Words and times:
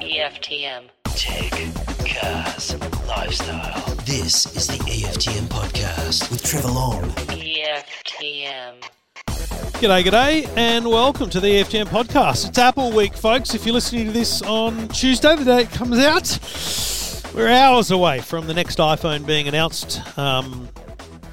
EFTM. 0.00 0.88
Tech, 1.04 1.50
cars, 2.06 2.74
lifestyle. 3.06 3.94
This 4.06 4.56
is 4.56 4.66
the 4.66 4.78
EFTM 4.84 5.46
podcast 5.48 6.30
with 6.30 6.42
Trevor 6.42 6.68
Long. 6.68 7.02
EFTM. 7.02 8.82
G'day, 9.26 10.02
g'day, 10.02 10.48
and 10.56 10.86
welcome 10.86 11.28
to 11.28 11.38
the 11.38 11.48
EFTM 11.48 11.88
podcast. 11.88 12.48
It's 12.48 12.56
Apple 12.56 12.90
Week, 12.92 13.14
folks. 13.14 13.54
If 13.54 13.66
you're 13.66 13.74
listening 13.74 14.06
to 14.06 14.12
this 14.12 14.40
on 14.40 14.88
Tuesday, 14.88 15.36
the 15.36 15.44
day 15.44 15.62
it 15.64 15.70
comes 15.72 15.98
out, 15.98 16.38
we're 17.34 17.48
hours 17.48 17.90
away 17.90 18.20
from 18.20 18.46
the 18.46 18.54
next 18.54 18.78
iPhone 18.78 19.26
being 19.26 19.46
announced. 19.46 20.00
Um, 20.18 20.70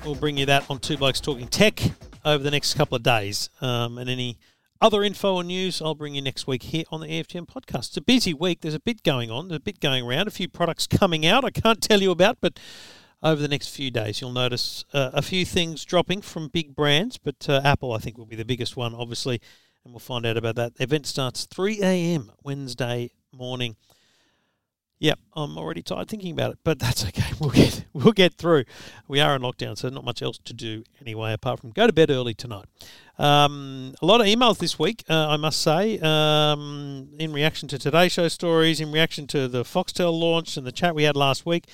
we'll 0.04 0.16
bring 0.16 0.36
you 0.36 0.48
that 0.48 0.70
on 0.70 0.80
Two 0.80 0.98
Blokes 0.98 1.22
Talking 1.22 1.48
Tech 1.48 1.80
over 2.26 2.44
the 2.44 2.52
next 2.52 2.74
couple 2.74 2.98
of 2.98 3.04
days. 3.04 3.50
Um, 3.62 3.98
and 3.98 4.10
any 4.10 4.38
other 4.84 5.02
info 5.02 5.40
and 5.40 5.48
news, 5.48 5.82
I'll 5.82 5.96
bring 5.96 6.14
you 6.14 6.22
next 6.22 6.46
week 6.46 6.64
here 6.64 6.84
on 6.92 7.00
the 7.00 7.08
EFTM 7.08 7.48
podcast. 7.48 7.88
It's 7.88 7.98
a 7.98 8.02
busy 8.02 8.34
week. 8.34 8.60
There's 8.60 8.74
a 8.74 8.82
bit 8.82 9.02
going 9.02 9.32
on, 9.32 9.48
there's 9.48 9.60
a 9.60 9.62
bit 9.62 9.80
going 9.80 10.06
around, 10.06 10.28
a 10.28 10.32
few 10.32 10.50
products 10.50 10.88
coming 10.88 11.26
out 11.26 11.46
I 11.46 11.52
can't 11.52 11.82
tell 11.82 12.02
you 12.02 12.12
about, 12.12 12.40
but 12.42 12.60
over 13.24 13.42
the 13.42 13.48
next 13.48 13.70
few 13.70 13.90
days, 13.90 14.20
you'll 14.20 14.34
notice 14.34 14.84
uh, 14.92 15.12
a 15.14 15.22
few 15.22 15.46
things 15.46 15.86
dropping 15.86 16.22
from 16.22 16.50
big 16.50 16.76
brands, 16.76 17.18
but 17.18 17.48
uh, 17.48 17.62
Apple, 17.64 17.94
I 17.94 18.00
think, 18.00 18.18
will 18.18 18.26
be 18.26 18.36
the 18.36 18.44
biggest 18.44 18.76
one, 18.76 18.94
obviously, 18.94 19.40
and 19.86 19.94
we'll 19.94 20.00
find 20.00 20.26
out 20.26 20.36
about 20.36 20.56
that. 20.56 20.76
The 20.76 20.84
event 20.84 21.08
starts 21.08 21.46
3 21.46 21.82
a.m. 21.82 22.34
Wednesday 22.44 23.12
morning. 23.32 23.78
Yep, 25.04 25.20
I'm 25.34 25.58
already 25.58 25.82
tired 25.82 26.08
thinking 26.08 26.32
about 26.32 26.52
it, 26.52 26.60
but 26.64 26.80
that's 26.80 27.06
okay. 27.08 27.34
We'll 27.38 27.50
get 27.50 27.84
we'll 27.92 28.14
get 28.14 28.36
through. 28.36 28.64
We 29.06 29.20
are 29.20 29.36
in 29.36 29.42
lockdown, 29.42 29.78
so 29.78 29.90
not 29.90 30.06
much 30.06 30.22
else 30.22 30.40
to 30.46 30.54
do 30.54 30.86
anyway, 31.02 31.34
apart 31.34 31.60
from 31.60 31.72
go 31.72 31.88
to 31.88 31.92
bed 31.92 32.10
early 32.10 32.34
tonight. 32.34 32.68
Um, 33.20 33.96
a 34.02 34.06
lot 34.06 34.22
of 34.22 34.28
emails 34.28 34.60
this 34.60 34.80
week, 34.80 35.04
uh, 35.10 35.28
I 35.28 35.36
must 35.36 35.62
say, 35.62 36.00
um, 36.00 37.10
in 37.20 37.34
reaction 37.34 37.68
to 37.68 37.78
today's 37.78 38.14
show 38.14 38.30
stories, 38.30 38.80
in 38.80 38.94
reaction 38.94 39.28
to 39.28 39.50
the 39.50 39.64
Foxtel 39.64 40.18
launch 40.18 40.56
and 40.56 40.66
the 40.66 40.72
chat 40.72 40.96
we 40.96 41.04
had 41.04 41.18
last 41.18 41.46
week. 41.46 41.66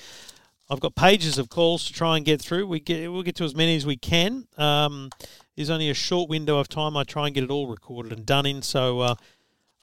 I've 0.68 0.80
got 0.80 0.96
pages 0.96 1.38
of 1.38 1.48
calls 1.48 1.84
to 1.84 1.92
try 1.92 2.16
and 2.16 2.26
get 2.26 2.42
through. 2.42 2.66
We 2.66 2.80
get 2.80 3.12
we'll 3.12 3.22
get 3.22 3.36
to 3.36 3.44
as 3.44 3.54
many 3.54 3.76
as 3.76 3.86
we 3.86 3.96
can. 3.96 4.48
Um, 4.58 5.08
there's 5.54 5.70
only 5.70 5.88
a 5.88 5.94
short 5.94 6.28
window 6.28 6.58
of 6.58 6.68
time. 6.68 6.96
I 6.96 7.04
try 7.04 7.26
and 7.26 7.34
get 7.34 7.44
it 7.44 7.50
all 7.50 7.68
recorded 7.68 8.12
and 8.12 8.26
done 8.26 8.44
in. 8.44 8.62
So 8.62 8.98
uh, 9.00 9.14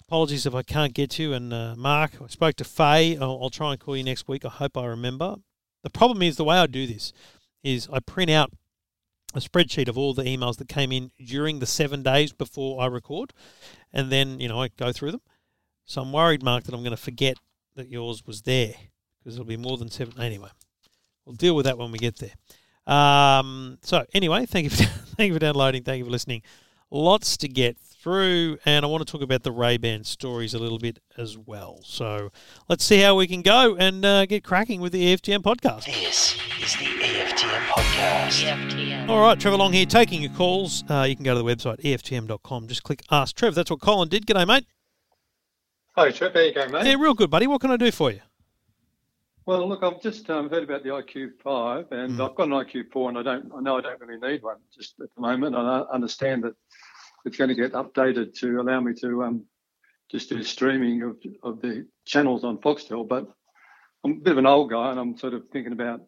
apologies 0.08 0.46
if 0.46 0.56
I 0.56 0.64
can't 0.64 0.94
get 0.94 1.20
you. 1.20 1.34
And 1.34 1.54
uh, 1.54 1.76
Mark, 1.78 2.14
I 2.24 2.28
spoke 2.28 2.56
to 2.56 2.64
Faye. 2.64 3.18
I'll, 3.18 3.40
I'll 3.42 3.50
try 3.50 3.72
and 3.72 3.80
call 3.80 3.98
you 3.98 4.04
next 4.04 4.28
week. 4.28 4.46
I 4.46 4.50
hope 4.50 4.78
I 4.78 4.86
remember. 4.86 5.36
The 5.84 5.90
problem 5.90 6.22
is 6.22 6.38
the 6.38 6.44
way 6.44 6.58
I 6.58 6.66
do 6.66 6.88
this 6.88 7.12
is 7.64 7.90
I 7.92 8.00
print 8.00 8.32
out 8.32 8.52
a 9.34 9.40
spreadsheet 9.40 9.90
of 9.90 9.98
all 9.98 10.14
the 10.14 10.24
emails 10.24 10.58
that 10.58 10.70
came 10.70 10.92
in 10.92 11.12
during 11.24 11.60
the 11.60 11.66
seven 11.66 12.04
days 12.04 12.32
before 12.32 12.82
I 12.82 12.86
record, 12.86 13.34
and 13.92 14.10
then 14.10 14.40
you 14.40 14.48
know 14.48 14.62
I 14.62 14.70
go 14.70 14.92
through 14.94 15.12
them. 15.12 15.22
So 15.86 16.02
I'm 16.02 16.14
worried, 16.14 16.42
Mark, 16.42 16.64
that 16.64 16.74
I'm 16.74 16.82
going 16.82 16.92
to 16.92 16.98
forget 16.98 17.38
that 17.76 17.90
yours 17.90 18.26
was 18.26 18.42
there 18.44 18.74
because 19.20 19.36
it'll 19.36 19.46
be 19.46 19.58
more 19.58 19.78
than 19.78 19.92
seven. 19.92 20.20
Anyway, 20.22 20.50
we'll 21.26 21.36
deal 21.36 21.56
with 21.56 21.66
that 21.66 21.78
when 21.78 21.92
we 21.92 22.00
get 22.00 22.18
there. 22.18 22.94
Um, 22.94 23.78
so 23.82 24.06
anyway, 24.14 24.46
thank 24.46 24.64
you 24.64 24.70
for 24.70 24.84
thank 25.18 25.28
you 25.28 25.34
for 25.34 25.40
downloading. 25.40 25.84
Thank 25.84 26.00
you 26.00 26.06
for 26.06 26.12
listening. 26.12 26.42
Lots 26.90 27.36
to 27.38 27.50
get 27.50 27.78
through, 28.02 28.58
and 28.66 28.86
I 28.86 28.88
want 28.88 29.06
to 29.06 29.12
talk 29.12 29.22
about 29.22 29.44
the 29.44 29.52
Ray 29.52 29.78
Ban 29.78 30.04
stories 30.04 30.54
a 30.54 30.60
little 30.60 30.80
bit 30.80 31.00
as 31.18 31.38
well. 31.38 31.80
So 31.84 32.32
let's 32.70 32.84
see 32.84 33.00
how 33.02 33.16
we 33.16 33.28
can 33.28 33.42
go 33.42 33.76
and 33.76 34.06
uh, 34.06 34.26
get 34.26 34.44
cracking 34.44 34.82
with 34.82 34.92
the 34.94 35.16
EFTM 35.16 35.40
podcast. 35.40 35.86
This 35.86 36.36
is 36.62 36.74
the 36.78 36.86
EFTM 36.86 37.66
podcast. 37.68 38.44
EFTM. 38.46 39.10
All 39.10 39.22
right, 39.22 39.40
Trevor 39.40 39.58
Long 39.58 39.74
here, 39.74 39.86
taking 39.86 40.22
your 40.22 40.32
calls. 40.34 40.84
Uh, 40.90 41.04
you 41.10 41.16
can 41.16 41.26
go 41.26 41.34
to 41.34 41.40
the 41.42 41.46
website 41.46 41.82
eftm.com. 41.82 42.68
Just 42.68 42.84
click 42.84 43.02
Ask 43.12 43.36
Trev. 43.36 43.56
That's 43.56 43.72
what 43.72 43.82
Colin 43.82 44.10
did. 44.10 44.26
G'day, 44.26 44.48
mate. 44.48 44.66
Hi, 45.96 46.12
Trev. 46.12 46.34
How 46.34 46.40
you 46.42 46.54
going, 46.54 46.72
mate? 46.72 46.86
Yeah, 46.86 46.96
real 47.00 47.14
good, 47.16 47.30
buddy. 47.32 47.48
What 47.48 47.62
can 47.62 47.72
I 47.72 47.78
do 47.78 47.92
for 47.92 48.12
you? 48.12 48.22
Well, 49.48 49.68
look, 49.70 49.82
I've 49.82 50.02
just 50.02 50.30
um, 50.30 50.50
heard 50.50 50.64
about 50.64 50.84
the 50.84 50.90
IQ5, 50.90 51.92
and 51.92 52.12
Mm. 52.18 52.30
I've 52.30 52.36
got 52.36 52.50
an 52.50 52.54
IQ4, 52.54 53.08
and 53.10 53.18
I 53.18 53.24
don't, 53.24 53.50
I 53.56 53.62
know 53.62 53.78
I 53.78 53.82
don't 53.82 54.00
really 54.02 54.20
need 54.20 54.44
one 54.44 54.58
just 54.76 55.00
at 55.00 55.08
the 55.16 55.22
moment. 55.22 55.56
And 55.56 55.66
I 55.66 55.80
understand 55.92 56.44
that 56.44 56.54
it's 57.28 57.38
going 57.38 57.50
to 57.50 57.56
get 57.56 57.74
updated 57.74 58.34
to 58.40 58.60
allow 58.60 58.80
me 58.80 58.94
to 59.02 59.24
um, 59.24 59.44
just 60.10 60.30
do 60.30 60.42
streaming 60.44 61.04
of, 61.04 61.18
of 61.44 61.62
the 61.62 61.86
channels 62.06 62.44
on 62.44 62.58
Foxtel. 62.58 63.08
But 63.08 63.28
I'm 64.04 64.12
a 64.14 64.16
bit 64.16 64.32
of 64.32 64.38
an 64.38 64.46
old 64.48 64.72
guy, 64.72 64.92
and 64.92 65.00
I'm 65.00 65.18
sort 65.18 65.34
of 65.34 65.44
thinking 65.52 65.74
about 65.74 66.02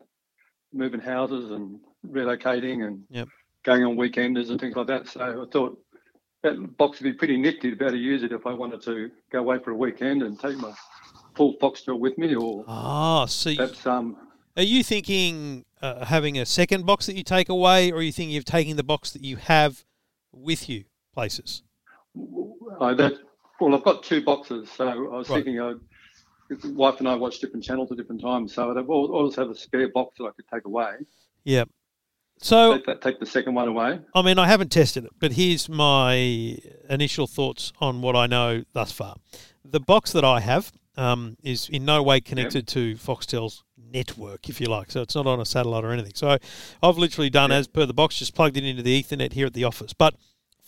moving 0.74 1.00
houses 1.02 1.52
and 1.52 1.80
relocating 2.08 2.86
and 2.88 3.04
Yep. 3.10 3.28
going 3.64 3.84
on 3.84 3.98
weekenders 3.98 4.50
and 4.50 4.60
things 4.60 4.76
like 4.76 4.88
that. 4.88 5.08
So 5.08 5.20
I 5.22 5.52
thought 5.52 5.78
that 6.44 6.78
box 6.78 7.00
would 7.00 7.12
be 7.12 7.14
pretty 7.14 7.38
nifty 7.38 7.70
to 7.72 7.76
be 7.76 7.86
able 7.86 7.94
to 7.94 7.98
use 8.02 8.24
it 8.24 8.32
if 8.32 8.46
I 8.48 8.54
wanted 8.54 8.82
to 8.84 9.12
go 9.32 9.40
away 9.40 9.60
for 9.60 9.72
a 9.72 9.76
weekend 9.76 10.24
and 10.24 10.40
take 10.40 10.58
my 10.58 10.74
full 11.36 11.56
Foxtel 11.62 12.00
with 12.00 12.18
me, 12.18 12.36
or 12.36 12.64
Ah, 12.68 13.26
so 13.26 13.50
you, 13.50 13.58
that's 13.58 13.86
um. 13.86 14.16
are 14.56 14.64
you 14.64 14.84
thinking 14.84 15.66
uh, 15.82 16.06
having 16.06 16.38
a 16.38 16.46
second 16.46 16.86
box 16.86 17.06
that 17.08 17.16
you 17.16 17.24
take 17.24 17.50
away, 17.50 17.92
or 17.92 17.98
are 17.98 18.02
you 18.02 18.12
thinking 18.14 18.38
of 18.38 18.46
taking 18.46 18.76
the 18.78 18.84
box 18.84 19.12
that 19.12 19.24
you 19.24 19.36
have 19.38 19.84
with 20.32 20.70
you 20.70 20.86
places? 21.14 21.64
Uh, 22.80 22.94
that 22.96 23.14
well, 23.60 23.76
I've 23.76 23.84
got 23.84 24.04
two 24.04 24.22
boxes, 24.24 24.70
so 24.72 24.88
I 24.88 24.96
was 24.96 25.30
Right. 25.30 25.44
thinking, 25.44 25.60
uh, 25.60 25.74
the 26.50 26.74
wife 26.74 27.00
and 27.00 27.08
I 27.08 27.16
watch 27.16 27.40
different 27.40 27.64
channels 27.64 27.92
at 27.92 27.98
different 27.98 28.22
times, 28.22 28.54
so 28.54 28.72
I'd 28.72 28.86
always 28.86 29.36
have 29.36 29.50
a 29.50 29.56
spare 29.56 29.90
box 29.90 30.18
that 30.18 30.26
I 30.26 30.32
could 30.32 30.46
take 30.52 30.66
away. 30.66 30.94
Yeah. 31.44 31.66
So 32.42 32.78
Take, 32.80 33.02
take 33.02 33.20
the 33.20 33.26
second 33.26 33.54
one 33.54 33.68
away. 33.68 34.00
I 34.16 34.22
mean, 34.22 34.40
I 34.40 34.48
haven't 34.48 34.72
tested 34.72 35.04
it, 35.04 35.12
but 35.20 35.34
here's 35.34 35.68
my 35.68 36.58
initial 36.90 37.28
thoughts 37.28 37.74
on 37.80 38.02
what 38.02 38.16
I 38.16 38.28
know 38.28 38.64
thus 38.74 38.94
far. 38.94 39.18
The 39.66 39.82
box 39.82 40.14
that 40.14 40.24
I 40.24 40.40
have 40.40 40.72
um, 40.96 41.36
is 41.44 41.68
in 41.70 41.84
no 41.86 42.02
way 42.02 42.22
connected 42.22 42.66
to 42.70 42.96
Foxtel's 42.96 43.64
network, 43.78 44.48
if 44.50 44.62
you 44.62 44.68
like. 44.68 44.92
So 44.92 45.02
it's 45.02 45.16
not 45.16 45.28
on 45.28 45.40
a 45.40 45.46
satellite 45.46 45.84
or 45.84 45.92
anything. 45.92 46.14
So 46.16 46.38
I've 46.82 46.98
literally 46.98 47.30
done 47.30 47.52
as 47.52 47.68
per 47.68 47.86
the 47.86 47.94
box, 47.94 48.18
just 48.18 48.36
plugged 48.36 48.58
it 48.58 48.64
into 48.64 48.84
the 48.84 49.04
Ethernet 49.04 49.34
here 49.34 49.48
at 49.48 49.54
the 49.54 49.66
office. 49.66 49.94
But 49.94 50.16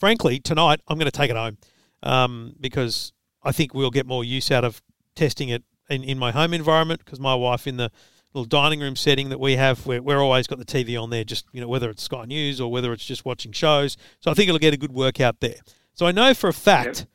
frankly, 0.01 0.39
tonight 0.39 0.81
I'm 0.87 0.97
going 0.97 1.05
to 1.09 1.15
take 1.15 1.29
it 1.29 1.37
home 1.37 1.59
um, 2.01 2.55
because 2.59 3.13
I 3.43 3.51
think 3.51 3.75
we'll 3.75 3.91
get 3.91 4.07
more 4.07 4.23
use 4.23 4.49
out 4.49 4.65
of 4.65 4.81
testing 5.15 5.49
it 5.49 5.63
in, 5.91 6.03
in 6.03 6.17
my 6.17 6.31
home 6.31 6.55
environment 6.55 7.05
because 7.05 7.19
my 7.19 7.35
wife 7.35 7.67
in 7.67 7.77
the 7.77 7.91
little 8.33 8.47
dining 8.47 8.79
room 8.79 8.95
setting 8.95 9.29
that 9.29 9.39
we 9.39 9.57
have, 9.57 9.85
we're, 9.85 10.01
we're 10.01 10.19
always 10.19 10.47
got 10.47 10.57
the 10.57 10.65
TV 10.65 10.99
on 10.99 11.11
there, 11.11 11.23
just, 11.23 11.45
you 11.51 11.61
know, 11.61 11.67
whether 11.67 11.87
it's 11.87 12.01
Sky 12.01 12.25
News 12.25 12.59
or 12.59 12.71
whether 12.71 12.91
it's 12.93 13.05
just 13.05 13.25
watching 13.25 13.51
shows. 13.51 13.95
So 14.21 14.31
I 14.31 14.33
think 14.33 14.49
it'll 14.49 14.57
get 14.57 14.73
a 14.73 14.77
good 14.77 14.91
workout 14.91 15.39
there. 15.39 15.59
So 15.93 16.07
I 16.07 16.11
know 16.11 16.33
for 16.33 16.47
a 16.47 16.53
fact 16.53 17.01
Yep. 17.01 17.07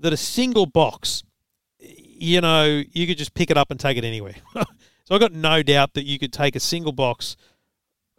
that 0.00 0.12
a 0.12 0.18
single 0.18 0.66
box, 0.66 1.22
you 1.78 2.42
know, 2.42 2.82
you 2.92 3.06
could 3.06 3.16
just 3.16 3.32
pick 3.32 3.50
it 3.50 3.56
up 3.56 3.70
and 3.70 3.80
take 3.80 3.96
it 3.96 4.04
anywhere. 4.04 4.34
so 4.54 5.14
I've 5.14 5.20
got 5.20 5.32
no 5.32 5.62
doubt 5.62 5.94
that 5.94 6.04
you 6.04 6.18
could 6.18 6.32
take 6.32 6.56
a 6.56 6.60
single 6.60 6.92
box 6.92 7.38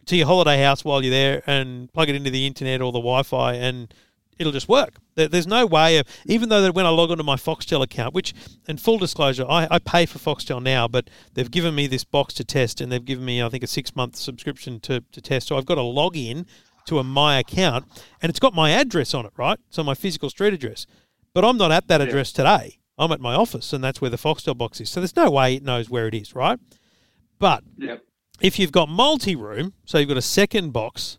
to 0.06 0.16
your 0.16 0.26
holiday 0.26 0.60
house 0.62 0.84
while 0.84 1.02
you're 1.02 1.12
there 1.12 1.42
and 1.46 1.92
plug 1.92 2.08
it 2.08 2.16
into 2.16 2.30
the 2.30 2.44
internet 2.44 2.80
or 2.80 2.90
the 2.90 2.98
Wi-Fi 2.98 3.54
and 3.54 3.92
it'll 4.38 4.52
just 4.52 4.68
work. 4.68 4.96
There's 5.14 5.46
no 5.46 5.64
way 5.66 5.98
of, 5.98 6.06
even 6.26 6.48
though 6.48 6.60
that 6.62 6.74
when 6.74 6.84
I 6.86 6.90
log 6.90 7.10
onto 7.10 7.22
my 7.24 7.36
Foxtel 7.36 7.82
account, 7.82 8.14
which, 8.14 8.34
in 8.68 8.76
full 8.76 8.98
disclosure, 8.98 9.46
I, 9.48 9.66
I 9.70 9.78
pay 9.78 10.04
for 10.06 10.18
Foxtel 10.18 10.62
now, 10.62 10.86
but 10.86 11.08
they've 11.34 11.50
given 11.50 11.74
me 11.74 11.86
this 11.86 12.04
box 12.04 12.34
to 12.34 12.44
test 12.44 12.80
and 12.80 12.92
they've 12.92 13.04
given 13.04 13.24
me, 13.24 13.42
I 13.42 13.48
think, 13.48 13.64
a 13.64 13.66
six 13.66 13.96
month 13.96 14.16
subscription 14.16 14.78
to, 14.80 15.02
to 15.12 15.20
test. 15.20 15.48
So 15.48 15.56
I've 15.56 15.66
got 15.66 15.76
to 15.76 15.82
log 15.82 16.16
in 16.16 16.46
to 16.86 16.98
a 16.98 17.04
My 17.04 17.38
account 17.38 17.86
and 18.20 18.30
it's 18.30 18.38
got 18.38 18.54
my 18.54 18.70
address 18.70 19.14
on 19.14 19.26
it, 19.26 19.32
right? 19.36 19.58
So 19.70 19.82
my 19.82 19.94
physical 19.94 20.30
street 20.30 20.54
address. 20.54 20.86
But 21.34 21.44
I'm 21.44 21.56
not 21.56 21.72
at 21.72 21.88
that 21.88 22.00
Yeah. 22.00 22.06
address 22.08 22.30
today. 22.32 22.78
I'm 22.98 23.12
at 23.12 23.20
my 23.20 23.34
office 23.34 23.72
and 23.72 23.82
that's 23.82 24.00
where 24.00 24.10
the 24.10 24.16
Foxtel 24.16 24.56
box 24.56 24.80
is. 24.80 24.88
So 24.90 25.00
there's 25.00 25.16
no 25.16 25.30
way 25.30 25.54
it 25.54 25.62
knows 25.62 25.90
where 25.90 26.06
it 26.06 26.14
is, 26.14 26.34
right? 26.34 26.58
But 27.38 27.64
if 28.40 28.58
you've 28.58 28.72
got 28.72 28.88
multi-room, 28.88 29.72
so 29.84 29.98
you've 29.98 30.08
got 30.08 30.16
a 30.16 30.22
second 30.22 30.72
box, 30.72 31.18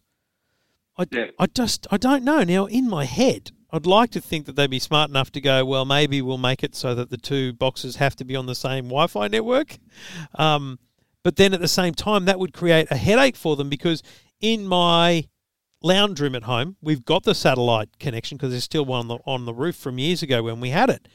I, 0.97 1.05
Yeah. 1.11 1.27
I 1.39 1.45
just 1.47 1.87
I 1.91 1.97
don't 1.97 2.23
know. 2.23 2.43
Now 2.43 2.65
in 2.65 2.89
my 2.89 3.05
head, 3.05 3.51
I'd 3.71 3.85
like 3.85 4.11
to 4.11 4.21
think 4.21 4.45
that 4.45 4.55
they'd 4.55 4.69
be 4.69 4.79
smart 4.79 5.09
enough 5.09 5.31
to 5.31 5.41
go, 5.41 5.65
well, 5.65 5.85
maybe 5.85 6.21
we'll 6.21 6.37
make 6.37 6.63
it 6.63 6.73
so 6.75 6.95
that 6.95 7.09
the 7.09 7.17
two 7.17 7.53
boxes 7.53 7.97
have 7.97 8.15
to 8.17 8.25
be 8.25 8.35
on 8.35 8.45
the 8.45 8.55
same 8.55 8.85
Wi-Fi 8.85 9.27
network. 9.27 9.77
Um, 10.35 10.79
but 11.23 11.35
then 11.35 11.53
at 11.53 11.59
the 11.59 11.67
same 11.67 11.93
time, 11.93 12.25
that 12.25 12.39
would 12.39 12.53
create 12.53 12.87
a 12.89 12.95
headache 12.95 13.35
for 13.35 13.55
them 13.57 13.67
because 13.69 14.01
in 14.39 14.65
my 14.65 15.25
lounge 15.83 16.19
room 16.21 16.33
at 16.35 16.43
home, 16.43 16.77
we've 16.81 17.03
got 17.03 17.23
the 17.23 17.35
satellite 17.35 17.99
connection 17.99 18.37
because 18.37 18.51
there's 18.51 18.63
still 18.63 18.85
one 18.85 19.01
on 19.01 19.07
the, 19.09 19.17
on 19.25 19.45
the 19.45 19.53
roof 19.53 19.75
from 19.75 19.99
years 19.99 20.23
ago 20.23 20.41
when 20.43 20.59
we 20.61 20.69
had 20.69 20.89
it. 20.89 21.07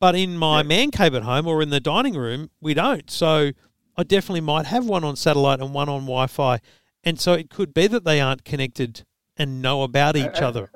But 0.00 0.14
in 0.14 0.36
my 0.38 0.58
Yeah. 0.58 0.62
man 0.68 0.90
cave 0.92 1.14
at 1.14 1.24
home 1.24 1.48
or 1.48 1.60
in 1.60 1.70
the 1.70 1.80
dining 1.80 2.14
room, 2.14 2.50
we 2.60 2.72
don't. 2.74 3.10
So 3.10 3.50
I 3.96 4.04
definitely 4.04 4.42
might 4.42 4.66
have 4.66 4.86
one 4.86 5.02
on 5.02 5.16
satellite 5.16 5.60
and 5.60 5.74
one 5.74 5.88
on 5.88 6.02
Wi 6.02 6.28
Fi. 6.28 6.60
And 7.02 7.18
so 7.18 7.32
it 7.32 7.50
could 7.50 7.74
be 7.74 7.88
that 7.88 8.04
they 8.04 8.20
aren't 8.20 8.44
connected 8.44 9.04
and 9.38 9.62
know 9.62 9.82
about 9.82 10.16
each 10.16 10.40
other. 10.42 10.70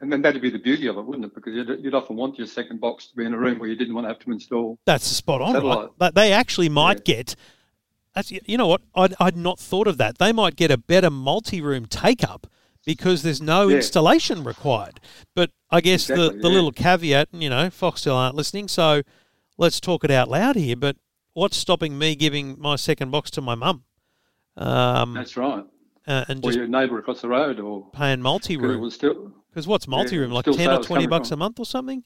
And 0.00 0.12
then 0.12 0.22
that'd 0.22 0.42
be 0.42 0.50
the 0.50 0.58
beauty 0.58 0.86
of 0.86 0.98
it, 0.98 1.02
wouldn't 1.02 1.24
it? 1.24 1.34
Because 1.34 1.54
you'd, 1.54 1.82
you'd 1.82 1.94
often 1.94 2.16
want 2.16 2.36
your 2.36 2.46
second 2.46 2.80
box 2.80 3.06
to 3.06 3.16
be 3.16 3.24
in 3.24 3.32
a 3.32 3.38
room 3.38 3.58
where 3.58 3.68
you 3.68 3.76
didn't 3.76 3.94
want 3.94 4.04
to 4.04 4.08
have 4.08 4.18
to 4.20 4.32
install. 4.32 4.78
That's 4.84 5.06
spot 5.06 5.40
on, 5.40 5.54
right? 5.54 5.62
Satellite. 5.62 6.14
They 6.14 6.32
actually 6.32 6.68
might 6.68 7.04
get. 7.04 7.36
That's 8.14 8.30
you 8.30 8.58
know 8.58 8.66
what 8.66 8.82
I'd, 8.94 9.14
I'd 9.18 9.36
not 9.36 9.58
thought 9.58 9.86
of 9.86 9.96
that. 9.98 10.18
They 10.18 10.30
might 10.30 10.56
get 10.56 10.70
a 10.70 10.76
better 10.76 11.10
multi-room 11.10 11.86
take 11.86 12.22
up 12.22 12.46
because 12.84 13.22
there's 13.22 13.40
no 13.40 13.68
Yeah. 13.68 13.76
installation 13.76 14.44
required. 14.44 15.00
But 15.34 15.50
I 15.70 15.80
guess 15.80 16.06
the, 16.06 16.14
Exactly, 16.14 16.40
the 16.42 16.48
yeah. 16.48 16.54
little 16.54 16.72
caveat, 16.72 17.28
and 17.32 17.42
you 17.42 17.48
know, 17.50 17.68
Foxtel 17.70 18.14
aren't 18.14 18.36
listening, 18.36 18.68
so 18.68 19.02
let's 19.56 19.80
talk 19.80 20.04
it 20.04 20.10
out 20.10 20.28
loud 20.28 20.56
here. 20.56 20.76
But 20.76 20.96
what's 21.32 21.56
stopping 21.56 21.98
me 21.98 22.14
giving 22.14 22.56
my 22.60 22.76
second 22.76 23.10
box 23.10 23.30
to 23.32 23.40
my 23.40 23.54
mum 23.54 23.84
um, 24.56 25.14
That's 25.14 25.36
right. 25.36 25.64
Uh, 26.06 26.24
and 26.28 26.40
Or 26.44 26.48
just 26.48 26.58
your 26.58 26.66
neighbour 26.68 26.98
across 26.98 27.20
the 27.22 27.28
road, 27.28 27.60
or 27.60 27.88
paying 27.92 28.20
multi 28.20 28.56
room? 28.56 28.80
Because 29.50 29.66
what's 29.66 29.86
multi 29.88 30.18
room? 30.18 30.30
Like 30.32 30.44
10 30.44 30.70
or 30.70 30.82
20 30.82 31.06
bucks 31.06 31.28
from- 31.28 31.36
a 31.36 31.44
month 31.44 31.58
or 31.60 31.66
something 31.66 32.04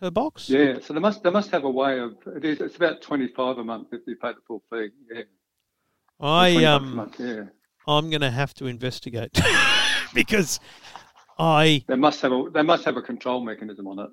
per 0.00 0.10
box? 0.10 0.48
Yeah, 0.48 0.78
so 0.80 0.94
they 0.94 1.00
must 1.00 1.22
they 1.22 1.30
must 1.30 1.50
have 1.50 1.64
a 1.64 1.70
way 1.70 1.98
of 2.00 2.16
it 2.36 2.44
is 2.44 2.60
it's 2.60 2.76
about 2.76 3.02
twenty 3.02 3.28
five 3.28 3.58
a 3.58 3.64
month 3.64 3.88
if 3.92 4.00
you 4.06 4.16
pay 4.16 4.32
the 4.32 4.40
full 4.46 4.62
fee. 4.70 4.88
Yeah, 5.12 5.22
I 6.20 6.52
20 6.52 6.66
um 6.66 6.96
month, 6.96 7.16
yeah. 7.20 7.42
I'm 7.86 8.10
going 8.10 8.20
to 8.22 8.30
have 8.30 8.52
to 8.54 8.66
investigate 8.66 9.38
because 10.14 10.60
I 11.38 11.84
They 11.88 11.96
must 11.96 12.20
have 12.22 12.32
a 12.32 12.44
they 12.52 12.62
must 12.62 12.84
have 12.84 12.96
a 12.96 13.02
control 13.02 13.42
mechanism 13.44 13.86
on 13.88 13.98
it. 14.00 14.10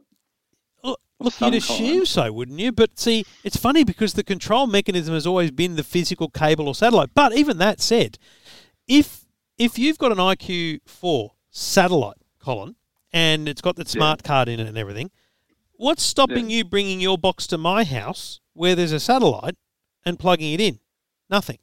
look, 0.83 0.99
look 1.19 1.33
you'd 1.33 1.39
kind. 1.39 1.55
assume 1.55 2.05
so, 2.05 2.31
wouldn't 2.31 2.59
you? 2.59 2.71
But 2.71 2.97
see, 2.99 3.25
it's 3.43 3.57
funny 3.57 3.83
because 3.83 4.13
the 4.13 4.23
control 4.23 4.67
mechanism 4.67 5.13
has 5.13 5.27
always 5.27 5.51
been 5.51 5.75
the 5.75 5.83
physical 5.83 6.29
cable 6.29 6.67
or 6.67 6.75
satellite. 6.75 7.09
But 7.13 7.33
even 7.35 7.57
that 7.59 7.81
said, 7.81 8.17
if 8.87 9.25
if 9.57 9.79
you've 9.79 9.97
got 9.97 10.11
an 10.11 10.17
IQ4 10.17 11.31
satellite, 11.49 12.17
Colin, 12.39 12.75
and 13.11 13.49
it's 13.49 13.61
got 13.61 13.75
the 13.75 13.85
smart 13.85 14.23
card 14.23 14.47
in 14.47 14.59
it 14.59 14.67
and 14.67 14.77
everything, 14.77 15.11
what's 15.73 16.03
stopping 16.03 16.49
you 16.49 16.63
bringing 16.63 16.99
your 16.99 17.17
box 17.17 17.47
to 17.47 17.57
my 17.57 17.83
house 17.83 18.39
where 18.53 18.75
there's 18.75 18.91
a 18.91 18.99
satellite 18.99 19.55
and 20.05 20.19
plugging 20.19 20.53
it 20.53 20.61
in? 20.61 20.79
Nothing. 21.29 21.57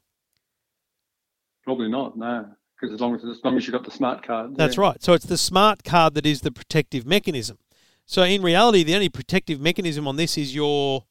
Probably 1.63 1.89
not, 1.89 2.17
no, 2.17 2.47
because 2.79 2.93
as 2.93 3.01
long 3.01 3.15
as 3.15 3.23
as 3.23 3.39
long 3.43 3.57
as 3.57 3.65
you've 3.65 3.73
got 3.73 3.85
the 3.85 3.91
smart 3.91 4.25
card. 4.25 4.55
That's 4.55 4.75
yeah. 4.75 4.81
right. 4.81 5.03
So 5.03 5.13
it's 5.13 5.25
the 5.25 5.37
smart 5.37 5.83
card 5.83 6.13
that 6.15 6.25
is 6.25 6.41
the 6.41 6.51
protective 6.51 7.05
mechanism. 7.05 7.57
So 8.05 8.21
in 8.21 8.43
reality, 8.43 8.83
the 8.83 8.93
only 8.93 9.09
protective 9.09 9.59
mechanism 9.59 10.07
on 10.07 10.15
this 10.15 10.37
is 10.37 10.53
your. 10.53 11.05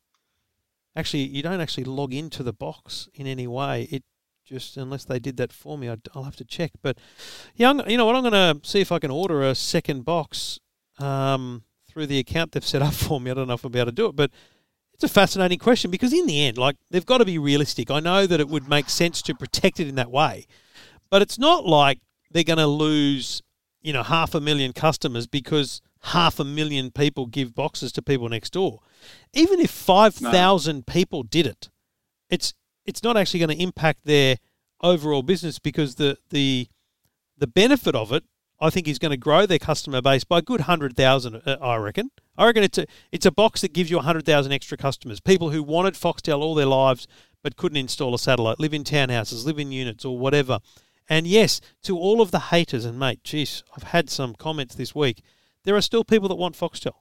Actually, 0.96 1.24
you 1.24 1.42
don't 1.42 1.60
actually 1.60 1.82
log 1.82 2.14
into 2.14 2.44
the 2.44 2.52
box 2.52 3.08
in 3.14 3.26
any 3.26 3.48
way. 3.48 3.88
It 3.90 4.04
just 4.44 4.76
unless 4.76 5.04
they 5.04 5.18
did 5.18 5.36
that 5.38 5.52
for 5.52 5.78
me, 5.78 5.88
I'd, 5.88 6.02
I'll 6.14 6.24
have 6.24 6.36
to 6.36 6.44
check. 6.44 6.72
But 6.82 6.98
yeah, 7.54 7.70
I'm, 7.70 7.88
you 7.88 7.96
know 7.96 8.06
what? 8.06 8.16
I'm 8.16 8.22
going 8.22 8.32
to 8.32 8.68
see 8.68 8.80
if 8.80 8.92
I 8.92 8.98
can 8.98 9.10
order 9.10 9.42
a 9.42 9.54
second 9.54 10.04
box 10.04 10.58
um, 10.98 11.64
through 11.88 12.06
the 12.06 12.18
account 12.18 12.52
they've 12.52 12.64
set 12.64 12.82
up 12.82 12.92
for 12.94 13.20
me. 13.20 13.30
I 13.30 13.34
don't 13.34 13.48
know 13.48 13.54
if 13.54 13.64
I'll 13.64 13.70
be 13.70 13.78
able 13.78 13.90
to 13.90 13.92
do 13.92 14.06
it, 14.06 14.16
but 14.16 14.30
it's 14.92 15.04
a 15.04 15.08
fascinating 15.08 15.58
question 15.58 15.90
because 15.90 16.12
in 16.12 16.26
the 16.26 16.44
end, 16.46 16.56
like 16.56 16.76
they've 16.90 17.04
got 17.04 17.18
to 17.18 17.24
be 17.24 17.38
realistic. 17.38 17.90
I 17.90 18.00
know 18.00 18.26
that 18.26 18.40
it 18.40 18.48
would 18.48 18.68
make 18.68 18.88
sense 18.88 19.22
to 19.22 19.34
protect 19.34 19.80
it 19.80 19.88
in 19.88 19.96
that 19.96 20.10
way, 20.10 20.46
but 21.10 21.20
it's 21.22 21.38
not 21.38 21.66
like 21.66 21.98
they're 22.30 22.44
going 22.44 22.58
to 22.58 22.66
lose, 22.66 23.42
you 23.82 23.92
know, 23.92 24.02
half 24.02 24.34
a 24.34 24.40
million 24.40 24.72
customers 24.72 25.26
because 25.26 25.80
half 26.02 26.38
a 26.38 26.44
million 26.44 26.90
people 26.90 27.26
give 27.26 27.54
boxes 27.54 27.90
to 27.92 28.02
people 28.02 28.28
next 28.28 28.52
door. 28.52 28.80
Even 29.32 29.58
if 29.58 29.70
five 29.70 30.14
thousand 30.14 30.86
people 30.86 31.22
did 31.22 31.46
it, 31.46 31.70
it's 32.30 32.54
it's 32.84 33.02
not 33.02 33.16
actually 33.16 33.40
going 33.40 33.56
to 33.56 33.62
impact 33.62 34.04
their 34.04 34.36
overall 34.80 35.22
business 35.22 35.58
because 35.58 35.96
the 35.96 36.18
the 36.30 36.68
the 37.36 37.46
benefit 37.46 37.94
of 37.94 38.12
it, 38.12 38.24
I 38.60 38.70
think, 38.70 38.86
is 38.86 38.98
going 38.98 39.10
to 39.10 39.16
grow 39.16 39.46
their 39.46 39.58
customer 39.58 40.00
base 40.00 40.24
by 40.24 40.38
a 40.38 40.42
good 40.42 40.62
hundred 40.62 40.96
thousand. 40.96 41.42
Uh, 41.46 41.56
I 41.60 41.76
reckon. 41.76 42.10
I 42.36 42.46
reckon 42.46 42.62
it's 42.62 42.78
a 42.78 42.86
it's 43.12 43.26
a 43.26 43.32
box 43.32 43.60
that 43.62 43.72
gives 43.72 43.90
you 43.90 43.98
hundred 43.98 44.26
thousand 44.26 44.52
extra 44.52 44.76
customers. 44.76 45.20
People 45.20 45.50
who 45.50 45.62
wanted 45.62 45.94
Foxtel 45.94 46.40
all 46.40 46.54
their 46.54 46.66
lives 46.66 47.06
but 47.42 47.56
couldn't 47.56 47.76
install 47.76 48.14
a 48.14 48.18
satellite, 48.18 48.58
live 48.58 48.72
in 48.72 48.84
townhouses, 48.84 49.44
live 49.44 49.58
in 49.58 49.70
units, 49.70 50.04
or 50.04 50.18
whatever. 50.18 50.60
And 51.08 51.26
yes, 51.26 51.60
to 51.82 51.98
all 51.98 52.22
of 52.22 52.30
the 52.30 52.38
haters, 52.38 52.86
and 52.86 52.98
mate, 52.98 53.22
geez, 53.22 53.62
I've 53.76 53.82
had 53.82 54.08
some 54.08 54.34
comments 54.34 54.74
this 54.74 54.94
week. 54.94 55.22
There 55.64 55.76
are 55.76 55.82
still 55.82 56.04
people 56.04 56.28
that 56.30 56.36
want 56.36 56.56
Foxtel. 56.56 56.94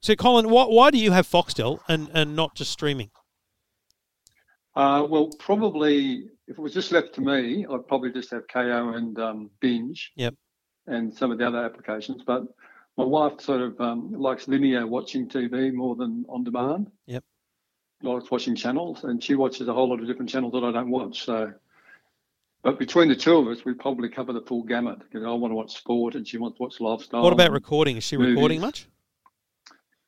So, 0.00 0.16
Colin, 0.16 0.50
why, 0.50 0.64
why 0.64 0.90
do 0.90 0.98
you 0.98 1.12
have 1.12 1.26
Foxtel 1.28 1.80
and, 1.86 2.10
and 2.12 2.34
not 2.34 2.56
just 2.56 2.72
streaming? 2.72 3.10
Uh, 4.76 5.06
well, 5.08 5.30
probably 5.38 6.28
if 6.46 6.58
it 6.58 6.60
was 6.60 6.74
just 6.74 6.92
left 6.92 7.14
to 7.14 7.20
me, 7.20 7.66
I'd 7.70 7.86
probably 7.86 8.12
just 8.12 8.30
have 8.30 8.46
Kayo 8.46 8.96
and 8.96 9.18
um, 9.18 9.50
Binge. 9.60 10.12
Yep. 10.16 10.34
And 10.86 11.14
some 11.14 11.30
of 11.30 11.38
the 11.38 11.46
other 11.46 11.64
applications, 11.64 12.22
but 12.26 12.42
my 12.96 13.04
wife 13.04 13.40
sort 13.40 13.60
of 13.60 13.80
um, 13.80 14.12
likes 14.12 14.48
linear 14.48 14.86
watching 14.86 15.28
TV 15.28 15.72
more 15.72 15.94
than 15.94 16.24
on 16.28 16.42
demand. 16.42 16.90
Yep. 17.06 17.22
Likes 18.02 18.30
watching 18.30 18.56
channels, 18.56 19.04
and 19.04 19.22
she 19.22 19.34
watches 19.34 19.68
a 19.68 19.72
whole 19.72 19.88
lot 19.88 20.00
of 20.00 20.06
different 20.06 20.30
channels 20.30 20.52
that 20.54 20.64
I 20.64 20.72
don't 20.72 20.90
watch. 20.90 21.24
So, 21.24 21.52
but 22.62 22.78
between 22.78 23.08
the 23.08 23.16
two 23.16 23.36
of 23.36 23.46
us, 23.46 23.64
we 23.64 23.74
probably 23.74 24.08
cover 24.08 24.32
the 24.32 24.40
full 24.40 24.64
gamut. 24.64 24.98
Know, 25.12 25.32
I 25.32 25.34
want 25.34 25.52
to 25.52 25.56
watch 25.56 25.76
sport, 25.76 26.14
and 26.14 26.26
she 26.26 26.38
wants 26.38 26.56
to 26.56 26.62
watch 26.62 26.80
lifestyle. 26.80 27.22
What 27.22 27.32
about 27.32 27.52
recording? 27.52 27.96
Is 27.96 28.04
she 28.04 28.16
movies. 28.16 28.34
recording 28.34 28.60
much? 28.60 28.88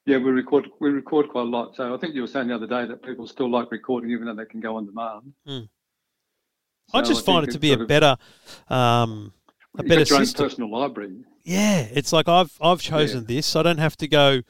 Yeah, 0.05 0.19
we 0.19 0.31
record 0.31 0.69
we 0.81 0.91
record 0.91 1.29
quite 1.29 1.43
a 1.43 1.51
lot. 1.51 1.77
So 1.77 1.95
I 1.95 1.99
think 1.99 2.15
you 2.15 2.23
were 2.23 2.27
saying 2.27 2.49
the 2.49 2.55
other 2.55 2.67
day 2.67 2.87
that 2.87 3.03
people 3.03 3.27
still 3.27 3.51
like 3.51 3.71
recording 3.71 4.11
even 4.11 4.27
though 4.27 4.35
they 4.35 4.45
can 4.45 4.61
go 4.61 4.77
on 4.77 4.87
demand. 4.87 5.33
Hmm. 5.47 5.67
So 6.89 6.99
I 6.99 7.03
just 7.03 7.25
think 7.25 7.37
find 7.37 7.49
it 7.49 7.53
to 7.53 7.59
be 7.59 7.73
a 7.73 7.79
better, 7.79 8.17
um, 8.69 9.33
a 9.79 9.83
better 9.83 10.03
your 10.03 10.19
own 10.19 10.27
system. 10.27 10.45
personal 10.45 10.71
library. 10.71 11.25
Yeah, 11.45 11.87
it's 11.93 12.13
like 12.13 12.29
I've 12.29 12.53
I've 12.61 12.81
chosen 12.81 13.27
this. 13.27 13.55
I 13.55 13.63
don't 13.63 13.79
have 13.79 13.97
to 13.99 14.09
go 14.09 14.43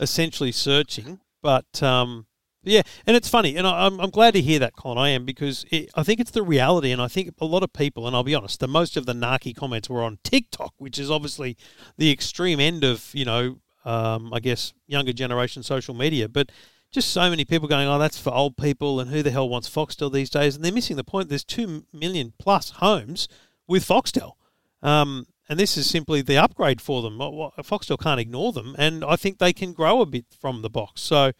essentially 0.00 0.52
searching, 0.52 1.20
but 1.42 1.82
um, 1.82 2.26
yeah, 2.62 2.82
and 3.06 3.16
it's 3.16 3.28
funny, 3.28 3.56
and 3.56 3.66
I, 3.66 3.86
I'm 3.86 4.00
I'm 4.00 4.10
glad 4.10 4.32
to 4.34 4.40
hear 4.40 4.58
that, 4.60 4.74
Colin. 4.74 4.98
I 4.98 5.10
am 5.10 5.26
because 5.26 5.66
it, 5.70 5.90
I 5.94 6.02
think 6.02 6.18
it's 6.18 6.30
the 6.30 6.42
reality, 6.42 6.90
and 6.90 7.00
I 7.00 7.08
think 7.08 7.30
a 7.38 7.44
lot 7.44 7.62
of 7.62 7.72
people, 7.72 8.06
and 8.06 8.16
I'll 8.16 8.24
be 8.24 8.34
honest, 8.34 8.60
the 8.60 8.68
most 8.68 8.96
of 8.96 9.04
the 9.04 9.12
narky 9.12 9.54
comments 9.54 9.90
were 9.90 10.02
on 10.02 10.18
TikTok, 10.24 10.72
which 10.78 10.98
is 10.98 11.10
obviously 11.10 11.56
the 11.98 12.10
extreme 12.10 12.60
end 12.60 12.82
of 12.82 13.10
you 13.12 13.26
know, 13.26 13.58
um, 13.84 14.32
I 14.32 14.40
guess 14.40 14.72
younger 14.86 15.12
generation 15.12 15.62
social 15.62 15.94
media, 15.94 16.28
but. 16.28 16.50
Just 16.92 17.10
so 17.10 17.28
many 17.28 17.44
people 17.44 17.66
going, 17.66 17.88
oh, 17.88 17.98
that's 17.98 18.20
for 18.20 18.32
old 18.32 18.56
people, 18.56 19.00
and 19.00 19.10
who 19.10 19.20
the 19.20 19.32
hell 19.32 19.48
wants 19.48 19.68
Foxtel 19.68 20.12
these 20.12 20.30
days? 20.30 20.54
And 20.54 20.64
they're 20.64 20.70
missing 20.70 20.94
the 20.94 21.02
point. 21.02 21.28
There's 21.28 21.42
two 21.42 21.86
million 21.92 22.32
plus 22.38 22.70
homes 22.70 23.26
with 23.66 23.84
Foxtel. 23.84 24.34
Um, 24.80 25.26
and 25.48 25.58
this 25.58 25.76
is 25.76 25.90
simply 25.90 26.22
the 26.22 26.36
upgrade 26.36 26.80
for 26.80 27.02
them. 27.02 27.18
Foxtel 27.18 27.98
can't 28.00 28.20
ignore 28.20 28.52
them, 28.52 28.76
and 28.78 29.04
I 29.04 29.16
think 29.16 29.38
they 29.38 29.52
can 29.52 29.72
grow 29.72 30.02
a 30.02 30.06
bit 30.06 30.26
from 30.40 30.62
the 30.62 30.70
box. 30.70 31.00
So 31.00 31.32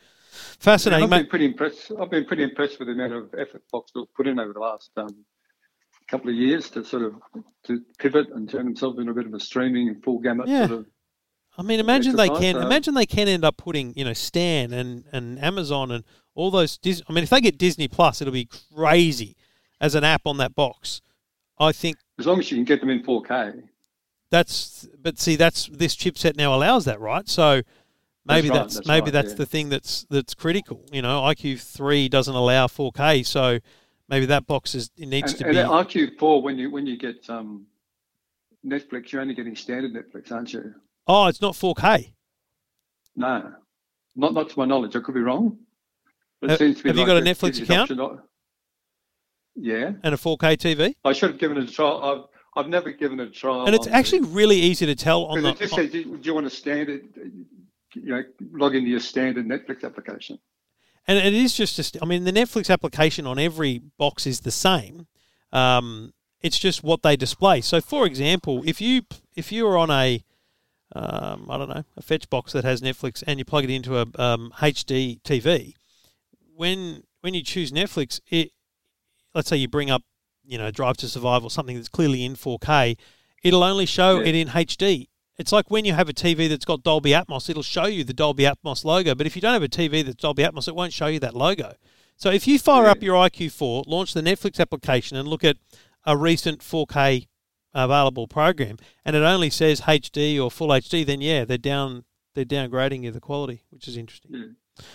fascinating, 0.58 1.04
I've 1.04 1.20
been 1.20 1.28
pretty 1.28 1.46
impressed. 1.46 1.92
I've 2.00 2.10
been 2.10 2.24
pretty 2.24 2.42
impressed 2.42 2.80
with 2.80 2.88
the 2.88 2.94
amount 2.94 3.12
of 3.12 3.32
effort 3.38 3.62
Foxtel 3.72 4.06
put 4.16 4.26
in 4.26 4.40
over 4.40 4.52
the 4.52 4.58
last 4.58 4.90
um, 4.96 5.24
couple 6.08 6.30
of 6.30 6.34
years 6.34 6.68
to 6.70 6.84
sort 6.84 7.04
of 7.04 7.14
to 7.68 7.80
pivot 7.98 8.26
and 8.34 8.50
turn 8.50 8.64
themselves 8.64 8.98
into 8.98 9.12
a 9.12 9.14
bit 9.14 9.26
of 9.26 9.34
a 9.34 9.38
streaming 9.38 9.88
and 9.88 10.02
full 10.02 10.18
gamut 10.18 10.48
Yeah. 10.48 10.66
sort 10.66 10.80
of. 10.80 10.86
I 11.56 11.62
mean, 11.62 11.78
imagine 11.80 12.16
they 12.16 12.28
can. 12.28 12.56
Imagine 12.56 12.94
they 12.94 13.06
can 13.06 13.28
end 13.28 13.44
up 13.44 13.56
putting, 13.56 13.94
you 13.96 14.04
know, 14.04 14.12
Stan 14.12 14.72
and, 14.72 15.04
and 15.12 15.38
Amazon 15.42 15.90
and 15.90 16.04
all 16.34 16.50
those. 16.50 16.78
Dis- 16.78 17.02
I 17.08 17.12
mean, 17.12 17.24
if 17.24 17.30
they 17.30 17.40
get 17.40 17.58
Disney 17.58 17.86
Plus, 17.88 18.20
it'll 18.20 18.32
be 18.32 18.48
crazy 18.74 19.36
as 19.80 19.94
an 19.94 20.02
app 20.04 20.22
on 20.26 20.36
that 20.38 20.54
box. 20.54 21.00
I 21.58 21.70
think 21.72 21.96
As 22.18 22.26
long 22.26 22.40
as 22.40 22.50
you 22.50 22.56
can 22.56 22.64
get 22.64 22.80
them 22.80 22.90
in 22.90 23.02
4K. 23.04 23.62
that's. 24.30 24.88
But 25.00 25.18
see, 25.18 25.36
that's 25.36 25.66
this 25.68 25.94
chipset 25.94 26.36
now 26.36 26.54
allows 26.54 26.84
that, 26.86 26.98
right? 26.98 27.28
So 27.28 27.62
maybe 28.26 28.48
right, 28.48 28.56
that's, 28.56 28.74
that's 28.74 28.88
maybe 28.88 29.04
right, 29.04 29.12
that's 29.12 29.30
yeah. 29.30 29.36
the 29.36 29.46
thing 29.46 29.68
that's 29.68 30.06
that's 30.10 30.34
critical. 30.34 30.84
You 30.92 31.02
know, 31.02 31.20
IQ 31.22 31.60
three 31.60 32.08
doesn't 32.08 32.34
allow 32.34 32.66
4K, 32.66 33.24
so 33.24 33.60
maybe 34.08 34.26
that 34.26 34.46
box 34.48 34.74
is 34.74 34.90
it 34.96 35.06
needs 35.06 35.32
And, 35.34 35.54
to 35.54 35.60
and 35.62 35.88
be. 35.88 36.08
IQ4, 36.16 36.42
when 36.42 36.58
you 36.58 36.70
when 36.72 36.86
you 36.86 36.98
get 36.98 37.30
um, 37.30 37.66
Netflix, 38.66 39.12
you're 39.12 39.22
only 39.22 39.34
getting 39.34 39.54
standard 39.54 39.92
Netflix, 39.92 40.32
aren't 40.32 40.52
you? 40.52 40.74
Oh, 41.06 41.26
it's 41.26 41.40
not 41.40 41.54
4K. 41.54 42.12
No, 43.16 43.52
not 44.16 44.34
not 44.34 44.50
to 44.50 44.58
my 44.58 44.64
knowledge. 44.64 44.96
I 44.96 45.00
could 45.00 45.14
be 45.14 45.20
wrong. 45.20 45.58
But 46.40 46.50
Uh, 46.50 46.52
it 46.54 46.58
seems 46.58 46.76
to 46.78 46.82
be 46.84 46.88
have 46.90 46.98
you 46.98 47.06
got 47.06 47.16
a 47.16 47.20
the 47.20 47.30
Netflix 47.30 47.62
account? 47.62 47.90
option 47.92 48.18
Yeah, 49.56 49.92
and 50.02 50.14
a 50.14 50.18
4K 50.18 50.56
TV, 50.56 50.94
I 51.04 51.12
should 51.12 51.30
have 51.30 51.38
given 51.38 51.58
it 51.58 51.68
a 51.68 51.72
try. 51.72 51.88
I've 51.88 52.24
I've 52.56 52.68
never 52.68 52.90
given 52.92 53.18
it 53.20 53.28
a 53.28 53.30
try. 53.30 53.66
and 53.66 53.74
it's 53.74 53.86
actually 53.88 54.20
really 54.22 54.56
easy 54.60 54.86
to 54.86 54.94
tell 54.94 55.24
on 55.24 55.42
the. 55.42 55.50
it 55.50 55.58
just 55.58 55.74
says, 55.74 55.90
do 55.90 56.18
you- 56.22 56.34
want 56.34 56.46
a 56.46 56.50
standard? 56.50 57.02
You 57.94 58.02
know, 58.06 58.22
log 58.52 58.74
into 58.74 58.90
your 58.90 58.98
standard 59.00 59.46
Netflix 59.46 59.84
application. 59.84 60.38
and 61.06 61.16
it 61.18 61.32
is 61.34 61.54
just, 61.54 61.78
a 61.96 62.02
I 62.02 62.06
mean, 62.06 62.24
the 62.24 62.32
Netflix 62.32 62.68
application 62.70 63.26
on 63.26 63.38
every 63.38 63.78
box 63.98 64.26
is 64.26 64.40
the 64.40 64.50
same. 64.50 65.06
Um, 65.52 66.12
it's 66.40 66.58
just 66.58 66.82
what 66.82 67.02
they 67.02 67.14
display. 67.16 67.60
So, 67.60 67.80
for 67.80 68.04
example, 68.06 68.62
if 68.66 68.80
you 68.80 69.02
if 69.36 69.52
you're 69.52 69.78
on 69.78 69.90
a 69.92 70.24
um, 70.94 71.46
I 71.50 71.58
don't 71.58 71.68
know 71.68 71.84
a 71.96 72.02
fetch 72.02 72.28
box 72.30 72.52
that 72.52 72.64
has 72.64 72.80
Netflix 72.80 73.22
and 73.26 73.38
you 73.38 73.44
plug 73.44 73.64
it 73.64 73.70
into 73.70 73.98
a 73.98 74.06
um, 74.18 74.52
HD 74.58 75.20
TV, 75.22 75.74
when 76.56 77.02
when 77.20 77.34
you 77.34 77.42
choose 77.42 77.72
Netflix, 77.72 78.20
it 78.28 78.52
let's 79.34 79.48
say 79.48 79.56
you 79.56 79.68
bring 79.68 79.90
up 79.90 80.02
you 80.44 80.58
know 80.58 80.70
Drive 80.70 80.96
to 80.98 81.08
Survive 81.08 81.42
or 81.44 81.50
something 81.50 81.76
that's 81.76 81.88
clearly 81.88 82.24
in 82.24 82.34
4K, 82.36 82.96
it'll 83.42 83.64
only 83.64 83.86
show 83.86 84.20
Yeah. 84.20 84.26
it 84.28 84.34
in 84.34 84.48
HD. 84.48 85.08
It's 85.36 85.50
like 85.50 85.68
when 85.70 85.84
you 85.84 85.94
have 85.94 86.08
a 86.08 86.12
TV 86.12 86.48
that's 86.48 86.64
got 86.64 86.84
Dolby 86.84 87.10
Atmos, 87.10 87.50
it'll 87.50 87.64
show 87.64 87.86
you 87.86 88.04
the 88.04 88.12
Dolby 88.14 88.44
Atmos 88.44 88.84
logo. 88.84 89.16
But 89.16 89.26
if 89.26 89.34
you 89.34 89.42
don't 89.42 89.52
have 89.54 89.64
a 89.64 89.68
TV 89.68 90.04
that's 90.04 90.16
Dolby 90.22 90.44
Atmos, 90.44 90.68
it 90.68 90.76
won't 90.76 90.92
show 90.92 91.06
you 91.08 91.18
that 91.20 91.34
logo. 91.34 91.72
So 92.16 92.30
if 92.30 92.46
you 92.46 92.56
fire 92.60 92.84
Yeah. 92.84 92.92
up 92.92 93.02
your 93.02 93.16
IQ4, 93.16 93.84
launch 93.88 94.14
the 94.14 94.20
Netflix 94.22 94.60
application, 94.60 95.16
and 95.16 95.26
look 95.26 95.42
at 95.42 95.56
a 96.06 96.16
recent 96.16 96.60
4K 96.62 97.26
available 97.74 98.26
program, 98.28 98.76
and 99.04 99.16
it 99.16 99.22
only 99.22 99.50
says 99.50 99.82
HD 99.82 100.42
or 100.42 100.50
full 100.50 100.68
HD, 100.68 101.04
then 101.04 101.20
yeah, 101.20 101.44
they're 101.44 101.58
down. 101.58 102.04
They're 102.34 102.44
downgrading 102.44 103.04
you 103.04 103.12
the 103.12 103.20
quality, 103.20 103.62
which 103.70 103.86
is 103.86 103.96
interesting. 103.96 104.32
Yeah. 104.34 104.44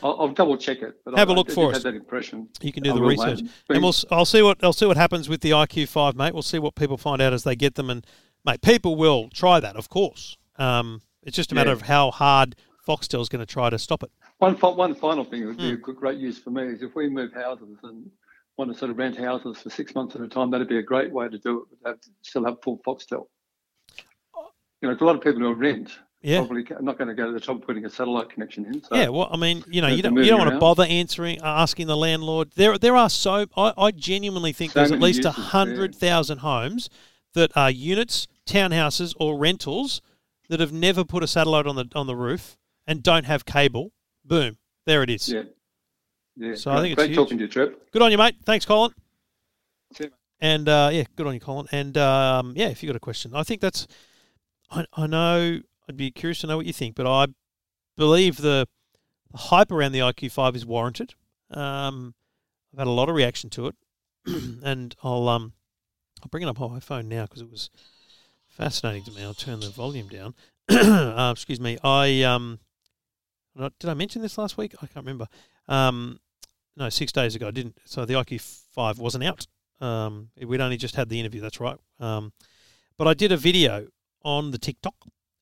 I'll, 0.03 0.19
I'll 0.19 0.27
double 0.27 0.57
check 0.57 0.81
it. 0.81 0.95
But 1.05 1.17
Have 1.17 1.29
I, 1.29 1.33
a 1.33 1.35
look 1.37 1.49
I 1.49 1.53
for 1.53 1.67
did 1.67 1.77
us. 1.77 1.83
Have 1.83 1.93
that 1.93 1.97
impression. 1.97 2.49
You 2.61 2.73
can 2.73 2.83
do 2.83 2.91
I 2.91 2.95
the 2.95 3.01
research, 3.01 3.41
mate. 3.43 3.51
and 3.69 3.81
we'll. 3.81 3.95
I'll 4.11 4.25
see 4.25 4.41
what 4.41 4.61
I'll 4.63 4.73
see 4.73 4.85
what 4.85 4.97
happens 4.97 5.29
with 5.29 5.39
the 5.41 5.51
IQ5, 5.51 6.15
mate. 6.15 6.33
We'll 6.33 6.41
see 6.43 6.59
what 6.59 6.75
people 6.75 6.97
find 6.97 7.21
out 7.21 7.31
as 7.31 7.43
they 7.45 7.55
get 7.55 7.75
them, 7.75 7.89
and 7.89 8.05
mate, 8.45 8.61
people 8.61 8.95
will 8.97 9.29
try 9.29 9.59
that, 9.61 9.77
of 9.77 9.87
course. 9.87 10.37
Um, 10.57 11.01
it's 11.23 11.35
just 11.37 11.51
a 11.53 11.55
matter 11.55 11.69
Yeah. 11.69 11.73
of 11.75 11.81
how 11.83 12.11
hard 12.11 12.57
Foxtel's 12.85 13.29
going 13.29 13.39
to 13.39 13.45
try 13.45 13.69
to 13.69 13.79
stop 13.79 14.03
it. 14.03 14.11
One, 14.39 14.55
one 14.55 14.95
final 14.95 15.23
thing 15.23 15.41
that 15.41 15.47
would 15.47 15.57
be 15.57 15.69
Hmm. 15.75 15.89
a 15.91 15.93
great 15.93 16.17
use 16.17 16.37
for 16.39 16.49
me 16.49 16.63
is 16.63 16.81
if 16.81 16.95
we 16.95 17.07
move 17.09 17.31
houses 17.33 17.77
and 17.83 18.09
want 18.59 18.71
to 18.71 18.77
sort 18.77 18.91
of 18.91 18.97
rent 18.97 19.17
houses 19.17 19.57
for 19.57 19.69
six 19.69 19.95
months 19.95 20.15
at 20.15 20.21
a 20.21 20.27
time, 20.27 20.51
that'd 20.51 20.67
be 20.67 20.77
a 20.77 20.83
great 20.83 21.11
way 21.11 21.29
to 21.29 21.37
do 21.39 21.65
it. 21.71 21.87
Have, 21.87 21.97
still 22.21 22.43
have 22.45 22.57
full 22.61 22.79
Foxtel. 22.85 23.27
You 24.81 24.87
know, 24.87 24.93
'cause 24.95 25.01
a 25.01 25.05
lot 25.05 25.15
of 25.15 25.21
people 25.21 25.39
who 25.39 25.53
rent 25.53 25.97
Yeah. 26.21 26.39
probably 26.39 26.65
not 26.81 26.97
going 26.97 27.07
to 27.07 27.13
go 27.13 27.25
to 27.27 27.31
the 27.31 27.39
trouble 27.39 27.61
of 27.61 27.65
putting 27.67 27.85
a 27.85 27.89
satellite 27.89 28.29
connection 28.29 28.65
in. 28.65 28.83
So 28.83 28.95
Yeah, 28.95 29.07
well, 29.09 29.29
I 29.31 29.37
mean, 29.37 29.63
you 29.67 29.81
know, 29.81 29.87
you 29.87 30.01
don't 30.01 30.15
you 30.17 30.25
don't 30.25 30.39
want 30.39 30.51
to 30.51 30.59
bother 30.59 30.83
answering, 30.83 31.41
uh, 31.41 31.45
asking 31.45 31.87
the 31.87 31.95
landlord. 31.95 32.51
There, 32.55 32.77
there 32.77 32.95
are 32.97 33.09
so 33.09 33.45
I, 33.55 33.73
I 33.77 33.91
genuinely 33.91 34.51
think 34.51 34.73
So 34.73 34.79
there's 34.79 34.91
at 34.91 34.99
least 34.99 35.23
a 35.23 35.31
hundred 35.31 35.95
thousand 35.95 36.39
homes 36.39 36.89
that 37.33 37.55
are 37.55 37.71
units, 37.71 38.27
townhouses, 38.45 39.13
or 39.19 39.37
rentals 39.37 40.01
that 40.49 40.59
have 40.59 40.73
never 40.73 41.05
put 41.05 41.23
a 41.23 41.27
satellite 41.27 41.65
on 41.65 41.75
the 41.77 41.85
on 41.95 42.07
the 42.07 42.15
roof 42.15 42.57
and 42.85 43.01
don't 43.01 43.25
have 43.25 43.45
cable. 43.45 43.93
Boom, 44.25 44.57
there 44.85 45.01
it 45.03 45.09
is. 45.09 45.29
yeah, 45.29 45.43
yeah. 46.39 46.55
So 46.55 46.71
I 46.71 46.75
great, 46.75 46.81
think 46.81 46.91
it's 46.93 46.99
great 46.99 47.09
huge. 47.09 47.17
talking 47.17 47.37
to 47.37 47.43
you, 47.43 47.49
Trev. 47.49 47.75
Good 47.91 48.01
on 48.01 48.11
you, 48.11 48.17
mate. 48.17 48.35
Thanks, 48.43 48.65
Colin. 48.65 48.91
See 49.93 50.05
you, 50.05 50.09
mate. 50.09 50.15
And 50.41 50.69
uh, 50.69 50.89
yeah, 50.91 51.03
good 51.15 51.27
on 51.27 51.33
you, 51.33 51.39
Colin. 51.39 51.67
And 51.71 51.97
um, 51.97 52.53
yeah, 52.55 52.69
if 52.69 52.81
you 52.81 52.87
got 52.87 52.95
a 52.95 52.99
question, 52.99 53.35
I 53.35 53.43
think 53.43 53.61
that's. 53.61 53.87
I, 54.71 54.85
I 54.93 55.07
know 55.07 55.59
I'd 55.87 55.97
be 55.97 56.11
curious 56.11 56.39
to 56.41 56.47
know 56.47 56.57
what 56.57 56.65
you 56.65 56.73
think, 56.73 56.95
but 56.95 57.07
I 57.07 57.27
believe 57.97 58.37
the, 58.37 58.67
the 59.31 59.37
hype 59.37 59.71
around 59.71 59.91
the 59.91 59.99
IQ5 59.99 60.55
is 60.55 60.65
warranted. 60.65 61.15
Um, 61.51 62.13
I've 62.71 62.79
had 62.79 62.87
a 62.87 62.91
lot 62.91 63.09
of 63.09 63.15
reaction 63.15 63.49
to 63.51 63.67
it, 63.67 63.75
and 64.63 64.95
I'll 65.03 65.27
um, 65.27 65.53
I'll 66.21 66.29
bring 66.29 66.43
it 66.43 66.49
up 66.49 66.61
on 66.61 66.71
my 66.71 66.79
phone 66.79 67.09
now 67.09 67.23
because 67.23 67.41
it 67.41 67.49
was 67.49 67.69
fascinating 68.47 69.03
to 69.05 69.11
me. 69.11 69.23
I'll 69.23 69.33
turn 69.33 69.59
the 69.59 69.69
volume 69.69 70.07
down. 70.07 70.35
uh, 70.69 71.31
excuse 71.33 71.59
me. 71.59 71.77
I 71.83 72.21
um, 72.23 72.59
not- 73.55 73.77
did 73.79 73.89
I 73.89 73.93
mention 73.93 74.21
this 74.21 74.37
last 74.37 74.57
week? 74.57 74.75
I 74.81 74.85
can't 74.85 75.05
remember. 75.05 75.27
Um, 75.67 76.19
no, 76.75 76.89
six 76.89 77.11
days 77.11 77.35
ago 77.35 77.47
I 77.47 77.51
didn't. 77.51 77.77
So 77.85 78.05
the 78.05 78.15
IQ5 78.15 78.97
wasn't 78.97 79.23
out. 79.23 79.47
Um, 79.81 80.29
we'd 80.41 80.61
only 80.61 80.77
just 80.77 80.95
had 80.95 81.09
the 81.09 81.19
interview. 81.19 81.41
That's 81.41 81.59
right. 81.59 81.77
Um, 81.99 82.33
but 82.97 83.07
I 83.07 83.13
did 83.13 83.31
a 83.31 83.37
video 83.37 83.87
on 84.23 84.51
the 84.51 84.57
TikTok, 84.57 84.95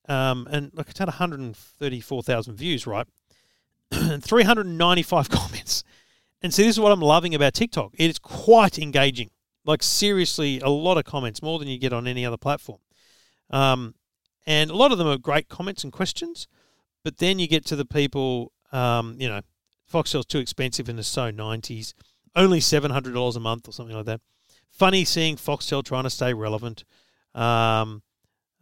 um, 0.08 0.46
and 0.50 0.70
like 0.74 0.88
it's 0.90 0.98
had 0.98 1.08
134,000 1.08 2.56
views, 2.56 2.86
right? 2.86 3.06
and 3.90 4.22
395 4.22 5.28
comments. 5.30 5.82
And 6.40 6.54
see, 6.54 6.62
this 6.62 6.76
is 6.76 6.80
what 6.80 6.92
I'm 6.92 7.00
loving 7.00 7.34
about 7.34 7.54
TikTok. 7.54 7.94
It 7.98 8.10
is 8.10 8.18
quite 8.18 8.78
engaging. 8.78 9.30
Like 9.64 9.82
seriously, 9.82 10.60
a 10.60 10.68
lot 10.68 10.98
of 10.98 11.04
comments, 11.04 11.42
more 11.42 11.58
than 11.58 11.68
you 11.68 11.78
get 11.78 11.92
on 11.92 12.06
any 12.06 12.24
other 12.24 12.36
platform. 12.36 12.78
Um, 13.50 13.94
and 14.46 14.70
a 14.70 14.76
lot 14.76 14.92
of 14.92 14.98
them 14.98 15.08
are 15.08 15.18
great 15.18 15.48
comments 15.48 15.84
and 15.84 15.92
questions. 15.92 16.46
But 17.04 17.18
then 17.18 17.38
you 17.38 17.48
get 17.48 17.64
to 17.66 17.76
the 17.76 17.84
people, 17.84 18.52
um, 18.72 19.16
you 19.18 19.28
know, 19.28 19.40
Foxtel's 19.92 20.26
too 20.26 20.38
expensive 20.38 20.88
and 20.88 20.98
it's 20.98 21.08
so 21.08 21.32
90s. 21.32 21.94
Only 22.36 22.60
$700 22.60 23.36
a 23.36 23.40
month 23.40 23.68
or 23.68 23.72
something 23.72 23.96
like 23.96 24.06
that. 24.06 24.20
Funny 24.70 25.04
seeing 25.04 25.36
Foxtel 25.36 25.84
trying 25.84 26.04
to 26.04 26.10
stay 26.10 26.34
relevant. 26.34 26.84
Um, 27.34 28.02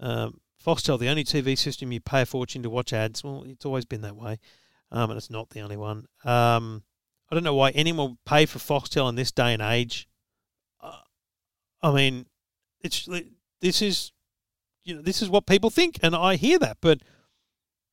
um, 0.00 0.40
Foxtel, 0.64 0.98
the 0.98 1.08
only 1.08 1.24
TV 1.24 1.56
system 1.56 1.92
you 1.92 2.00
pay 2.00 2.22
a 2.22 2.26
fortune 2.26 2.62
to 2.62 2.70
watch 2.70 2.92
ads. 2.92 3.22
Well, 3.22 3.44
it's 3.46 3.64
always 3.64 3.84
been 3.84 4.00
that 4.02 4.16
way, 4.16 4.38
um, 4.90 5.10
and 5.10 5.18
it's 5.18 5.30
not 5.30 5.50
the 5.50 5.60
only 5.60 5.76
one. 5.76 6.06
Um, 6.24 6.82
I 7.30 7.34
don't 7.34 7.44
know 7.44 7.54
why 7.54 7.70
anyone 7.70 8.10
would 8.10 8.24
pay 8.24 8.46
for 8.46 8.58
Foxtel 8.58 9.08
in 9.08 9.14
this 9.14 9.32
day 9.32 9.52
and 9.52 9.62
age. 9.62 10.08
Uh, 10.80 11.00
I 11.82 11.92
mean, 11.92 12.26
it's 12.80 13.08
this 13.60 13.82
is 13.82 14.12
you 14.84 14.94
know 14.94 15.02
this 15.02 15.22
is 15.22 15.28
what 15.28 15.46
people 15.46 15.70
think, 15.70 15.98
and 16.02 16.14
I 16.14 16.36
hear 16.36 16.58
that, 16.58 16.78
but 16.80 17.00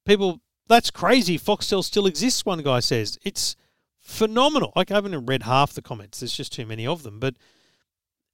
people 0.06 0.42
that's 0.68 0.92
crazy. 0.92 1.38
Foxtel 1.38 1.84
still 1.84 2.06
exists. 2.06 2.46
One 2.46 2.62
guy 2.62 2.80
says 2.80 3.18
it's 3.24 3.56
phenomenal. 4.00 4.74
Like 4.76 4.92
I 4.92 4.96
haven't 4.96 5.26
read 5.26 5.44
half 5.44 5.74
the 5.74 5.82
comments. 5.82 6.20
There's 6.20 6.36
just 6.36 6.54
too 6.54 6.66
many 6.66 6.86
of 6.88 7.04
them, 7.04 7.20
but 7.20 7.36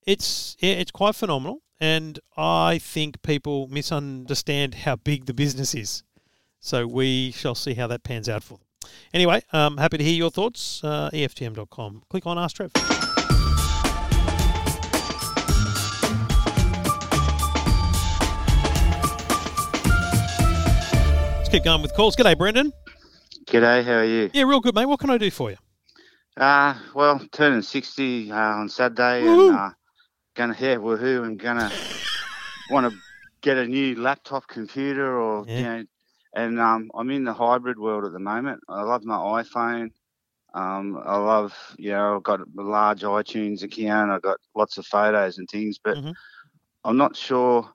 it's 0.06 0.56
yeah, 0.60 0.74
it's 0.74 0.92
quite 0.92 1.16
phenomenal. 1.16 1.62
And 1.80 2.20
I 2.36 2.78
think 2.78 3.22
people 3.22 3.68
misunderstand 3.68 4.76
how 4.76 4.98
big 4.98 5.26
the 5.26 5.34
business 5.34 5.74
is. 5.74 6.04
So 6.60 6.86
we 6.86 7.32
shall 7.32 7.56
see 7.56 7.74
how 7.74 7.88
that 7.88 8.04
pans 8.04 8.28
out 8.28 8.44
for 8.44 8.58
them. 8.58 8.92
Anyway, 9.14 9.42
um, 9.54 9.78
happy 9.78 9.98
to 9.98 10.04
hear 10.04 10.16
your 10.16 10.32
thoughts. 10.32 10.84
Uh, 10.84 11.10
EFTM.com. 11.14 12.04
Click 12.10 12.26
on 12.26 12.38
Ask 12.38 12.58
Trev. 12.58 12.99
Let's 21.50 21.58
keep 21.58 21.64
going 21.64 21.82
with 21.82 21.96
calls. 21.96 22.16
G'day, 22.16 22.38
Brendan. 22.38 22.72
G'day, 23.48 23.84
how 23.84 23.94
are 23.94 24.06
you? 24.06 24.30
Yeah, 24.34 24.44
real 24.44 24.60
good, 24.60 24.76
mate. 24.76 24.86
What 24.86 25.00
can 25.00 25.10
I 25.10 25.18
do 25.18 25.32
for 25.32 25.50
you? 25.50 25.58
Uh, 26.38 26.76
well, 26.94 27.20
turning 27.32 27.64
60 27.64 28.32
uh, 28.32 28.36
on 28.36 28.70
Saturday 28.70 29.24
Woohoo. 29.24 29.50
and 29.50 29.58
uh, 29.58 29.70
gonna, 30.36 30.56
yeah, 30.60 30.76
woohoo, 30.76 31.26
and 31.26 31.40
gonna 31.40 31.74
want 32.70 32.86
to 32.86 33.02
get 33.42 33.58
a 33.58 33.66
new 33.66 33.96
laptop 33.96 34.48
computer 34.48 35.20
or, 35.20 35.48
Yeah. 35.48 35.58
you 35.58 35.64
know, 35.64 35.84
and 36.36 36.60
um, 36.60 36.92
I'm 36.94 37.10
in 37.10 37.24
the 37.24 37.34
hybrid 37.34 37.80
world 37.80 38.06
at 38.06 38.12
the 38.12 38.20
moment. 38.20 38.62
I 38.70 38.84
love 38.84 39.04
my 39.04 39.16
iPhone. 39.42 39.90
Um, 40.54 41.02
I 41.04 41.18
love, 41.18 41.56
you 41.80 41.94
know, 41.94 42.18
I've 42.18 42.24
got 42.24 42.42
a 42.42 42.46
large 42.62 43.02
iTunes 43.02 43.64
account. 43.64 44.12
I've 44.12 44.22
got 44.22 44.38
lots 44.56 44.78
of 44.78 44.86
photos 44.86 45.40
and 45.40 45.50
things, 45.50 45.80
but 45.84 45.98
Mhm. 45.98 46.14
I'm 46.84 46.98
not 46.98 47.16
sure. 47.16 47.68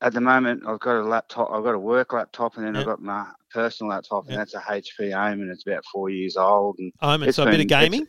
At 0.00 0.14
the 0.14 0.20
moment, 0.20 0.62
I've 0.66 0.80
got 0.80 0.96
a 0.96 1.02
laptop. 1.04 1.50
I've 1.52 1.64
got 1.64 1.74
a 1.74 1.78
work 1.78 2.12
laptop, 2.12 2.56
and 2.56 2.64
then 2.66 2.74
Yeah. 2.74 2.80
I've 2.80 2.86
got 2.86 3.02
my 3.02 3.26
personal 3.50 3.90
laptop, 3.90 4.26
and 4.28 4.36
that's 4.38 4.54
a 4.54 4.60
HP 4.60 5.12
Omen. 5.12 5.50
it's 5.50 5.66
about 5.66 5.84
four 5.92 6.08
years 6.10 6.36
old. 6.36 6.76
And 6.78 6.92
and 7.00 7.24
It's 7.24 7.36
so 7.36 7.42
a 7.44 7.50
bit 7.50 7.60
of 7.60 7.66
gaming. 7.66 8.06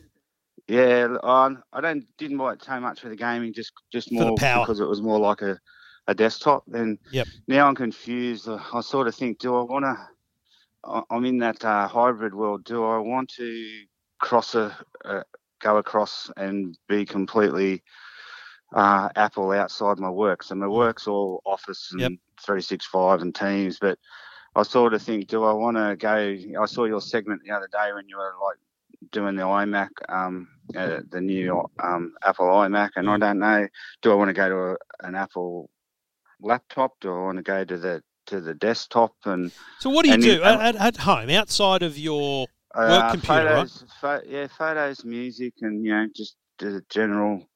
yeah, 0.66 1.16
I, 1.22 1.54
I 1.72 1.80
don't 1.80 2.04
didn't 2.16 2.38
buy 2.38 2.54
it 2.54 2.62
so 2.62 2.80
much 2.80 3.00
for 3.00 3.08
the 3.10 3.16
gaming, 3.16 3.52
just 3.52 3.72
just 3.92 4.08
For 4.08 4.14
the 4.20 4.24
more 4.26 4.36
power. 4.36 4.64
because 4.64 4.80
it 4.80 4.88
was 4.88 5.02
more 5.02 5.18
like 5.18 5.42
a, 5.42 5.58
a 6.06 6.14
desktop. 6.14 6.64
Then 6.66 6.98
Yep. 7.12 7.26
now 7.48 7.68
I'm 7.68 7.74
confused. 7.74 8.48
I 8.48 8.80
sort 8.80 9.06
of 9.08 9.14
think, 9.14 9.38
do 9.38 9.54
I 9.54 9.62
want 9.62 9.84
to? 9.84 10.08
I'm 11.10 11.24
in 11.24 11.38
that 11.38 11.64
uh, 11.64 11.88
hybrid 11.88 12.34
world. 12.34 12.64
Do 12.64 12.84
I 12.84 12.98
want 12.98 13.30
to 13.36 13.84
cross 14.20 14.54
a, 14.54 14.76
uh, 15.04 15.22
go 15.60 15.78
across 15.78 16.30
and 16.36 16.76
be 16.88 17.04
completely 17.06 17.82
uh, 18.74 19.08
Apple 19.16 19.50
outside 19.52 19.98
my 19.98 20.10
work? 20.10 20.42
So 20.42 20.54
my 20.54 20.68
work's 20.68 21.06
all 21.06 21.40
Office 21.46 21.90
and 21.92 22.00
Yep. 22.00 22.12
365 22.40 23.22
and 23.22 23.34
Teams, 23.34 23.78
but 23.78 23.98
I 24.54 24.62
sort 24.62 24.94
of 24.94 25.02
think, 25.02 25.28
do 25.28 25.44
I 25.44 25.52
want 25.52 25.76
to 25.76 25.96
go? 25.96 26.62
I 26.62 26.66
saw 26.66 26.84
your 26.84 27.00
segment 27.00 27.42
the 27.44 27.52
other 27.52 27.68
day 27.72 27.92
when 27.92 28.08
you 28.08 28.16
were 28.16 28.34
like 28.42 28.58
doing 29.10 29.36
the 29.36 29.42
iMac, 29.42 29.88
um, 30.08 30.48
uh, 30.76 31.00
the 31.10 31.20
new 31.20 31.64
um, 31.82 32.12
Apple 32.22 32.46
iMac, 32.46 32.90
and 32.96 33.08
I 33.08 33.18
don't 33.18 33.38
know. 33.38 33.66
Do 34.02 34.12
I 34.12 34.14
want 34.14 34.28
to 34.28 34.34
go 34.34 34.48
to 34.48 34.56
a, 34.56 35.06
an 35.06 35.14
Apple 35.14 35.70
laptop? 36.40 36.92
Do 37.00 37.12
I 37.14 37.22
want 37.22 37.38
to 37.38 37.42
go 37.42 37.64
to 37.64 37.78
the 37.78 38.02
to 38.26 38.40
the 38.40 38.54
desktop 38.54 39.12
and 39.26 39.52
So 39.80 39.90
what 39.90 40.04
do 40.04 40.10
you 40.10 40.18
do 40.18 40.42
at, 40.42 40.74
at, 40.76 40.96
home 40.98 41.28
outside 41.30 41.82
of 41.82 41.98
your? 41.98 42.46
uh, 42.74 43.10
computer, 43.10 43.44
right? 43.44 43.68
photos, 43.68 43.84
pho- 44.00 44.22
yeah, 44.26 44.46
photos, 44.46 45.04
music, 45.04 45.54
and 45.62 45.84
you 45.84 45.92
know, 45.92 46.06
just 46.14 46.36
the 46.58 46.82
general, 46.90 47.46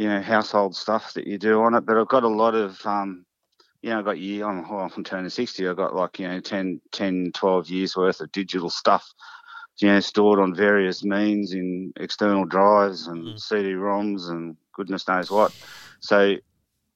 you 0.00 0.08
know, 0.08 0.22
household 0.22 0.74
stuff 0.74 1.12
that 1.12 1.26
you 1.26 1.36
do 1.36 1.60
on 1.60 1.74
it. 1.74 1.84
But 1.84 1.98
I've 1.98 2.08
got 2.08 2.22
a 2.24 2.28
lot 2.28 2.54
of, 2.54 2.80
um, 2.86 3.26
you 3.82 3.90
know, 3.90 3.98
I've 3.98 4.06
got 4.06 4.18
year. 4.18 4.46
I'm, 4.48 4.66
well, 4.66 4.90
I'm 4.96 5.04
turning 5.04 5.28
sixty. 5.28 5.68
I've 5.68 5.76
got 5.76 5.94
like 5.94 6.18
you 6.18 6.26
know 6.26 6.40
10, 6.40 6.80
10, 6.90 7.32
12 7.34 7.68
years 7.68 7.94
worth 7.98 8.22
of 8.22 8.32
digital 8.32 8.70
stuff, 8.70 9.06
you 9.76 9.88
know, 9.88 10.00
stored 10.00 10.40
on 10.40 10.54
various 10.54 11.04
means 11.04 11.52
in 11.52 11.92
external 11.96 12.46
drives 12.46 13.08
and 13.08 13.24
Mm. 13.24 13.38
CD-ROMs 13.38 14.30
and 14.30 14.56
goodness 14.72 15.06
knows 15.06 15.30
what. 15.30 15.52
So, 16.00 16.36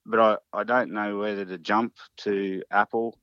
but 0.07 0.19
I, 0.19 0.37
I 0.51 0.63
don't 0.63 0.91
know 0.91 1.19
whether 1.19 1.45
to 1.45 1.59
jump 1.59 1.93
to 2.23 2.63
Apple. 2.71 3.19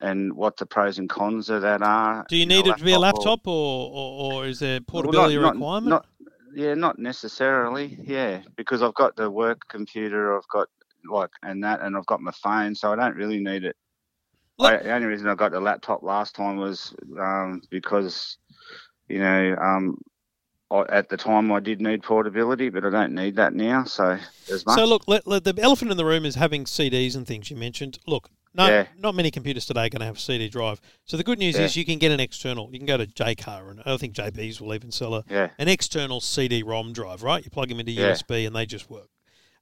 And 0.00 0.34
what 0.34 0.58
the 0.58 0.66
pros 0.66 0.98
and 0.98 1.08
cons 1.08 1.48
of 1.48 1.62
that 1.62 1.80
are. 1.80 2.26
Do 2.28 2.36
you 2.36 2.44
need 2.44 2.66
it 2.66 2.76
to 2.76 2.84
be 2.84 2.92
a 2.92 2.98
laptop, 2.98 3.46
or, 3.46 3.90
or, 3.90 4.32
or 4.34 4.46
is 4.46 4.58
there 4.58 4.80
portability 4.80 5.36
not- 5.36 5.42
not- 5.42 5.54
requirement? 5.54 5.88
Not, 5.88 6.06
yeah, 6.54 6.74
not 6.74 6.98
necessarily. 6.98 7.98
Yeah, 8.02 8.42
because 8.56 8.82
I've 8.82 8.94
got 8.94 9.16
the 9.16 9.30
work 9.30 9.60
computer, 9.68 10.36
I've 10.36 10.48
got 10.48 10.68
like 11.10 11.30
and 11.42 11.62
that, 11.64 11.80
and 11.80 11.96
I've 11.96 12.06
got 12.06 12.20
my 12.20 12.32
phone, 12.42 12.74
so 12.74 12.92
I 12.92 12.96
don't 12.96 13.16
really 13.16 13.40
need 13.40 13.64
it. 13.64 13.76
I, 14.60 14.76
the 14.76 14.92
only 14.92 15.06
reason 15.08 15.28
I 15.28 15.34
got 15.34 15.52
the 15.52 15.60
laptop 15.60 16.02
last 16.02 16.34
time 16.34 16.56
was 16.56 16.94
um, 17.18 17.60
because 17.70 18.38
you 19.08 19.18
know 19.18 19.56
um, 19.60 19.98
I, 20.70 20.84
at 20.88 21.08
the 21.08 21.16
time 21.16 21.52
I 21.52 21.60
did 21.60 21.80
need 21.80 22.02
portability, 22.02 22.68
but 22.70 22.84
I 22.84 22.90
don't 22.90 23.14
need 23.14 23.36
that 23.36 23.54
now. 23.54 23.84
So 23.84 24.18
as 24.50 24.64
much. 24.66 24.78
So 24.78 24.84
look, 24.84 25.04
let, 25.06 25.26
let- 25.26 25.44
the 25.44 25.54
elephant 25.60 25.90
in 25.90 25.96
the 25.96 26.04
room 26.04 26.24
is 26.24 26.36
having 26.36 26.64
CDs 26.64 27.16
and 27.16 27.26
things 27.26 27.50
you 27.50 27.56
mentioned. 27.56 27.98
Look, 28.06 28.30
no, 28.54 28.66
Yeah. 28.68 28.86
not 28.98 29.14
many 29.14 29.30
computers 29.30 29.66
today 29.66 29.86
are 29.86 29.88
going 29.88 30.00
to 30.00 30.06
have 30.06 30.16
a 30.16 30.20
CD 30.20 30.48
drive. 30.48 30.80
So 31.04 31.16
the 31.16 31.24
good 31.24 31.38
news 31.38 31.56
Yeah. 31.56 31.64
is 31.64 31.76
you 31.76 31.84
can 31.84 31.98
get 31.98 32.12
an 32.12 32.20
external. 32.20 32.70
You 32.72 32.78
can 32.78 32.86
go 32.86 32.96
to 32.96 33.06
Jaycar, 33.06 33.70
and 33.70 33.82
I 33.84 33.96
think 33.96 34.14
JB's 34.14 34.60
will 34.60 34.74
even 34.74 34.90
sell 34.92 35.14
a, 35.14 35.24
yeah, 35.28 35.50
an 35.58 35.68
external 35.68 36.20
CD-ROM 36.20 36.92
drive. 36.92 37.22
Right, 37.22 37.44
you 37.44 37.50
plug 37.50 37.68
them 37.68 37.80
into 37.80 37.92
Yeah. 37.92 38.12
USB 38.12 38.46
and 38.46 38.54
they 38.54 38.66
just 38.66 38.88
work. 38.88 39.08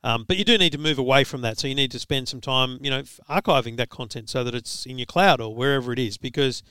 Um, 0.05 0.25
but 0.27 0.37
you 0.37 0.45
do 0.45 0.59
need 0.59 0.73
to 0.73 0.79
move 0.79 0.99
away 0.99 1.23
from 1.25 1.43
that. 1.43 1.59
So 1.59 1.69
you 1.69 1.77
need 1.77 1.93
to 1.93 1.99
spend 1.99 2.29
some 2.29 2.41
time, 2.41 2.79
you 2.83 2.91
know, 2.91 3.03
archiving 3.31 3.77
that 3.77 3.89
content 3.89 4.29
so 4.29 4.43
that 4.43 4.53
it's 4.55 4.85
in 4.85 4.99
your 4.99 5.07
cloud 5.07 5.41
or 5.41 5.55
wherever 5.55 5.93
it 5.93 5.99
is, 5.99 6.19
because 6.19 6.63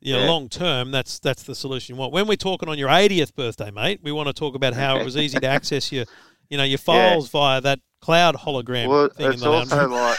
you 0.00 0.12
know, 0.12 0.20
Yeah. 0.20 0.26
long 0.30 0.48
term, 0.48 0.92
that's 0.92 1.18
that's 1.18 1.42
the 1.42 1.56
solution 1.56 1.96
you 1.96 1.98
want. 1.98 2.12
When 2.12 2.28
we're 2.28 2.36
talking 2.36 2.68
on 2.68 2.78
your 2.78 2.88
80th 2.88 3.34
birthday, 3.34 3.72
mate, 3.72 3.98
we 4.00 4.12
want 4.12 4.28
to 4.28 4.32
talk 4.32 4.54
about 4.54 4.74
how 4.74 4.96
it 5.00 5.04
was 5.04 5.16
easy 5.16 5.40
to 5.40 5.46
access 5.48 5.90
your, 5.90 6.04
you 6.48 6.56
know, 6.56 6.62
your 6.62 6.78
Yeah. 6.78 7.10
files 7.16 7.28
via 7.30 7.60
that 7.62 7.80
cloud 8.00 8.36
hologram 8.36 8.86
well, 8.86 9.08
thing 9.08 9.26
in 9.26 9.32
it's 9.32 9.42
the 9.42 9.50
also 9.50 9.88
like 9.88 10.18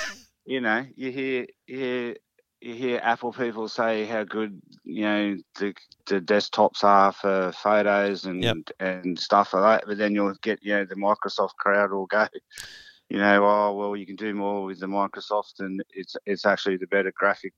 you 0.50 0.60
know 0.62 0.84
you 0.96 1.12
hear 1.12 1.46
you 1.68 1.78
hear 1.78 2.16
you 2.62 2.74
hear 2.74 3.00
Apple 3.04 3.32
people 3.32 3.70
say 3.70 4.04
how 4.06 4.24
good 4.26 4.60
you 4.84 5.04
know 5.04 5.38
the 5.60 5.74
the 6.08 6.20
desktops 6.20 6.84
are 6.84 7.12
for 7.14 7.52
photos 7.54 8.26
and 8.26 8.44
Yep. 8.44 8.58
and 8.80 9.18
stuff 9.20 9.54
like 9.54 9.64
that, 9.82 9.88
but 9.88 9.98
then 10.00 10.14
you'll 10.16 10.34
get 10.42 10.60
you 10.62 10.74
know 10.76 10.86
the 10.86 10.96
Microsoft 10.96 11.56
crowd 11.58 11.92
will 11.92 12.08
go. 12.08 12.28
You 13.12 13.18
know, 13.18 13.44
oh 13.44 13.74
well, 13.74 13.96
you 13.96 14.06
can 14.06 14.16
do 14.16 14.36
more 14.36 14.64
with 14.66 14.80
the 14.80 14.86
Microsoft, 14.86 15.54
and 15.60 15.82
it's 15.96 16.16
it's 16.28 16.46
actually 16.46 16.78
the 16.78 16.86
better 16.86 17.12
graphic, 17.16 17.54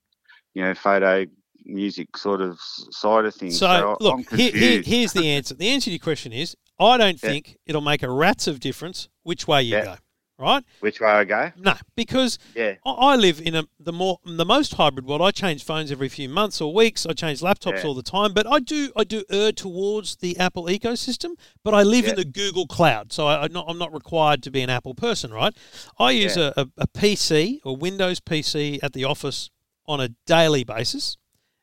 you 0.54 0.62
know, 0.64 0.74
photo, 0.74 1.26
music 1.66 2.16
sort 2.16 2.40
of 2.40 2.58
side 3.02 3.26
of 3.26 3.36
things. 3.36 3.60
So, 3.60 3.68
I- 3.68 3.98
look, 4.02 4.30
here, 4.30 4.52
here, 4.54 4.82
here's 4.82 5.12
the 5.12 5.28
answer. 5.28 5.54
The 5.54 5.68
answer 5.68 5.86
to 5.86 5.92
your 5.92 6.00
question 6.00 6.32
is 6.32 6.56
I 6.80 6.96
don't 6.96 7.20
Yeah. 7.24 7.32
think 7.32 7.58
it'll 7.66 7.82
make 7.82 8.02
a 8.02 8.10
rat's 8.10 8.48
of 8.48 8.62
difference 8.62 9.10
which 9.24 9.46
way 9.46 9.64
you 9.64 9.76
Yeah. 9.76 9.84
go, 9.84 9.96
right? 10.42 10.64
Which 10.80 11.00
way 11.00 11.08
I 11.10 11.24
go? 11.24 11.52
No, 11.58 11.76
because 11.96 12.38
Yeah, 12.56 12.76
I 12.86 13.16
live 13.16 13.40
in 13.40 13.56
a 13.56 13.64
the 13.80 13.94
more 13.94 14.20
the 14.26 14.46
most 14.46 14.74
hybrid 14.74 15.06
world. 15.06 15.22
I 15.22 15.32
change 15.32 15.64
phones 15.64 15.92
every 15.92 16.10
few 16.10 16.28
months 16.28 16.60
or 16.60 16.74
weeks. 16.74 17.06
I 17.06 17.14
change 17.14 17.40
laptops 17.42 17.82
Yeah. 17.82 17.88
all 17.88 17.94
the 17.94 18.04
time, 18.04 18.34
but 18.34 18.46
I 18.48 18.60
do 18.60 18.92
I 18.96 19.04
do 19.04 19.24
err 19.30 19.52
towards 19.52 20.18
the 20.18 20.38
Apple 20.40 20.66
ecosystem. 20.66 21.32
But 21.64 21.74
I 21.74 21.84
live 21.84 22.06
in 22.06 22.16
the 22.16 22.26
Google 22.26 22.68
cloud, 22.68 23.14
so 23.14 23.28
I, 23.28 23.44
I'm 23.44 23.54
not 23.54 23.66
I'm 23.70 23.78
not 23.78 23.94
required 23.94 24.42
to 24.44 24.52
be 24.52 24.62
an 24.62 24.70
Apple 24.70 24.96
person, 24.96 25.32
right? 25.32 25.56
I 26.00 26.12
use 26.12 26.36
a, 26.38 26.54
a, 26.58 26.68
a 26.78 26.88
PC 26.88 27.60
or 27.64 27.78
Windows 27.78 28.20
PC 28.20 28.80
at 28.84 28.94
the 28.94 29.04
office 29.06 29.50
on 29.86 30.00
a 30.02 30.10
daily 30.26 30.64
basis, 30.64 31.18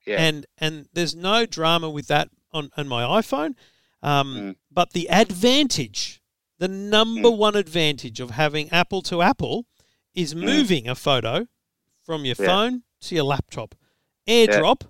yeah, 0.07 0.17
and 0.21 0.47
and 0.59 0.89
there's 0.93 1.15
no 1.15 1.45
drama 1.47 1.91
with 1.91 2.07
that 2.09 2.29
on, 2.53 2.71
on 2.77 2.87
my 2.89 3.03
iPhone. 3.21 3.55
Um, 4.03 4.35
Mm. 4.37 4.57
But 4.71 4.93
the 4.93 5.09
advantage, 5.11 6.21
the 6.59 6.69
number 6.69 7.31
one 7.31 7.55
advantage 7.57 8.21
of 8.21 8.31
having 8.31 8.69
Apple 8.71 9.03
to 9.03 9.23
Apple, 9.23 9.67
is 10.15 10.35
moving 10.35 10.89
a 10.89 10.95
photo 10.95 11.47
from 12.03 12.25
your 12.25 12.35
Yeah. 12.39 12.47
phone 12.47 12.83
to 13.03 13.15
your 13.15 13.25
laptop. 13.25 13.75
AirDrop, 14.27 14.83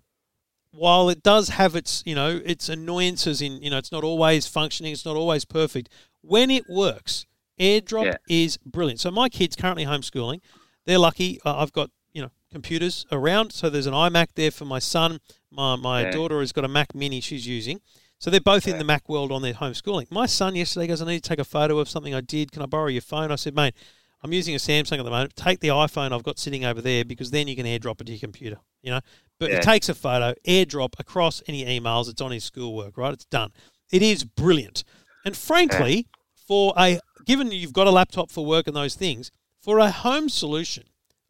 while 0.70 1.08
it 1.08 1.22
does 1.22 1.50
have 1.50 1.74
its 1.76 2.02
you 2.06 2.14
know 2.14 2.40
its 2.44 2.68
annoyances 2.68 3.40
in 3.42 3.62
you 3.62 3.70
know 3.70 3.78
it's 3.78 3.92
not 3.92 4.04
always 4.04 4.46
functioning, 4.46 4.92
it's 4.92 5.04
not 5.04 5.16
always 5.16 5.44
perfect. 5.44 5.88
When 6.22 6.50
it 6.50 6.64
works, 6.68 7.26
AirDrop 7.60 8.04
Yeah. 8.04 8.16
is 8.28 8.58
brilliant. 8.64 9.00
So 9.00 9.10
my 9.10 9.28
kids 9.28 9.56
currently 9.56 9.84
homeschooling. 9.84 10.40
They're 10.86 10.98
lucky. 10.98 11.40
Uh, 11.44 11.56
I've 11.56 11.72
got 11.72 11.90
you 12.12 12.22
know 12.22 12.30
computers 12.50 13.04
around, 13.12 13.52
so 13.52 13.68
there's 13.68 13.86
an 13.86 13.94
iMac 13.94 14.28
there 14.34 14.50
for 14.50 14.64
my 14.64 14.78
son. 14.78 15.20
My 15.50 15.76
my 15.76 16.02
Yeah. 16.02 16.10
daughter 16.12 16.40
has 16.40 16.52
got 16.52 16.64
a 16.64 16.68
Mac 16.68 16.94
Mini 16.94 17.20
she's 17.20 17.46
using. 17.46 17.80
So 18.18 18.30
they're 18.30 18.40
both 18.40 18.66
in 18.66 18.78
the 18.78 18.84
Mac 18.84 19.08
world 19.08 19.30
on 19.30 19.42
their 19.42 19.54
homeschooling. 19.54 20.10
My 20.10 20.26
son 20.26 20.56
yesterday 20.56 20.88
goes, 20.88 21.00
I 21.00 21.06
need 21.06 21.22
to 21.22 21.28
take 21.28 21.38
a 21.38 21.44
photo 21.44 21.78
of 21.78 21.88
something 21.88 22.14
I 22.14 22.20
did. 22.20 22.50
Can 22.50 22.62
I 22.62 22.66
borrow 22.66 22.88
your 22.88 23.00
phone? 23.02 23.30
I 23.30 23.36
said, 23.36 23.54
mate, 23.54 23.74
I'm 24.22 24.32
using 24.32 24.56
a 24.56 24.58
Samsung 24.58 24.98
at 24.98 25.04
the 25.04 25.10
moment. 25.10 25.36
Take 25.36 25.60
the 25.60 25.68
iPhone 25.68 26.10
I've 26.12 26.24
got 26.24 26.38
sitting 26.38 26.64
over 26.64 26.82
there 26.82 27.04
because 27.04 27.30
then 27.30 27.46
you 27.46 27.54
can 27.54 27.64
airdrop 27.64 28.00
it 28.00 28.04
to 28.06 28.12
your 28.12 28.18
computer. 28.18 28.58
You 28.82 28.90
know, 28.92 29.00
but 29.38 29.50
Yeah. 29.50 29.56
it 29.58 29.62
takes 29.62 29.88
a 29.88 29.94
photo, 29.94 30.34
airdrop 30.46 30.94
across 30.98 31.42
any 31.46 31.64
emails. 31.64 32.08
It's 32.08 32.20
on 32.20 32.32
his 32.32 32.42
schoolwork, 32.44 32.96
right? 32.96 33.12
It's 33.12 33.24
done. 33.24 33.52
It 33.92 34.02
is 34.02 34.24
brilliant. 34.24 34.82
And 35.24 35.36
frankly, 35.36 36.06
for 36.34 36.72
a 36.76 37.00
given 37.24 37.52
you've 37.52 37.72
got 37.72 37.86
a 37.86 37.90
laptop 37.90 38.30
for 38.30 38.44
work 38.44 38.66
and 38.66 38.74
those 38.74 38.94
things, 38.96 39.30
for 39.60 39.78
a 39.78 39.90
home 39.90 40.28
solution, 40.28 40.84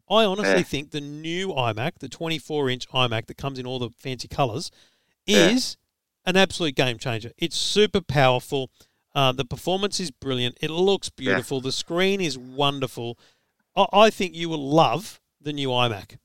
I 0.09 0.25
honestly 0.25 0.57
Yeah. 0.57 0.63
think 0.63 0.91
the 0.91 1.01
new 1.01 1.49
iMac, 1.49 1.99
the 1.99 2.09
24 2.09 2.69
inch 2.69 2.87
iMac 2.89 3.27
that 3.27 3.37
comes 3.37 3.59
in 3.59 3.67
all 3.67 3.77
the 3.79 3.89
fancy 3.99 4.27
colors, 4.27 4.71
Yeah. 5.27 5.49
is 5.49 5.77
an 6.29 6.37
absolute 6.37 6.75
game 6.75 6.97
changer. 6.97 7.31
It's 7.37 7.57
super 7.57 8.01
powerful. 8.01 8.69
Uh, 9.15 9.31
the 9.31 9.45
performance 9.45 9.99
is 9.99 10.11
brilliant. 10.11 10.57
It 10.61 10.69
looks 10.69 11.09
beautiful. 11.09 11.59
The 11.61 11.71
screen 11.71 12.21
is 12.21 12.37
wonderful. 12.37 13.17
I, 13.75 13.85
I 13.91 14.09
think 14.09 14.35
you 14.35 14.47
will 14.49 14.69
love 14.69 15.19
the 15.41 15.51
new 15.53 15.69
iMac. 15.69 16.17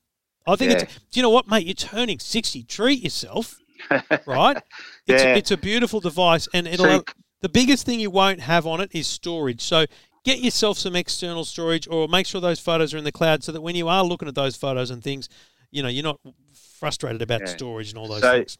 I 0.47 0.55
think 0.55 0.71
Yeah. 0.71 0.77
it's. 0.83 0.93
Do 1.11 1.19
you 1.19 1.21
know 1.23 1.29
what, 1.31 1.47
mate? 1.47 1.65
You're 1.65 1.73
turning 1.73 2.19
60. 2.19 2.63
Treat 2.63 3.01
yourself, 3.03 3.59
right? 4.27 4.57
It's, 5.07 5.23
Yeah. 5.23 5.33
a, 5.33 5.37
it's 5.37 5.51
a 5.51 5.57
beautiful 5.57 5.99
device, 5.99 6.47
and 6.53 6.67
it'll. 6.67 6.85
So- 6.85 7.03
the 7.41 7.49
biggest 7.49 7.85
thing 7.85 7.99
you 7.99 8.09
won't 8.09 8.39
have 8.39 8.65
on 8.65 8.81
it 8.81 8.89
is 8.93 9.05
storage. 9.07 9.61
So 9.61 9.85
get 10.23 10.39
yourself 10.39 10.77
some 10.79 10.95
external 10.95 11.43
storage, 11.45 11.87
or 11.87 12.07
make 12.07 12.25
sure 12.25 12.39
those 12.41 12.59
photos 12.59 12.93
are 12.93 12.97
in 12.97 13.03
the 13.03 13.11
cloud, 13.11 13.43
so 13.43 13.51
that 13.51 13.61
when 13.61 13.75
you 13.75 13.87
are 13.87 14.03
looking 14.03 14.27
at 14.27 14.35
those 14.35 14.55
photos 14.55 14.89
and 14.91 15.03
things, 15.03 15.27
you 15.71 15.81
know 15.83 15.89
you're 15.89 16.03
not 16.03 16.19
frustrated 16.53 17.21
about 17.21 17.41
Yeah. 17.41 17.47
storage 17.47 17.89
and 17.89 17.97
all 17.97 18.07
those 18.07 18.21
So- 18.21 18.31
things. 18.31 18.57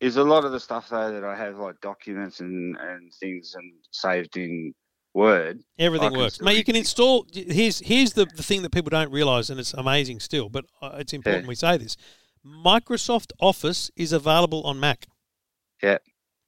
Is 0.00 0.16
a 0.16 0.24
lot 0.24 0.44
of 0.44 0.52
the 0.52 0.60
stuff 0.60 0.88
though 0.88 1.12
that 1.12 1.24
I 1.24 1.36
have 1.36 1.58
like 1.58 1.80
documents 1.80 2.40
and, 2.40 2.76
and 2.76 3.12
things 3.14 3.54
and 3.54 3.72
saved 3.90 4.36
in 4.36 4.74
Word. 5.14 5.62
Everything 5.78 6.12
works, 6.12 6.42
mate. 6.42 6.58
You 6.58 6.64
can 6.64 6.76
install. 6.76 7.26
Here's 7.32 7.78
here's 7.80 8.12
the, 8.12 8.26
the 8.26 8.42
thing 8.42 8.60
that 8.62 8.70
people 8.70 8.90
don't 8.90 9.10
realize, 9.10 9.48
and 9.48 9.58
it's 9.58 9.72
amazing 9.72 10.20
still, 10.20 10.50
but 10.50 10.66
uh, 10.82 10.96
it's 10.98 11.14
important 11.14 11.44
Yeah. 11.44 11.48
we 11.48 11.54
say 11.54 11.78
this. 11.78 11.96
Microsoft 12.44 13.32
Office 13.40 13.90
is 13.96 14.12
available 14.12 14.62
on 14.64 14.78
Mac. 14.78 15.06
Yeah. 15.82 15.98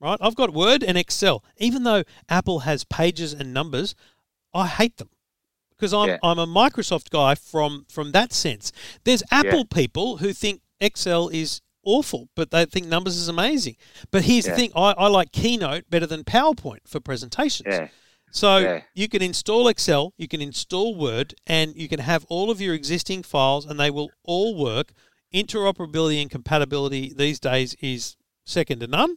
Right. 0.01 0.19
I've 0.21 0.37
got 0.37 0.53
Word 0.53 0.85
and 0.85 0.99
Excel. 0.99 1.43
Even 1.57 1.83
though 1.85 2.05
Apple 2.29 2.61
has 2.61 2.85
pages 2.85 3.33
and 3.33 3.55
numbers, 3.55 3.95
I 4.53 4.67
hate 4.67 4.99
them 4.99 5.09
because 5.71 5.95
I'm 5.95 6.09
Yeah. 6.11 6.19
I'm 6.23 6.39
a 6.39 6.47
Microsoft 6.47 7.09
guy 7.09 7.35
from 7.35 7.87
from 7.89 8.13
that 8.13 8.35
sense. 8.35 8.71
There's 9.05 9.23
Apple 9.31 9.65
people 9.65 10.19
who 10.19 10.35
think 10.35 10.61
Excel 10.79 11.29
is 11.31 11.63
awful, 11.96 12.29
but 12.35 12.51
they 12.51 12.64
think 12.66 12.87
numbers 12.87 13.16
is 13.16 13.29
amazing. 13.29 13.77
But 14.11 14.22
here's 14.24 14.44
the 14.44 14.53
thing: 14.53 14.72
I, 14.77 14.94
I 15.05 15.09
like 15.09 15.33
Keynote 15.33 15.85
better 15.90 16.07
than 16.07 16.22
PowerPoint 16.24 16.87
for 16.87 17.01
presentations. 17.01 17.68
Yeah. 17.74 17.88
So 18.31 18.59
Yeah. 18.59 18.83
you 18.94 19.09
can 19.09 19.22
install 19.22 19.68
Excel, 19.68 20.12
you 20.18 20.29
can 20.29 20.42
install 20.42 20.94
Word, 20.94 21.35
and 21.46 21.74
you 21.74 21.88
can 21.88 22.01
have 22.01 22.27
all 22.29 22.51
of 22.51 22.61
your 22.61 22.74
existing 22.74 23.22
files, 23.22 23.64
and 23.64 23.81
they 23.81 23.90
will 23.90 24.11
all 24.22 24.55
work. 24.55 24.92
Interoperability 25.33 26.20
and 26.22 26.31
compatibility 26.31 27.12
these 27.14 27.38
days 27.40 27.74
is 27.81 28.16
second 28.44 28.81
to 28.81 28.87
none. 28.87 29.16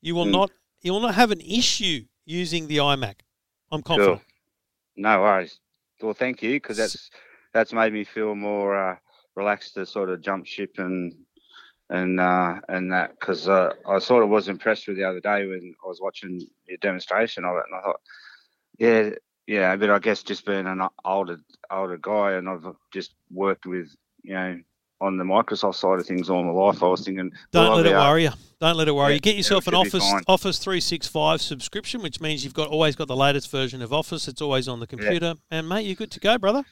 You 0.00 0.14
will 0.14 0.26
Mm. 0.26 0.32
not 0.32 0.50
you 0.82 0.92
will 0.92 1.00
not 1.00 1.14
have 1.14 1.30
an 1.32 1.40
issue 1.40 2.04
using 2.24 2.68
the 2.68 2.76
iMac. 2.76 3.16
I'm 3.72 3.82
confident. 3.82 4.20
Cool. 4.20 4.26
No 4.96 5.20
worries. 5.20 5.58
Well, 6.00 6.14
thank 6.14 6.42
you 6.42 6.54
because 6.54 6.76
that's 6.76 7.10
that's 7.52 7.72
made 7.72 7.92
me 7.92 8.04
feel 8.04 8.34
more 8.34 8.76
uh, 8.76 8.96
relaxed 9.34 9.74
to 9.74 9.84
sort 9.86 10.08
of 10.10 10.20
jump 10.20 10.46
ship 10.46 10.78
and 10.78 11.14
and 11.90 12.18
uh, 12.20 12.60
and 12.68 12.92
that 12.92 13.18
because 13.18 13.48
uh, 13.48 13.72
I 13.88 13.98
sort 13.98 14.22
of 14.24 14.28
was 14.28 14.48
impressed 14.48 14.88
with 14.88 14.96
the 14.96 15.04
other 15.04 15.20
day 15.20 15.46
when 15.46 15.74
I 15.84 15.88
was 15.88 16.00
watching 16.00 16.40
your 16.66 16.78
demonstration 16.78 17.44
of 17.44 17.56
it, 17.56 17.64
and 17.70 17.78
I 17.78 17.82
thought, 17.82 18.00
yeah, 18.78 19.10
yeah, 19.46 19.76
but 19.76 19.90
I 19.90 19.98
guess 19.98 20.22
just 20.22 20.44
being 20.46 20.66
an 20.66 20.82
older 21.04 21.38
older 21.70 21.98
guy, 21.98 22.32
and 22.32 22.48
I've 22.48 22.64
just 22.92 23.14
worked 23.30 23.66
with 23.66 23.94
you 24.22 24.34
know 24.34 24.60
on 25.00 25.18
the 25.18 25.24
Microsoft 25.24 25.74
side 25.74 25.98
of 25.98 26.06
things 26.06 26.30
all 26.30 26.42
my 26.42 26.50
life, 26.50 26.82
I 26.82 26.86
was 26.86 27.04
thinking, 27.04 27.30
Don't 27.52 27.64
will 27.66 27.72
I 27.72 27.76
let 27.76 27.86
it 27.86 27.88
able- 27.90 28.00
worry 28.00 28.22
you. 28.24 28.30
Don't 28.58 28.76
let 28.78 28.88
it 28.88 28.92
worry 28.92 29.10
Yeah, 29.10 29.14
you. 29.16 29.20
Get 29.20 29.36
yourself 29.36 29.66
an 29.66 29.74
Office. 29.74 30.02
Office 30.26 30.58
365 30.58 31.42
subscription, 31.42 32.00
which 32.00 32.22
means 32.22 32.42
you've 32.42 32.54
got 32.54 32.68
always 32.68 32.96
got 32.96 33.06
the 33.06 33.14
latest 33.14 33.50
version 33.50 33.82
of 33.82 33.92
Office. 33.92 34.26
It's 34.26 34.40
always 34.40 34.66
on 34.66 34.80
the 34.80 34.86
computer, 34.86 35.34
and 35.50 35.68
mate, 35.68 35.84
you're 35.84 35.96
good 35.96 36.10
to 36.12 36.20
go, 36.20 36.38
brother. 36.38 36.64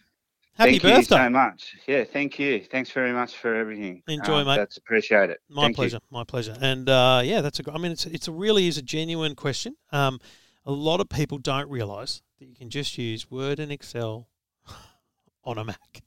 Happy 0.56 0.78
Thank 0.78 0.82
birthday! 0.82 1.16
you 1.16 1.24
so 1.24 1.30
much. 1.30 1.74
Yeah, 1.88 2.04
thank 2.04 2.38
you. 2.38 2.64
Thanks 2.70 2.90
very 2.92 3.12
much 3.12 3.36
for 3.36 3.54
everything. 3.56 4.02
Enjoy, 4.06 4.40
Uh, 4.40 4.44
mate. 4.44 4.56
That's 4.56 4.76
appreciate 4.76 5.30
it. 5.30 5.40
My 5.48 5.62
Thank 5.62 5.72
you. 5.72 5.74
pleasure. 5.82 5.98
My 6.10 6.24
pleasure. 6.24 6.56
And 6.60 6.88
uh, 6.88 7.22
yeah, 7.24 7.40
that's 7.40 7.58
a. 7.58 7.72
I 7.72 7.78
mean, 7.78 7.90
it's 7.92 8.06
it's 8.06 8.28
a 8.28 8.32
really 8.32 8.68
is 8.68 8.78
a 8.78 8.82
genuine 8.82 9.34
question. 9.34 9.74
Um, 9.90 10.20
a 10.64 10.70
lot 10.72 11.00
of 11.00 11.08
people 11.08 11.38
don't 11.38 11.68
realise 11.68 12.22
that 12.38 12.46
you 12.46 12.54
can 12.54 12.70
just 12.70 12.96
use 12.96 13.28
Word 13.30 13.58
and 13.58 13.72
Excel 13.72 14.28
on 15.44 15.58
a 15.58 15.64
Mac. 15.64 16.02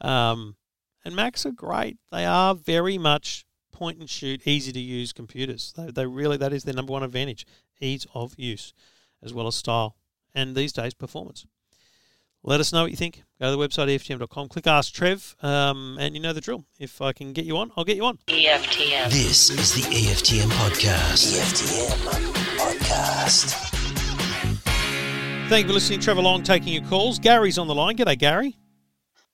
Um, 0.00 0.56
and 1.04 1.16
Macs 1.16 1.44
are 1.44 1.50
great. 1.52 1.98
They 2.12 2.24
are 2.24 2.54
very 2.54 2.98
much 2.98 3.44
point 3.72 3.98
and 3.98 4.08
shoot, 4.08 4.46
easy 4.46 4.70
to 4.72 4.80
use 4.80 5.12
computers. 5.12 5.72
They, 5.76 5.90
they 5.90 6.06
really 6.06 6.36
that 6.36 6.52
is 6.52 6.62
their 6.64 6.74
number 6.74 6.92
one 6.92 7.02
advantage: 7.02 7.46
ease 7.80 8.06
of 8.14 8.34
use, 8.38 8.72
as 9.22 9.34
well 9.34 9.48
as 9.48 9.56
style, 9.56 9.96
and 10.34 10.54
these 10.54 10.72
days 10.72 10.94
performance. 10.94 11.44
Let 12.44 12.58
us 12.58 12.72
know 12.72 12.82
what 12.82 12.90
you 12.90 12.96
think. 12.96 13.22
Go 13.40 13.50
to 13.50 13.56
the 13.56 13.56
website 13.68 13.88
EFTM.com, 13.88 14.48
click 14.48 14.66
Ask 14.66 14.92
Trev, 14.92 15.36
um, 15.42 15.96
and 16.00 16.14
you 16.16 16.20
know 16.20 16.32
the 16.32 16.40
drill. 16.40 16.64
If 16.80 17.00
I 17.00 17.12
can 17.12 17.32
get 17.32 17.44
you 17.44 17.56
on, 17.56 17.70
I'll 17.76 17.84
get 17.84 17.96
you 17.96 18.04
on. 18.04 18.18
EFTM. 18.26 19.10
This 19.10 19.48
is 19.50 19.74
the 19.74 19.82
EFTM 19.82 20.48
podcast. 20.50 21.38
EFTM 21.38 21.96
podcast. 22.58 23.52
Podcast. 23.52 25.48
Thank 25.48 25.64
you 25.64 25.68
for 25.68 25.74
listening. 25.74 26.00
Trevor 26.00 26.22
Long 26.22 26.42
taking 26.42 26.72
your 26.72 26.84
calls. 26.84 27.20
Gary's 27.20 27.58
on 27.58 27.68
the 27.68 27.74
line. 27.76 27.96
G'day, 27.96 28.18
Gary. 28.18 28.56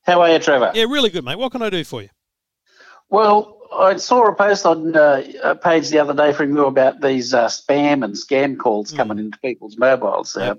How 0.03 0.21
are 0.21 0.31
you, 0.31 0.39
Trevor? 0.39 0.73
Yeah, 0.75 0.85
really 0.85 1.09
good, 1.09 1.25
mate. 1.25 1.39
What 1.39 1.51
can 1.53 1.63
I 1.63 1.71
do 1.71 1.85
for 1.85 2.03
you? 2.03 2.09
Well, 3.09 3.59
I 3.75 3.97
saw 3.97 4.27
a 4.27 4.35
post 4.35 4.67
on 4.67 4.95
uh, 4.95 5.23
a 5.43 5.55
page 5.57 5.89
the 5.89 5.99
other 5.99 6.13
day 6.13 6.35
from 6.35 6.55
you 6.55 6.67
about 6.67 7.01
these 7.01 7.33
uh, 7.33 7.47
spam 7.47 8.05
and 8.05 8.15
scam 8.15 8.59
calls 8.59 8.93
coming 8.93 9.19
into 9.19 9.39
people's 9.39 9.79
mobiles. 9.79 10.37
Uh, 10.37 10.41
Yep. 10.41 10.59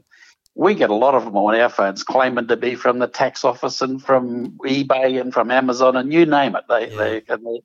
We 0.59 0.73
get 0.73 0.89
a 0.89 0.93
lot 0.95 1.15
of 1.15 1.23
them 1.23 1.37
on 1.37 1.55
our 1.55 1.69
phones 1.69 2.03
claiming 2.03 2.45
to 2.45 2.57
be 2.57 2.75
from 2.75 2.99
the 2.99 3.07
tax 3.07 3.45
office 3.45 3.81
and 3.81 4.03
from 4.03 4.51
eBay 4.65 5.19
and 5.21 5.33
from 5.33 5.51
Amazon 5.51 5.95
and 5.95 6.11
you 6.11 6.25
name 6.25 6.53
it. 6.53 6.65
They, 6.67 6.89
Yeah. 6.89 6.97
they, 6.97 7.23
and 7.29 7.45
they, 7.45 7.61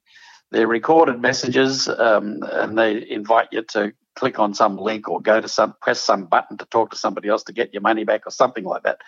they're 0.52 0.68
recorded 0.68 1.20
messages 1.20 1.88
um, 1.88 2.44
and 2.52 2.78
they 2.78 3.04
invite 3.11 3.48
you 3.50 3.62
to 3.70 3.92
click 4.14 4.38
on 4.38 4.54
some 4.54 4.76
link 4.76 5.09
or 5.09 5.20
go 5.20 5.40
to 5.40 5.48
some, 5.48 5.74
press 5.83 6.00
some 6.00 6.26
button 6.26 6.57
to 6.59 6.64
talk 6.66 6.92
to 6.92 6.96
somebody 6.96 7.28
else 7.28 7.42
to 7.44 7.52
get 7.52 7.74
your 7.74 7.80
money 7.83 8.04
back 8.04 8.28
or 8.28 8.30
something 8.30 8.62
like 8.62 8.85
that. 8.85 8.98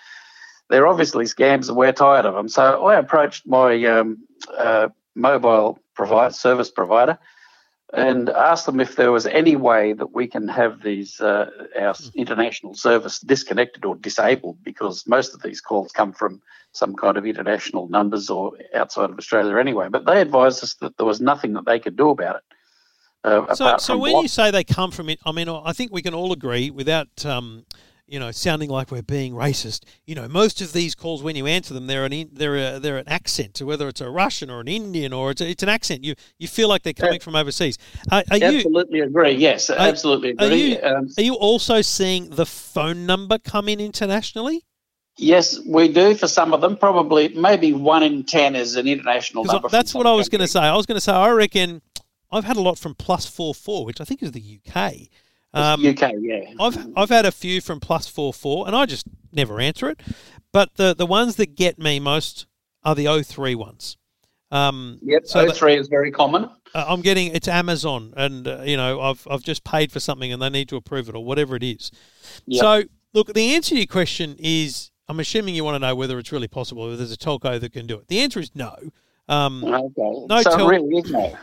They're 0.68 0.88
obviously 0.88 1.24
scams 1.26 1.68
and 1.68 1.76
we're 1.76 1.92
tired 1.92 2.26
of 2.26 2.34
them. 2.34 2.48
So 2.48 2.86
I 2.86 2.96
approached 2.98 3.46
my 3.46 3.84
um, 3.84 4.18
uh, 4.58 4.88
mobile 5.14 5.78
provider, 5.94 6.34
service 6.34 6.72
provider, 6.72 7.18
and 7.92 8.28
asked 8.30 8.66
them 8.66 8.80
if 8.80 8.96
there 8.96 9.12
was 9.12 9.26
any 9.26 9.56
way 9.56 9.92
that 9.92 10.12
we 10.12 10.26
can 10.26 10.48
have 10.48 10.82
these 10.82 11.20
uh, 11.20 11.48
our 11.80 11.94
international 12.14 12.74
service 12.74 13.20
disconnected 13.20 13.84
or 13.84 13.94
disabled 13.96 14.58
because 14.62 15.06
most 15.06 15.34
of 15.34 15.42
these 15.42 15.60
calls 15.60 15.92
come 15.92 16.12
from 16.12 16.42
some 16.72 16.94
kind 16.94 17.16
of 17.16 17.24
international 17.24 17.88
numbers 17.88 18.28
or 18.28 18.52
outside 18.74 19.10
of 19.10 19.18
Australia 19.18 19.56
anyway. 19.56 19.88
But 19.88 20.04
they 20.04 20.20
advised 20.20 20.62
us 20.62 20.74
that 20.74 20.96
there 20.96 21.06
was 21.06 21.20
nothing 21.20 21.52
that 21.54 21.64
they 21.64 21.78
could 21.78 21.96
do 21.96 22.10
about 22.10 22.36
it. 22.36 22.42
Uh, 23.24 23.54
So, 23.54 23.76
so 23.78 23.96
when 23.98 24.12
block- 24.12 24.22
you 24.22 24.28
say 24.28 24.50
they 24.50 24.64
come 24.64 24.90
from 24.90 25.08
it, 25.08 25.18
I 25.24 25.32
mean, 25.32 25.48
I 25.48 25.72
think 25.72 25.92
we 25.92 26.02
can 26.02 26.14
all 26.14 26.32
agree 26.32 26.70
without, 26.70 27.24
um, 27.24 27.64
you 28.06 28.20
know, 28.20 28.30
sounding 28.30 28.70
like 28.70 28.90
we're 28.90 29.02
being 29.02 29.32
racist. 29.34 29.84
You 30.06 30.14
know, 30.14 30.28
most 30.28 30.60
of 30.60 30.72
these 30.72 30.94
calls, 30.94 31.22
when 31.22 31.34
you 31.36 31.46
answer 31.46 31.74
them, 31.74 31.86
they're 31.86 32.04
an 32.04 32.12
in, 32.12 32.30
they're 32.32 32.76
a, 32.76 32.78
they're 32.78 32.98
an 32.98 33.08
accent, 33.08 33.54
to 33.54 33.66
whether 33.66 33.88
it's 33.88 34.00
a 34.00 34.08
Russian 34.08 34.48
or 34.50 34.60
an 34.60 34.68
Indian 34.68 35.12
or 35.12 35.32
it's, 35.32 35.40
a, 35.40 35.48
it's 35.48 35.62
an 35.62 35.68
accent. 35.68 36.04
You 36.04 36.14
you 36.38 36.46
feel 36.48 36.68
like 36.68 36.82
they're 36.82 36.92
coming 36.92 37.20
from 37.20 37.34
overseas. 37.34 37.78
Are, 38.10 38.22
are 38.30 38.36
you 38.36 38.58
absolutely 38.58 39.00
agree. 39.00 39.32
Yes, 39.32 39.70
absolutely 39.70 40.30
agree. 40.30 40.46
are 40.46 40.54
you- 40.54 40.82
um, 40.82 41.08
are 41.18 41.22
you 41.22 41.34
also 41.34 41.82
seeing 41.82 42.30
the 42.30 42.46
phone 42.46 43.06
number 43.06 43.38
come 43.38 43.68
in 43.68 43.80
internationally? 43.80 44.64
yes, 45.18 45.58
we 45.66 45.88
do 45.88 46.14
for 46.14 46.28
some 46.28 46.52
of 46.52 46.60
them. 46.60 46.76
Probably, 46.76 47.28
maybe 47.28 47.72
one 47.72 48.02
in 48.02 48.22
ten 48.24 48.54
is 48.54 48.76
an 48.76 48.86
international 48.86 49.44
number. 49.44 49.68
that's 49.68 49.94
what 49.94 50.06
I 50.06 50.12
was 50.12 50.28
going 50.28 50.42
to 50.42 50.48
say. 50.48 50.60
I 50.60 50.76
was 50.76 50.86
going 50.86 50.96
to 50.96 51.00
say 51.00 51.12
I 51.12 51.30
reckon 51.30 51.82
I've 52.30 52.44
had 52.44 52.56
a 52.56 52.60
lot 52.60 52.78
from 52.78 52.94
plus 52.94 53.26
four 53.26 53.54
four, 53.54 53.84
which 53.84 54.00
I 54.00 54.04
think 54.04 54.22
is 54.22 54.32
the 54.32 54.60
UK. 54.68 54.92
Um, 55.54 55.84
UK, 55.86 56.12
yeah. 56.20 56.52
I've 56.60 56.76
I've 56.96 57.08
had 57.08 57.24
a 57.24 57.32
few 57.32 57.60
from 57.60 57.80
plus 57.80 58.06
four 58.08 58.32
four, 58.34 58.66
and 58.66 58.76
I 58.76 58.84
just 58.86 59.06
never 59.32 59.60
answer 59.60 59.88
it. 59.88 60.00
But 60.52 60.74
the 60.74 60.94
the 60.94 61.06
ones 61.06 61.36
that 61.36 61.54
get 61.54 61.78
me 61.78 61.98
most 62.00 62.46
are 62.84 62.94
the 62.94 63.22
03 63.24 63.54
ones. 63.54 63.96
Um, 64.52 64.98
Yep, 65.02 65.26
so 65.26 65.48
so 65.48 65.52
03 65.54 65.74
is 65.76 65.88
very 65.88 66.12
common. 66.12 66.44
uh, 66.74 66.84
I'm 66.88 67.00
getting 67.00 67.34
it's 67.34 67.48
Amazon, 67.48 68.14
and 68.16 68.46
uh, 68.46 68.62
you 68.64 68.76
know 68.76 69.00
I've 69.00 69.26
I've 69.30 69.42
just 69.42 69.64
paid 69.64 69.90
for 69.92 69.98
something, 70.00 70.32
and 70.32 70.40
they 70.40 70.50
need 70.50 70.68
to 70.68 70.76
approve 70.76 71.08
it 71.08 71.14
or 71.14 71.24
whatever 71.24 71.56
it 71.56 71.62
is. 71.62 71.90
Yep. 72.46 72.60
So 72.60 72.82
look, 73.12 73.34
the 73.34 73.54
answer 73.54 73.70
to 73.70 73.76
your 73.78 73.86
question 73.86 74.36
is, 74.38 74.90
I'm 75.08 75.18
assuming 75.20 75.54
you 75.54 75.64
want 75.64 75.74
to 75.76 75.78
know 75.80 75.94
whether 75.96 76.18
it's 76.18 76.32
really 76.32 76.48
possible, 76.48 76.84
whether 76.84 76.96
there's 76.96 77.12
a 77.12 77.16
telco 77.16 77.58
that 77.58 77.72
can 77.72 77.86
do 77.86 77.96
it. 77.98 78.08
The 78.08 78.20
answer 78.20 78.40
is 78.40 78.54
no. 78.54 78.74
Um, 79.28 79.64
Okay. 79.64 80.26
No, 80.28 80.42
so 80.42 80.66
it 80.66 80.70
really 80.70 80.98
is 80.98 81.10
no. 81.10 81.36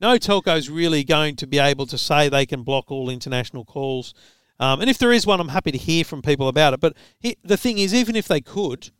No 0.00 0.16
telco 0.18 0.56
is 0.56 0.68
really 0.68 1.04
going 1.04 1.36
to 1.36 1.46
be 1.46 1.58
able 1.58 1.86
to 1.86 1.98
say 1.98 2.28
they 2.28 2.46
can 2.46 2.62
block 2.62 2.90
all 2.90 3.08
international 3.08 3.64
calls. 3.64 4.14
Um, 4.58 4.80
and 4.80 4.88
if 4.88 4.98
there 4.98 5.12
is 5.12 5.26
one, 5.26 5.40
I'm 5.40 5.48
happy 5.48 5.72
to 5.72 5.78
hear 5.78 6.04
from 6.04 6.22
people 6.22 6.48
about 6.48 6.74
it. 6.74 6.80
But 6.80 6.94
he, 7.18 7.36
the 7.42 7.56
thing 7.56 7.78
is, 7.78 7.94
even 7.94 8.16
if 8.16 8.26
they 8.26 8.40
could, 8.40 8.90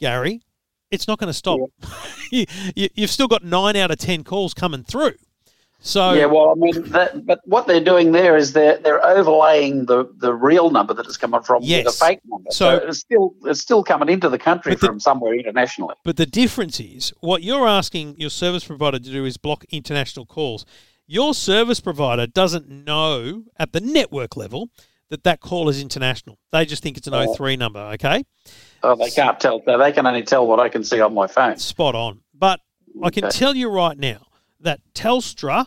Gary, 0.00 0.42
it's 0.90 1.08
not 1.08 1.18
going 1.18 1.28
to 1.28 1.34
stop. 1.34 1.58
you, 2.30 2.46
you, 2.76 2.88
you've 2.94 3.10
still 3.10 3.28
got 3.28 3.44
nine 3.44 3.76
out 3.76 3.90
of 3.90 3.98
ten 3.98 4.24
calls 4.24 4.54
coming 4.54 4.84
through. 4.84 5.14
So 5.84 6.12
Yeah, 6.12 6.26
well, 6.26 6.50
I 6.50 6.54
mean, 6.54 6.80
that, 6.90 7.26
but 7.26 7.40
what 7.44 7.66
they're 7.66 7.82
doing 7.82 8.12
there 8.12 8.36
is 8.36 8.52
they're 8.52 8.78
they're 8.78 9.04
overlaying 9.04 9.86
the, 9.86 10.08
the 10.18 10.32
real 10.32 10.70
number 10.70 10.94
that 10.94 11.04
it's 11.06 11.16
coming 11.16 11.42
from 11.42 11.62
with 11.62 11.68
Yes. 11.68 12.00
a 12.00 12.04
fake 12.06 12.20
number. 12.26 12.50
So- 12.52 12.78
So, 12.78 12.86
it's 12.86 12.98
still 13.00 13.34
it's 13.44 13.60
still 13.60 13.82
coming 13.82 14.08
into 14.08 14.28
the 14.28 14.38
country 14.38 14.74
the- 14.76 14.86
from 14.86 15.00
somewhere 15.00 15.34
internationally. 15.34 15.96
But 16.04 16.16
the 16.16 16.26
difference 16.26 16.78
is 16.78 17.12
what 17.20 17.42
you're 17.42 17.66
asking 17.66 18.14
your 18.16 18.30
service 18.30 18.64
provider 18.64 19.00
to 19.00 19.10
do 19.10 19.24
is 19.24 19.36
block 19.36 19.64
international 19.70 20.24
calls. 20.24 20.64
Your 21.08 21.34
service 21.34 21.80
provider 21.80 22.28
doesn't 22.28 22.68
know 22.70 23.42
at 23.58 23.72
the 23.72 23.80
network 23.80 24.36
level 24.36 24.70
that 25.10 25.24
that 25.24 25.40
call 25.40 25.68
is 25.68 25.82
international. 25.82 26.38
They 26.52 26.64
just 26.64 26.82
think 26.82 26.96
it's 26.96 27.08
an 27.08 27.14
Oh. 27.14 27.34
03 27.34 27.56
number, 27.56 27.80
okay? 27.94 28.22
Oh, 28.84 28.94
they 28.94 29.10
can't 29.10 29.38
tell. 29.40 29.60
They 29.66 29.90
can 29.92 30.06
only 30.06 30.22
tell 30.22 30.46
what 30.46 30.60
I 30.60 30.68
can 30.68 30.84
see 30.84 31.00
on 31.00 31.12
my 31.12 31.26
phone. 31.26 31.58
Spot 31.58 31.94
on. 31.96 32.20
But 32.32 32.60
I 33.02 33.10
can 33.10 33.28
tell 33.30 33.54
you 33.56 33.68
right 33.68 33.98
now 33.98 34.26
that 34.62 34.80
Telstra, 34.94 35.66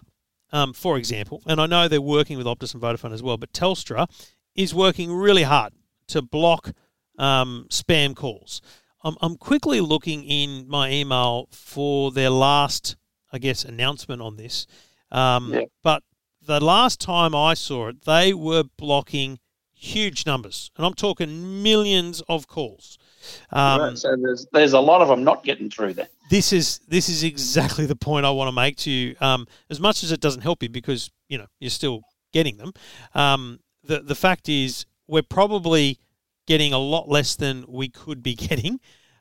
um, 0.51 0.73
for 0.73 0.97
example, 0.97 1.41
and 1.45 1.59
I 1.61 1.65
know 1.65 1.87
they're 1.87 2.01
working 2.01 2.37
with 2.37 2.47
Optus 2.47 2.73
and 2.73 2.81
Vodafone 2.81 3.13
as 3.13 3.23
well, 3.23 3.37
but 3.37 3.53
Telstra 3.53 4.07
is 4.55 4.73
working 4.73 5.13
really 5.13 5.43
hard 5.43 5.73
to 6.07 6.21
block 6.21 6.71
um, 7.17 7.67
spam 7.69 8.15
calls. 8.15 8.61
I'm, 9.03 9.15
I'm 9.21 9.35
quickly 9.37 9.81
looking 9.81 10.23
in 10.23 10.67
my 10.67 10.89
email 10.89 11.47
for 11.51 12.11
their 12.11 12.29
last, 12.29 12.95
I 13.31 13.37
guess, 13.37 13.63
announcement 13.63 14.21
on 14.21 14.37
this. 14.37 14.65
Um, 15.11 15.53
Yeah. 15.53 15.65
But 15.83 16.03
the 16.41 16.63
last 16.63 16.99
time 16.99 17.35
I 17.35 17.53
saw 17.53 17.89
it, 17.89 18.05
they 18.05 18.33
were 18.33 18.63
blocking 18.77 19.39
huge 19.73 20.25
numbers, 20.25 20.71
and 20.75 20.85
I'm 20.85 20.93
talking 20.93 21.61
millions 21.63 22.21
of 22.27 22.47
calls. 22.47 22.97
Um, 23.51 23.81
Right, 23.81 23.97
so 23.97 24.15
there's 24.21 24.45
there's 24.53 24.73
a 24.73 24.79
lot 24.79 25.01
of 25.01 25.07
them 25.07 25.23
not 25.23 25.43
getting 25.43 25.69
through 25.69 25.93
there. 25.93 26.07
this 26.29 26.51
is 26.53 26.79
this 26.87 27.09
is 27.09 27.23
exactly 27.23 27.85
the 27.85 27.95
point 27.95 28.25
I 28.25 28.31
want 28.31 28.47
to 28.47 28.51
make 28.51 28.77
to 28.77 28.91
you. 28.91 29.15
Um, 29.21 29.47
as 29.69 29.79
much 29.79 30.03
as 30.03 30.11
it 30.11 30.19
doesn't 30.21 30.41
help 30.41 30.63
you 30.63 30.69
because 30.69 31.11
you 31.29 31.37
know 31.37 31.47
you're 31.59 31.69
still 31.69 32.01
getting 32.33 32.57
them, 32.57 32.73
um, 33.13 33.59
the 33.83 33.99
the 34.01 34.15
fact 34.15 34.49
is 34.49 34.85
we're 35.07 35.21
probably 35.21 35.99
getting 36.47 36.73
a 36.73 36.77
lot 36.79 37.07
less 37.09 37.35
than 37.35 37.65
we 37.67 37.89
could 37.89 38.21
be 38.23 38.35
getting. 38.49 38.79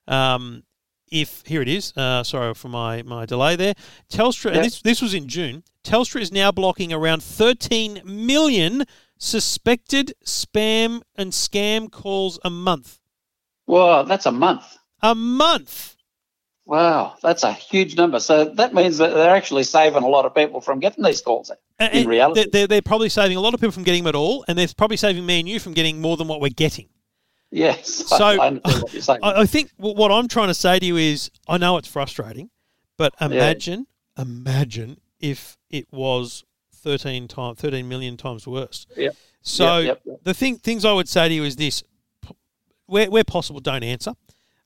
Um, 0.08 0.62
if 1.10 1.42
here 1.46 1.62
it 1.62 1.68
is, 1.68 1.92
uh, 1.96 2.24
sorry 2.24 2.54
for 2.54 2.68
my, 2.68 3.02
my 3.02 3.24
delay 3.24 3.54
there. 3.56 3.74
Telstra, 4.10 4.50
Yeah. 4.50 4.56
and 4.56 4.64
this 4.64 4.82
this 4.82 5.00
was 5.02 5.14
in 5.14 5.28
June. 5.28 5.62
Telstra 5.84 6.20
is 6.20 6.32
now 6.32 6.50
blocking 6.50 6.92
around 6.92 7.22
13 7.22 8.00
million 8.04 8.84
suspected 9.18 10.14
spam 10.24 11.02
and 11.14 11.32
scam 11.32 11.90
calls 11.90 12.38
a 12.44 12.50
month. 12.50 12.98
Well, 13.66 14.04
that's 14.04 14.26
a 14.26 14.32
month. 14.32 14.76
A 15.02 15.14
month. 15.14 15.96
Wow, 16.66 17.16
that's 17.22 17.42
a 17.42 17.52
huge 17.52 17.96
number. 17.96 18.18
So 18.20 18.46
that 18.46 18.72
means 18.72 18.96
that 18.98 19.12
they're 19.12 19.34
actually 19.34 19.64
saving 19.64 20.02
a 20.02 20.08
lot 20.08 20.24
of 20.24 20.34
people 20.34 20.62
from 20.62 20.80
getting 20.80 21.04
these 21.04 21.20
calls. 21.20 21.50
In 21.78 21.86
and 21.86 22.08
reality. 22.08 22.46
they're, 22.50 22.66
they're, 22.66 22.82
probably 22.82 23.10
saving 23.10 23.36
a 23.36 23.40
lot 23.40 23.52
of 23.52 23.60
people 23.60 23.72
from 23.72 23.82
getting 23.82 24.02
them 24.04 24.08
at 24.08 24.14
all, 24.14 24.44
and 24.48 24.56
they're 24.56 24.68
probably 24.76 24.96
saving 24.96 25.26
me 25.26 25.40
and 25.40 25.48
you 25.48 25.60
from 25.60 25.74
getting 25.74 26.00
more 26.00 26.16
than 26.16 26.26
what 26.26 26.40
we're 26.40 26.48
getting. 26.48 26.88
Yes. 27.50 28.04
So- 28.08 28.24
I, 28.24 28.60
I. 29.22 29.40
I, 29.42 29.46
think 29.46 29.70
what 29.76 30.10
I'm 30.10 30.26
trying 30.26 30.48
to 30.48 30.54
say 30.54 30.78
to 30.78 30.86
you 30.86 30.96
is, 30.96 31.30
I 31.46 31.58
know 31.58 31.76
it's 31.76 31.88
frustrating, 31.88 32.48
but 32.96 33.12
Yeah. 33.20 33.26
imagine, 33.26 33.86
imagine 34.16 35.00
if 35.20 35.58
it 35.68 35.86
was 35.92 36.44
13 36.76 37.28
times, 37.28 37.60
13 37.60 37.88
million 37.88 38.16
times 38.16 38.46
worse. 38.46 38.86
Yep. 38.96 39.16
So 39.42 39.78
Yep, 39.78 39.86
yep, 39.86 40.00
yep. 40.06 40.20
the 40.24 40.34
thing, 40.34 40.56
things 40.56 40.84
I 40.86 40.92
would 40.94 41.08
say 41.08 41.28
to 41.28 41.34
you 41.34 41.44
is 41.44 41.56
this: 41.56 41.82
where, 42.86 43.10
where 43.10 43.24
possible, 43.24 43.60
don't 43.60 43.82
answer. 43.82 44.12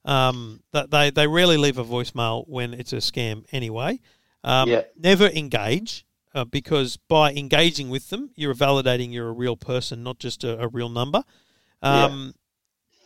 Um, 0.05 0.61
that 0.71 0.91
they 0.91 1.09
they 1.09 1.27
rarely 1.27 1.57
leave 1.57 1.77
a 1.77 1.83
voicemail 1.83 2.47
when 2.47 2.73
it's 2.73 2.93
a 2.93 2.97
scam 2.97 3.45
anyway. 3.51 3.99
Um, 4.43 4.69
Yeah. 4.69 4.83
Never 4.97 5.27
engage 5.27 6.05
uh, 6.33 6.45
because 6.45 6.97
by 6.97 7.33
engaging 7.33 7.89
with 7.89 8.09
them, 8.09 8.31
you're 8.35 8.55
validating 8.55 9.11
you're 9.11 9.27
a 9.27 9.33
real 9.33 9.57
person, 9.57 10.01
not 10.03 10.19
just 10.19 10.43
a, 10.43 10.61
a 10.61 10.67
real 10.67 10.89
number. 10.89 11.23
Yeah. 11.83 12.05
Um, 12.05 12.33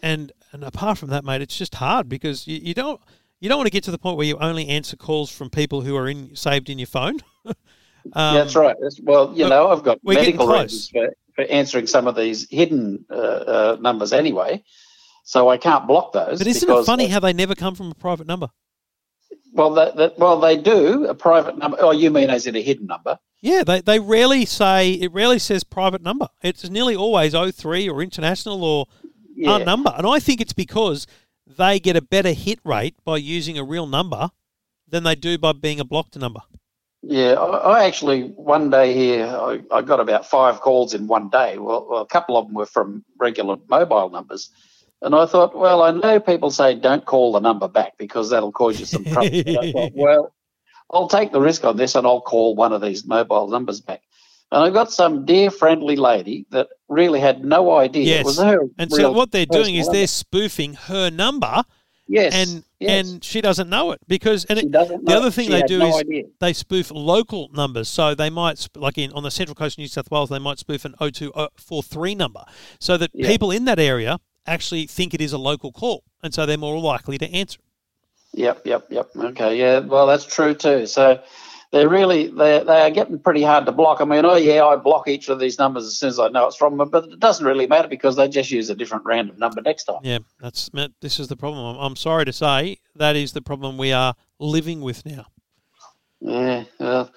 And 0.01 0.31
and 0.51 0.63
apart 0.63 0.97
from 0.97 1.09
that, 1.09 1.23
mate, 1.23 1.41
it's 1.41 1.57
just 1.57 1.75
hard 1.75 2.07
because 2.07 2.47
you, 2.47 2.59
you 2.61 2.73
don't 2.73 3.01
you 3.39 3.49
don't 3.49 3.57
want 3.57 3.67
to 3.67 3.71
get 3.71 3.83
to 3.83 3.91
the 3.91 3.97
point 3.97 4.15
where 4.15 4.25
you 4.25 4.37
only 4.37 4.69
answer 4.69 4.95
calls 4.95 5.29
from 5.29 5.49
people 5.49 5.81
who 5.81 5.97
are 5.97 6.07
in 6.07 6.35
saved 6.35 6.69
in 6.69 6.79
your 6.79 6.87
phone. 6.87 7.19
um, 7.45 7.55
That's 8.13 8.55
right. 8.55 8.75
That's, 8.79 9.01
well, 9.01 9.33
you 9.35 9.49
know, 9.49 9.69
I've 9.69 9.83
got 9.83 9.99
medical 10.03 10.47
reasons 10.47 10.89
for, 10.89 11.13
for 11.35 11.43
answering 11.49 11.87
some 11.87 12.07
of 12.07 12.15
these 12.15 12.47
hidden 12.49 13.03
uh, 13.09 13.13
uh, 13.13 13.77
numbers 13.81 14.13
anyway, 14.13 14.63
so 15.23 15.49
I 15.49 15.57
can't 15.57 15.87
block 15.87 16.13
those. 16.13 16.37
But 16.39 16.47
isn't 16.47 16.69
it 16.69 16.85
funny 16.85 17.07
how 17.07 17.19
they 17.19 17.33
never 17.33 17.55
come 17.55 17.75
from 17.75 17.91
a 17.91 17.95
private 17.95 18.27
number? 18.27 18.49
Well, 19.53 19.71
that, 19.75 19.95
that, 19.97 20.17
well, 20.17 20.39
they 20.39 20.57
do 20.57 21.05
a 21.05 21.13
private 21.15 21.57
number. 21.57 21.77
Oh, 21.79 21.91
you 21.91 22.09
mean 22.09 22.29
as 22.29 22.47
in 22.47 22.55
a 22.55 22.61
hidden 22.61 22.87
number? 22.87 23.19
Yeah, 23.41 23.63
they, 23.63 23.81
they 23.81 23.99
rarely 23.99 24.45
say 24.45 24.93
it 24.93 25.11
rarely 25.11 25.37
says 25.39 25.63
private 25.63 26.01
number. 26.01 26.29
It's 26.41 26.69
nearly 26.69 26.95
always 26.95 27.33
03 27.33 27.89
or 27.89 28.01
international 28.01 28.63
or 28.63 28.85
Yeah. 29.35 29.51
our 29.51 29.59
number. 29.59 29.93
And 29.95 30.07
I 30.07 30.19
think 30.19 30.41
it's 30.41 30.53
because 30.53 31.05
they 31.45 31.79
get 31.79 31.95
a 31.95 32.01
better 32.01 32.31
hit 32.31 32.59
rate 32.63 32.95
by 33.03 33.17
using 33.17 33.57
a 33.57 33.63
real 33.63 33.85
number 33.85 34.31
than 34.87 35.03
they 35.03 35.15
do 35.15 35.37
by 35.37 35.51
being 35.51 35.79
a 35.79 35.83
blocked 35.85 36.17
number. 36.17 36.39
Yeah, 37.01 37.33
I, 37.33 37.81
I 37.81 37.85
actually 37.85 38.29
one 38.29 38.69
day 38.69 38.93
here 38.93 39.25
I, 39.27 39.61
I 39.71 39.81
got 39.81 39.99
about 39.99 40.25
five 40.25 40.61
calls 40.61 40.93
in 40.93 41.07
one 41.07 41.29
day. 41.29 41.57
Well, 41.57 41.85
well, 41.89 42.01
a 42.01 42.07
couple 42.07 42.37
of 42.37 42.47
them 42.47 42.55
were 42.55 42.65
from 42.65 43.03
regular 43.19 43.57
mobile 43.67 44.09
numbers, 44.09 44.49
and 45.03 45.13
I 45.15 45.25
thought, 45.25 45.55
well, 45.57 45.81
I 45.83 45.91
know 45.91 46.19
people 46.19 46.49
say 46.51 46.75
don't 46.75 47.05
call 47.05 47.33
the 47.33 47.39
number 47.39 47.67
back 47.67 47.97
because 47.97 48.29
that'll 48.29 48.51
cause 48.51 48.79
you 48.79 48.85
some 48.85 49.03
trouble. 49.05 49.29
Thought, 49.43 49.91
well, 49.95 50.33
I'll 50.91 51.07
take 51.07 51.31
the 51.31 51.41
risk 51.41 51.63
on 51.63 51.77
this 51.77 51.95
and 51.95 52.05
I'll 52.07 52.21
call 52.21 52.55
one 52.55 52.71
of 52.73 52.81
these 52.81 53.05
mobile 53.05 53.47
numbers 53.49 53.81
back. 53.81 54.01
And 54.51 54.63
I 54.63 54.69
got 54.69 54.91
some 54.91 55.25
dear 55.25 55.49
friendly 55.49 55.95
lady 55.95 56.45
that 56.51 56.67
really 56.87 57.19
had 57.19 57.43
no 57.43 57.75
idea 57.75 58.03
Yes. 58.05 58.19
it 58.21 58.25
was 58.25 58.37
her. 58.39 58.59
And 58.77 58.91
so 58.91 59.11
what 59.11 59.31
they're 59.31 59.45
doing 59.47 59.75
is 59.75 59.87
number. 59.87 59.97
they're 59.97 60.07
spoofing 60.07 60.73
her 60.75 61.09
number, 61.09 61.63
yes, 62.07 62.33
and 62.35 62.63
yes. 62.79 62.91
and 63.13 63.23
she 63.23 63.41
doesn't 63.41 63.67
know 63.69 63.91
it 63.93 63.99
because 64.07 64.45
and 64.45 64.59
she 64.59 64.65
it, 64.67 64.71
the 64.71 65.15
other 65.17 65.31
thing 65.31 65.49
they 65.49 65.63
do 65.63 65.79
no 65.79 65.87
is 65.87 65.95
idea. 65.95 66.23
they 66.39 66.53
spoof 66.53 66.91
local 66.91 67.49
numbers. 67.53 67.87
So 67.89 68.13
they 68.13 68.29
might, 68.29 68.67
like 68.75 68.99
in 68.99 69.11
on 69.13 69.23
the 69.23 69.31
central 69.31 69.55
coast 69.55 69.75
of 69.75 69.79
New 69.79 69.87
South 69.87 70.11
Wales, 70.11 70.29
they 70.29 70.37
might 70.39 70.59
spoof 70.59 70.85
an 70.85 70.93
0243 70.99 72.13
number 72.13 72.43
so 72.79 72.95
that 72.97 73.09
Yeah. 73.13 73.27
people 73.27 73.49
in 73.49 73.65
that 73.65 73.79
area 73.79 74.19
actually 74.45 74.87
think 74.87 75.13
it 75.13 75.21
is 75.21 75.33
a 75.33 75.37
local 75.37 75.71
call. 75.71 76.03
And 76.21 76.33
so 76.33 76.45
they're 76.45 76.57
more 76.57 76.79
likely 76.79 77.17
to 77.17 77.31
answer. 77.31 77.59
Yep, 78.33 78.65
yep, 78.65 78.87
yep. 78.89 79.09
Okay, 79.15 79.57
yeah. 79.57 79.79
Well, 79.79 80.07
that's 80.07 80.25
true 80.25 80.55
too. 80.55 80.87
So 80.87 81.21
they're 81.73 81.89
really 81.89 82.27
they 82.27 82.63
they 82.63 82.81
are 82.81 82.91
getting 82.91 83.19
pretty 83.19 83.43
hard 83.43 83.65
to 83.65 83.71
block. 83.71 83.99
I 83.99 84.05
mean, 84.05 84.25
oh 84.25 84.35
yeah, 84.35 84.63
I 84.63 84.75
block 84.75 85.07
each 85.07 85.27
of 85.27 85.39
these 85.39 85.57
numbers 85.57 85.85
as 85.85 85.97
soon 85.97 86.09
as 86.09 86.19
I 86.19 86.29
know 86.29 86.47
it's 86.47 86.55
from 86.55 86.77
them, 86.77 86.89
but 86.89 87.05
it 87.05 87.19
doesn't 87.19 87.45
really 87.45 87.67
matter 87.67 87.87
because 87.87 88.15
they 88.15 88.27
just 88.27 88.51
use 88.51 88.69
a 88.69 88.75
different 88.75 89.05
random 89.05 89.37
number 89.37 89.61
next 89.61 89.85
time. 89.85 89.99
Yeah, 90.03 90.19
that's 90.39 90.71
Matt, 90.71 90.91
this 91.01 91.19
is 91.19 91.27
the 91.27 91.35
problem. 91.35 91.77
I'm 91.79 91.95
sorry 91.95 92.25
to 92.25 92.33
say 92.33 92.77
that 92.95 93.15
is 93.15 93.33
the 93.33 93.41
problem 93.41 93.77
we 93.77 93.91
are 93.91 94.15
living 94.39 94.81
with 94.81 95.05
now. 95.05 95.25
Yeah, 96.25 96.63
well, 96.79 97.11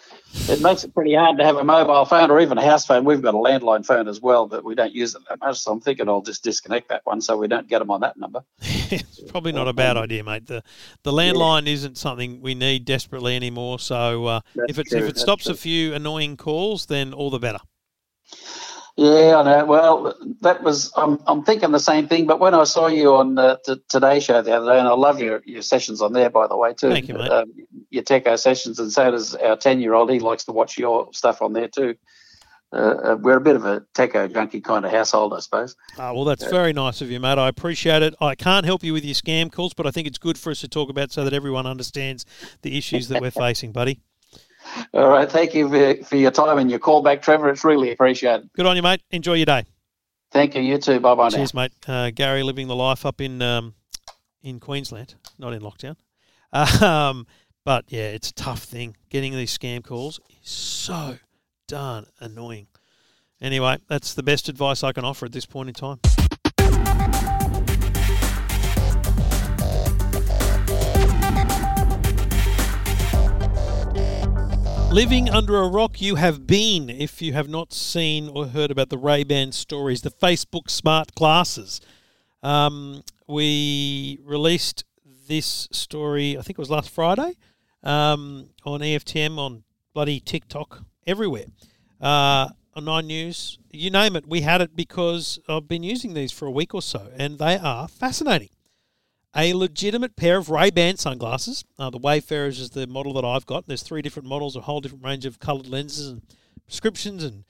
it 0.48 0.60
makes 0.60 0.82
it 0.82 0.92
pretty 0.92 1.14
hard 1.14 1.38
to 1.38 1.44
have 1.44 1.56
a 1.56 1.62
mobile 1.62 2.04
phone 2.06 2.28
or 2.28 2.40
even 2.40 2.58
a 2.58 2.64
house 2.64 2.84
phone. 2.84 3.04
We've 3.04 3.22
got 3.22 3.34
a 3.34 3.38
landline 3.38 3.86
phone 3.86 4.08
as 4.08 4.20
well, 4.20 4.48
but 4.48 4.64
we 4.64 4.74
don't 4.74 4.92
use 4.92 5.14
it 5.14 5.22
that 5.28 5.38
much. 5.38 5.60
So 5.60 5.70
I'm 5.70 5.80
thinking 5.80 6.08
I'll 6.08 6.22
just 6.22 6.42
disconnect 6.42 6.88
that 6.88 7.02
one 7.04 7.20
so 7.20 7.36
we 7.36 7.46
don't 7.46 7.68
get 7.68 7.78
them 7.78 7.92
on 7.92 8.00
that 8.00 8.16
number. 8.16 8.42
it's 8.60 9.20
probably 9.28 9.52
not 9.52 9.68
a 9.68 9.72
bad 9.72 9.96
idea, 9.96 10.24
mate. 10.24 10.46
The 10.46 10.64
the 11.04 11.12
landline 11.12 11.68
isn't 11.68 11.96
something 11.96 12.40
we 12.40 12.56
need 12.56 12.84
desperately 12.84 13.36
anymore. 13.36 13.78
So 13.78 14.26
uh, 14.26 14.40
if 14.68 14.80
it 14.80 14.88
true, 14.88 14.98
if 14.98 15.08
it 15.08 15.18
stops 15.18 15.44
true. 15.44 15.52
a 15.52 15.56
few 15.56 15.94
annoying 15.94 16.36
calls, 16.36 16.86
then 16.86 17.14
all 17.14 17.30
the 17.30 17.38
better. 17.38 17.60
Yeah, 18.96 19.36
I 19.36 19.42
know. 19.42 19.64
Well, 19.66 20.14
that 20.40 20.62
was. 20.62 20.90
I'm, 20.96 21.20
I'm 21.26 21.44
thinking 21.44 21.70
the 21.70 21.78
same 21.78 22.08
thing. 22.08 22.26
But 22.26 22.40
when 22.40 22.54
I 22.54 22.64
saw 22.64 22.86
you 22.86 23.14
on 23.16 23.34
the 23.34 23.80
Today 23.90 24.20
Show 24.20 24.40
the 24.40 24.56
other 24.56 24.72
day, 24.72 24.78
and 24.78 24.88
I 24.88 24.92
love 24.92 25.20
your, 25.20 25.42
your 25.44 25.60
sessions 25.60 26.00
on 26.00 26.14
there, 26.14 26.30
by 26.30 26.46
the 26.46 26.56
way, 26.56 26.72
too. 26.72 26.88
Thank 26.88 27.08
you, 27.08 27.14
mate. 27.14 27.30
Um, 27.30 27.52
your 27.90 28.02
Techo 28.02 28.38
sessions, 28.38 28.78
and 28.78 28.90
so 28.90 29.10
does 29.10 29.34
our 29.34 29.56
ten 29.56 29.80
year 29.80 29.92
old. 29.92 30.10
He 30.10 30.18
likes 30.18 30.44
to 30.44 30.52
watch 30.52 30.78
your 30.78 31.12
stuff 31.12 31.42
on 31.42 31.52
there 31.52 31.68
too. 31.68 31.96
Uh, 32.72 32.76
uh, 32.76 33.16
we're 33.20 33.36
a 33.36 33.40
bit 33.40 33.54
of 33.54 33.64
a 33.64 33.82
Techo 33.94 34.32
junkie 34.32 34.60
kind 34.60 34.84
of 34.84 34.90
household, 34.90 35.34
I 35.34 35.40
suppose. 35.40 35.76
Ah, 35.98 36.12
well, 36.12 36.24
that's 36.24 36.46
very 36.46 36.72
nice 36.72 37.00
of 37.00 37.10
you, 37.10 37.20
mate. 37.20 37.38
I 37.38 37.48
appreciate 37.48 38.02
it. 38.02 38.14
I 38.20 38.34
can't 38.34 38.64
help 38.64 38.82
you 38.82 38.92
with 38.92 39.04
your 39.04 39.14
scam 39.14 39.52
calls, 39.52 39.72
but 39.72 39.86
I 39.86 39.90
think 39.90 40.08
it's 40.08 40.18
good 40.18 40.36
for 40.36 40.50
us 40.50 40.60
to 40.60 40.68
talk 40.68 40.90
about 40.90 41.12
so 41.12 41.22
that 41.22 41.32
everyone 41.32 41.66
understands 41.66 42.24
the 42.62 42.76
issues 42.76 43.08
that 43.08 43.20
we're 43.20 43.30
facing, 43.30 43.72
buddy. 43.72 44.00
All 44.92 45.08
right. 45.08 45.30
Thank 45.30 45.54
you 45.54 45.68
for, 46.04 46.16
your 46.16 46.30
time 46.30 46.58
and 46.58 46.70
your 46.70 46.78
call 46.78 47.02
back, 47.02 47.22
Trevor. 47.22 47.48
It's 47.50 47.64
really 47.64 47.92
appreciated. 47.92 48.50
Good 48.54 48.66
on 48.66 48.76
you, 48.76 48.82
mate. 48.82 49.02
Enjoy 49.10 49.34
your 49.34 49.46
day. 49.46 49.64
Thank 50.32 50.54
you. 50.54 50.62
You 50.62 50.78
too. 50.78 51.00
Bye 51.00 51.14
bye 51.14 51.28
now. 51.28 51.36
Cheers, 51.36 51.54
mate. 51.54 51.72
Uh, 51.86 52.10
Gary 52.10 52.42
living 52.42 52.68
the 52.68 52.76
life 52.76 53.06
up 53.06 53.20
in 53.20 53.40
um, 53.42 53.74
in 54.42 54.60
Queensland, 54.60 55.14
not 55.38 55.52
in 55.52 55.62
lockdown. 55.62 55.96
Um, 56.82 57.26
but 57.66 57.84
yeah, 57.88 58.10
it's 58.10 58.30
a 58.30 58.34
tough 58.34 58.62
thing. 58.62 58.96
Getting 59.10 59.34
these 59.34 59.56
scam 59.56 59.84
calls 59.84 60.20
is 60.40 60.48
so 60.48 61.18
darn 61.66 62.06
annoying. 62.20 62.68
Anyway, 63.40 63.78
that's 63.88 64.14
the 64.14 64.22
best 64.22 64.48
advice 64.48 64.84
I 64.84 64.92
can 64.92 65.04
offer 65.04 65.26
at 65.26 65.32
this 65.32 65.46
point 65.46 65.68
in 65.68 65.74
time. 65.74 65.98
Living 74.96 75.28
under 75.28 75.58
a 75.58 75.68
rock, 75.68 76.00
you 76.00 76.14
have 76.14 76.46
been. 76.46 76.88
If 76.88 77.20
you 77.20 77.34
have 77.34 77.50
not 77.50 77.70
seen 77.70 78.30
or 78.30 78.46
heard 78.46 78.70
about 78.70 78.88
the 78.88 78.96
Ray 78.96 79.24
Ban 79.24 79.52
stories, 79.52 80.00
the 80.00 80.10
Facebook 80.10 80.70
smart 80.70 81.14
glasses, 81.14 81.82
um, 82.42 83.02
we 83.28 84.18
released 84.24 84.84
this 85.28 85.68
story. 85.70 86.38
I 86.38 86.40
think 86.40 86.58
it 86.58 86.58
was 86.58 86.70
last 86.70 86.88
Friday 86.88 87.34
um, 87.82 88.48
on 88.64 88.80
EFTM 88.80 89.36
on 89.36 89.64
bloody 89.92 90.18
TikTok 90.18 90.84
everywhere. 91.06 91.44
Uh, 92.00 92.48
on 92.74 92.86
Nine 92.86 93.06
News, 93.06 93.58
you 93.70 93.90
name 93.90 94.16
it, 94.16 94.26
we 94.26 94.40
had 94.40 94.62
it 94.62 94.74
because 94.74 95.38
I've 95.46 95.68
been 95.68 95.82
using 95.82 96.14
these 96.14 96.32
for 96.32 96.46
a 96.46 96.50
week 96.50 96.74
or 96.74 96.80
so, 96.80 97.10
and 97.18 97.38
they 97.38 97.58
are 97.58 97.86
fascinating 97.86 98.48
a 99.36 99.54
legitimate 99.54 100.16
pair 100.16 100.38
of 100.38 100.48
Ray-Ban 100.48 100.96
sunglasses. 100.96 101.64
Uh, 101.78 101.90
the 101.90 101.98
Wayfarers 101.98 102.58
is 102.58 102.70
the 102.70 102.86
model 102.86 103.12
that 103.14 103.24
I've 103.24 103.46
got. 103.46 103.66
There's 103.66 103.82
three 103.82 104.02
different 104.02 104.28
models, 104.28 104.56
a 104.56 104.62
whole 104.62 104.80
different 104.80 105.04
range 105.04 105.26
of 105.26 105.38
coloured 105.38 105.66
lenses 105.66 106.08
and 106.08 106.22
prescriptions 106.64 107.22
and 107.22 107.44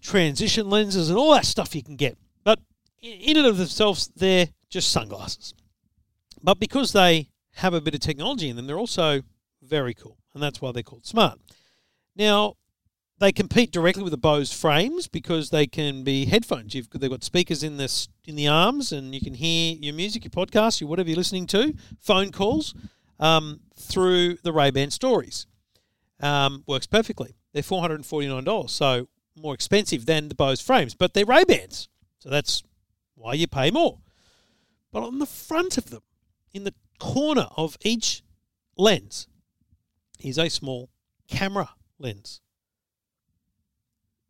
transition 0.00 0.70
lenses 0.70 1.10
and 1.10 1.18
all 1.18 1.32
that 1.32 1.44
stuff 1.44 1.74
you 1.74 1.82
can 1.82 1.96
get. 1.96 2.16
But 2.42 2.58
in 3.02 3.12
in 3.12 3.36
and 3.36 3.46
of 3.46 3.58
themselves, 3.58 4.10
they're 4.16 4.48
just 4.70 4.90
sunglasses. 4.90 5.54
But 6.42 6.58
because 6.58 6.92
they 6.92 7.28
have 7.56 7.74
a 7.74 7.80
bit 7.80 7.94
of 7.94 8.00
technology 8.00 8.48
in 8.48 8.56
them, 8.56 8.66
they're 8.66 8.78
also 8.78 9.22
very 9.62 9.94
cool, 9.94 10.16
and 10.32 10.42
that's 10.42 10.62
why 10.62 10.72
they're 10.72 10.82
called 10.82 11.06
smart. 11.06 11.38
Now, 12.16 12.56
they 13.20 13.32
compete 13.32 13.70
directly 13.70 14.02
with 14.02 14.12
the 14.12 14.18
Bose 14.18 14.50
frames 14.50 15.06
because 15.06 15.50
they 15.50 15.66
can 15.66 16.02
be 16.02 16.24
headphones. 16.24 16.74
You've 16.74 16.88
they've 16.90 17.10
got 17.10 17.22
speakers 17.22 17.62
in 17.62 17.76
this 17.76 18.08
in 18.24 18.34
the 18.34 18.48
arms, 18.48 18.92
and 18.92 19.14
you 19.14 19.20
can 19.20 19.34
hear 19.34 19.76
your 19.78 19.94
music, 19.94 20.24
your 20.24 20.30
podcast, 20.30 20.80
your 20.80 20.88
whatever 20.88 21.10
you're 21.10 21.18
listening 21.18 21.46
to, 21.48 21.74
phone 22.00 22.32
calls 22.32 22.74
um, 23.20 23.60
through 23.76 24.38
the 24.42 24.52
Ray 24.52 24.70
Ban 24.70 24.90
Stories. 24.90 25.46
Um, 26.20 26.64
works 26.66 26.86
perfectly. 26.86 27.36
They're 27.52 27.62
four 27.62 27.82
hundred 27.82 27.96
and 27.96 28.06
forty 28.06 28.26
nine 28.26 28.44
dollars, 28.44 28.72
so 28.72 29.08
more 29.36 29.54
expensive 29.54 30.06
than 30.06 30.28
the 30.28 30.34
Bose 30.34 30.60
frames, 30.60 30.94
but 30.94 31.12
they're 31.12 31.26
Ray 31.26 31.44
Bans, 31.44 31.88
so 32.18 32.30
that's 32.30 32.62
why 33.14 33.34
you 33.34 33.46
pay 33.46 33.70
more. 33.70 33.98
But 34.92 35.02
on 35.02 35.18
the 35.18 35.26
front 35.26 35.76
of 35.76 35.90
them, 35.90 36.02
in 36.52 36.64
the 36.64 36.74
corner 36.98 37.48
of 37.56 37.76
each 37.82 38.22
lens, 38.76 39.28
is 40.18 40.38
a 40.38 40.48
small 40.48 40.88
camera 41.28 41.70
lens 41.98 42.40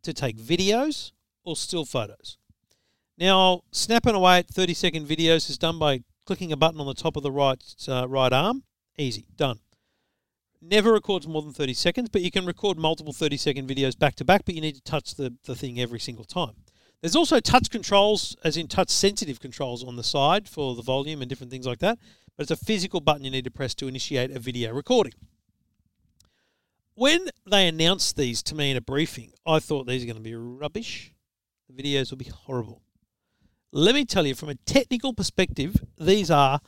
to 0.03 0.13
take 0.13 0.37
videos 0.37 1.11
or 1.43 1.55
still 1.55 1.85
photos. 1.85 2.37
Now, 3.17 3.61
snapping 3.71 4.15
away 4.15 4.39
at 4.39 4.47
30 4.47 4.73
second 4.73 5.07
videos 5.07 5.49
is 5.49 5.57
done 5.57 5.77
by 5.77 6.03
clicking 6.25 6.51
a 6.51 6.57
button 6.57 6.79
on 6.79 6.87
the 6.87 6.93
top 6.93 7.15
of 7.15 7.23
the 7.23 7.31
right 7.31 7.63
uh, 7.87 8.07
right 8.07 8.33
arm. 8.33 8.63
Easy, 8.97 9.25
done. 9.35 9.59
Never 10.61 10.93
records 10.93 11.27
more 11.27 11.41
than 11.41 11.53
30 11.53 11.73
seconds, 11.73 12.09
but 12.09 12.21
you 12.21 12.29
can 12.29 12.45
record 12.45 12.77
multiple 12.77 13.13
30 13.13 13.37
second 13.37 13.67
videos 13.67 13.97
back 13.97 14.15
to 14.15 14.25
back, 14.25 14.43
but 14.45 14.53
you 14.53 14.61
need 14.61 14.75
to 14.75 14.81
touch 14.83 15.15
the, 15.15 15.35
the 15.45 15.55
thing 15.55 15.79
every 15.79 15.99
single 15.99 16.23
time. 16.23 16.53
There's 17.01 17.15
also 17.15 17.39
touch 17.39 17.71
controls, 17.71 18.35
as 18.43 18.57
in 18.57 18.67
touch 18.67 18.89
sensitive 18.89 19.39
controls 19.39 19.83
on 19.83 19.95
the 19.95 20.03
side 20.03 20.47
for 20.47 20.75
the 20.75 20.83
volume 20.83 21.21
and 21.21 21.29
different 21.29 21.51
things 21.51 21.65
like 21.65 21.79
that, 21.79 21.97
but 22.37 22.43
it's 22.43 22.51
a 22.51 22.65
physical 22.65 22.99
button 22.99 23.23
you 23.23 23.31
need 23.31 23.45
to 23.45 23.51
press 23.51 23.73
to 23.75 23.87
initiate 23.87 24.29
a 24.29 24.39
video 24.39 24.71
recording. 24.71 25.13
When 26.95 27.29
they 27.45 27.67
announced 27.67 28.17
these 28.17 28.43
to 28.43 28.55
me 28.55 28.71
in 28.71 28.77
a 28.77 28.81
briefing, 28.81 29.31
I 29.45 29.59
thought 29.59 29.87
these 29.87 30.03
are 30.03 30.07
going 30.07 30.17
to 30.17 30.21
be 30.21 30.35
rubbish. 30.35 31.13
The 31.69 31.81
videos 31.81 32.11
will 32.11 32.17
be 32.17 32.25
horrible. 32.25 32.81
Let 33.71 33.95
me 33.95 34.03
tell 34.03 34.25
you, 34.25 34.35
from 34.35 34.49
a 34.49 34.55
technical 34.55 35.13
perspective, 35.13 35.85
these 35.97 36.29
are 36.29 36.59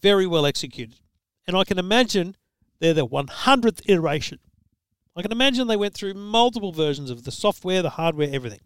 very 0.00 0.26
well 0.26 0.44
executed. 0.44 0.96
And 1.46 1.56
I 1.56 1.64
can 1.64 1.78
imagine 1.78 2.36
they're 2.78 2.92
the 2.92 3.06
100th 3.06 3.80
iteration. 3.86 4.38
I 5.16 5.22
can 5.22 5.32
imagine 5.32 5.66
they 5.66 5.76
went 5.76 5.94
through 5.94 6.14
multiple 6.14 6.72
versions 6.72 7.10
of 7.10 7.24
the 7.24 7.32
software, 7.32 7.82
the 7.82 7.90
hardware, 7.90 8.28
everything. 8.32 8.60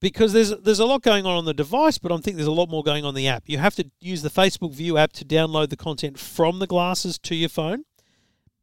Because 0.00 0.32
there's 0.32 0.50
there's 0.50 0.78
a 0.78 0.86
lot 0.86 1.02
going 1.02 1.26
on 1.26 1.36
on 1.36 1.44
the 1.44 1.52
device, 1.52 1.98
but 1.98 2.10
I 2.10 2.16
think 2.16 2.36
there's 2.36 2.46
a 2.46 2.52
lot 2.52 2.70
more 2.70 2.82
going 2.82 3.04
on 3.04 3.14
the 3.14 3.28
app. 3.28 3.44
You 3.46 3.58
have 3.58 3.74
to 3.76 3.90
use 4.00 4.22
the 4.22 4.30
Facebook 4.30 4.72
View 4.72 4.96
app 4.96 5.12
to 5.14 5.24
download 5.24 5.68
the 5.68 5.76
content 5.76 6.18
from 6.18 6.58
the 6.58 6.66
glasses 6.66 7.18
to 7.18 7.34
your 7.34 7.50
phone, 7.50 7.84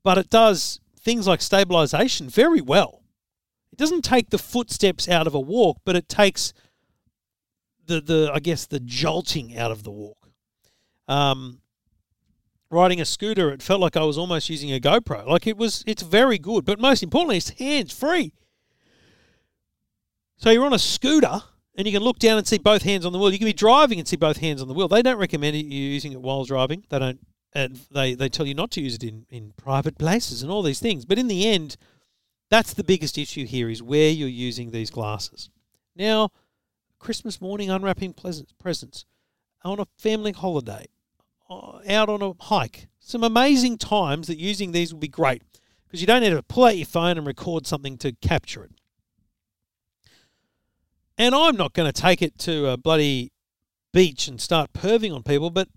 but 0.04 0.18
it 0.18 0.30
does 0.32 0.80
things 1.08 1.26
like 1.26 1.42
stabilization 1.42 2.28
very 2.28 2.60
well. 2.60 3.02
It 3.72 3.78
doesn't 3.78 4.02
take 4.02 4.30
the 4.30 4.38
footsteps 4.38 5.08
out 5.08 5.26
of 5.26 5.34
a 5.34 5.40
walk, 5.40 5.78
but 5.86 5.96
it 5.96 6.10
takes 6.10 6.52
the 7.86 8.02
the 8.02 8.30
I 8.34 8.40
guess 8.40 8.66
the 8.66 8.82
jolting 8.82 9.58
out 9.58 9.72
of 9.72 9.84
the 9.84 9.92
walk. 9.92 10.30
Um, 11.08 11.62
riding 12.70 13.00
a 13.00 13.06
scooter, 13.06 13.50
it 13.52 13.64
felt 13.64 13.80
like 13.80 13.96
I 13.96 14.04
was 14.04 14.18
almost 14.18 14.50
using 14.50 14.74
a 14.74 14.82
GoPro. 14.82 15.26
Like 15.26 15.48
it 15.48 15.56
was, 15.56 15.82
it's 15.88 16.04
very 16.04 16.38
good, 16.38 16.66
but 16.66 16.78
most 16.78 17.02
importantly, 17.02 17.38
it's 17.38 17.52
hands 17.52 17.98
free. 17.98 18.34
So 20.36 20.50
you're 20.50 20.66
on 20.66 20.74
a 20.74 20.80
scooter 20.80 21.42
and 21.78 21.88
you 21.88 21.94
can 21.94 22.04
look 22.04 22.20
down 22.20 22.38
and 22.38 22.46
see 22.46 22.58
both 22.58 22.84
hands 22.84 23.06
on 23.06 23.14
the 23.14 23.18
wheel. 23.18 23.32
You 23.32 23.40
can 23.40 23.48
be 23.48 23.54
driving 23.54 23.98
and 23.98 24.06
see 24.08 24.18
both 24.18 24.38
hands 24.38 24.62
on 24.62 24.68
the 24.68 24.74
wheel. 24.74 24.90
They 24.90 25.02
don't 25.02 25.18
recommend 25.18 25.56
you 25.56 25.64
using 25.64 26.12
it 26.12 26.22
while 26.22 26.44
driving. 26.44 26.84
They 26.90 27.00
don't 27.00 27.26
and 27.54 27.80
they, 27.92 28.14
they 28.14 28.30
tell 28.30 28.46
you 28.46 28.54
not 28.54 28.72
to 28.72 28.82
use 28.82 28.96
it 28.96 29.04
in, 29.04 29.26
in 29.30 29.54
private 29.58 29.98
places 29.98 30.42
and 30.44 30.52
all 30.52 30.62
these 30.62 30.80
things. 30.80 31.06
But 31.06 31.18
in 31.18 31.28
the 31.28 31.48
end, 31.48 31.78
that's 32.50 32.74
the 32.74 32.84
biggest 32.84 33.18
issue 33.18 33.46
here 33.46 33.70
is 33.70 33.82
where 33.82 34.10
you're 34.10 34.28
using 34.28 34.72
these 34.72 34.90
glasses. 34.90 35.50
Now, 35.96 36.30
Christmas 37.00 37.42
morning 37.42 37.70
unwrapping 37.70 38.14
presents, 38.14 39.06
on 39.64 39.80
a 39.80 39.88
family 39.98 40.32
holiday, 40.32 40.86
uh, 41.50 41.80
out 41.90 42.10
on 42.10 42.22
a 42.22 42.34
hike. 42.44 42.88
Some 43.00 43.24
amazing 43.24 43.78
times 43.78 44.28
that 44.28 44.38
using 44.38 44.72
these 44.72 44.94
will 44.94 45.00
be 45.00 45.08
great 45.08 45.42
because 45.86 46.02
you 46.02 46.08
don't 46.08 46.22
need 46.22 46.32
to 46.32 46.44
pull 46.44 46.66
out 46.66 46.78
your 46.78 46.86
phone 46.86 47.18
and 47.18 47.26
record 47.26 47.66
something 47.66 47.98
to 48.00 48.12
capture 48.14 48.64
it. 48.64 48.72
And 51.18 51.34
I'm 51.34 51.56
not 51.56 51.74
going 51.74 51.92
to 51.92 52.02
take 52.02 52.22
it 52.22 52.38
to 52.40 52.68
a 52.68 52.78
bloody 52.78 53.32
beach 53.94 54.28
and 54.28 54.40
start 54.40 54.74
perving 54.74 55.16
on 55.16 55.24
people, 55.24 55.50
but 55.50 55.70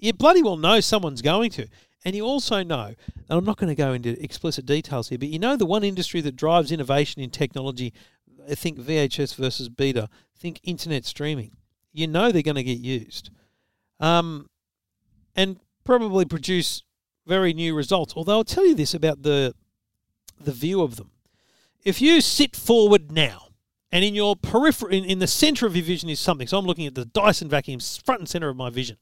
you 0.00 0.12
bloody 0.12 0.42
well 0.42 0.56
know 0.56 0.80
someone's 0.80 1.22
going 1.22 1.50
to. 1.52 1.66
And 2.04 2.16
you 2.16 2.24
also 2.24 2.62
know, 2.62 2.94
and 3.16 3.38
I'm 3.38 3.44
not 3.44 3.58
going 3.58 3.68
to 3.68 3.74
go 3.74 3.92
into 3.92 4.22
explicit 4.22 4.64
details 4.64 5.10
here, 5.10 5.18
but 5.18 5.28
you 5.28 5.38
know 5.38 5.56
the 5.56 5.66
one 5.66 5.84
industry 5.84 6.20
that 6.22 6.34
drives 6.34 6.72
innovation 6.72 7.20
in 7.20 7.30
technology, 7.30 7.92
I 8.50 8.54
think 8.54 8.78
VHS 8.78 9.34
versus 9.34 9.68
beta, 9.68 10.08
think 10.34 10.60
internet 10.64 11.04
streaming. 11.04 11.52
You 11.92 12.06
know 12.06 12.32
they're 12.32 12.42
going 12.42 12.54
to 12.54 12.62
get 12.62 12.78
used. 12.78 13.30
Um, 13.98 14.48
and 15.36 15.58
probably 15.84 16.24
produce 16.24 16.82
very 17.26 17.52
new 17.52 17.74
results. 17.74 18.14
Although 18.16 18.38
I'll 18.38 18.44
tell 18.44 18.66
you 18.66 18.74
this 18.74 18.94
about 18.94 19.22
the 19.22 19.54
the 20.40 20.52
view 20.52 20.80
of 20.80 20.96
them. 20.96 21.10
If 21.84 22.00
you 22.00 22.20
sit 22.22 22.56
forward 22.56 23.12
now 23.12 23.48
and 23.92 24.04
in 24.04 24.14
your 24.14 24.36
periphery, 24.36 24.96
in, 24.96 25.04
in 25.04 25.18
the 25.18 25.26
center 25.26 25.66
of 25.66 25.76
your 25.76 25.84
vision 25.84 26.08
is 26.08 26.20
something. 26.20 26.46
So 26.46 26.58
I'm 26.58 26.64
looking 26.64 26.86
at 26.86 26.94
the 26.94 27.04
Dyson 27.04 27.48
vacuum 27.48 27.80
front 27.80 28.20
and 28.20 28.28
center 28.28 28.48
of 28.48 28.56
my 28.56 28.70
vision. 28.70 28.96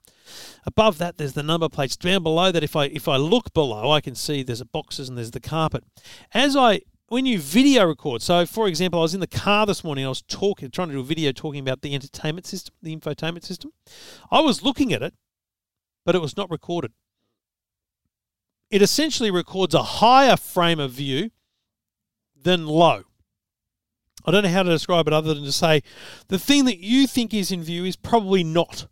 Above 0.64 0.98
that, 0.98 1.16
there's 1.16 1.32
the 1.32 1.42
number 1.42 1.68
plates. 1.68 1.96
Down 1.96 2.22
below 2.22 2.52
that, 2.52 2.62
if 2.62 2.76
I 2.76 2.86
if 2.86 3.08
I 3.08 3.16
look 3.16 3.52
below, 3.52 3.90
I 3.90 4.00
can 4.00 4.14
see 4.14 4.42
there's 4.42 4.62
boxes 4.62 5.08
and 5.08 5.16
there's 5.16 5.30
the 5.30 5.40
carpet. 5.40 5.84
As 6.32 6.56
I 6.56 6.80
when 7.08 7.24
you 7.24 7.38
video 7.38 7.86
record, 7.86 8.22
so 8.22 8.44
for 8.44 8.68
example, 8.68 9.00
I 9.00 9.02
was 9.02 9.14
in 9.14 9.20
the 9.20 9.26
car 9.26 9.66
this 9.66 9.82
morning. 9.82 10.04
I 10.04 10.08
was 10.08 10.22
talking, 10.22 10.70
trying 10.70 10.88
to 10.88 10.94
do 10.94 11.00
a 11.00 11.04
video 11.04 11.32
talking 11.32 11.60
about 11.60 11.82
the 11.82 11.94
entertainment 11.94 12.46
system, 12.46 12.74
the 12.82 12.94
infotainment 12.94 13.44
system. 13.44 13.72
I 14.30 14.40
was 14.40 14.62
looking 14.62 14.92
at 14.92 15.02
it, 15.02 15.14
but 16.04 16.14
it 16.14 16.20
was 16.20 16.36
not 16.36 16.50
recorded. 16.50 16.92
It 18.70 18.82
essentially 18.82 19.30
records 19.30 19.74
a 19.74 19.82
higher 19.82 20.36
frame 20.36 20.78
of 20.78 20.92
view 20.92 21.30
than 22.36 22.66
low. 22.66 23.04
I 24.24 24.30
don't 24.30 24.42
know 24.42 24.50
how 24.50 24.62
to 24.62 24.70
describe 24.70 25.06
it 25.06 25.14
other 25.14 25.32
than 25.32 25.44
to 25.44 25.52
say 25.52 25.82
the 26.28 26.38
thing 26.38 26.66
that 26.66 26.78
you 26.78 27.06
think 27.06 27.32
is 27.32 27.50
in 27.50 27.62
view 27.62 27.84
is 27.86 27.96
probably 27.96 28.44
not. 28.44 28.86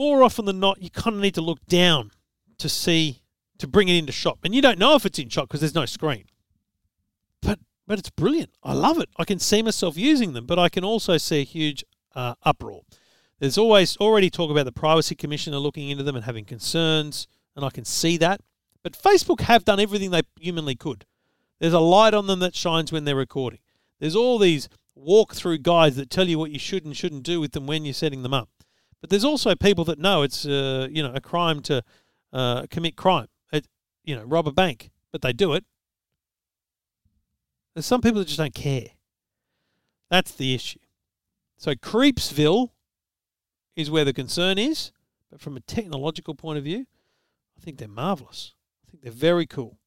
More 0.00 0.22
often 0.22 0.46
than 0.46 0.60
not, 0.60 0.80
you 0.80 0.88
kind 0.88 1.14
of 1.16 1.20
need 1.20 1.34
to 1.34 1.42
look 1.42 1.62
down 1.66 2.10
to 2.56 2.70
see, 2.70 3.20
to 3.58 3.68
bring 3.68 3.86
it 3.88 3.96
into 3.96 4.12
shot. 4.12 4.38
And 4.42 4.54
you 4.54 4.62
don't 4.62 4.78
know 4.78 4.94
if 4.94 5.04
it's 5.04 5.18
in 5.18 5.28
shot 5.28 5.46
because 5.46 5.60
there's 5.60 5.74
no 5.74 5.84
screen. 5.84 6.24
But 7.42 7.58
but 7.86 7.98
it's 7.98 8.08
brilliant. 8.08 8.48
I 8.62 8.72
love 8.72 8.98
it. 8.98 9.10
I 9.18 9.24
can 9.26 9.38
see 9.38 9.60
myself 9.60 9.98
using 9.98 10.32
them, 10.32 10.46
but 10.46 10.58
I 10.58 10.70
can 10.70 10.84
also 10.84 11.18
see 11.18 11.42
a 11.42 11.44
huge 11.44 11.84
uh, 12.14 12.34
uproar. 12.44 12.80
There's 13.40 13.58
always 13.58 13.98
already 13.98 14.30
talk 14.30 14.50
about 14.50 14.64
the 14.64 14.72
Privacy 14.72 15.14
Commissioner 15.14 15.58
looking 15.58 15.90
into 15.90 16.02
them 16.02 16.16
and 16.16 16.24
having 16.24 16.46
concerns, 16.46 17.28
and 17.54 17.62
I 17.62 17.68
can 17.68 17.84
see 17.84 18.16
that. 18.16 18.40
But 18.82 18.94
Facebook 18.94 19.42
have 19.42 19.66
done 19.66 19.80
everything 19.80 20.12
they 20.12 20.22
humanly 20.40 20.76
could. 20.76 21.04
There's 21.58 21.74
a 21.74 21.78
light 21.78 22.14
on 22.14 22.26
them 22.26 22.38
that 22.38 22.54
shines 22.54 22.90
when 22.90 23.04
they're 23.04 23.14
recording. 23.14 23.60
There's 23.98 24.16
all 24.16 24.38
these 24.38 24.70
walk-through 24.94 25.58
guides 25.58 25.96
that 25.96 26.08
tell 26.08 26.26
you 26.26 26.38
what 26.38 26.52
you 26.52 26.58
should 26.58 26.86
and 26.86 26.96
shouldn't 26.96 27.22
do 27.22 27.38
with 27.38 27.52
them 27.52 27.66
when 27.66 27.84
you're 27.84 27.92
setting 27.92 28.22
them 28.22 28.32
up. 28.32 28.48
But 29.00 29.10
there's 29.10 29.24
also 29.24 29.54
people 29.54 29.84
that 29.84 29.98
know 29.98 30.22
it's 30.22 30.46
uh, 30.46 30.88
you 30.90 31.02
know 31.02 31.12
a 31.14 31.20
crime 31.20 31.60
to 31.62 31.82
uh, 32.32 32.66
commit 32.70 32.96
crime, 32.96 33.28
it, 33.52 33.66
you 34.04 34.14
know, 34.14 34.24
rob 34.24 34.46
a 34.46 34.52
bank, 34.52 34.90
but 35.12 35.22
they 35.22 35.32
do 35.32 35.54
it. 35.54 35.64
There's 37.74 37.86
some 37.86 38.00
people 38.00 38.18
that 38.18 38.26
just 38.26 38.38
don't 38.38 38.54
care. 38.54 38.88
That's 40.10 40.32
the 40.32 40.54
issue. 40.54 40.80
So 41.56 41.72
Creepsville 41.74 42.70
is 43.76 43.90
where 43.90 44.04
the 44.04 44.12
concern 44.12 44.58
is, 44.58 44.92
but 45.30 45.40
from 45.40 45.56
a 45.56 45.60
technological 45.60 46.34
point 46.34 46.58
of 46.58 46.64
view, 46.64 46.86
I 47.56 47.60
think 47.60 47.78
they're 47.78 47.88
marvelous. 47.88 48.54
I 48.86 48.90
think 48.90 49.02
they're 49.02 49.12
very 49.12 49.46
cool, 49.46 49.78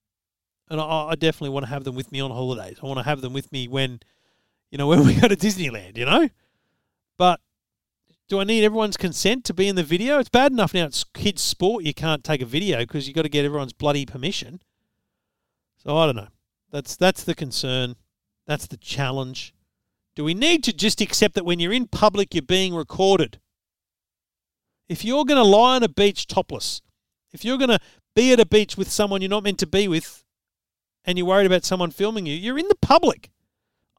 and 0.70 0.80
I, 0.80 1.10
I 1.10 1.16
definitely 1.16 1.50
want 1.50 1.66
to 1.66 1.70
have 1.70 1.84
them 1.84 1.96
with 1.96 2.12
me 2.12 2.22
on 2.22 2.32
holidays. 2.32 2.78
I 2.82 2.86
want 2.86 3.00
to 3.00 3.06
have 3.06 3.22
them 3.22 3.34
with 3.34 3.52
me 3.52 3.68
when, 3.68 4.00
you 4.72 4.78
know, 4.78 4.88
when 4.90 5.06
we 5.06 5.16
go 5.16 5.28
to 5.28 5.36
Disneyland. 5.36 5.98
You 5.98 6.06
know, 6.06 6.30
but 7.18 7.42
do 8.30 8.40
I 8.40 8.44
need 8.44 8.64
everyone's 8.64 8.98
consent 8.98 9.44
to 9.46 9.54
be 9.54 9.68
in 9.68 9.76
the 9.76 9.84
video? 9.84 10.20
It's 10.20 10.30
bad 10.30 10.52
enough 10.52 10.74
now 10.74 10.86
it's 10.86 11.04
kids' 11.04 11.42
sport. 11.42 11.84
You 11.84 11.94
can't 11.94 12.24
take 12.24 12.42
a 12.42 12.46
video 12.46 12.80
because 12.80 13.08
you've 13.08 13.16
got 13.16 13.24
to 13.24 13.30
get 13.30 13.46
everyone's 13.46 13.74
bloody 13.74 14.06
permission. 14.06 14.62
So 15.78 15.98
I 15.98 16.06
don't 16.06 16.16
know. 16.16 16.30
That's 16.72 16.96
that's 16.96 17.24
the 17.24 17.36
concern. 17.36 17.96
That's 18.48 18.68
the 18.68 18.78
challenge. 18.78 19.54
Do 20.16 20.24
we 20.24 20.34
need 20.34 20.64
to 20.66 20.74
just 20.74 21.02
accept 21.02 21.36
that 21.36 21.46
when 21.46 21.60
you're 21.60 21.74
in 21.74 21.88
public, 21.88 22.34
you're 22.34 22.42
being 22.42 22.76
recorded? 22.76 23.40
If 24.88 25.04
you're 25.04 25.26
going 25.26 25.42
to 25.42 25.44
lie 25.44 25.76
on 25.76 25.84
a 25.84 25.90
beach 25.90 26.28
topless, 26.28 26.82
if 27.32 27.44
you're 27.44 27.58
going 27.58 27.70
to 27.70 27.80
be 28.16 28.32
at 28.32 28.40
a 28.40 28.46
beach 28.46 28.78
with 28.78 28.92
someone 28.92 29.22
you're 29.22 29.30
not 29.30 29.44
meant 29.44 29.60
to 29.60 29.68
be 29.68 29.88
with, 29.88 30.24
and 31.06 31.18
you're 31.18 31.28
worried 31.28 31.46
about 31.46 31.66
someone 31.66 31.92
filming 31.92 32.26
you, 32.26 32.36
you're 32.36 32.60
in 32.60 32.68
the 32.68 32.76
public. 32.76 33.32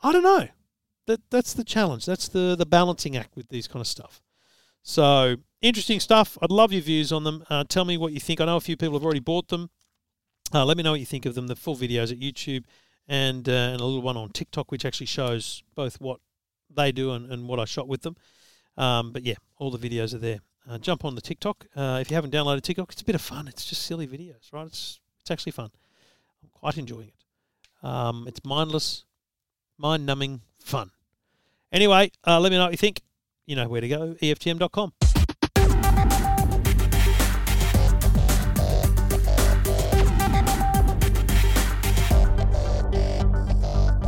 I 0.02 0.12
don't 0.12 0.22
know. 0.22 0.48
That 1.06 1.20
that's 1.30 1.52
the 1.52 1.64
challenge. 1.64 2.06
That's 2.06 2.28
the 2.28 2.56
the 2.56 2.66
balancing 2.66 3.16
act 3.16 3.36
with 3.36 3.48
these 3.48 3.68
kind 3.68 3.80
of 3.80 3.86
stuff. 3.86 4.22
So 4.82 5.36
interesting 5.60 6.00
stuff. 6.00 6.36
I'd 6.42 6.50
love 6.50 6.72
your 6.72 6.82
views 6.82 7.12
on 7.12 7.24
them. 7.24 7.44
Uh, 7.48 7.64
tell 7.66 7.84
me 7.84 7.96
what 7.96 8.12
you 8.12 8.20
think. 8.20 8.40
I 8.40 8.44
know 8.44 8.56
a 8.56 8.60
few 8.60 8.76
people 8.76 8.94
have 8.94 9.04
already 9.04 9.20
bought 9.20 9.48
them. 9.48 9.70
Uh, 10.52 10.64
let 10.64 10.76
me 10.76 10.82
know 10.82 10.92
what 10.92 11.00
you 11.00 11.06
think 11.06 11.26
of 11.26 11.34
them. 11.34 11.46
The 11.46 11.56
full 11.56 11.76
videos 11.76 12.12
at 12.12 12.20
YouTube 12.20 12.64
and 13.08 13.48
uh, 13.48 13.52
and 13.52 13.80
a 13.80 13.84
little 13.84 14.02
one 14.02 14.16
on 14.16 14.30
TikTok, 14.30 14.70
which 14.70 14.84
actually 14.84 15.06
shows 15.06 15.62
both 15.74 16.00
what 16.00 16.20
they 16.74 16.92
do 16.92 17.12
and, 17.12 17.30
and 17.30 17.48
what 17.48 17.60
I 17.60 17.64
shot 17.64 17.88
with 17.88 18.02
them. 18.02 18.16
Um, 18.76 19.12
but 19.12 19.22
yeah, 19.22 19.36
all 19.58 19.70
the 19.70 19.78
videos 19.78 20.14
are 20.14 20.18
there. 20.18 20.38
Uh, 20.68 20.78
jump 20.78 21.04
on 21.04 21.14
the 21.14 21.20
TikTok. 21.20 21.66
Uh, 21.76 21.98
if 22.00 22.10
you 22.10 22.14
haven't 22.14 22.32
downloaded 22.32 22.62
TikTok, 22.62 22.92
it's 22.92 23.02
a 23.02 23.04
bit 23.04 23.14
of 23.14 23.20
fun. 23.20 23.48
It's 23.48 23.66
just 23.66 23.82
silly 23.82 24.06
videos, 24.06 24.52
right? 24.52 24.66
It's 24.66 25.00
it's 25.20 25.30
actually 25.30 25.52
fun. 25.52 25.70
I'm 26.42 26.50
quite 26.52 26.78
enjoying 26.78 27.08
it. 27.08 27.86
Um, 27.86 28.26
it's 28.26 28.44
mindless, 28.44 29.04
mind 29.78 30.06
numbing 30.06 30.40
fun. 30.64 30.90
Anyway, 31.70 32.11
uh, 32.27 32.40
let 32.40 32.50
me 32.50 32.59
know 32.59 32.64
what 32.64 32.72
you 32.72 32.79
think. 32.79 33.03
You 33.46 33.57
know 33.57 33.68
where 33.68 33.81
to 33.81 33.88
go, 33.88 34.16
EFTM.com. 34.20 34.92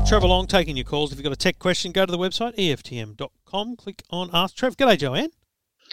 Trevor 0.09 0.29
Long 0.29 0.47
taking 0.47 0.77
your 0.77 0.85
calls. 0.85 1.11
If 1.11 1.19
you've 1.19 1.25
got 1.25 1.33
a 1.33 1.37
tech 1.37 1.59
question, 1.59 1.91
go 1.91 2.07
to 2.07 2.13
the 2.13 2.19
website, 2.19 2.55
EFTM.com. 2.57 3.77
Click 3.77 4.03
on 4.11 4.31
Ask 4.33 4.55
Trev. 4.55 4.77
G'day, 4.77 4.97
Joanne. 4.97 5.31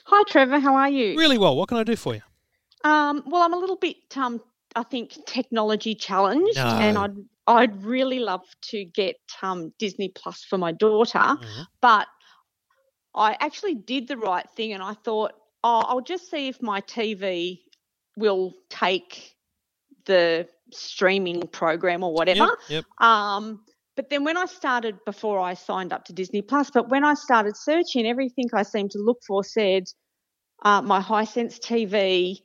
Hi, 0.05 0.23
Trevor. 0.27 0.59
How 0.59 0.75
are 0.75 0.89
you? 0.89 1.17
Really 1.17 1.39
well. 1.39 1.55
What 1.57 1.67
can 1.67 1.79
I 1.79 1.83
do 1.83 1.95
for 1.95 2.13
you? 2.13 2.21
Um, 2.83 3.23
well, 3.25 3.41
I'm 3.41 3.53
a 3.53 3.57
little 3.57 3.75
bit, 3.75 3.97
um, 4.15 4.39
I 4.75 4.83
think, 4.83 5.17
technology 5.25 5.95
challenged, 5.95 6.55
No. 6.57 6.79
and 6.79 6.97
I'd 6.97 7.15
I'd 7.45 7.83
really 7.83 8.19
love 8.19 8.45
to 8.71 8.85
get 8.85 9.17
um, 9.41 9.73
Disney 9.77 10.09
Plus 10.15 10.45
for 10.45 10.57
my 10.57 10.71
daughter, 10.71 11.19
Mhm. 11.19 11.67
but 11.81 12.07
I 13.13 13.35
actually 13.41 13.75
did 13.75 14.07
the 14.07 14.17
right 14.17 14.49
thing, 14.55 14.71
and 14.73 14.81
I 14.81 14.93
thought, 14.93 15.33
oh, 15.63 15.83
I'll 15.87 16.01
just 16.01 16.29
see 16.31 16.47
if 16.47 16.61
my 16.61 16.81
TV 16.81 17.59
will 18.17 18.53
take 18.69 19.35
the 20.05 20.47
streaming 20.71 21.41
program 21.49 22.03
or 22.03 22.13
whatever. 22.13 22.39
Yep. 22.39 22.59
yep. 22.69 22.85
Um, 22.99 23.65
but 23.95 24.09
then 24.09 24.23
when 24.23 24.37
I 24.37 24.45
started 24.45 24.97
before 25.05 25.39
I 25.39 25.53
signed 25.53 25.93
up 25.93 26.05
to 26.05 26.13
Disney 26.13 26.41
Plus, 26.41 26.71
but 26.71 26.89
when 26.89 27.03
I 27.03 27.13
started 27.13 27.55
searching, 27.55 28.07
everything 28.07 28.45
I 28.53 28.63
seemed 28.63 28.91
to 28.91 28.99
look 28.99 29.19
for 29.27 29.43
said 29.43 29.83
uh, 30.63 30.81
my 30.81 30.99
Hisense 31.01 31.59
TV. 31.59 32.41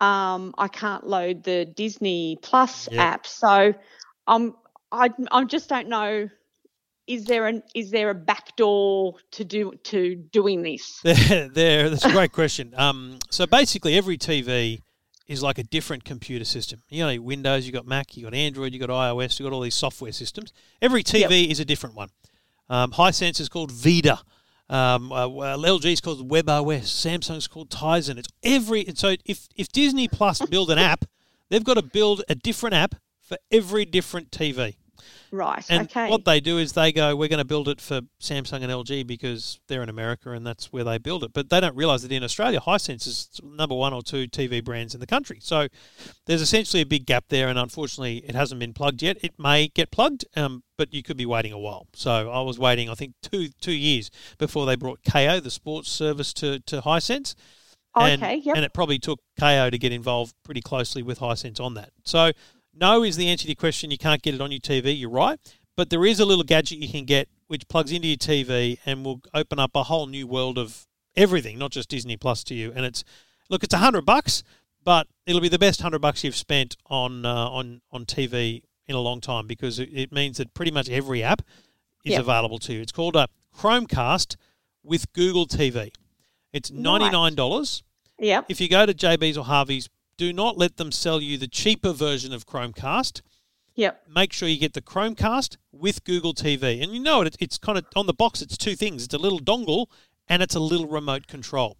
Um, 0.00 0.54
I 0.58 0.68
can't 0.68 1.06
load 1.06 1.44
the 1.44 1.64
Disney 1.64 2.38
Plus 2.42 2.88
Yep. 2.90 3.00
app, 3.00 3.26
so 3.26 3.72
um, 4.26 4.54
I 4.92 5.10
I 5.30 5.44
just 5.44 5.68
don't 5.68 5.88
know. 5.88 6.28
Is 7.06 7.24
there 7.24 7.46
an 7.46 7.62
is 7.74 7.90
there 7.92 8.10
a 8.10 8.14
backdoor 8.14 9.14
to 9.32 9.44
do 9.44 9.72
to 9.84 10.16
doing 10.16 10.62
this? 10.62 11.00
There, 11.02 11.48
there. 11.54 11.90
That's 11.90 12.04
a 12.04 12.10
great 12.10 12.32
question. 12.32 12.74
Um, 12.76 13.18
so 13.30 13.46
basically, 13.46 13.94
every 13.96 14.18
TV 14.18 14.80
is 15.26 15.42
like 15.42 15.58
a 15.58 15.62
different 15.64 16.04
computer 16.04 16.44
system. 16.44 16.82
You 16.88 17.06
know, 17.06 17.22
Windows, 17.22 17.66
you 17.66 17.72
got 17.72 17.86
Mac, 17.86 18.16
you 18.16 18.24
got 18.24 18.34
Android, 18.34 18.72
you 18.72 18.78
got 18.78 18.90
iOS, 18.90 19.38
you 19.38 19.44
got 19.46 19.52
all 19.52 19.60
these 19.60 19.74
software 19.74 20.12
systems. 20.12 20.52
Every 20.82 21.02
TV 21.02 21.50
is 21.50 21.58
a 21.58 21.64
different 21.64 21.96
one. 21.96 22.10
Um, 22.68 22.92
Hisense 22.92 23.40
is 23.40 23.48
called 23.48 23.72
VIDAA. 23.72 24.20
Um, 24.68 25.12
uh, 25.12 25.28
well, 25.28 25.58
LG 25.60 25.92
is 25.92 26.00
called 26.00 26.28
WebOS. 26.28 26.84
Samsung's 26.84 27.46
called 27.46 27.70
Tizen. 27.70 28.18
It's 28.18 28.28
every. 28.42 28.86
So 28.94 29.14
if 29.24 29.48
if 29.54 29.68
Disney 29.70 30.08
Plus 30.08 30.44
build 30.46 30.70
an 30.70 30.78
app, 30.78 31.04
they've 31.50 31.64
got 31.64 31.74
to 31.74 31.82
build 31.82 32.22
a 32.28 32.34
different 32.34 32.74
app 32.74 32.96
for 33.20 33.36
every 33.50 33.84
different 33.84 34.30
TV. 34.30 34.76
Right. 35.30 35.64
And 35.68 35.86
okay. 35.86 36.08
what 36.08 36.24
they 36.24 36.40
do 36.40 36.58
is 36.58 36.72
they 36.72 36.92
go, 36.92 37.14
we're 37.16 37.28
going 37.28 37.38
to 37.38 37.44
build 37.44 37.68
it 37.68 37.80
for 37.80 38.02
Samsung 38.20 38.62
and 38.62 38.72
LG 38.72 39.06
because 39.06 39.60
they're 39.68 39.82
in 39.82 39.88
America 39.88 40.30
and 40.30 40.46
that's 40.46 40.72
where 40.72 40.84
they 40.84 40.98
build 40.98 41.24
it. 41.24 41.32
But 41.32 41.50
they 41.50 41.60
don't 41.60 41.76
realise 41.76 42.02
that 42.02 42.12
in 42.12 42.22
Australia, 42.22 42.60
Hisense 42.60 43.06
is 43.06 43.40
number 43.42 43.74
one 43.74 43.92
or 43.92 44.02
two 44.02 44.26
TV 44.26 44.64
brands 44.64 44.94
in 44.94 45.00
the 45.00 45.06
country. 45.06 45.38
So 45.40 45.68
there's 46.26 46.42
essentially 46.42 46.82
a 46.82 46.86
big 46.86 47.06
gap 47.06 47.24
there, 47.28 47.48
and 47.48 47.58
unfortunately, 47.58 48.18
it 48.18 48.34
hasn't 48.34 48.60
been 48.60 48.72
plugged 48.72 49.02
yet. 49.02 49.18
It 49.22 49.34
may 49.38 49.68
get 49.68 49.90
plugged, 49.90 50.24
um, 50.36 50.62
but 50.76 50.92
you 50.92 51.02
could 51.02 51.16
be 51.16 51.26
waiting 51.26 51.52
a 51.52 51.58
while. 51.58 51.86
So 51.94 52.30
I 52.30 52.40
was 52.42 52.58
waiting, 52.58 52.88
I 52.88 52.94
think, 52.94 53.14
two 53.22 53.48
two 53.60 53.72
years 53.72 54.10
before 54.38 54.66
they 54.66 54.76
brought 54.76 55.02
Kayo, 55.02 55.42
the 55.42 55.50
sports 55.50 55.90
service, 55.90 56.32
to 56.34 56.60
to 56.60 56.80
Hisense. 56.82 57.34
And, 57.98 58.22
okay. 58.22 58.36
Yep. 58.36 58.56
and 58.56 58.64
it 58.64 58.74
probably 58.74 58.98
took 58.98 59.20
Kayo 59.40 59.70
to 59.70 59.78
get 59.78 59.90
involved 59.90 60.34
pretty 60.44 60.60
closely 60.60 61.02
with 61.02 61.20
Hisense 61.20 61.58
on 61.60 61.74
that. 61.74 61.92
So, 62.04 62.32
no 62.78 63.02
is 63.02 63.16
the 63.16 63.28
answer 63.28 63.42
to 63.42 63.48
your 63.48 63.56
question. 63.56 63.90
You 63.90 63.98
can't 63.98 64.22
get 64.22 64.34
it 64.34 64.40
on 64.40 64.50
your 64.52 64.60
TV. 64.60 64.98
You're 64.98 65.10
right. 65.10 65.38
But 65.76 65.90
there 65.90 66.04
is 66.06 66.20
a 66.20 66.24
little 66.24 66.44
gadget 66.44 66.78
you 66.78 66.88
can 66.88 67.04
get 67.04 67.28
which 67.48 67.68
plugs 67.68 67.92
into 67.92 68.08
your 68.08 68.16
TV 68.16 68.78
and 68.86 69.04
will 69.04 69.20
open 69.34 69.58
up 69.58 69.72
a 69.74 69.84
whole 69.84 70.06
new 70.06 70.26
world 70.26 70.58
of 70.58 70.86
everything, 71.14 71.58
not 71.58 71.70
just 71.70 71.88
Disney 71.88 72.16
Plus 72.16 72.42
to 72.44 72.54
you. 72.54 72.72
And 72.74 72.84
it's 72.86 73.04
look, 73.50 73.62
it's 73.62 73.74
a 73.74 73.78
hundred 73.78 74.04
bucks, 74.06 74.42
but 74.82 75.06
it'll 75.26 75.40
be 75.40 75.48
the 75.48 75.58
best 75.58 75.80
hundred 75.82 76.00
bucks 76.00 76.24
you've 76.24 76.34
spent 76.36 76.76
on 76.86 77.24
uh, 77.26 77.48
on 77.48 77.82
on 77.92 78.04
TV 78.06 78.62
in 78.86 78.94
a 78.94 79.00
long 79.00 79.20
time 79.20 79.46
because 79.46 79.78
it, 79.78 79.90
it 79.92 80.12
means 80.12 80.38
that 80.38 80.54
pretty 80.54 80.70
much 80.70 80.88
every 80.88 81.22
app 81.22 81.42
is 82.04 82.12
Yep. 82.12 82.20
available 82.20 82.58
to 82.60 82.72
you. 82.72 82.80
It's 82.80 82.92
called 82.92 83.16
a 83.16 83.28
Chromecast 83.54 84.36
with 84.82 85.12
Google 85.12 85.46
TV. 85.46 85.90
It's 86.52 86.70
ninety 86.70 87.10
nine 87.10 87.34
dollars. 87.34 87.82
yep. 88.18 88.46
If 88.48 88.60
you 88.60 88.68
go 88.68 88.86
to 88.86 88.94
JB's 88.94 89.36
or 89.36 89.44
Harvey's, 89.44 89.88
do 90.16 90.32
not 90.32 90.56
let 90.58 90.76
them 90.76 90.92
sell 90.92 91.20
you 91.20 91.36
the 91.36 91.48
cheaper 91.48 91.92
version 91.92 92.32
of 92.32 92.46
Chromecast. 92.46 93.22
Yep. 93.74 94.04
Make 94.08 94.32
sure 94.32 94.48
you 94.48 94.58
get 94.58 94.72
the 94.72 94.80
Chromecast 94.80 95.56
with 95.70 96.04
Google 96.04 96.32
TV. 96.32 96.82
And 96.82 96.92
you 96.92 97.00
know 97.00 97.22
it, 97.22 97.36
it's 97.38 97.58
kind 97.58 97.76
of 97.76 97.84
on 97.94 98.06
the 98.06 98.14
box, 98.14 98.40
it's 98.40 98.56
two 98.56 98.74
things 98.74 99.04
it's 99.04 99.14
a 99.14 99.18
little 99.18 99.40
dongle 99.40 99.86
and 100.28 100.42
it's 100.42 100.54
a 100.54 100.60
little 100.60 100.88
remote 100.88 101.26
control. 101.26 101.76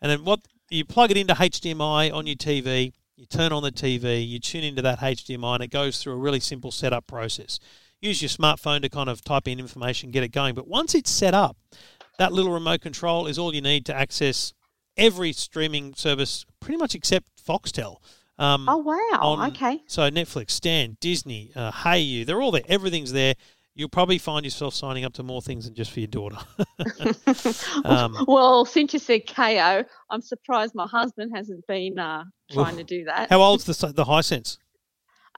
And 0.00 0.10
then 0.10 0.24
what 0.24 0.40
you 0.70 0.84
plug 0.84 1.10
it 1.10 1.16
into 1.16 1.34
HDMI 1.34 2.12
on 2.12 2.26
your 2.26 2.36
TV, 2.36 2.92
you 3.16 3.26
turn 3.26 3.52
on 3.52 3.62
the 3.62 3.72
TV, 3.72 4.26
you 4.26 4.38
tune 4.38 4.64
into 4.64 4.82
that 4.82 5.00
HDMI, 5.00 5.54
and 5.54 5.64
it 5.64 5.70
goes 5.70 6.02
through 6.02 6.12
a 6.12 6.18
really 6.18 6.40
simple 6.40 6.70
setup 6.70 7.06
process. 7.06 7.58
Use 8.00 8.22
your 8.22 8.28
smartphone 8.28 8.82
to 8.82 8.88
kind 8.88 9.08
of 9.08 9.24
type 9.24 9.48
in 9.48 9.58
information, 9.58 10.10
get 10.10 10.22
it 10.22 10.28
going. 10.28 10.54
But 10.54 10.68
once 10.68 10.94
it's 10.94 11.10
set 11.10 11.34
up, 11.34 11.56
that 12.18 12.32
little 12.32 12.52
remote 12.52 12.80
control 12.80 13.26
is 13.26 13.38
all 13.38 13.54
you 13.54 13.60
need 13.60 13.86
to 13.86 13.94
access 13.94 14.52
every 14.98 15.32
streaming 15.32 15.94
service, 15.94 16.44
pretty 16.60 16.76
much 16.76 16.94
except 16.94 17.28
Foxtel. 17.42 17.96
Um, 18.38 18.68
Oh 18.68 18.76
wow. 18.78 19.18
on- 19.20 19.50
okay. 19.52 19.80
So 19.86 20.02
Netflix, 20.10 20.50
Stan, 20.52 20.96
Disney, 21.00 21.50
uh, 21.56 21.72
hayu, 21.72 22.26
they're 22.26 22.40
all 22.42 22.50
there. 22.50 22.62
Everything's 22.68 23.12
there. 23.12 23.34
You'll 23.74 23.88
probably 23.88 24.18
find 24.18 24.44
yourself 24.44 24.74
signing 24.74 25.04
up 25.04 25.12
to 25.14 25.22
more 25.22 25.40
things 25.40 25.64
than 25.64 25.74
just 25.74 25.92
for 25.92 26.00
your 26.00 26.08
daughter. 26.08 26.36
um, 27.84 28.16
well, 28.26 28.64
since 28.64 28.92
you 28.92 28.98
said 28.98 29.26
Kayo, 29.26 29.84
I'm 30.10 30.20
surprised 30.20 30.74
my 30.74 30.86
husband 30.86 31.32
hasn't 31.34 31.66
been 31.66 31.98
uh, 31.98 32.24
trying 32.50 32.76
to 32.76 32.84
do 32.84 33.04
that. 33.04 33.30
how 33.30 33.40
old's 33.40 33.64
the 33.64 33.92
the 33.92 34.04
Hisense? 34.04 34.58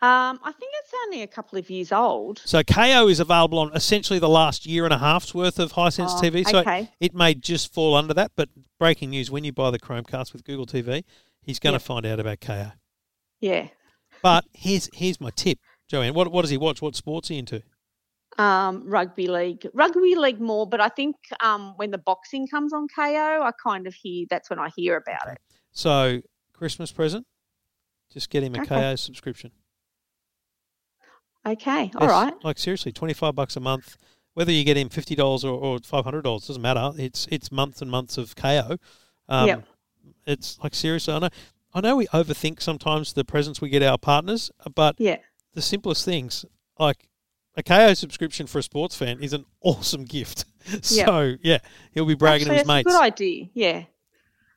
Um, 0.03 0.41
I 0.43 0.53
think 0.53 0.73
it's 0.83 0.93
only 1.07 1.21
a 1.23 1.27
couple 1.27 1.59
of 1.59 1.69
years 1.69 1.93
old. 1.93 2.41
So 2.47 2.63
Kayo 2.63 3.11
is 3.11 3.21
available 3.21 3.59
on 3.59 3.71
essentially 3.75 4.19
the 4.19 4.31
last 4.31 4.65
year 4.65 4.85
and 4.85 4.95
a 4.95 4.99
half's 4.99 5.35
worth 5.35 5.59
of 5.59 5.73
Hisense 5.75 6.13
Oh, 6.17 6.21
TV. 6.23 6.49
So 6.49 6.61
okay. 6.61 6.91
it 7.01 7.15
may 7.15 7.35
just 7.35 7.73
fall 7.75 7.95
under 7.95 8.15
that. 8.15 8.33
But 8.35 8.49
breaking 8.79 9.11
news: 9.11 9.31
when 9.31 9.45
you 9.45 9.53
buy 9.53 9.71
the 9.71 9.79
Chromecast 9.79 10.33
with 10.33 10.45
Google 10.45 10.65
TV, 10.67 11.05
he's 11.43 11.59
going 11.59 11.73
to 11.73 11.75
Yep. 11.75 11.83
find 11.83 12.07
out 12.07 12.19
about 12.19 12.41
Kayo. 12.41 12.73
Yeah. 13.41 13.69
But 14.23 14.45
here's 14.55 14.89
here's 14.95 15.21
my 15.21 15.31
tip, 15.37 15.59
Joanne. 15.89 16.15
What 16.15 16.33
what 16.33 16.43
does 16.43 16.51
he 16.51 16.57
watch? 16.57 16.81
What 16.81 16.97
sports 16.97 17.31
are 17.31 17.35
he 17.35 17.39
into? 17.41 17.63
Um, 18.39 18.89
rugby 18.89 19.27
league, 19.27 19.67
rugby 19.75 20.15
league 20.15 20.41
more, 20.41 20.67
but 20.67 20.81
I 20.81 20.89
think 20.89 21.17
um, 21.43 21.75
when 21.77 21.91
the 21.91 21.99
boxing 21.99 22.47
comes 22.47 22.73
on 22.73 22.87
Kayo, 22.89 23.43
I 23.43 23.51
kind 23.63 23.87
of 23.87 23.93
hear 23.95 24.25
that's 24.31 24.49
when 24.49 24.59
I 24.59 24.71
hear 24.75 24.97
about 24.97 25.31
it. 25.33 25.39
So 25.73 26.23
Christmas 26.55 26.91
present, 26.91 27.27
just 28.11 28.31
get 28.31 28.43
him 28.43 28.55
a 28.55 28.61
Okay. 28.63 28.75
Kayo 28.77 28.99
subscription. 28.99 29.51
Okay, 31.47 31.91
all 31.97 32.03
Yes, 32.07 32.11
right. 32.11 32.35
Like 32.45 32.59
seriously, 32.59 32.93
twenty 32.93 33.15
five 33.15 33.35
bucks 33.35 33.57
a 33.57 33.61
month. 33.61 33.97
Whether 34.35 34.53
you 34.53 34.63
get 34.65 34.77
him 34.77 34.89
fifty 34.89 35.15
dollars 35.15 35.45
or, 35.45 35.53
or 35.59 35.79
five 35.85 36.05
hundred 36.05 36.23
dollars 36.23 36.47
doesn't 36.47 36.63
matter. 36.63 36.93
It's 36.99 37.27
it's 37.31 37.51
months 37.51 37.81
and 37.83 37.91
months 37.91 38.19
of 38.19 38.35
Kayo. 38.37 38.79
Um, 39.29 39.47
Yep. 39.49 39.65
It's 40.27 40.59
like 40.63 40.75
seriously, 40.75 41.15
I 41.15 41.19
know. 41.19 41.29
I 41.73 41.81
know 41.81 41.97
we 41.97 42.07
overthink 42.09 42.61
sometimes 42.61 43.13
the 43.13 43.25
presents 43.25 43.61
we 43.61 43.69
get 43.71 43.83
our 43.83 43.97
partners, 43.99 44.51
but 44.75 44.97
Yeah. 44.99 45.19
the 45.55 45.63
simplest 45.63 46.05
things 46.05 46.45
like 46.79 47.09
a 47.57 47.63
Kayo 47.63 47.97
subscription 47.97 48.47
for 48.47 48.59
a 48.59 48.63
sports 48.63 48.97
fan 48.97 49.21
is 49.23 49.33
an 49.33 49.45
awesome 49.63 50.05
gift. 50.05 50.45
so 50.83 51.37
yeah, 51.43 51.59
he'll 51.93 52.07
be 52.07 52.15
bragging 52.15 52.49
Actually, 52.49 52.57
to 52.57 52.59
his 52.61 52.69
mates. 52.69 52.87
good 52.93 53.01
idea. 53.01 53.47
Yeah. 53.55 53.85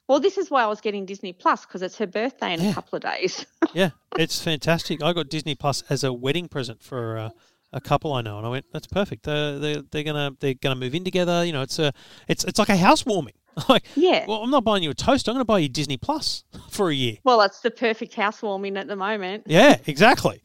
Well, 0.08 0.20
this 0.20 0.38
is 0.38 0.51
why 0.51 0.64
I 0.64 0.68
was 0.68 0.82
getting 0.82 1.06
Disney 1.06 1.34
Plus 1.34 1.66
because 1.66 1.82
it's 1.82 1.97
her 1.97 2.08
birthday 2.08 2.54
in 2.54 2.62
Yeah. 2.62 2.72
a 2.72 2.74
couple 2.74 2.97
of 2.97 3.01
days. 3.04 3.45
Yeah, 3.74 3.89
it's 4.20 4.39
fantastic. 4.39 5.01
I 5.01 5.14
got 5.14 5.30
Disney 5.30 5.56
Plus 5.56 5.84
as 5.89 6.04
a 6.04 6.14
wedding 6.14 6.47
present 6.47 6.84
for 6.84 7.18
uh, 7.18 7.30
a 7.72 7.82
couple 7.82 8.14
I 8.14 8.22
know, 8.22 8.38
and 8.38 8.45
I 8.45 8.49
went, 8.49 8.66
"That's 8.72 8.86
perfect. 8.86 9.24
They're, 9.24 9.58
they're, 9.58 9.82
they're 9.89 10.04
gonna 10.04 10.36
they're 10.39 10.54
gonna 10.54 10.76
move 10.76 10.93
in 10.93 11.04
together. 11.04 11.43
You 11.43 11.54
know, 11.54 11.64
it's 11.64 11.80
a 11.80 11.91
it's 12.28 12.43
it's 12.43 12.60
like 12.60 12.70
a 12.70 12.78
housewarming. 12.78 13.34
like, 13.70 13.86
yeah. 13.95 14.26
well, 14.28 14.43
I'm 14.43 14.51
not 14.51 14.64
buying 14.64 14.84
you 14.84 14.91
a 14.91 14.93
toaster. 14.93 15.32
I'm 15.32 15.36
going 15.36 15.41
to 15.41 15.45
buy 15.45 15.60
you 15.60 15.70
Disney 15.70 15.97
Plus 15.97 16.43
for 16.70 16.89
a 16.89 16.93
year. 16.93 17.18
Well, 17.24 17.41
it's 17.41 17.62
the 17.62 17.72
perfect 17.72 18.14
housewarming 18.16 18.78
at 18.78 18.88
the 18.88 18.95
moment. 18.95 19.43
Yeah, 19.47 19.78
exactly. 19.88 20.41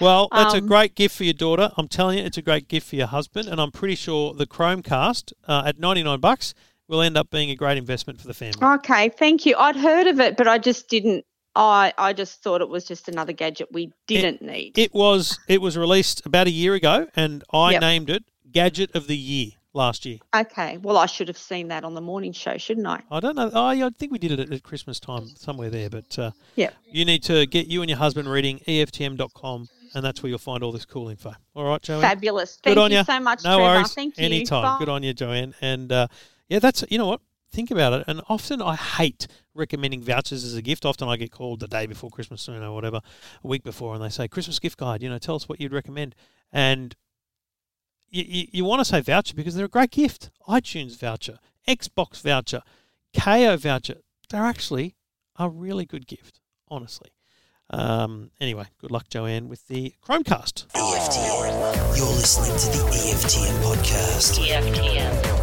Well, 0.00 0.28
that's 0.32 0.54
a 0.54 0.58
Um, 0.58 0.66
great 0.66 0.94
gift 0.94 1.16
for 1.16 1.24
your 1.24 1.34
daughter. 1.34 1.70
I'm 1.76 1.88
telling 1.88 2.18
you, 2.18 2.24
it's 2.24 2.36
a 2.38 2.42
great 2.42 2.68
gift 2.68 2.88
for 2.88 2.96
your 2.96 3.06
husband, 3.08 3.48
and 3.48 3.60
I'm 3.60 3.70
pretty 3.72 3.94
sure 3.96 4.34
the 4.34 4.46
Chromecast 4.46 5.32
uh, 5.48 5.62
at 5.66 5.78
99 5.80 6.20
bucks 6.20 6.54
will 6.88 7.02
end 7.02 7.16
up 7.16 7.30
being 7.30 7.50
a 7.50 7.54
great 7.54 7.78
investment 7.78 8.20
for 8.20 8.26
the 8.26 8.34
family. 8.34 8.58
Okay, 8.62 9.10
thank 9.10 9.46
you. 9.46 9.54
I'd 9.56 9.76
heard 9.76 10.06
of 10.06 10.18
it, 10.20 10.36
but 10.36 10.48
I 10.48 10.58
just 10.58 10.88
didn't. 10.88 11.24
I 11.54 11.92
I 11.98 12.12
just 12.12 12.42
thought 12.42 12.60
it 12.60 12.68
was 12.68 12.84
just 12.84 13.08
another 13.08 13.32
gadget 13.32 13.68
we 13.72 13.92
didn't 14.06 14.42
need. 14.42 14.78
It 14.78 14.94
was 14.94 15.38
it 15.48 15.60
was 15.60 15.76
released 15.76 16.24
about 16.26 16.46
a 16.46 16.50
year 16.50 16.74
ago, 16.74 17.06
and 17.16 17.42
I 17.52 17.72
Yep. 17.72 17.80
named 17.80 18.10
it 18.10 18.24
Gadget 18.50 18.94
of 18.94 19.06
the 19.06 19.16
Year 19.16 19.52
last 19.74 20.04
year. 20.06 20.18
okay, 20.34 20.78
well, 20.78 20.96
I 20.96 21.06
should 21.06 21.28
have 21.28 21.38
seen 21.38 21.68
that 21.68 21.84
on 21.84 21.94
the 21.94 22.00
morning 22.00 22.32
show, 22.32 22.56
shouldn't 22.58 22.86
I? 22.86 23.00
I 23.10 23.20
don't 23.20 23.36
know. 23.36 23.50
Yeah, 23.72 23.86
I 23.86 23.90
think 23.90 24.10
we 24.12 24.18
did 24.18 24.32
it 24.32 24.50
at, 24.52 24.62
Christmas 24.62 24.98
time, 24.98 25.26
somewhere 25.36 25.70
there. 25.70 25.90
But 25.90 26.18
uh, 26.18 26.30
Yep. 26.56 26.74
you 26.90 27.04
need 27.04 27.22
to 27.24 27.46
get 27.46 27.66
you 27.66 27.82
and 27.82 27.88
your 27.90 27.98
husband 27.98 28.28
reading 28.30 28.60
EFTM.com, 28.66 29.68
and 29.94 30.04
that's 30.04 30.22
where 30.22 30.30
you'll 30.30 30.38
find 30.38 30.62
all 30.64 30.72
this 30.72 30.84
cool 30.84 31.08
info. 31.10 31.32
All 31.54 31.64
right, 31.64 31.80
Joanne. 31.82 32.00
Fabulous. 32.02 32.56
Good 32.56 32.74
Thank 32.74 32.78
on 32.78 32.90
you 32.92 33.04
so 33.04 33.20
much, 33.20 33.44
No 33.44 33.56
Trevor. 33.58 33.74
worries. 33.74 33.94
Thank 33.94 34.18
you. 34.18 34.24
Anytime. 34.24 34.62
Bye. 34.62 34.76
Good 34.78 34.88
on 34.88 35.02
you, 35.02 35.12
Joanne. 35.12 35.54
And 35.60 35.92
uh, 35.92 36.06
yeah, 36.48 36.58
that's 36.58 36.84
you 36.90 36.98
know 36.98 37.06
what. 37.06 37.20
Think 37.50 37.70
about 37.70 37.94
it. 37.94 38.04
And 38.06 38.20
often 38.28 38.60
I 38.60 38.74
hate 38.74 39.26
recommending 39.54 40.02
vouchers 40.02 40.44
as 40.44 40.54
a 40.54 40.60
gift. 40.60 40.84
Often 40.84 41.08
I 41.08 41.16
get 41.16 41.32
called 41.32 41.60
the 41.60 41.66
day 41.66 41.86
before 41.86 42.10
Christmas, 42.10 42.46
you 42.46 42.58
know, 42.60 42.74
whatever, 42.74 43.00
a 43.42 43.46
week 43.46 43.64
before, 43.64 43.94
and 43.94 44.04
they 44.04 44.10
say 44.10 44.28
Christmas 44.28 44.58
gift 44.58 44.78
guide. 44.78 45.02
You 45.02 45.08
know, 45.08 45.18
tell 45.18 45.34
us 45.34 45.48
what 45.48 45.58
you'd 45.58 45.72
recommend. 45.72 46.14
And 46.52 46.94
you, 48.10 48.24
you, 48.26 48.46
you 48.52 48.64
want 48.64 48.80
to 48.80 48.84
say 48.84 49.00
voucher 49.00 49.34
because 49.34 49.54
they're 49.54 49.66
a 49.66 49.68
great 49.68 49.90
gift. 49.90 50.30
iTunes 50.46 50.98
voucher, 50.98 51.38
Xbox 51.66 52.20
voucher, 52.20 52.62
Kayo 53.14 53.58
voucher. 53.58 53.96
They're 54.28 54.44
actually 54.44 54.94
a 55.36 55.48
really 55.48 55.86
good 55.86 56.06
gift, 56.06 56.40
honestly. 56.68 57.10
Um, 57.70 58.30
anyway, 58.40 58.66
good 58.80 58.90
luck, 58.90 59.08
Joanne, 59.08 59.48
with 59.48 59.66
the 59.68 59.94
Chromecast. 60.02 60.66
EFTM. 60.68 61.96
You're 61.96 62.06
listening 62.06 62.56
to 62.58 62.78
the 62.78 62.84
EFTM 62.92 63.62
podcast. 63.62 64.38
EFTM. 64.38 65.37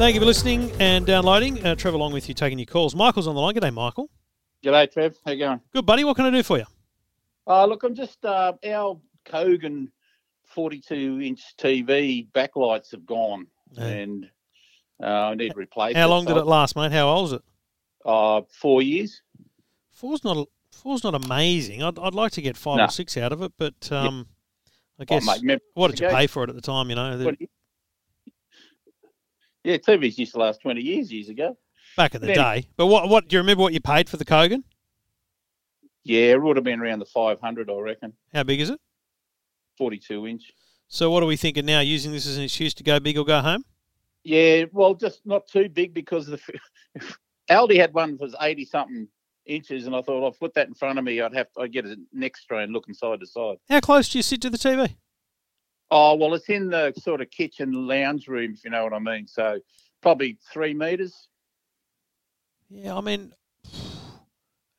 Thank 0.00 0.14
you 0.14 0.20
for 0.22 0.26
listening 0.26 0.72
and 0.80 1.04
downloading. 1.04 1.62
Uh, 1.64 1.74
Trevor 1.74 1.96
along 1.96 2.14
with 2.14 2.26
you, 2.26 2.34
taking 2.34 2.58
your 2.58 2.64
calls. 2.64 2.94
Michael's 2.96 3.26
on 3.28 3.34
the 3.34 3.40
line. 3.42 3.54
G'day, 3.54 3.70
Michael. 3.72 4.08
G'day, 4.64 4.90
Trev. 4.90 5.14
How 5.26 5.32
you 5.32 5.38
going? 5.38 5.60
Good, 5.74 5.84
buddy. 5.84 6.04
What 6.04 6.16
can 6.16 6.24
I 6.24 6.30
do 6.30 6.42
for 6.42 6.56
you? 6.56 6.64
Uh, 7.46 7.66
look, 7.66 7.82
I'm 7.82 7.94
just 7.94 8.24
uh, 8.24 8.54
our 8.66 8.98
Kogan 9.26 9.88
42 10.54 11.20
inch 11.20 11.42
TV 11.58 12.26
backlights 12.32 12.92
have 12.92 13.04
gone, 13.04 13.46
Yeah. 13.72 13.84
and 13.84 14.30
uh, 15.02 15.06
I 15.06 15.34
need 15.34 15.50
to 15.50 15.58
replace. 15.58 15.94
How 15.96 16.08
long 16.08 16.26
so 16.26 16.32
did 16.32 16.40
it 16.40 16.46
last, 16.46 16.76
mate? 16.76 16.92
How 16.92 17.06
old 17.06 17.26
is 17.26 17.32
it? 17.34 17.42
Uh, 18.02 18.40
four 18.50 18.80
years. 18.80 19.20
Four's 19.90 20.24
not 20.24 20.48
four's 20.72 21.04
not 21.04 21.14
amazing. 21.14 21.82
I'd, 21.82 21.98
I'd 21.98 22.14
like 22.14 22.32
to 22.32 22.42
get 22.42 22.56
five 22.56 22.78
No. 22.78 22.84
or 22.86 22.88
six 22.88 23.18
out 23.18 23.32
of 23.32 23.42
it, 23.42 23.52
but 23.58 23.92
um, 23.92 24.28
I 24.98 25.02
Oh, 25.02 25.04
guess 25.04 25.26
mate, 25.26 25.40
remember- 25.42 25.64
what 25.74 25.90
did 25.90 26.00
you 26.00 26.06
ago? 26.06 26.16
pay 26.16 26.26
for 26.26 26.42
it 26.44 26.48
at 26.48 26.56
the 26.56 26.62
time? 26.62 26.88
You 26.88 26.96
know, 26.96 27.18
the- 27.18 27.24
20 27.24 27.48
Yeah, 29.64 29.76
TVs 29.76 30.18
used 30.18 30.32
to 30.32 30.38
last 30.38 30.60
20 30.62 30.80
years 30.80 31.12
years 31.12 31.28
ago. 31.28 31.56
back 31.96 32.14
in 32.14 32.20
the 32.20 32.28
Yeah. 32.28 32.34
day. 32.54 32.64
But 32.76 32.86
what 32.86 33.08
what 33.08 33.28
do 33.28 33.34
you 33.34 33.40
remember? 33.40 33.62
What 33.62 33.72
you 33.72 33.80
paid 33.80 34.08
for 34.08 34.16
the 34.16 34.24
Kogan? 34.24 34.62
Yeah, 36.04 36.32
it 36.32 36.42
would 36.42 36.56
have 36.56 36.64
been 36.64 36.80
around 36.80 37.00
the 37.00 37.04
500, 37.06 37.68
I 37.68 37.74
reckon. 37.74 38.12
How 38.32 38.42
big 38.44 38.60
is 38.60 38.70
it? 38.70 38.80
42 39.76 40.26
inch. 40.26 40.52
So 40.88 41.10
what 41.10 41.22
are 41.22 41.26
we 41.26 41.36
thinking 41.36 41.66
now? 41.66 41.80
Using 41.80 42.12
this 42.12 42.26
as 42.26 42.36
an 42.36 42.44
excuse 42.44 42.74
to 42.74 42.82
go 42.84 42.98
big 43.00 43.18
or 43.18 43.24
go 43.24 43.40
home? 43.40 43.64
Yeah, 44.24 44.64
well, 44.72 44.94
just 44.94 45.24
not 45.26 45.46
too 45.46 45.68
big 45.68 45.92
because 45.94 46.26
the 46.26 46.40
Aldi 47.50 47.76
had 47.76 47.92
one 47.92 48.12
that 48.12 48.20
was 48.20 48.34
80 48.40 48.64
something 48.66 49.08
inches, 49.46 49.86
and 49.86 49.94
I 49.96 50.02
thought 50.02 50.24
I'll 50.24 50.32
put 50.32 50.54
that 50.54 50.68
in 50.68 50.74
front 50.74 50.98
of 50.98 51.04
me. 51.04 51.20
I'd 51.20 51.34
have 51.34 51.48
I'd 51.58 51.72
get 51.72 51.86
a 51.86 51.96
neck 52.12 52.36
strain 52.36 52.70
looking 52.72 52.94
side 52.94 53.20
to 53.20 53.26
side. 53.26 53.56
How 53.68 53.80
close 53.80 54.08
do 54.08 54.18
you 54.18 54.22
sit 54.22 54.40
to 54.42 54.50
the 54.50 54.58
TV? 54.58 54.96
Oh 55.90 56.14
well, 56.14 56.34
it's 56.34 56.48
in 56.48 56.70
the 56.70 56.92
sort 56.96 57.20
of 57.20 57.30
kitchen 57.30 57.86
lounge 57.86 58.28
room, 58.28 58.52
if 58.54 58.64
you 58.64 58.70
know 58.70 58.84
what 58.84 58.92
I 58.92 58.98
mean. 58.98 59.26
So 59.26 59.60
probably 60.00 60.38
three 60.52 60.74
meters. 60.74 61.28
Yeah, 62.68 62.96
I 62.96 63.00
mean, 63.00 63.32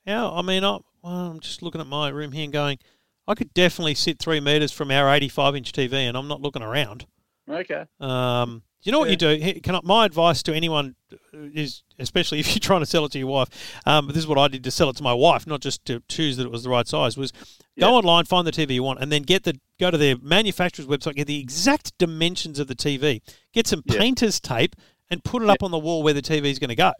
yeah, 0.05 0.29
I 0.29 0.41
mean, 0.41 0.63
I, 0.63 0.77
well, 1.01 1.13
I'm 1.31 1.39
just 1.41 1.61
looking 1.61 1.81
at 1.81 1.87
my 1.87 2.09
room 2.09 2.31
here 2.31 2.45
and 2.45 2.53
going, 2.53 2.79
I 3.27 3.35
could 3.35 3.53
definitely 3.53 3.95
sit 3.95 4.19
three 4.19 4.39
meters 4.39 4.71
from 4.71 4.91
our 4.91 5.13
85 5.13 5.55
inch 5.57 5.71
TV, 5.73 5.93
and 5.93 6.15
I'm 6.17 6.27
not 6.27 6.41
looking 6.41 6.61
around. 6.61 7.05
Okay. 7.49 7.85
Um, 7.99 8.63
you 8.83 8.91
know 8.91 8.99
what 8.99 9.09
you 9.11 9.15
do? 9.15 9.59
Can 9.61 9.75
I, 9.75 9.79
my 9.83 10.05
advice 10.05 10.41
to 10.43 10.53
anyone 10.55 10.95
is, 11.33 11.83
especially 11.99 12.39
if 12.39 12.47
you're 12.49 12.59
trying 12.59 12.79
to 12.81 12.85
sell 12.85 13.05
it 13.05 13.11
to 13.11 13.19
your 13.19 13.27
wife, 13.27 13.49
um, 13.85 14.07
but 14.07 14.15
this 14.15 14.23
is 14.23 14.27
what 14.27 14.37
I 14.39 14.47
did 14.47 14.63
to 14.63 14.71
sell 14.71 14.89
it 14.89 14.95
to 14.97 15.03
my 15.03 15.13
wife, 15.13 15.45
not 15.45 15.61
just 15.61 15.85
to 15.85 16.01
choose 16.09 16.37
that 16.37 16.45
it 16.45 16.51
was 16.51 16.63
the 16.63 16.69
right 16.69 16.87
size. 16.87 17.15
Was 17.17 17.31
Yeah. 17.75 17.87
go 17.87 17.95
online, 17.95 18.25
find 18.25 18.45
the 18.47 18.51
TV 18.51 18.73
you 18.75 18.83
want, 18.83 18.99
and 18.99 19.11
then 19.11 19.21
get 19.21 19.43
the 19.43 19.59
go 19.79 19.91
to 19.91 19.97
their 19.97 20.15
manufacturer's 20.21 20.87
website, 20.87 21.15
get 21.15 21.27
the 21.27 21.39
exact 21.39 21.97
dimensions 21.97 22.57
of 22.59 22.67
the 22.67 22.75
TV, 22.75 23.21
get 23.53 23.67
some 23.67 23.83
Yeah. 23.85 23.99
painter's 23.99 24.39
tape, 24.39 24.75
and 25.09 25.23
put 25.23 25.43
it 25.43 25.49
up 25.49 25.61
on 25.61 25.71
the 25.71 25.79
wall 25.79 26.01
where 26.03 26.13
the 26.13 26.21
TV 26.21 26.49
is 26.49 26.57
going 26.59 26.69
to 26.69 26.75
go 26.75 26.93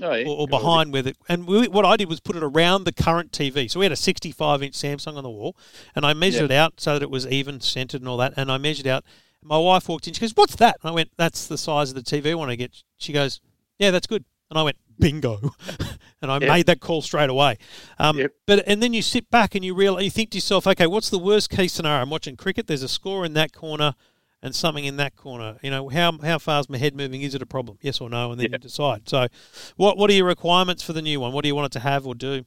Oh 0.00 0.14
yeah. 0.14 0.26
or, 0.28 0.38
or 0.40 0.46
behind 0.48 0.92
with 0.92 1.06
it. 1.06 1.16
And 1.28 1.46
we, 1.46 1.66
what 1.68 1.84
I 1.84 1.96
did 1.96 2.08
was 2.08 2.20
put 2.20 2.36
it 2.36 2.42
around 2.42 2.84
the 2.84 2.92
current 2.92 3.32
TV. 3.32 3.68
So 3.70 3.80
we 3.80 3.84
had 3.84 3.92
a 3.92 3.96
65 3.96 4.62
inch 4.62 4.74
Samsung 4.74 5.16
on 5.16 5.24
the 5.24 5.30
wall, 5.30 5.56
and 5.94 6.06
I 6.06 6.14
measured 6.14 6.50
it 6.50 6.54
out 6.54 6.80
so 6.80 6.94
that 6.94 7.02
it 7.02 7.10
was 7.10 7.26
even 7.26 7.60
centered 7.60 8.00
and 8.00 8.08
all 8.08 8.16
that. 8.18 8.32
And 8.36 8.50
I 8.50 8.56
measured 8.58 8.86
out. 8.86 9.04
My 9.42 9.58
wife 9.58 9.88
walked 9.88 10.06
in. 10.08 10.14
She 10.14 10.20
goes, 10.20 10.32
"What's 10.34 10.56
that?" 10.56 10.76
And 10.82 10.90
I 10.90 10.92
went, 10.92 11.10
"That's 11.16 11.46
the 11.46 11.58
size 11.58 11.90
of 11.90 11.94
the 11.96 12.02
TV 12.02 12.30
I 12.30 12.34
want 12.34 12.50
to 12.50 12.56
get." 12.56 12.82
She 12.98 13.12
goes, 13.12 13.40
"Yeah, 13.78 13.90
that's 13.90 14.06
good." 14.06 14.24
And 14.50 14.58
I 14.58 14.62
went, 14.62 14.76
"Bingo," 14.98 15.54
and 16.22 16.30
I 16.30 16.38
Yeah. 16.38 16.48
made 16.48 16.66
that 16.66 16.80
call 16.80 17.02
straight 17.02 17.30
away. 17.30 17.58
Um, 17.98 18.18
Yep. 18.18 18.32
But 18.46 18.64
and 18.66 18.82
then 18.82 18.92
you 18.94 19.02
sit 19.02 19.30
back 19.30 19.54
and 19.54 19.64
you 19.64 19.74
realize 19.74 20.04
you 20.04 20.10
think 20.10 20.30
to 20.30 20.38
yourself, 20.38 20.66
"Okay, 20.66 20.86
what's 20.86 21.10
the 21.10 21.18
worst 21.18 21.50
case 21.50 21.72
scenario?" 21.72 22.02
I'm 22.02 22.10
watching 22.10 22.36
cricket. 22.36 22.66
There's 22.66 22.82
a 22.82 22.88
score 22.88 23.24
in 23.24 23.34
that 23.34 23.52
corner. 23.52 23.94
And 24.40 24.54
something 24.54 24.84
in 24.84 24.98
that 24.98 25.16
corner, 25.16 25.58
you 25.64 25.70
know, 25.70 25.88
how 25.88 26.16
how 26.18 26.38
far 26.38 26.60
is 26.60 26.68
my 26.70 26.78
head 26.78 26.94
moving? 26.94 27.22
Is 27.22 27.34
it 27.34 27.42
a 27.42 27.46
problem? 27.46 27.76
Yes 27.82 28.00
or 28.00 28.08
no? 28.08 28.30
And 28.30 28.38
then 28.40 28.50
Yeah. 28.50 28.54
you 28.54 28.58
decide. 28.58 29.08
So, 29.08 29.26
what 29.74 29.98
what 29.98 30.10
are 30.10 30.12
your 30.12 30.26
requirements 30.26 30.80
for 30.80 30.92
the 30.92 31.02
new 31.02 31.18
one? 31.18 31.32
What 31.32 31.42
do 31.42 31.48
you 31.48 31.56
want 31.56 31.66
it 31.66 31.72
to 31.72 31.80
have 31.80 32.06
or 32.06 32.14
do? 32.14 32.44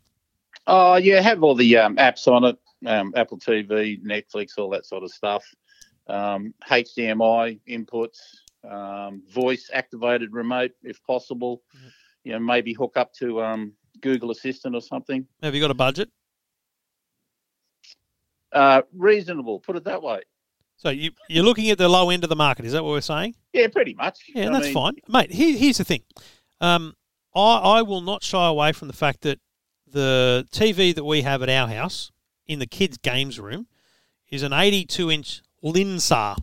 Oh 0.68 0.96
yeah, 0.96 1.20
have 1.20 1.44
all 1.44 1.54
the 1.54 1.76
um, 1.76 1.98
apps 1.98 2.30
on 2.30 2.46
it, 2.46 2.58
um, 2.86 3.12
Apple 3.18 3.40
TV, 3.40 4.02
Netflix, 4.06 4.58
all 4.58 4.70
that 4.70 4.86
sort 4.86 5.04
of 5.04 5.12
stuff. 5.12 5.44
Um, 6.12 6.54
HDMI 6.70 7.60
inputs, 7.68 8.20
um, 8.70 9.24
voice 9.34 9.70
activated 9.74 10.34
remote 10.34 10.72
if 10.84 11.02
possible. 11.04 11.62
You 12.24 12.34
know, 12.34 12.40
maybe 12.40 12.74
hook 12.74 12.98
up 12.98 13.14
to 13.16 13.42
um, 13.42 13.74
Google 14.02 14.32
Assistant 14.32 14.76
or 14.76 14.82
something. 14.82 15.26
Have 15.42 15.56
you 15.56 15.62
got 15.62 15.72
a 15.72 15.76
budget? 15.76 16.10
Uh, 18.52 18.82
reasonable, 18.94 19.60
put 19.60 19.78
it 19.78 19.86
that 19.86 20.04
way. 20.04 20.22
So 20.76 20.90
you 20.90 21.12
you're 21.30 21.44
looking 21.44 21.70
at 21.70 21.78
the 21.78 21.88
low 21.88 22.10
end 22.10 22.24
of 22.24 22.30
the 22.30 22.36
market. 22.36 22.66
Is 22.66 22.74
that 22.74 22.84
what 22.84 22.92
we're 22.92 23.02
saying? 23.02 23.36
Yeah, 23.54 23.68
pretty 23.68 23.94
much. 23.94 24.20
Yeah, 24.34 24.50
I 24.50 24.52
that's 24.54 24.66
mean, 24.66 24.74
fine, 24.74 24.94
mate. 25.08 25.32
Here, 25.32 25.56
here's 25.56 25.78
the 25.78 25.84
thing. 25.84 26.02
Um, 26.60 26.96
I 27.36 27.58
I 27.58 27.82
will 27.84 28.02
not 28.02 28.24
shy 28.24 28.48
away 28.48 28.72
from 28.74 28.88
the 28.88 28.94
fact 28.94 29.22
that 29.22 29.40
the 29.88 30.48
TV 30.52 30.94
that 30.96 31.04
we 31.04 31.22
have 31.22 31.44
at 31.44 31.50
our 31.50 31.68
house 31.68 32.12
in 32.48 32.60
the 32.60 32.66
kids' 32.66 32.98
games 32.98 33.40
room 33.40 33.68
is 34.30 34.44
an 34.44 34.54
82 34.54 35.12
inch 35.12 35.42
Linsar, 35.64 36.38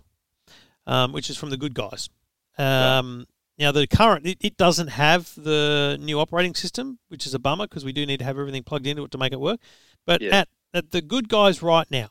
um, 0.87 1.13
which 1.13 1.31
is 1.31 1.37
from 1.37 1.51
the 1.51 1.57
Good 1.57 1.75
Guys. 1.75 2.09
Um, 2.57 3.27
Now 3.59 3.73
the 3.73 3.87
current 3.87 4.27
it, 4.27 4.39
it 4.41 4.57
doesn't 4.57 4.89
have 4.89 5.33
the 5.37 5.97
new 6.01 6.19
operating 6.21 6.55
system, 6.55 6.99
which 7.09 7.27
is 7.27 7.35
a 7.35 7.39
bummer 7.39 7.67
because 7.67 7.85
we 7.85 7.93
do 7.93 8.07
need 8.07 8.19
to 8.19 8.25
have 8.25 8.39
everything 8.39 8.63
plugged 8.63 8.87
into 8.87 9.05
it 9.05 9.11
to 9.13 9.19
make 9.19 9.33
it 9.33 9.41
work. 9.41 9.61
But 10.07 10.21
Yeah. 10.23 10.41
at 10.41 10.49
at 10.75 10.91
the 10.91 11.01
Good 11.03 11.29
Guys 11.29 11.63
right 11.63 11.91
now, 11.91 12.09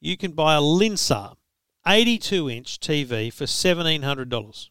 you 0.00 0.16
can 0.16 0.32
buy 0.32 0.54
a 0.56 0.60
Linsar 0.60 1.34
82 1.86 2.48
inch 2.50 2.78
TV 2.80 3.32
for 3.32 3.46
seventeen 3.46 4.02
hundred 4.02 4.28
dollars. 4.28 4.70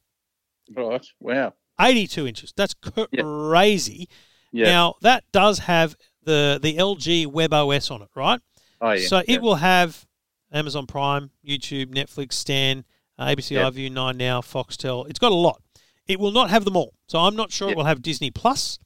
Right. 0.74 1.06
Wow. 1.20 1.54
82 1.80 2.28
inches. 2.28 2.54
That's 2.56 2.74
crazy. 2.76 4.08
Yeah. 4.52 4.66
Now 4.66 4.96
that 5.02 5.24
does 5.32 5.60
have 5.60 5.96
the 6.24 6.60
the 6.62 6.78
LG 6.78 7.26
WebOS 7.28 7.90
on 7.92 8.02
it, 8.04 8.10
right? 8.16 8.40
oh 8.82 8.92
yeah. 8.92 9.08
so 9.08 9.18
yeah. 9.18 9.24
it 9.36 9.42
will 9.42 9.56
have 9.56 10.06
Amazon 10.52 10.86
Prime, 10.88 11.32
YouTube, 11.46 11.88
Netflix, 11.88 12.34
Stan, 12.34 12.84
uh, 13.18 13.26
ABC 13.28 13.56
Yeah. 13.56 13.70
iView, 13.70 13.92
Nine 13.92 14.18
Now, 14.18 14.42
Foxtel. 14.42 15.10
It's 15.10 15.20
got 15.20 15.32
a 15.32 15.36
lot. 15.36 15.62
It 16.08 16.20
will 16.20 16.32
not 16.32 16.50
have 16.50 16.66
them 16.66 16.76
all. 16.76 16.94
So 17.08 17.20
I'm 17.20 17.36
not 17.36 17.52
sure 17.52 17.70
it 17.70 17.78
will 17.78 17.86
have 17.86 18.02
Disney 18.02 18.32
Plus, 18.32 18.80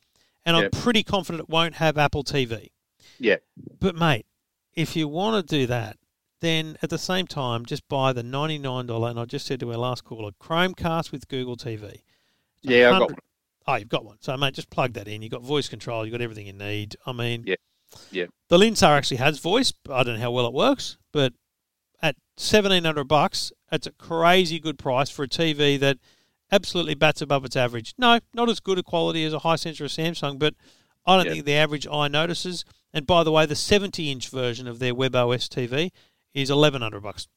and 0.46 0.56
I'm 0.56 0.70
pretty 0.72 1.04
confident 1.04 1.42
it 1.42 1.50
won't 1.50 1.76
have 1.76 1.98
Apple 1.98 2.24
TV. 2.24 2.70
Yeah. 3.20 3.38
But 3.80 3.96
mate, 3.96 4.26
if 4.74 4.96
you 4.96 5.08
want 5.08 5.48
to 5.48 5.56
do 5.58 5.66
that, 5.68 5.98
then 6.42 6.78
at 6.84 6.90
the 6.90 6.98
same 6.98 7.26
time, 7.26 7.66
just 7.66 7.88
buy 7.88 8.14
the 8.14 8.22
$99, 8.24 9.10
and 9.10 9.20
I 9.20 9.26
just 9.26 9.48
said 9.48 9.60
to 9.62 9.72
our 9.72 9.78
last 9.78 10.04
caller, 10.04 10.32
Chromecast 10.40 11.12
with 11.12 11.28
Google 11.28 11.56
TV. 11.56 11.84
It's 11.84 12.04
Yeah, 12.62 12.88
I've 12.92 13.00
got 13.00 13.10
100 13.12 13.20
Oh, 13.68 13.76
you've 13.76 13.90
got 13.90 14.06
one. 14.06 14.18
So, 14.20 14.38
mate, 14.38 14.54
just 14.54 14.70
plug 14.70 14.94
that 14.94 15.08
in. 15.08 15.24
You've 15.24 15.32
got 15.32 15.42
voice 15.42 15.68
control. 15.68 16.06
You've 16.06 16.12
got 16.12 16.22
everything 16.22 16.46
you 16.46 16.54
need. 16.54 16.96
I 17.08 17.14
mean, 17.14 17.46
Yeah. 17.48 17.56
Yeah. 18.12 18.26
The 18.50 18.58
Linsar 18.60 18.90
actually 18.96 19.18
has 19.18 19.40
voice. 19.40 19.72
but 19.72 19.94
I 19.96 20.04
don't 20.04 20.16
know 20.16 20.22
how 20.22 20.30
well 20.32 20.46
it 20.46 20.54
works, 20.54 20.98
but 21.12 21.34
at 22.02 22.16
seventeen 22.38 22.84
hundred 22.86 23.06
bucks, 23.08 23.52
that's 23.70 23.88
a 23.88 23.92
crazy 23.92 24.60
good 24.60 24.78
price 24.78 25.10
for 25.10 25.24
a 25.24 25.28
TV 25.28 25.80
that 25.80 25.98
absolutely 26.52 26.94
bats 26.96 27.22
above 27.22 27.46
its 27.46 27.56
average. 27.56 27.94
No, 27.98 28.20
not 28.34 28.50
as 28.50 28.60
good 28.60 28.78
a 28.78 28.84
quality 28.84 29.24
as 29.26 29.34
a 29.34 29.40
high 29.40 29.56
sensor 29.56 29.86
or 29.86 29.88
Samsung, 29.88 30.38
but 30.40 30.54
I 31.06 31.18
don't 31.18 31.26
Yeah. 31.26 31.34
think 31.34 31.46
the 31.46 31.54
average 31.56 31.88
eye 31.88 32.08
notices. 32.08 32.66
And 32.94 33.06
by 33.06 33.24
the 33.24 33.32
way, 33.32 33.46
the 33.46 33.56
seventy-inch 33.56 34.30
version 34.30 34.68
of 34.68 34.80
their 34.80 34.94
WebOS 34.94 35.48
TV 35.50 35.92
is 36.34 36.50
eleven 36.50 36.82
hundred 36.82 37.02
bucks, 37.02 37.28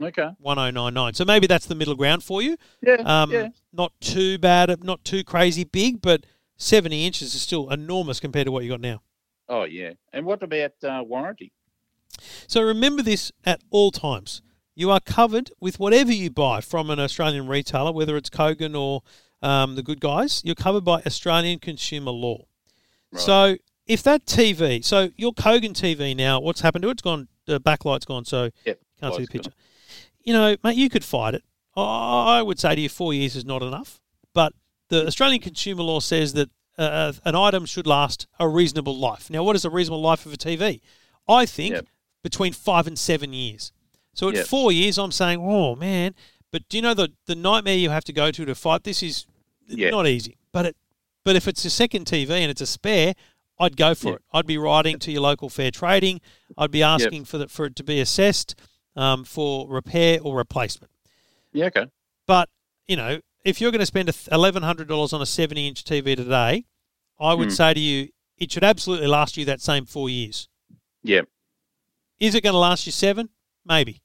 Okay. 0.00 0.30
one 0.38 0.58
oh 0.58 0.70
nine 0.70 0.94
nine. 0.94 1.14
So 1.14 1.24
maybe 1.24 1.46
that's 1.46 1.66
the 1.66 1.74
middle 1.74 1.94
ground 1.94 2.22
for 2.22 2.40
you. 2.42 2.56
Yeah. 2.82 3.02
Um, 3.04 3.30
yeah. 3.30 3.48
Not 3.72 3.92
too 4.00 4.38
bad, 4.38 4.82
not 4.84 5.04
too 5.04 5.24
crazy 5.24 5.64
big, 5.64 6.00
but 6.00 6.24
70 6.56 7.04
inches 7.04 7.34
is 7.34 7.42
still 7.42 7.68
enormous 7.70 8.20
compared 8.20 8.46
to 8.46 8.52
what 8.52 8.62
you 8.64 8.70
got 8.70 8.80
now. 8.80 9.02
Oh 9.48 9.64
yeah. 9.64 9.92
And 10.12 10.24
what 10.24 10.42
about 10.42 10.72
uh, 10.82 11.02
warranty? 11.04 11.52
So 12.46 12.62
remember 12.62 13.02
this 13.02 13.32
at 13.44 13.60
all 13.70 13.90
times. 13.90 14.42
You 14.74 14.90
are 14.90 15.00
covered 15.00 15.50
with 15.60 15.78
whatever 15.78 16.12
you 16.12 16.30
buy 16.30 16.60
from 16.60 16.90
an 16.90 16.98
Australian 16.98 17.46
retailer, 17.46 17.92
whether 17.92 18.16
it's 18.16 18.30
Kogan 18.30 18.76
or 18.78 19.02
um, 19.40 19.76
the 19.76 19.82
Good 19.82 20.00
Guys. 20.00 20.42
You're 20.44 20.54
covered 20.56 20.84
by 20.84 21.02
Australian 21.06 21.58
consumer 21.60 22.10
law. 22.10 22.46
Right. 23.12 23.22
So 23.22 23.56
if 23.86 24.02
that 24.02 24.26
TV, 24.26 24.84
so 24.84 25.10
your 25.16 25.32
Kogan 25.32 25.72
TV 25.74 26.16
now, 26.16 26.40
what's 26.40 26.60
happened 26.62 26.82
to 26.82 26.88
it? 26.88 26.92
It's 26.92 27.02
gone. 27.02 27.28
The 27.46 27.60
backlight's 27.60 28.04
gone, 28.06 28.24
so 28.24 28.50
Yep. 28.64 28.64
can't 28.64 28.76
see 28.76 28.98
the 29.00 29.08
light's 29.10 29.16
gone. 29.16 29.26
picture. 29.26 29.52
You 30.24 30.32
know, 30.32 30.56
mate, 30.64 30.76
you 30.76 30.88
could 30.88 31.04
fight 31.04 31.34
it. 31.34 31.44
I 31.76 32.40
would 32.42 32.58
say 32.58 32.74
to 32.74 32.80
you, 32.80 32.88
four 32.88 33.12
years 33.12 33.36
is 33.36 33.44
not 33.44 33.62
enough. 33.62 34.00
But 34.32 34.54
the 34.88 35.06
Australian 35.06 35.40
consumer 35.42 35.82
law 35.82 36.00
says 36.00 36.32
that 36.32 36.50
uh, 36.78 37.12
an 37.24 37.34
item 37.36 37.66
should 37.66 37.86
last 37.86 38.26
a 38.40 38.48
reasonable 38.48 38.96
life. 38.96 39.28
Now, 39.30 39.42
what 39.44 39.54
is 39.54 39.64
a 39.64 39.70
reasonable 39.70 40.00
life 40.02 40.24
of 40.26 40.32
a 40.32 40.36
TV? 40.36 40.80
I 41.28 41.46
think 41.46 41.74
Yep. 41.74 41.86
Between 42.24 42.52
five 42.52 42.88
and 42.88 42.98
seven 42.98 43.32
years. 43.32 43.70
So 44.14 44.28
at 44.30 44.34
Yep. 44.34 44.46
four 44.46 44.72
years, 44.72 44.98
I'm 44.98 45.12
saying, 45.12 45.38
oh 45.40 45.76
man. 45.76 46.14
But 46.50 46.68
do 46.68 46.76
you 46.78 46.82
know 46.82 46.94
the 46.94 47.12
the 47.26 47.34
nightmare 47.36 47.76
you 47.76 47.90
have 47.90 48.04
to 48.04 48.12
go 48.12 48.32
to 48.32 48.44
to 48.44 48.54
fight 48.56 48.82
this 48.82 49.00
is 49.02 49.26
Yeah. 49.68 49.90
not 49.90 50.08
easy. 50.08 50.36
But 50.52 50.66
it, 50.66 50.76
but 51.24 51.36
if 51.36 51.46
it's 51.46 51.64
a 51.64 51.70
second 51.70 52.06
TV 52.06 52.30
and 52.42 52.50
it's 52.50 52.60
a 52.60 52.66
spare, 52.66 53.14
I'd 53.58 53.76
go 53.76 53.94
for 53.94 54.08
Yeah. 54.08 54.14
it. 54.16 54.22
I'd 54.32 54.46
be 54.46 54.58
writing 54.58 54.98
to 55.00 55.12
your 55.12 55.22
local 55.22 55.48
fair 55.48 55.70
trading. 55.70 56.20
I'd 56.58 56.70
be 56.72 56.82
asking 56.82 57.24
for 57.26 57.38
the, 57.38 57.48
for 57.48 57.66
it 57.66 57.76
to 57.76 57.84
be 57.84 58.00
assessed 58.00 58.54
um, 58.96 59.24
for 59.24 59.68
repair 59.68 60.18
or 60.22 60.36
replacement. 60.36 60.90
Yeah. 61.52 61.66
Okay. 61.66 61.86
But 62.26 62.48
you 62.88 62.96
know, 62.96 63.20
if 63.44 63.60
you're 63.60 63.70
going 63.72 63.80
to 63.80 63.86
spend 63.86 64.10
eleven 64.32 64.62
hundred 64.62 64.88
dollars 64.88 65.12
on 65.12 65.20
a 65.20 65.26
seventy 65.26 65.66
inch 65.68 65.84
TV 65.84 66.16
today, 66.16 66.64
I 67.18 67.34
would 67.34 67.48
Mm. 67.48 67.56
say 67.56 67.74
to 67.74 67.80
you, 67.80 68.08
it 68.38 68.50
should 68.52 68.64
absolutely 68.64 69.06
last 69.08 69.36
you 69.36 69.44
that 69.46 69.60
same 69.60 69.84
four 69.86 70.08
years. 70.08 70.48
Yeah. 71.02 71.22
Is 72.20 72.34
it 72.34 72.42
going 72.42 72.52
to 72.54 72.58
last 72.58 72.86
you 72.86 72.92
seven? 72.92 73.28
Maybe. 73.66 74.02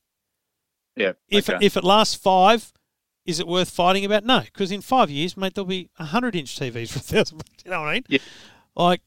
Yeah. 0.95 1.13
If 1.29 1.49
okay. 1.49 1.57
it, 1.57 1.63
if 1.65 1.77
it 1.77 1.83
lasts 1.83 2.15
five, 2.15 2.71
is 3.25 3.39
it 3.39 3.47
worth 3.47 3.69
fighting 3.69 4.05
about? 4.05 4.23
No, 4.25 4.41
because 4.41 4.71
in 4.71 4.81
five 4.81 5.09
years, 5.09 5.37
mate, 5.37 5.53
there'll 5.55 5.67
be 5.67 5.89
hundred 5.97 6.35
inch 6.35 6.57
TVs 6.59 6.89
for 6.89 6.99
a 6.99 7.01
thousand. 7.01 7.41
You 7.63 7.71
know 7.71 7.81
what 7.81 7.89
I 7.89 7.93
mean? 7.95 8.03
Yeah. 8.07 8.19
Like 8.75 9.01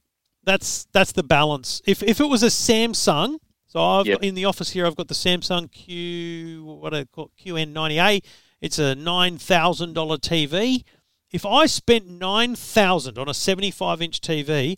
that's 0.44 0.86
that's 0.92 1.12
the 1.12 1.22
balance. 1.22 1.82
If 1.86 2.03
if 2.03 2.20
it 2.20 2.26
was 2.26 2.42
a 2.42 2.46
Samsung, 2.46 3.38
so 3.66 3.84
I've 3.84 4.07
Yep. 4.07 4.18
got, 4.20 4.24
in 4.26 4.34
the 4.34 4.44
office 4.44 4.70
here, 4.70 4.86
I've 4.86 4.96
got 4.96 5.09
the 5.09 5.14
Samsung 5.14 5.70
Q 5.70 6.64
what 6.64 6.90
do 6.90 6.98
I 6.98 7.05
call? 7.05 7.30
QN90A. 7.44 8.22
It's 8.61 8.78
a 8.78 8.94
nine 8.94 9.38
thousand 9.38 9.94
dollar 9.94 10.16
TV. 10.18 10.84
If 11.32 11.44
I 11.46 11.66
spent 11.66 12.09
nine 12.09 12.55
thousand 12.55 13.18
on 13.18 13.28
a 13.28 13.34
seventy-five 13.34 14.00
inch 14.00 14.20
TV, 14.20 14.46
mate, 14.46 14.76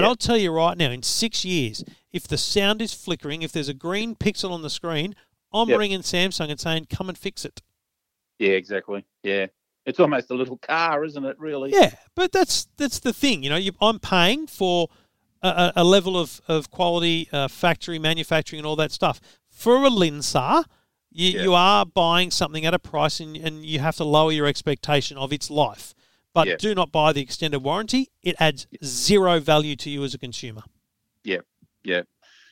Yep. 0.00 0.04
I'll 0.04 0.16
tell 0.16 0.36
you 0.36 0.50
right 0.50 0.76
now, 0.76 0.90
in 0.90 1.02
six 1.02 1.44
years, 1.44 1.84
if 2.12 2.26
the 2.28 2.38
sound 2.38 2.82
is 2.82 2.92
flickering, 2.92 3.42
if 3.42 3.52
there's 3.52 3.68
a 3.68 3.74
green 3.74 4.14
pixel 4.16 4.50
on 4.50 4.62
the 4.62 4.70
screen, 4.70 5.14
I'm 5.52 5.68
Yep. 5.68 5.78
ringing 5.78 6.00
Samsung 6.00 6.50
and 6.50 6.58
saying, 6.60 6.86
"Come 6.90 7.08
and 7.08 7.16
fix 7.18 7.44
it." 7.44 7.62
yeah. 8.38 8.50
Exactly. 8.50 9.04
Yeah. 9.22 9.46
It's 9.86 9.98
almost 10.00 10.30
a 10.30 10.34
little 10.34 10.58
car, 10.58 11.04
isn't 11.04 11.24
it? 11.24 11.38
Really. 11.38 11.72
Yeah, 11.72 11.92
but 12.14 12.32
that's 12.32 12.68
that's 12.76 12.98
the 13.00 13.12
thing. 13.12 13.42
You 13.42 13.50
know, 13.50 13.56
you, 13.56 13.72
I'm 13.80 13.98
paying 13.98 14.46
for 14.46 14.88
a, 15.42 15.72
a- 15.76 15.84
level 15.84 16.18
of, 16.18 16.40
of 16.48 16.70
quality, 16.70 17.28
uh, 17.32 17.48
factory 17.48 17.98
manufacturing, 17.98 18.60
and 18.60 18.66
all 18.66 18.76
that 18.76 18.92
stuff. 18.92 19.20
For 19.48 19.76
a 19.84 19.88
Linsar, 19.90 20.64
you, 21.10 21.30
Yeah. 21.30 21.42
you 21.42 21.54
are 21.54 21.86
buying 21.86 22.30
something 22.30 22.66
at 22.66 22.74
a 22.74 22.78
price, 22.78 23.20
and, 23.20 23.36
and 23.36 23.64
you 23.64 23.78
have 23.78 23.96
to 23.96 24.04
lower 24.04 24.30
your 24.32 24.46
expectation 24.46 25.16
of 25.16 25.32
its 25.32 25.50
life. 25.50 25.94
But 26.34 26.46
Yeah. 26.46 26.56
do 26.56 26.74
not 26.74 26.92
buy 26.92 27.12
the 27.14 27.22
extended 27.22 27.60
warranty; 27.60 28.10
it 28.22 28.36
adds 28.38 28.66
zero 28.84 29.40
value 29.40 29.76
to 29.76 29.88
you 29.90 30.04
as 30.04 30.12
a 30.14 30.18
consumer. 30.18 30.62
Yeah. 31.84 32.02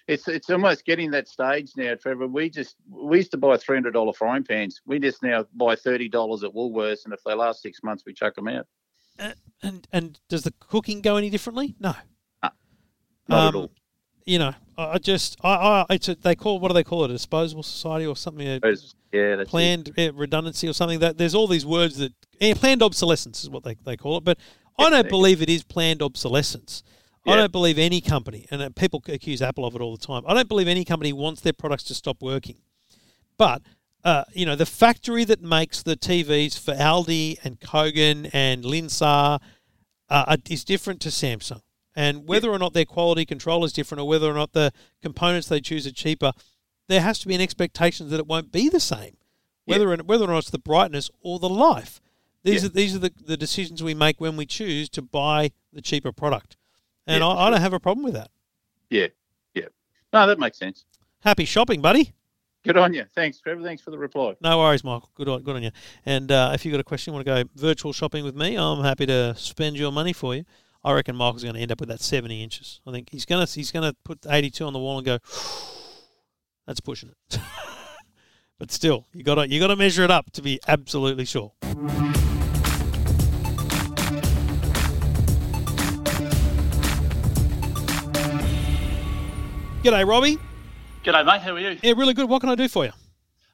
It's 0.07 0.27
it's 0.27 0.49
almost 0.49 0.87
getting 0.87 1.11
that 1.11 1.29
stage 1.29 1.73
now, 1.77 1.95
Trevor. 1.95 2.27
We 2.27 2.49
just 2.49 2.77
we 2.89 3.19
used 3.19 3.31
to 3.33 3.37
buy 3.37 3.59
three 3.59 3.77
hundred 3.77 3.93
dollar 3.93 4.15
frying 4.15 4.43
pans. 4.43 4.81
We 4.87 4.99
just 4.99 5.23
now 5.23 5.45
buy 5.55 5.77
thirty 5.77 6.09
dollars 6.09 6.43
at 6.45 6.53
Woolworths, 6.55 7.05
and 7.05 7.13
if 7.13 7.21
they 7.25 7.35
last 7.35 7.61
six 7.61 7.83
months, 7.83 8.05
we 8.07 8.15
chuck 8.15 8.35
them 8.35 8.49
out. 8.49 8.67
And 9.63 9.87
and 9.93 10.19
does 10.29 10.43
the 10.45 10.55
cooking 10.61 11.03
go 11.03 11.17
any 11.17 11.29
differently? 11.29 11.75
No. 11.79 11.95
Not 12.43 12.55
Um, 13.29 13.49
at 13.49 13.55
all. 13.55 13.71
You 14.25 14.39
know, 14.39 14.55
I 14.79 14.99
just 14.99 15.37
I, 15.43 15.85
I 15.91 15.95
it's 15.95 16.09
a, 16.09 16.15
they 16.15 16.35
call 16.35 16.59
what 16.61 16.69
do 16.69 16.75
they 16.75 16.85
call 16.85 17.05
it? 17.05 17.11
A 17.11 17.15
disposable 17.15 17.63
society 17.63 18.07
or 18.07 18.17
something? 18.17 18.47
a 18.47 18.55
Yeah, 18.55 18.61
that's 18.63 18.83
it. 19.13 19.49
planned 19.49 19.93
uh, 19.99 20.13
redundancy 20.15 20.69
or 20.69 20.73
something. 20.73 21.01
That 21.01 21.19
there's 21.19 21.35
all 21.35 21.47
these 21.47 21.67
words 21.67 21.99
that 21.99 22.13
eh, 22.41 22.55
planned 22.55 22.83
obsolescence 22.83 23.43
is 23.43 23.51
what 23.51 23.65
they, 23.65 23.77
they 23.85 23.97
call 23.97 24.17
it. 24.19 24.25
But 24.25 24.39
I 24.79 24.89
don't 24.91 25.09
believe 25.09 25.43
it 25.43 25.51
is 25.51 25.65
planned 25.65 26.03
obsolescence. 26.03 26.83
I 27.29 27.37
don't 27.37 27.53
believe 27.53 27.79
any 27.79 28.01
company, 28.01 28.47
and 28.51 28.63
uh, 28.63 28.71
people 28.71 29.03
accuse 29.09 29.43
Apple 29.43 29.65
of 29.65 29.75
it 29.75 29.81
all 29.81 29.97
the 29.97 30.07
time. 30.07 30.23
I 30.27 30.35
don't 30.35 30.49
believe 30.49 30.69
any 30.69 30.85
company 30.85 31.13
wants 31.13 31.41
their 31.41 31.53
products 31.53 31.85
to 31.85 31.95
stop 31.95 32.23
working. 32.23 32.57
But 33.37 33.63
uh, 34.05 34.25
you 34.33 34.47
know, 34.47 34.57
the 34.57 34.67
factory 34.67 35.25
that 35.25 35.43
makes 35.43 35.83
the 35.83 35.97
TVs 35.97 36.59
for 36.59 36.73
Aldi 36.75 37.39
and 37.45 37.61
Kogan 37.61 38.31
and 38.33 38.65
Linsar 38.65 39.41
uh, 40.09 40.37
is 40.49 40.65
different 40.65 41.01
to 41.03 41.09
Samsung. 41.09 41.63
And 41.97 42.29
whether 42.29 42.49
or 42.51 42.59
not 42.59 42.75
their 42.75 42.85
quality 42.85 43.25
control 43.27 43.65
is 43.65 43.73
different, 43.73 44.01
or 44.01 44.07
whether 44.09 44.31
or 44.31 44.35
not 44.35 44.53
the 44.53 44.73
components 45.03 45.49
they 45.49 45.61
choose 45.61 45.85
are 45.87 45.91
cheaper, 45.93 46.33
there 46.87 47.01
has 47.01 47.19
to 47.21 47.29
be 47.29 47.35
an 47.35 47.41
expectation 47.41 48.09
that 48.11 48.19
it 48.21 48.27
won't 48.27 48.53
be 48.53 48.69
the 48.69 48.81
same. 48.81 49.17
Whether 49.65 49.93
or 49.93 49.97
whether 49.99 50.25
or 50.25 50.29
not 50.29 50.39
it's 50.39 50.51
the 50.51 50.59
brightness 50.59 51.11
or 51.21 51.39
the 51.39 51.49
life. 51.49 52.01
These 52.45 52.63
Yeah. 52.63 52.67
are 52.69 52.73
these 52.73 52.95
are 52.95 53.01
the, 53.01 53.13
the 53.27 53.37
decisions 53.37 53.83
we 53.83 53.95
make 53.95 54.21
when 54.21 54.37
we 54.37 54.47
choose 54.47 54.89
to 54.91 55.03
buy 55.03 55.51
the 55.73 55.83
cheaper 55.83 56.13
product. 56.13 56.57
And 57.09 57.21
Yeah, 57.21 57.27
I, 57.27 57.35
for 57.35 57.41
I 57.41 57.51
don't 57.51 57.61
have 57.61 57.73
a 57.73 57.81
problem 57.81 58.05
with 58.05 58.15
that. 58.15 58.31
Yeah, 58.91 59.09
yeah. 59.55 59.65
No, 60.13 60.27
that 60.27 60.39
makes 60.39 60.59
sense. 60.59 60.85
Happy 61.21 61.45
shopping, 61.45 61.81
buddy. 61.81 62.13
Good 62.65 62.77
on 62.77 62.93
you. 62.93 63.05
Thanks, 63.15 63.41
Trevor. 63.41 63.63
Thanks 63.63 63.83
for 63.83 63.91
the 63.91 63.99
reply. 63.99 64.35
No 64.41 64.59
worries, 64.59 64.85
Michael. 64.85 65.11
Good 65.15 65.29
on, 65.29 65.43
good 65.43 65.57
on 65.57 65.63
you. 65.63 65.71
And 66.05 66.31
uh, 66.31 66.51
if 66.55 66.65
you've 66.65 66.73
got 66.73 66.81
a 66.81 66.85
question, 66.85 67.15
want 67.15 67.25
to 67.25 67.45
go 67.45 67.49
virtual 67.55 67.93
shopping 67.93 68.25
with 68.25 68.37
me, 68.37 68.57
I'm 68.57 68.85
happy 68.85 69.07
to 69.07 69.35
spend 69.37 69.77
your 69.77 69.91
money 69.91 70.13
for 70.13 70.35
you. 70.35 70.45
I 70.85 70.93
reckon 70.93 71.17
Michael's 71.17 71.43
going 71.43 71.55
to 71.55 71.61
end 71.61 71.73
up 71.73 71.81
with 71.81 71.89
that 71.89 72.01
70 72.01 72.43
inches. 72.43 72.81
I 72.87 72.93
think 72.93 73.11
he's 73.11 73.25
going 73.25 73.45
to 73.45 73.53
he's 73.53 73.73
going 73.73 73.91
to 73.91 73.97
put 74.05 74.27
82 74.29 74.65
on 74.65 74.73
the 74.73 74.79
wall 74.79 74.99
and 74.99 75.07
go, 75.07 75.19
that's 76.67 76.81
pushing 76.81 77.11
it. 77.11 77.41
but 78.59 78.71
still, 78.71 79.07
you 79.15 79.23
got 79.23 79.37
to 79.37 79.49
you 79.49 79.61
got 79.61 79.69
to 79.69 79.77
measure 79.77 80.05
it 80.05 80.11
up 80.11 80.31
to 80.33 80.43
be 80.43 80.61
absolutely 80.69 81.25
sure. 81.25 81.53
G'day, 89.83 90.07
Robbie. 90.07 90.39
G'day, 91.05 91.25
mate. 91.25 91.41
How 91.41 91.53
are 91.55 91.59
you? 91.61 91.79
Yeah, 91.83 91.93
really 91.97 92.15
good. 92.15 92.29
What 92.29 92.41
can 92.41 92.49
I 92.51 92.55
do 92.55 92.69
for 92.69 92.85
you? 92.85 92.93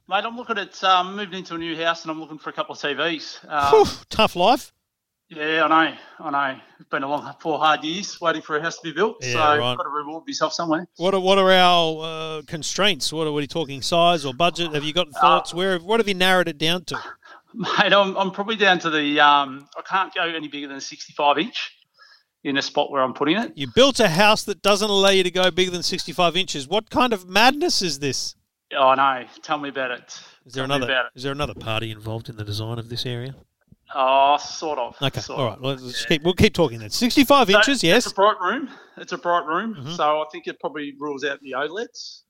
Mate, 0.09 0.25
I'm 0.25 0.37
looking 0.37 0.59
at 0.59 0.83
um, 0.85 1.16
moving 1.16 1.39
into 1.39 1.55
a 1.55 1.59
new 1.59 1.77
house 1.77 2.03
and 2.03 2.11
I'm 2.11 2.20
looking 2.20 2.39
for 2.39 2.51
a 2.51 2.53
couple 2.53 2.75
of 2.75 2.79
TVs. 2.81 3.41
Whew, 3.70 3.81
Um, 3.83 3.87
tough 4.11 4.37
life. 4.37 4.72
yeah, 5.29 5.64
I 5.64 5.68
know. 5.68 5.97
I 6.20 6.31
know. 6.55 6.61
It's 6.79 6.89
been 6.89 7.03
a 7.03 7.09
long, 7.09 7.33
four 7.41 7.59
hard 7.59 7.85
years 7.85 8.20
waiting 8.20 8.43
for 8.43 8.57
a 8.57 8.62
house 8.62 8.77
to 8.77 8.83
be 8.83 8.93
built. 8.93 9.16
Yeah, 9.22 9.33
so 9.33 9.39
right. 9.39 9.70
I've 9.72 9.77
got 9.79 9.85
to 9.85 9.89
reward 9.89 10.25
myself 10.27 10.53
somewhere. 10.53 10.87
What 10.97 11.14
are 11.14 11.20
what 11.20 11.39
are 11.39 11.51
our 11.51 12.05
uh, 12.05 12.43
constraints? 12.47 13.12
What 13.12 13.27
are, 13.27 13.33
what 13.33 13.39
are 13.39 13.43
you 13.43 13.47
talking 13.47 13.81
size 13.83 14.25
or 14.25 14.35
budget? 14.35 14.75
Have 14.75 14.85
you 14.85 14.93
got 14.93 15.09
thoughts? 15.11 15.55
Where 15.55 15.79
what 15.79 16.01
have 16.01 16.09
you 16.09 16.14
narrowed 16.14 16.49
it 16.49 16.59
down 16.59 16.85
to? 16.87 16.99
Mate, 17.55 17.93
I'm, 17.93 18.16
I'm 18.16 18.31
probably 18.33 18.57
down 18.57 18.79
to 18.81 18.91
the. 18.91 19.20
Um, 19.20 19.68
I 19.77 19.83
can't 19.83 20.12
go 20.14 20.22
any 20.22 20.49
bigger 20.49 20.66
than 20.68 20.77
a 20.79 20.81
65 20.81 21.39
inch 21.39 21.74
in 22.45 22.57
a 22.59 22.62
spot 22.62 22.90
where 22.90 23.03
I'm 23.03 23.14
putting 23.14 23.36
it. 23.38 23.53
You 23.57 23.66
built 23.74 23.99
a 24.01 24.09
house 24.09 24.45
that 24.45 24.62
doesn't 24.62 24.88
allow 24.90 25.09
you 25.09 25.22
to 25.24 25.30
go 25.30 25.51
bigger 25.51 25.70
than 25.70 25.82
sixty 25.82 26.12
five 26.12 26.36
inches. 26.36 26.68
What 26.68 26.90
kind 26.90 27.12
of 27.12 27.28
madness 27.28 27.82
is 27.82 27.99
this? 27.99 28.36
Oh, 28.76 28.88
I 28.88 28.95
know. 29.22 29.26
Tell 29.42 29.59
me 29.59 29.70
about 29.70 29.90
it. 29.90 30.18
Is 30.47 30.53
there 30.53 30.66
Tell 30.66 30.76
another 30.76 31.09
is 31.14 31.22
there 31.22 31.32
another 31.32 31.55
party 31.55 31.90
involved 31.90 32.28
in 32.28 32.36
the 32.36 32.45
design 32.45 32.78
of 32.78 32.88
this 32.88 33.07
area? 33.07 33.34
Oh, 33.95 34.36
sort 34.38 34.78
of. 34.78 34.97
Okay, 35.01 35.20
sort 35.20 35.38
all 35.38 35.47
right. 35.47 35.61
Well, 35.61 35.74
let's 35.76 36.03
Yeah. 36.03 36.09
keep 36.09 36.22
we'll 36.22 36.34
keep 36.34 36.53
talking 36.55 36.78
then. 36.80 36.90
Sixty 36.90 37.24
five 37.24 37.49
So 37.49 37.57
inches, 37.59 37.82
yes. 37.82 38.05
It's 38.07 38.12
a 38.12 38.14
bright 38.14 38.40
room. 38.40 38.68
It's 38.99 39.12
a 39.12 39.18
bright 39.18 39.47
room. 39.47 39.74
Mhm. 39.76 39.97
So 39.97 40.03
I 40.20 40.24
think 40.30 40.47
it 40.47 40.59
probably 40.61 40.95
rules 40.99 41.24
out 41.24 41.40
the 41.40 41.53
OLEDs. 41.53 42.20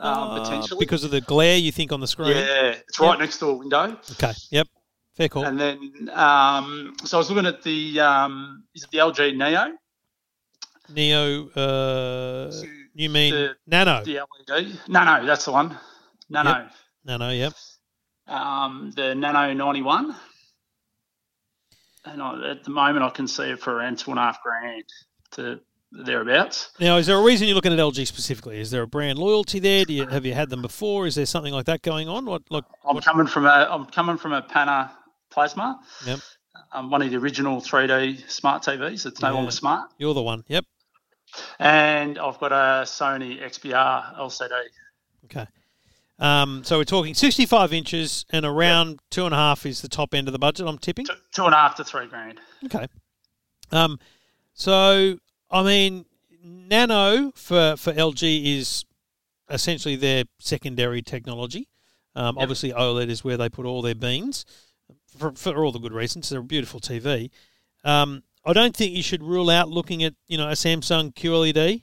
Um, 0.00 0.12
Uh, 0.30 0.38
potentially. 0.44 0.78
because 0.78 1.02
of 1.02 1.10
the 1.10 1.20
glare 1.20 1.56
you 1.56 1.72
think 1.72 1.92
on 1.92 2.00
the 2.00 2.06
screen. 2.06 2.28
Yeah, 2.36 2.74
it's 2.88 3.00
right 3.00 3.18
next 3.18 3.38
to 3.38 3.46
a 3.46 3.54
window. 3.54 3.98
Okay. 4.12 4.32
Yep. 4.50 4.68
Fair 5.18 5.28
call. 5.28 5.44
And 5.44 5.58
then, 5.58 6.10
um, 6.12 6.94
so 7.04 7.16
I 7.16 7.18
was 7.18 7.28
looking 7.28 7.46
at 7.46 7.60
the, 7.64 7.98
um, 7.98 8.62
is 8.72 8.84
it 8.84 8.90
the 8.92 8.98
LG 8.98 9.36
Neo? 9.36 9.72
Neo. 10.94 11.48
Uh, 11.48 12.52
you 12.94 13.10
mean 13.10 13.34
the, 13.34 13.56
Nano? 13.66 14.04
the 14.04 14.20
LED? 14.48 14.78
No, 14.86 15.02
no, 15.02 15.26
that's 15.26 15.44
the 15.44 15.50
one. 15.50 15.76
Nano. 16.30 16.68
Nano. 17.04 17.30
Yep. 17.30 17.52
Um, 18.28 18.92
the 18.94 19.16
Nano 19.16 19.52
91. 19.52 20.14
And 22.04 22.22
I, 22.22 22.50
at 22.52 22.62
the 22.62 22.70
moment, 22.70 23.04
I 23.04 23.10
can 23.10 23.26
see 23.26 23.50
it 23.50 23.58
for 23.58 23.74
around 23.74 23.98
two 23.98 24.12
and 24.12 24.20
a 24.20 24.22
half 24.22 24.40
grand 24.40 24.84
to 25.32 25.58
thereabouts. 25.90 26.70
Now, 26.78 26.96
is 26.96 27.08
there 27.08 27.18
a 27.18 27.22
reason 27.24 27.48
you're 27.48 27.56
looking 27.56 27.72
at 27.72 27.78
LG 27.80 28.06
specifically? 28.06 28.60
Is 28.60 28.70
there 28.70 28.82
a 28.82 28.86
brand 28.86 29.18
loyalty 29.18 29.58
there? 29.58 29.84
Do 29.84 29.92
you, 29.92 30.06
have 30.06 30.24
you 30.24 30.34
had 30.34 30.48
them 30.48 30.62
before? 30.62 31.08
Is 31.08 31.16
there 31.16 31.26
something 31.26 31.52
like 31.52 31.66
that 31.66 31.82
going 31.82 32.08
on? 32.08 32.24
What? 32.24 32.42
Look. 32.50 32.66
I'm 32.88 32.94
what- 32.94 33.04
coming 33.04 33.26
from 33.26 33.46
a, 33.46 33.66
I'm 33.68 33.84
coming 33.86 34.16
from 34.16 34.32
a 34.32 34.42
Pana 34.42 34.92
Plasma. 35.30 35.80
Yep. 36.06 36.20
Um, 36.72 36.90
one 36.90 37.02
of 37.02 37.10
the 37.10 37.16
original 37.16 37.60
3D 37.60 38.28
smart 38.30 38.62
TVs. 38.62 39.06
It's 39.06 39.20
no 39.20 39.28
Yeah. 39.28 39.34
longer 39.34 39.50
smart. 39.50 39.90
You're 39.98 40.14
the 40.14 40.22
one. 40.22 40.44
Yep. 40.48 40.64
And 41.58 42.18
I've 42.18 42.38
got 42.40 42.52
a 42.52 42.84
Sony 42.84 43.40
XBR 43.42 44.16
LCD. 44.18 44.52
Okay. 45.26 45.46
Um, 46.18 46.64
so 46.64 46.78
we're 46.78 46.84
talking 46.84 47.14
65 47.14 47.72
inches 47.72 48.24
and 48.30 48.44
around 48.44 48.98
two 49.10 49.24
and 49.24 49.32
a 49.34 49.36
half 49.36 49.64
is 49.66 49.82
the 49.82 49.88
top 49.88 50.14
end 50.14 50.26
of 50.26 50.32
the 50.32 50.38
budget. 50.38 50.66
I'm 50.66 50.78
tipping. 50.78 51.06
Two, 51.06 51.12
two 51.32 51.44
and 51.44 51.54
a 51.54 51.56
half 51.56 51.76
to 51.76 51.84
three 51.84 52.06
grand. 52.06 52.40
Okay. 52.64 52.86
Um, 53.70 54.00
so 54.54 55.18
I 55.50 55.62
mean, 55.62 56.06
Nano 56.42 57.30
for 57.36 57.76
for 57.76 57.92
LG 57.92 58.56
is 58.58 58.84
essentially 59.48 59.94
their 59.96 60.24
secondary 60.38 61.02
technology. 61.02 61.68
Um, 62.16 62.34
Yep. 62.36 62.42
Obviously, 62.42 62.72
OLED 62.72 63.08
is 63.10 63.22
where 63.22 63.36
they 63.36 63.48
put 63.48 63.64
all 63.64 63.80
their 63.82 63.94
beans 63.94 64.44
for, 65.18 65.32
for 65.32 65.64
all 65.64 65.72
the 65.72 65.78
good 65.78 65.92
reasons. 65.92 66.28
They're 66.28 66.40
a 66.40 66.44
beautiful 66.44 66.80
TV. 66.80 67.30
Um, 67.84 68.22
I 68.44 68.52
don't 68.52 68.74
think 68.74 68.92
you 68.94 69.02
should 69.02 69.22
rule 69.22 69.50
out 69.50 69.68
looking 69.68 70.02
at 70.02 70.14
you 70.26 70.38
know 70.38 70.48
a 70.48 70.52
Samsung 70.52 71.14
QLED. 71.14 71.82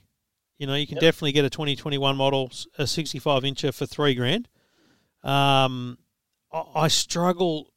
You 0.58 0.66
know, 0.66 0.74
you 0.74 0.86
can 0.86 0.96
Yep. 0.96 1.02
definitely 1.02 1.32
get 1.32 1.44
a 1.44 1.50
2021 1.50 2.16
model, 2.16 2.50
a 2.78 2.86
65 2.86 3.42
incher 3.42 3.74
for 3.74 3.84
three 3.86 4.14
grand. 4.14 4.48
Um, 5.22 5.98
I, 6.52 6.62
I 6.74 6.88
struggle. 6.88 7.72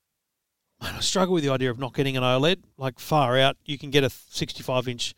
Man, 0.82 0.95
I 0.95 1.01
struggle 1.01 1.34
with 1.34 1.43
the 1.43 1.49
idea 1.49 1.70
of 1.72 1.78
not 1.78 1.93
getting 1.93 2.16
an 2.16 2.24
OLED. 2.24 2.64
Like 2.78 2.99
far 2.99 3.38
out, 3.38 3.57
you 3.66 3.78
can 3.78 3.89
get 3.89 4.05
a 4.05 4.10
65 4.10 4.88
inch 4.88 5.14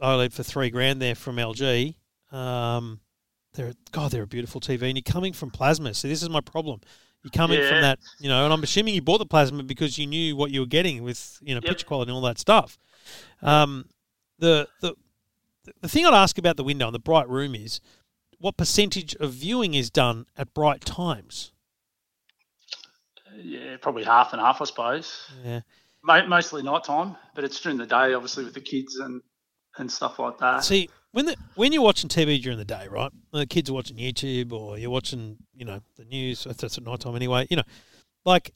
OLED 0.00 0.32
for 0.32 0.42
three 0.44 0.70
grand 0.70 1.02
there 1.02 1.14
from 1.16 1.36
LG. 1.36 1.94
Um, 2.30 3.00
they're 3.54 3.72
God, 3.90 4.10
they're 4.12 4.22
a 4.22 4.26
beautiful 4.26 4.60
TV, 4.60 4.82
and 4.82 4.96
you're 4.96 5.02
coming 5.02 5.32
from 5.32 5.50
plasma. 5.50 5.94
So 5.94 6.06
this 6.08 6.22
is 6.22 6.28
my 6.28 6.40
problem. 6.40 6.80
You're 7.26 7.32
coming 7.32 7.58
from 7.66 7.80
that, 7.80 7.98
you 8.20 8.28
know, 8.28 8.44
and 8.44 8.52
I'm 8.52 8.62
assuming 8.62 8.94
you 8.94 9.02
bought 9.02 9.18
the 9.18 9.26
plasma 9.26 9.64
because 9.64 9.98
you 9.98 10.06
knew 10.06 10.36
what 10.36 10.52
you 10.52 10.60
were 10.60 10.66
getting 10.66 11.02
with, 11.02 11.40
you 11.42 11.56
know, 11.56 11.60
Yep. 11.60 11.70
picture 11.70 11.84
quality 11.84 12.10
and 12.10 12.14
all 12.14 12.22
that 12.22 12.38
stuff. 12.38 12.78
Um, 13.42 13.86
the 14.38 14.68
the 14.80 14.94
the 15.80 15.88
thing 15.88 16.06
I'd 16.06 16.14
ask 16.14 16.38
about 16.38 16.56
the 16.56 16.62
window 16.62 16.86
and 16.86 16.94
the 16.94 17.00
bright 17.00 17.28
room 17.28 17.56
is, 17.56 17.80
what 18.38 18.56
percentage 18.56 19.16
of 19.16 19.32
viewing 19.32 19.74
is 19.74 19.90
done 19.90 20.26
at 20.36 20.54
bright 20.54 20.82
times? 20.82 21.50
Yeah, 23.34 23.76
probably 23.80 24.04
half 24.04 24.32
and 24.32 24.40
half, 24.40 24.62
I 24.62 24.64
suppose. 24.64 25.28
Yeah. 25.44 25.62
Mostly 26.04 26.62
night 26.62 26.84
time, 26.84 27.16
but 27.34 27.42
it's 27.42 27.60
during 27.60 27.78
the 27.78 27.86
day, 27.86 28.14
obviously, 28.14 28.44
with 28.44 28.54
the 28.54 28.60
kids 28.60 28.94
and, 28.98 29.20
and 29.78 29.90
stuff 29.90 30.20
like 30.20 30.38
that. 30.38 30.62
See, 30.62 30.88
when 31.16 31.24
the 31.24 31.36
when 31.54 31.72
you're 31.72 31.80
watching 31.80 32.10
TV 32.10 32.42
during 32.42 32.58
the 32.58 32.64
day, 32.66 32.88
right? 32.90 33.10
The 33.32 33.46
kids 33.46 33.70
are 33.70 33.72
watching 33.72 33.96
YouTube 33.96 34.52
or 34.52 34.76
you're 34.76 34.90
watching, 34.90 35.38
you 35.54 35.64
know, 35.64 35.80
the 35.96 36.04
news. 36.04 36.44
That's, 36.44 36.60
that's 36.60 36.76
at 36.76 36.84
night 36.84 37.00
time 37.00 37.16
anyway. 37.16 37.46
You 37.48 37.56
know, 37.56 37.62
like 38.26 38.50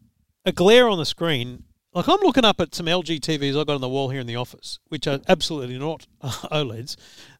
a 0.44 0.52
glare 0.52 0.86
on 0.86 0.98
the 0.98 1.06
screen. 1.06 1.64
Like 1.94 2.06
I'm 2.06 2.20
looking 2.20 2.44
up 2.44 2.60
at 2.60 2.74
some 2.74 2.84
LG 2.84 3.20
TVs 3.20 3.58
I 3.58 3.64
got 3.64 3.76
on 3.76 3.80
the 3.80 3.88
wall 3.88 4.10
here 4.10 4.20
in 4.20 4.26
the 4.26 4.36
office, 4.36 4.78
which 4.88 5.06
are 5.06 5.20
absolutely 5.26 5.78
not 5.78 6.06
OLEDs. 6.22 6.96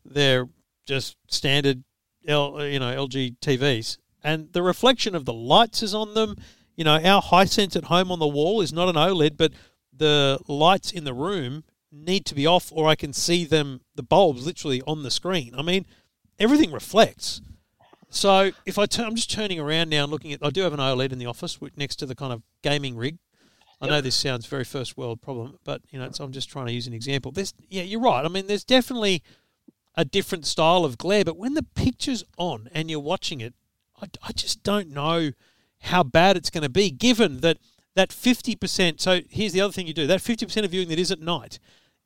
They're 0.07 0.49
just 0.87 1.19
standard, 1.29 1.85
L, 2.27 2.65
you 2.65 2.79
know, 2.79 3.07
LG 3.07 3.41
TVs, 3.41 3.99
and 4.25 4.51
the 4.55 4.63
reflection 4.63 5.15
of 5.15 5.27
the 5.27 5.35
lights 5.35 5.83
is 5.83 5.95
on 5.95 6.15
them. 6.15 6.37
You 6.77 6.85
know, 6.85 6.99
our 6.99 7.21
Hisense 7.21 7.77
at 7.77 7.85
home 7.85 8.11
on 8.11 8.21
the 8.21 8.27
wall 8.27 8.63
is 8.63 8.73
not 8.73 8.89
an 8.89 8.95
OLED, 8.95 9.37
but 9.37 9.53
the 9.95 10.39
lights 10.49 10.91
in 10.91 11.05
the 11.05 11.13
room 11.13 11.65
need 11.93 12.27
to 12.27 12.35
be 12.35 12.47
off, 12.47 12.71
or 12.73 12.89
I 12.89 12.95
can 12.95 13.13
see 13.13 13.45
them 13.45 13.81
the 13.95 14.03
bulbs 14.03 14.47
literally 14.47 14.83
on 14.87 15.03
the 15.03 15.11
screen. 15.11 15.55
I 15.57 15.63
mean, 15.63 15.87
everything 16.39 16.73
reflects. 16.73 17.41
So 18.09 18.51
if 18.67 18.79
I 18.79 18.87
turn, 18.87 19.07
I'm 19.07 19.15
just 19.15 19.31
turning 19.31 19.61
around 19.61 19.89
now 19.89 20.05
and 20.05 20.13
looking 20.13 20.33
at. 20.33 20.45
I 20.45 20.51
do 20.51 20.63
have 20.63 20.73
an 20.73 20.81
OLED 20.81 21.13
in 21.13 21.19
the 21.19 21.27
office 21.27 21.59
next 21.77 21.97
to 21.97 22.07
the 22.07 22.15
kind 22.15 22.33
of 22.33 22.43
gaming 22.63 22.97
rig. 22.97 23.19
I 23.83 23.87
know 23.87 24.01
this 24.03 24.17
sounds 24.17 24.45
very 24.45 24.65
first 24.65 24.99
world 24.99 25.23
problem, 25.23 25.59
but 25.65 25.81
you 25.91 25.99
know, 25.99 26.05
it's, 26.05 26.21
I'm 26.21 26.33
just 26.33 26.51
trying 26.51 26.67
to 26.67 26.73
use 26.73 26.87
an 26.87 26.93
example. 26.93 27.33
There's, 27.33 27.55
yeah, 27.71 27.83
you're 27.83 28.01
right. 28.01 28.25
I 28.25 28.29
mean, 28.29 28.47
there's 28.47 28.65
definitely 28.65 29.23
a 29.95 30.05
different 30.05 30.45
style 30.45 30.85
of 30.85 30.99
glare, 30.99 31.25
but 31.25 31.39
when 31.39 31.55
the 31.55 31.63
picture's 31.63 32.23
on 32.37 32.69
and 32.75 32.91
you're 32.91 33.01
watching 33.01 33.41
it, 33.41 33.55
I, 34.01 34.07
I 34.23 34.33
just 34.33 34.63
don't 34.63 34.91
know 34.91 35.31
how 35.81 36.03
bad 36.03 36.37
it's 36.37 36.51
going 36.51 36.63
to 36.63 36.69
be, 36.69 36.91
given 36.91 37.41
that 37.41 37.57
that 37.97 38.11
50%. 38.11 39.01
So 39.01 39.21
here's 39.29 39.53
the 39.53 39.61
other 39.61 39.73
thing 39.73 39.87
you 39.87 39.95
do 39.95 40.07
that 40.07 40.21
50% 40.21 40.65
of 40.65 40.71
viewing 40.71 40.89
that 40.89 40.99
is 40.99 41.11
at 41.11 41.21
night 41.21 41.59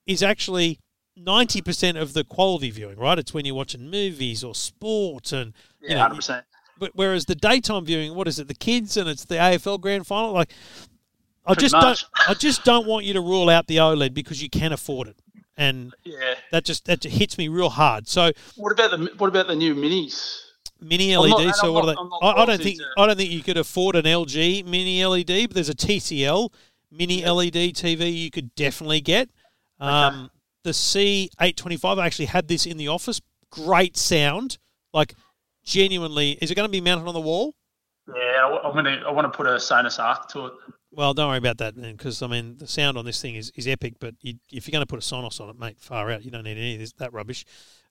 is 0.07 0.23
actually 0.23 0.79
90% 1.19 2.01
of 2.01 2.13
the 2.13 2.25
quality 2.25 2.71
viewing, 2.71 2.99
right? 2.99 3.19
It's 3.19 3.33
when 3.33 3.45
you're 3.45 3.55
watching 3.55 3.91
movies 3.91 4.43
or 4.43 4.55
sport 4.55 5.33
and, 5.33 5.55
you 5.81 5.89
Yeah, 5.91 5.95
know, 5.95 6.01
hundred 6.03 6.15
percent. 6.17 6.45
but 6.79 6.91
whereas 6.95 7.27
the 7.27 7.35
daytime 7.35 7.85
viewing, 7.85 8.15
what 8.15 8.27
is 8.29 8.39
it? 8.39 8.49
The 8.49 8.55
kids 8.55 8.97
and 8.97 9.09
it's 9.09 9.25
the 9.25 9.37
AFL 9.37 9.79
grand 9.81 10.07
final. 10.07 10.33
Like, 10.33 10.53
I 11.47 11.53
Pretty 11.55 11.67
just 11.67 11.75
much. 11.75 12.03
don't. 12.03 12.29
I 12.31 12.35
just 12.35 12.65
don't 12.65 12.87
want 12.87 13.05
you 13.05 13.13
to 13.13 13.21
rule 13.21 13.51
out 13.51 13.67
the 13.67 13.77
OLED 13.77 14.15
because 14.15 14.43
you 14.43 14.49
can 14.49 14.73
afford 14.73 15.09
it, 15.09 15.17
and 15.59 15.93
Yeah. 16.03 16.37
that 16.53 16.65
just 16.65 16.87
that 16.87 17.01
just 17.03 17.17
hits 17.17 17.37
me 17.37 17.49
real 17.49 17.69
hard. 17.69 18.09
So 18.09 18.33
What 18.57 18.73
about 18.73 18.91
the 18.93 19.11
what 19.19 19.29
about 19.29 19.47
the 19.49 19.55
new 19.55 19.75
minis? 19.75 20.41
mini 20.81 21.15
LED. 21.15 21.45
not- 21.45 21.57
so 21.57 21.71
what 21.71 21.85
not- 21.85 21.99
are 21.99 22.09
they? 22.21 22.27
I, 22.27 22.43
I 22.43 22.47
don't 22.47 22.63
think 22.63 22.79
to- 22.79 22.87
I 22.97 23.07
don't 23.07 23.17
think 23.19 23.31
you 23.31 23.43
could 23.43 23.59
afford 23.59 23.95
an 23.95 24.07
LG 24.07 24.63
mini 24.65 25.05
LED, 25.05 25.47
but 25.49 25.55
there's 25.55 25.69
a 25.69 25.75
TCL 25.75 26.51
mini 26.91 27.23
LED 27.23 27.73
TV 27.75 28.09
you 28.11 28.31
could 28.31 28.55
definitely 28.55 29.03
get. 29.03 29.29
Um, 29.81 30.31
The 30.63 30.71
C825 30.71 31.99
I 31.99 32.07
actually 32.07 32.27
had 32.27 32.49
this 32.49 32.67
in 32.67 32.77
the 32.77 32.89
office. 32.89 33.21
Great 33.51 33.97
sound, 33.97 34.59
like 34.93 35.15
genuinely. 35.65 36.33
Is 36.41 36.51
it 36.51 36.55
going 36.55 36.69
to 36.69 36.73
be 36.73 36.81
mounted 36.81 37.07
on 37.07 37.15
the 37.15 37.21
wall? 37.21 37.55
Yeah, 38.09 38.15
I- 38.47 38.69
I'm 38.69 38.75
gonna. 38.75 39.03
I 39.07 39.11
want 39.11 39.31
to 39.33 39.37
put 39.37 39.47
a 39.47 39.53
Sonos 39.57 39.99
Arc 40.03 40.29
to 40.31 40.47
it. 40.47 40.53
Well, 40.93 41.13
don't 41.15 41.29
worry 41.29 41.39
about 41.39 41.59
that 41.59 41.75
then, 41.75 41.97
because 41.97 42.23
I 42.23 42.27
mean 42.27 42.57
the 42.59 42.67
sound 42.67 42.97
on 42.99 43.05
this 43.05 43.21
thing 43.21 43.35
is, 43.35 43.51
is 43.57 43.67
epic. 43.67 43.95
But 43.99 44.15
you, 44.21 44.35
if 44.53 44.67
you're 44.69 44.73
going 44.73 44.83
to 44.83 44.87
put 44.87 44.99
a 44.99 45.03
Sonos 45.03 45.41
on 45.41 45.49
it, 45.51 45.59
mate, 45.59 45.79
far 45.81 46.11
out. 46.11 46.25
You 46.25 46.31
don't 46.31 46.45
need 46.45 46.59
any 46.59 46.75
of 46.75 46.81
this, 46.81 46.93
that 46.95 47.13
rubbish. 47.13 47.45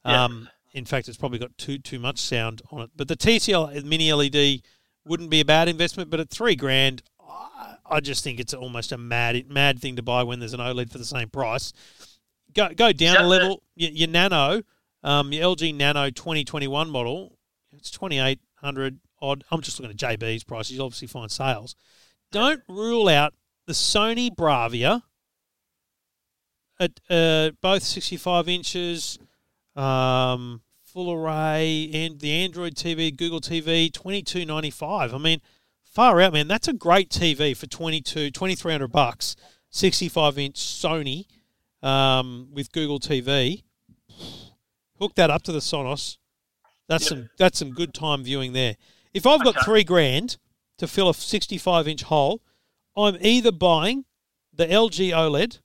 Yeah. 0.05 0.23
Um, 0.23 0.49
in 0.73 0.85
fact, 0.85 1.07
it's 1.07 1.17
probably 1.17 1.39
got 1.39 1.57
too 1.57 1.77
too 1.79 1.99
much 1.99 2.19
sound 2.19 2.61
on 2.71 2.81
it. 2.81 2.89
But 2.95 3.07
the 3.07 3.15
TCL 3.15 3.83
mini 3.85 4.11
LED 4.13 4.61
wouldn't 5.05 5.29
be 5.29 5.39
a 5.41 5.45
bad 5.45 5.67
investment. 5.67 6.09
But 6.09 6.19
at 6.19 6.29
three 6.29 6.55
grand, 6.55 7.01
I, 7.89 7.99
just 7.99 8.23
think 8.23 8.39
it's 8.39 8.53
almost 8.53 8.91
a 8.91 8.97
mad 8.97 9.49
mad 9.49 9.79
thing 9.79 9.95
to 9.95 10.01
buy 10.01 10.23
when 10.23 10.39
there's 10.39 10.53
an 10.53 10.59
OLED 10.59 10.91
for 10.91 10.97
the 10.97 11.05
same 11.05 11.29
price. 11.29 11.73
Go 12.53 12.69
go 12.69 12.91
down 12.91 13.15
Yeah, 13.15 13.25
a 13.25 13.27
level. 13.27 13.63
Your, 13.75 13.91
your 13.91 14.07
Nano, 14.09 14.63
um, 15.03 15.31
your 15.33 15.55
LG 15.55 15.75
Nano 15.75 16.09
2021 16.09 16.89
model, 16.89 17.37
it's 17.71 17.91
2800 17.91 18.99
odd. 19.21 19.43
I'm 19.51 19.61
just 19.61 19.79
looking 19.79 19.91
at 19.91 20.19
JB's 20.19 20.43
prices. 20.43 20.75
You'll 20.75 20.85
obviously 20.85 21.07
find 21.07 21.31
sales. 21.31 21.75
Don't 22.31 22.61
rule 22.67 23.07
out 23.07 23.33
the 23.65 23.73
Sony 23.73 24.29
Bravia 24.29 25.03
at 26.79 26.99
uh, 27.09 27.51
both 27.61 27.83
65 27.83 28.49
inches, 28.49 29.19
um, 29.75 30.61
full 30.83 31.11
array, 31.11 31.89
and 31.93 32.19
the 32.19 32.31
Android 32.31 32.75
TV, 32.75 33.15
Google 33.15 33.39
TV, 33.39 33.91
2295. 33.91 35.13
I 35.13 35.17
mean, 35.17 35.41
far 35.93 36.19
out, 36.21 36.33
man. 36.33 36.47
That's 36.47 36.67
a 36.67 36.73
great 36.73 37.09
TV 37.09 37.55
for 37.55 37.67
22, 37.67 38.31
2300 38.31 38.87
bucks. 38.87 39.35
65 39.69 40.37
inch 40.37 40.55
Sony 40.55 41.25
um, 41.81 42.49
with 42.51 42.71
Google 42.71 42.99
TV. 42.99 43.63
Hook 44.99 45.15
that 45.15 45.29
up 45.29 45.41
to 45.43 45.51
the 45.51 45.59
Sonos. 45.59 46.17
That's 46.87 47.05
Yep. 47.05 47.09
some 47.09 47.29
that's 47.37 47.59
some 47.59 47.71
good 47.71 47.93
time 47.93 48.23
viewing 48.23 48.53
there. 48.53 48.75
If 49.13 49.25
I've 49.25 49.43
got 49.43 49.55
Okay. 49.57 49.65
three 49.65 49.83
grand 49.83 50.37
to 50.77 50.87
fill 50.87 51.09
a 51.09 51.13
65 51.13 51.87
inch 51.87 52.03
hole, 52.03 52.41
I'm 52.95 53.17
either 53.21 53.51
buying 53.51 54.05
the 54.53 54.67
LG 54.67 55.11
OLED 55.11 55.59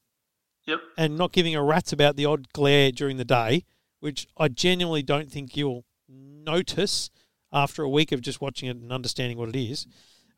Yep. 0.66 0.80
and 0.96 1.16
not 1.18 1.32
giving 1.32 1.54
a 1.54 1.62
rat's 1.62 1.92
about 1.92 2.16
the 2.16 2.24
odd 2.24 2.52
glare 2.52 2.90
during 2.92 3.16
the 3.18 3.24
day, 3.24 3.64
which 4.00 4.26
I 4.36 4.48
genuinely 4.48 5.02
don't 5.02 5.30
think 5.30 5.56
you'll 5.56 5.84
notice 6.08 7.10
after 7.52 7.82
a 7.82 7.88
week 7.88 8.12
of 8.12 8.20
just 8.22 8.40
watching 8.40 8.68
it 8.68 8.76
and 8.76 8.92
understanding 8.92 9.36
what 9.38 9.48
it 9.50 9.56
is, 9.56 9.86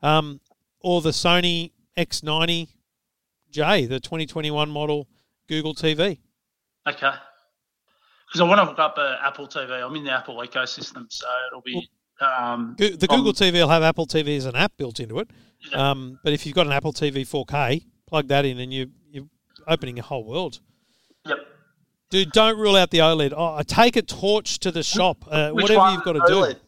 um, 0.02 0.40
or 0.80 1.00
the 1.00 1.10
Sony 1.10 1.72
X90J, 1.96 3.88
the 3.88 4.00
2021 4.00 4.70
model 4.70 5.08
Google 5.48 5.74
TV. 5.74 6.18
Okay. 6.88 7.10
Because 8.26 8.40
I 8.40 8.44
want 8.44 8.60
to 8.60 8.64
hook 8.66 8.78
up 8.78 8.94
an 8.98 9.16
Apple 9.22 9.48
TV. 9.48 9.70
I'm 9.84 9.94
in 9.96 10.04
the 10.04 10.12
Apple 10.12 10.36
ecosystem, 10.36 11.06
so 11.08 11.26
it'll 11.48 11.62
be. 11.62 11.88
Um, 12.20 12.76
The 12.78 13.06
Google 13.08 13.32
TV 13.32 13.54
will 13.54 13.68
have 13.68 13.82
Apple 13.82 14.06
TV 14.06 14.36
as 14.36 14.44
an 14.44 14.54
app 14.54 14.76
built 14.76 15.00
into 15.00 15.18
it, 15.20 15.28
Yeah. 15.72 15.90
um, 15.90 16.18
but 16.22 16.32
if 16.34 16.44
you've 16.44 16.54
got 16.54 16.66
an 16.66 16.72
Apple 16.72 16.92
TV 16.92 17.24
4K, 17.26 17.82
plug 18.06 18.28
that 18.28 18.44
in 18.44 18.60
and 18.60 18.72
you, 18.72 18.90
you're 19.10 19.24
opening 19.66 19.98
a 19.98 20.02
whole 20.02 20.24
world. 20.24 20.60
Yep. 21.24 21.38
Dude, 22.10 22.32
don't 22.32 22.58
rule 22.58 22.76
out 22.76 22.90
the 22.90 22.98
OLED. 22.98 23.32
Oh, 23.34 23.60
take 23.62 23.96
a 23.96 24.02
torch 24.02 24.58
to 24.60 24.70
the 24.70 24.82
shop. 24.82 25.24
Uh, 25.30 25.50
whatever 25.50 25.78
one? 25.78 25.94
you've 25.94 26.04
got 26.04 26.12
to 26.12 26.18
OLED? 26.20 26.52
do. 26.54 26.60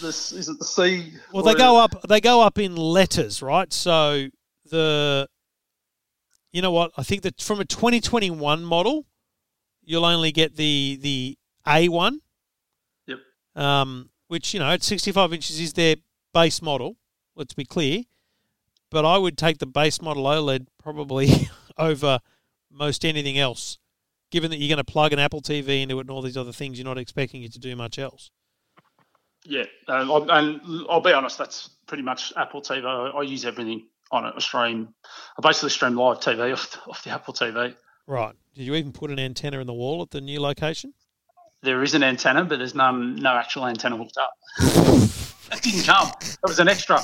This 0.00 0.32
is 0.32 0.48
it 0.48 0.58
the 0.58 0.64
C? 0.64 1.12
Well, 1.32 1.42
they 1.42 1.54
go 1.54 1.76
up. 1.78 1.94
They 2.08 2.20
go 2.20 2.40
up 2.40 2.58
in 2.58 2.76
letters, 2.76 3.42
right? 3.42 3.72
So 3.72 4.28
the, 4.70 5.28
you 6.52 6.62
know 6.62 6.70
what? 6.70 6.92
I 6.96 7.02
think 7.02 7.22
that 7.22 7.40
from 7.40 7.60
a 7.60 7.64
2021 7.64 8.64
model, 8.64 9.06
you'll 9.82 10.04
only 10.04 10.32
get 10.32 10.56
the 10.56 10.98
the 11.00 11.38
A 11.66 11.88
one. 11.88 12.20
Yep. 13.06 13.18
Um, 13.56 14.10
which 14.28 14.54
you 14.54 14.60
know 14.60 14.70
at 14.70 14.82
65 14.82 15.32
inches 15.32 15.58
is 15.58 15.72
their 15.72 15.96
base 16.32 16.62
model. 16.62 16.96
Let's 17.34 17.54
be 17.54 17.64
clear. 17.64 18.04
But 18.90 19.04
I 19.04 19.18
would 19.18 19.36
take 19.36 19.58
the 19.58 19.66
base 19.66 20.00
model 20.00 20.24
OLED 20.24 20.66
probably 20.82 21.50
over 21.78 22.20
most 22.70 23.04
anything 23.04 23.38
else, 23.38 23.78
given 24.30 24.50
that 24.50 24.58
you're 24.58 24.74
going 24.74 24.84
to 24.84 24.92
plug 24.92 25.12
an 25.12 25.18
Apple 25.18 25.42
TV 25.42 25.82
into 25.82 25.98
it 25.98 26.02
and 26.02 26.10
all 26.10 26.22
these 26.22 26.36
other 26.36 26.52
things. 26.52 26.78
You're 26.78 26.86
not 26.86 26.98
expecting 26.98 27.42
it 27.42 27.52
to 27.52 27.58
do 27.58 27.74
much 27.76 27.98
else. 27.98 28.30
Yeah, 29.48 29.64
um, 29.88 30.28
and 30.28 30.60
I'll 30.90 31.00
be 31.00 31.12
honest, 31.12 31.38
that's 31.38 31.70
pretty 31.86 32.02
much 32.02 32.34
Apple 32.36 32.60
TV. 32.60 32.84
I, 32.84 33.16
I 33.16 33.22
use 33.22 33.46
everything 33.46 33.86
on 34.12 34.26
it. 34.26 34.34
I 34.36 34.40
stream. 34.40 34.94
I 35.38 35.40
basically 35.40 35.70
stream 35.70 35.96
live 35.96 36.20
TV 36.20 36.52
off 36.52 36.70
the, 36.70 36.90
off 36.90 37.02
the 37.02 37.10
Apple 37.10 37.32
TV. 37.32 37.74
Right. 38.06 38.34
Did 38.54 38.64
you 38.64 38.74
even 38.74 38.92
put 38.92 39.10
an 39.10 39.18
antenna 39.18 39.58
in 39.60 39.66
the 39.66 39.72
wall 39.72 40.02
at 40.02 40.10
the 40.10 40.20
new 40.20 40.38
location? 40.38 40.92
There 41.62 41.82
is 41.82 41.94
an 41.94 42.02
antenna, 42.02 42.44
but 42.44 42.58
there's 42.58 42.74
none, 42.74 43.16
no 43.16 43.30
actual 43.30 43.66
antenna 43.66 43.96
hooked 43.96 44.18
up. 44.18 44.34
that 45.48 45.60
didn't 45.62 45.84
come. 45.84 46.12
It 46.20 46.38
was 46.42 46.58
an 46.58 46.68
extra. 46.68 47.00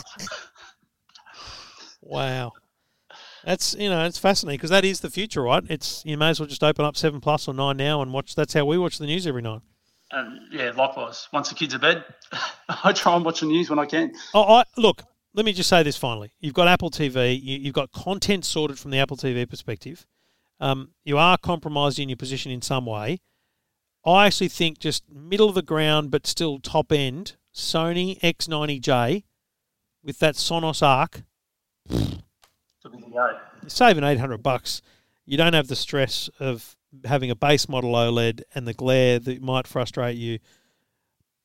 Wow. 2.03 2.53
That's 3.43 3.75
you 3.75 3.89
know 3.89 4.05
it's 4.05 4.19
fascinating 4.19 4.59
because 4.59 4.71
that 4.71 4.85
is 4.85 5.01
the 5.01 5.11
future, 5.11 5.43
right? 5.43 5.65
It's 5.71 6.03
you 6.05 6.19
may 6.19 6.29
as 6.29 6.41
well 6.41 6.47
just 6.47 6.63
open 6.63 6.85
up 6.85 6.97
Seven 6.97 7.23
Plus 7.23 7.49
or 7.49 7.55
Nine 7.55 7.79
now 7.79 8.03
and 8.03 8.13
watch. 8.13 8.35
That's 8.35 8.53
how 8.53 8.67
we 8.67 8.77
watch 8.77 8.99
the 8.99 9.07
news 9.07 9.27
every 9.27 9.43
night. 9.43 9.63
And 10.11 10.41
yeah, 10.53 10.71
likewise. 10.71 11.29
Once 11.33 11.49
the 11.49 11.55
kids 11.55 11.75
are 11.75 11.79
bed, 11.79 12.05
I 12.85 12.93
try 12.93 13.17
and 13.17 13.25
watch 13.25 13.41
the 13.41 13.47
news 13.47 13.71
when 13.71 13.79
I 13.79 13.87
can. 13.87 14.13
Oh, 14.33 14.43
I, 14.43 14.65
look. 14.77 15.03
Let 15.37 15.45
me 15.45 15.53
just 15.53 15.69
say 15.69 15.83
this 15.83 15.97
finally. 15.97 16.31
You've 16.39 16.55
got 16.55 16.69
Apple 16.69 16.91
TV. 16.91 17.35
You, 17.43 17.59
you've 17.59 17.75
got 17.75 17.91
content 17.91 18.45
sorted 18.45 18.79
from 18.79 18.93
the 18.93 18.99
Apple 18.99 19.17
TV 19.17 19.49
perspective. 19.49 20.07
Um, 20.61 20.91
you 21.05 21.19
are 21.19 21.37
compromised 21.37 21.99
in 21.99 22.09
your 22.09 22.17
position 22.17 22.53
in 22.53 22.63
some 22.63 22.87
way. 22.87 23.19
I 24.07 24.27
actually 24.27 24.49
think 24.49 24.79
just 24.79 25.03
middle 25.11 25.49
of 25.49 25.55
the 25.55 25.63
ground, 25.63 26.11
but 26.11 26.27
still 26.27 26.61
top 26.61 26.93
end. 26.93 27.37
Sony 27.53 28.21
X90J 28.21 29.25
with 30.05 30.19
that 30.19 30.35
Sonos 30.35 30.83
Arc. 30.83 31.23
To 31.89 32.89
be 32.91 32.99
the 32.99 33.11
go. 33.13 33.39
You're 33.63 33.69
saving 33.69 34.05
eight 34.05 34.19
hundred 34.19 34.43
bucks. 34.43 34.83
You 35.25 35.37
don't 35.37 35.55
have 35.55 35.69
the 35.69 35.77
stress 35.77 36.29
of 36.39 36.77
having 37.05 37.31
a 37.31 37.37
base 37.37 37.69
model 37.69 37.93
OLED 37.93 38.43
and 38.55 38.67
the 38.67 38.75
glare 38.75 39.19
that 39.19 39.43
might 39.43 39.67
frustrate 39.67 40.17
you. 40.17 40.39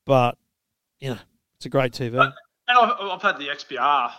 But 0.06 0.38
you 1.00 1.12
know, 1.12 1.20
it's 1.58 1.66
a 1.66 1.70
great 1.70 1.93
TV. 1.93 2.20
And 2.68 2.78
I've, 2.78 2.93
I've 3.00 3.22
had 3.22 3.38
the 3.38 3.47
XBR, 3.47 4.12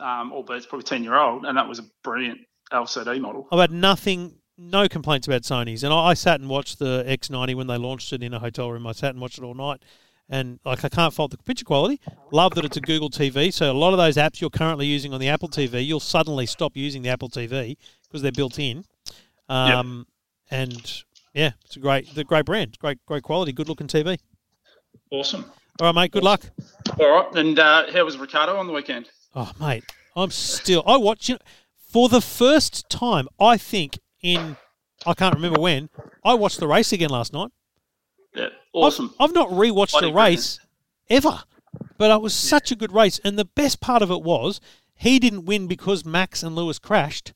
um, 0.00 0.32
albeit 0.32 0.58
it's 0.58 0.66
probably 0.66 0.84
10 0.84 1.04
year 1.04 1.16
old, 1.16 1.44
and 1.44 1.56
that 1.56 1.68
was 1.68 1.78
a 1.78 1.84
brilliant 2.02 2.40
LCD 2.72 3.20
model. 3.20 3.46
I've 3.52 3.60
had 3.60 3.72
nothing, 3.72 4.36
no 4.56 4.88
complaints 4.88 5.26
about 5.26 5.42
Sony's, 5.42 5.84
and 5.84 5.92
I, 5.92 5.98
I 5.98 6.14
sat 6.14 6.40
and 6.40 6.48
watched 6.48 6.78
the 6.78 7.04
X90 7.06 7.54
when 7.54 7.66
they 7.66 7.76
launched 7.76 8.12
it 8.12 8.22
in 8.22 8.32
a 8.32 8.38
hotel 8.38 8.70
room. 8.70 8.86
I 8.86 8.92
sat 8.92 9.10
and 9.10 9.20
watched 9.20 9.38
it 9.38 9.44
all 9.44 9.54
night, 9.54 9.82
and 10.28 10.58
like 10.64 10.84
I 10.84 10.88
can't 10.88 11.12
fault 11.12 11.32
the 11.32 11.38
picture 11.38 11.64
quality. 11.64 12.00
Love 12.30 12.54
that 12.54 12.64
it's 12.64 12.76
a 12.76 12.80
Google 12.80 13.10
TV, 13.10 13.52
so 13.52 13.70
a 13.70 13.72
lot 13.72 13.92
of 13.92 13.98
those 13.98 14.16
apps 14.16 14.40
you're 14.40 14.50
currently 14.50 14.86
using 14.86 15.12
on 15.12 15.20
the 15.20 15.28
Apple 15.28 15.48
TV, 15.48 15.84
you'll 15.84 16.00
suddenly 16.00 16.46
stop 16.46 16.76
using 16.76 17.02
the 17.02 17.10
Apple 17.10 17.28
TV 17.28 17.76
because 18.04 18.22
they're 18.22 18.32
built 18.32 18.58
in. 18.58 18.84
Um, 19.48 20.06
and 20.50 21.02
yeah, 21.34 21.52
it's 21.64 21.76
a 21.76 21.80
great, 21.80 22.14
the 22.14 22.24
great 22.24 22.44
brand, 22.44 22.78
great, 22.78 22.98
great 23.06 23.22
quality, 23.22 23.52
good 23.52 23.68
looking 23.68 23.86
TV. 23.86 24.18
Awesome. 25.10 25.44
All 25.80 25.86
right, 25.86 25.94
mate. 25.94 26.10
Good 26.10 26.24
luck. 26.24 26.42
All 26.98 27.10
right. 27.10 27.34
And 27.36 27.58
uh, 27.58 27.90
how 27.92 28.04
was 28.04 28.18
Ricciardo 28.18 28.56
on 28.56 28.66
the 28.66 28.72
weekend? 28.72 29.08
Oh, 29.34 29.52
mate, 29.60 29.84
I'm 30.16 30.30
still. 30.30 30.82
I 30.86 30.96
watch 30.96 31.28
you 31.28 31.36
know, 31.36 31.40
for 31.76 32.08
the 32.08 32.20
first 32.20 32.88
time. 32.90 33.28
I 33.38 33.56
think 33.56 33.98
in 34.22 34.56
I 35.06 35.14
can't 35.14 35.34
remember 35.34 35.60
when. 35.60 35.88
I 36.24 36.34
watched 36.34 36.60
the 36.60 36.66
race 36.66 36.92
again 36.92 37.10
last 37.10 37.32
night. 37.32 37.50
Yeah, 38.34 38.48
awesome. 38.72 39.14
I've, 39.18 39.30
I've 39.30 39.34
not 39.34 39.50
rewatched 39.50 40.02
a 40.02 40.12
race 40.12 40.58
ever, 41.08 41.42
but 41.96 42.10
it 42.10 42.20
was 42.20 42.34
such 42.34 42.70
a 42.70 42.76
good 42.76 42.92
race. 42.92 43.20
And 43.24 43.38
the 43.38 43.44
best 43.44 43.80
part 43.80 44.02
of 44.02 44.10
it 44.10 44.22
was 44.22 44.60
he 44.94 45.18
didn't 45.18 45.46
win 45.46 45.66
because 45.66 46.04
Max 46.04 46.42
and 46.42 46.54
Lewis 46.54 46.78
crashed. 46.78 47.32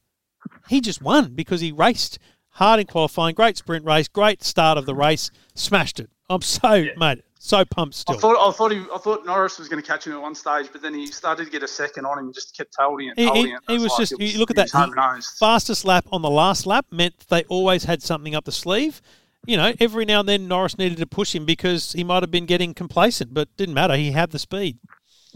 He 0.69 0.81
just 0.81 1.01
won 1.01 1.35
because 1.35 1.61
he 1.61 1.71
raced 1.71 2.19
hard 2.53 2.81
in 2.81 2.87
qualifying. 2.87 3.35
Great 3.35 3.57
sprint 3.57 3.85
race, 3.85 4.09
great 4.09 4.43
start 4.43 4.79
of 4.79 4.87
the 4.87 4.95
race, 4.95 5.31
smashed 5.55 6.01
it. 6.01 6.11
I'm 6.31 6.41
so 6.43 6.87
mate, 6.97 7.23
so 7.39 7.65
pumped 7.65 7.95
still. 7.95 8.17
I 8.17 8.19
thought 8.19 8.49
I 8.49 8.53
thought 8.53 8.73
he 8.73 8.79
I 8.95 8.99
thought 8.99 9.27
Norris 9.27 9.59
was 9.59 9.69
going 9.69 9.83
to 9.83 9.87
catch 9.87 10.07
him 10.07 10.13
at 10.15 10.23
one 10.23 10.35
stage, 10.35 10.69
but 10.73 10.81
then 10.81 10.95
he 10.95 11.07
started 11.07 11.45
to 11.45 11.51
get 11.51 11.63
a 11.63 11.69
second 11.69 12.07
on 12.07 12.19
him 12.19 12.27
and 12.27 12.35
just 12.35 12.57
kept 12.57 12.75
holding 12.79 13.09
it. 13.09 13.19
He, 13.19 13.25
holding 13.27 13.47
he- 13.47 13.53
it. 13.53 13.61
he 13.69 13.75
was 13.79 13.91
like 13.91 13.99
just 14.01 14.19
was- 14.19 14.33
you 14.33 14.39
look 14.39 14.51
at 14.51 14.57
that 14.57 14.65
was 14.65 14.73
he- 14.73 14.79
hard-nosed. 14.79 15.37
fastest 15.39 15.85
lap 15.85 16.07
on 16.13 16.23
the 16.23 16.31
last 16.31 16.65
lap 16.67 16.87
meant 16.91 17.15
they 17.29 17.43
always 17.45 17.85
had 17.85 18.03
something 18.03 18.35
up 18.35 18.45
the 18.45 18.53
sleeve. 18.53 19.03
You 19.45 19.57
know, 19.57 19.73
every 19.81 20.05
now 20.05 20.21
and 20.21 20.29
then 20.29 20.47
Norris 20.47 20.79
needed 20.79 20.99
to 20.99 21.07
push 21.07 21.35
him 21.35 21.45
because 21.45 21.93
he 21.93 22.05
might 22.05 22.23
have 22.23 22.31
been 22.31 22.47
getting 22.47 22.75
complacent, 22.75 23.35
but 23.35 23.49
didn't 23.57 23.75
matter. 23.75 23.97
He 23.97 24.13
had 24.13 24.31
the 24.31 24.39
speed. 24.39 24.79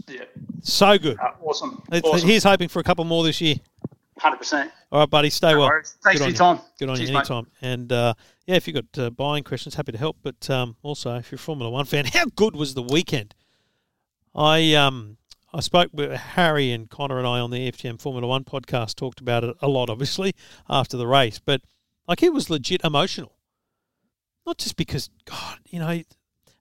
Yeah, 0.07 0.21
So 0.61 0.97
good. 0.97 1.19
uh, 1.19 1.31
awesome. 1.43 1.83
Awesome. 1.91 2.27
He's 2.29 2.45
hoping 2.45 2.69
for 2.69 2.79
a 2.79 2.83
couple 2.83 3.03
more 3.03 3.25
this 3.25 3.41
year. 3.41 3.55
Hundred 4.19 4.37
percent. 4.37 4.71
All 4.91 4.99
right, 5.01 5.09
buddy. 5.09 5.29
Stay 5.29 5.51
No 5.51 5.59
well. 5.59 5.67
worries. 5.67 5.95
Thanks 6.03 6.19
Good 6.19 6.25
for 6.25 6.29
your 6.29 6.31
you. 6.31 6.37
time. 6.37 6.59
Good 6.79 6.89
on 6.89 6.97
Cheers, 6.97 7.09
you 7.09 7.15
mate. 7.15 7.45
And 7.61 7.91
uh, 7.91 8.13
yeah, 8.45 8.55
if 8.55 8.67
you've 8.67 8.75
got 8.75 8.99
uh, 9.03 9.09
buying 9.11 9.43
questions, 9.43 9.75
happy 9.75 9.91
to 9.91 9.97
help. 9.97 10.17
But 10.23 10.49
um, 10.49 10.75
also, 10.81 11.15
if 11.15 11.31
you're 11.31 11.37
a 11.37 11.39
Formula 11.39 11.69
One 11.69 11.85
fan, 11.85 12.05
how 12.13 12.25
good 12.35 12.55
was 12.55 12.73
the 12.73 12.81
weekend? 12.83 13.35
I 14.35 14.73
um 14.73 15.17
I 15.53 15.61
spoke 15.61 15.89
with 15.93 16.11
Harry 16.11 16.71
and 16.71 16.89
Connor 16.89 17.17
and 17.17 17.27
I 17.27 17.39
on 17.39 17.51
the 17.51 17.71
FTM 17.71 17.99
Formula 18.01 18.27
One 18.27 18.43
podcast. 18.43 18.95
Talked 18.95 19.19
about 19.19 19.43
it 19.43 19.55
a 19.61 19.67
lot, 19.67 19.89
obviously, 19.89 20.33
after 20.69 20.97
the 20.97 21.07
race. 21.07 21.39
But 21.39 21.61
like, 22.07 22.23
it 22.23 22.33
was 22.33 22.49
legit 22.49 22.81
emotional. 22.83 23.33
Not 24.45 24.57
just 24.57 24.77
because, 24.77 25.09
God, 25.25 25.59
you 25.67 25.79
know, 25.79 26.01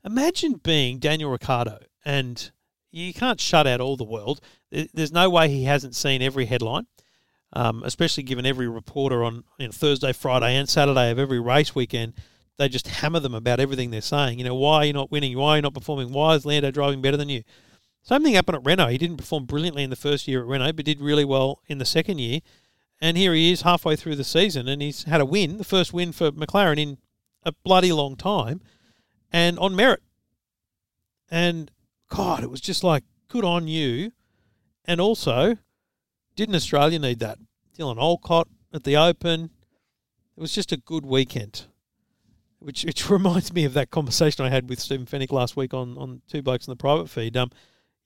imagine 0.04 0.54
being 0.54 0.98
Daniel 0.98 1.30
Ricciardo 1.30 1.78
and 2.04 2.50
you 2.90 3.12
can't 3.14 3.40
shut 3.40 3.66
out 3.66 3.80
all 3.80 3.96
the 3.96 4.04
world. 4.04 4.40
There- 4.70 4.86
There's 4.92 5.12
no 5.12 5.30
way 5.30 5.48
he 5.48 5.64
hasn't 5.64 5.94
seen 5.94 6.20
every 6.22 6.46
headline 6.46 6.86
um, 7.56 7.82
especially 7.86 8.22
given 8.22 8.44
every 8.44 8.68
reporter 8.68 9.24
on 9.24 9.42
you 9.58 9.66
know, 9.66 9.72
Thursday, 9.72 10.12
Friday, 10.12 10.54
and 10.54 10.68
Saturday 10.68 11.10
of 11.10 11.18
every 11.18 11.40
race 11.40 11.74
weekend, 11.74 12.12
they 12.58 12.68
just 12.68 12.86
hammer 12.86 13.18
them 13.18 13.34
about 13.34 13.60
everything 13.60 13.90
they're 13.90 14.02
saying. 14.02 14.38
You 14.38 14.44
know, 14.44 14.54
why 14.54 14.76
are 14.76 14.84
you 14.84 14.92
not 14.92 15.10
winning? 15.10 15.36
Why 15.38 15.52
are 15.52 15.56
you 15.56 15.62
not 15.62 15.72
performing? 15.72 16.12
Why 16.12 16.34
is 16.34 16.44
Lando 16.44 16.70
driving 16.70 17.00
better 17.00 17.16
than 17.16 17.30
you? 17.30 17.44
Same 18.02 18.22
thing 18.22 18.34
happened 18.34 18.56
at 18.56 18.66
Renault. 18.66 18.88
He 18.88 18.98
didn't 18.98 19.16
perform 19.16 19.46
brilliantly 19.46 19.82
in 19.82 19.88
the 19.90 19.96
first 19.96 20.28
year 20.28 20.40
at 20.40 20.46
Renault, 20.46 20.74
but 20.74 20.84
did 20.84 21.00
really 21.00 21.24
well 21.24 21.62
in 21.66 21.78
the 21.78 21.86
second 21.86 22.18
year. 22.18 22.40
And 23.00 23.16
here 23.16 23.32
he 23.32 23.50
is 23.50 23.62
halfway 23.62 23.96
through 23.96 24.16
the 24.16 24.24
season, 24.24 24.68
and 24.68 24.82
he's 24.82 25.04
had 25.04 25.22
a 25.22 25.26
win, 25.26 25.56
the 25.56 25.64
first 25.64 25.94
win 25.94 26.12
for 26.12 26.30
McLaren 26.32 26.78
in 26.78 26.98
a 27.42 27.52
bloody 27.64 27.92
long 27.92 28.16
time, 28.16 28.60
and 29.32 29.58
on 29.58 29.74
merit. 29.74 30.02
And 31.30 31.70
God, 32.10 32.42
it 32.42 32.50
was 32.50 32.60
just 32.60 32.84
like, 32.84 33.04
good 33.28 33.44
on 33.44 33.66
you. 33.66 34.12
And 34.84 35.00
also, 35.00 35.56
didn't 36.36 36.54
Australia 36.54 36.98
need 36.98 37.18
that? 37.20 37.38
Dylan 37.76 37.98
Alcott 37.98 38.48
at 38.72 38.84
the 38.84 38.96
Open. 38.96 39.50
It 40.36 40.40
was 40.40 40.54
just 40.54 40.72
a 40.72 40.76
good 40.76 41.04
weekend. 41.04 41.66
Which 42.58 42.84
which 42.84 43.10
reminds 43.10 43.52
me 43.52 43.64
of 43.64 43.74
that 43.74 43.90
conversation 43.90 44.44
I 44.44 44.50
had 44.50 44.68
with 44.68 44.80
Stephen 44.80 45.06
Fenech 45.06 45.30
last 45.30 45.56
week 45.56 45.74
on, 45.74 45.96
on 45.98 46.22
Two 46.26 46.42
Blokes 46.42 46.66
in 46.66 46.72
the 46.72 46.76
Private 46.76 47.08
Feed. 47.08 47.36
Um, 47.36 47.50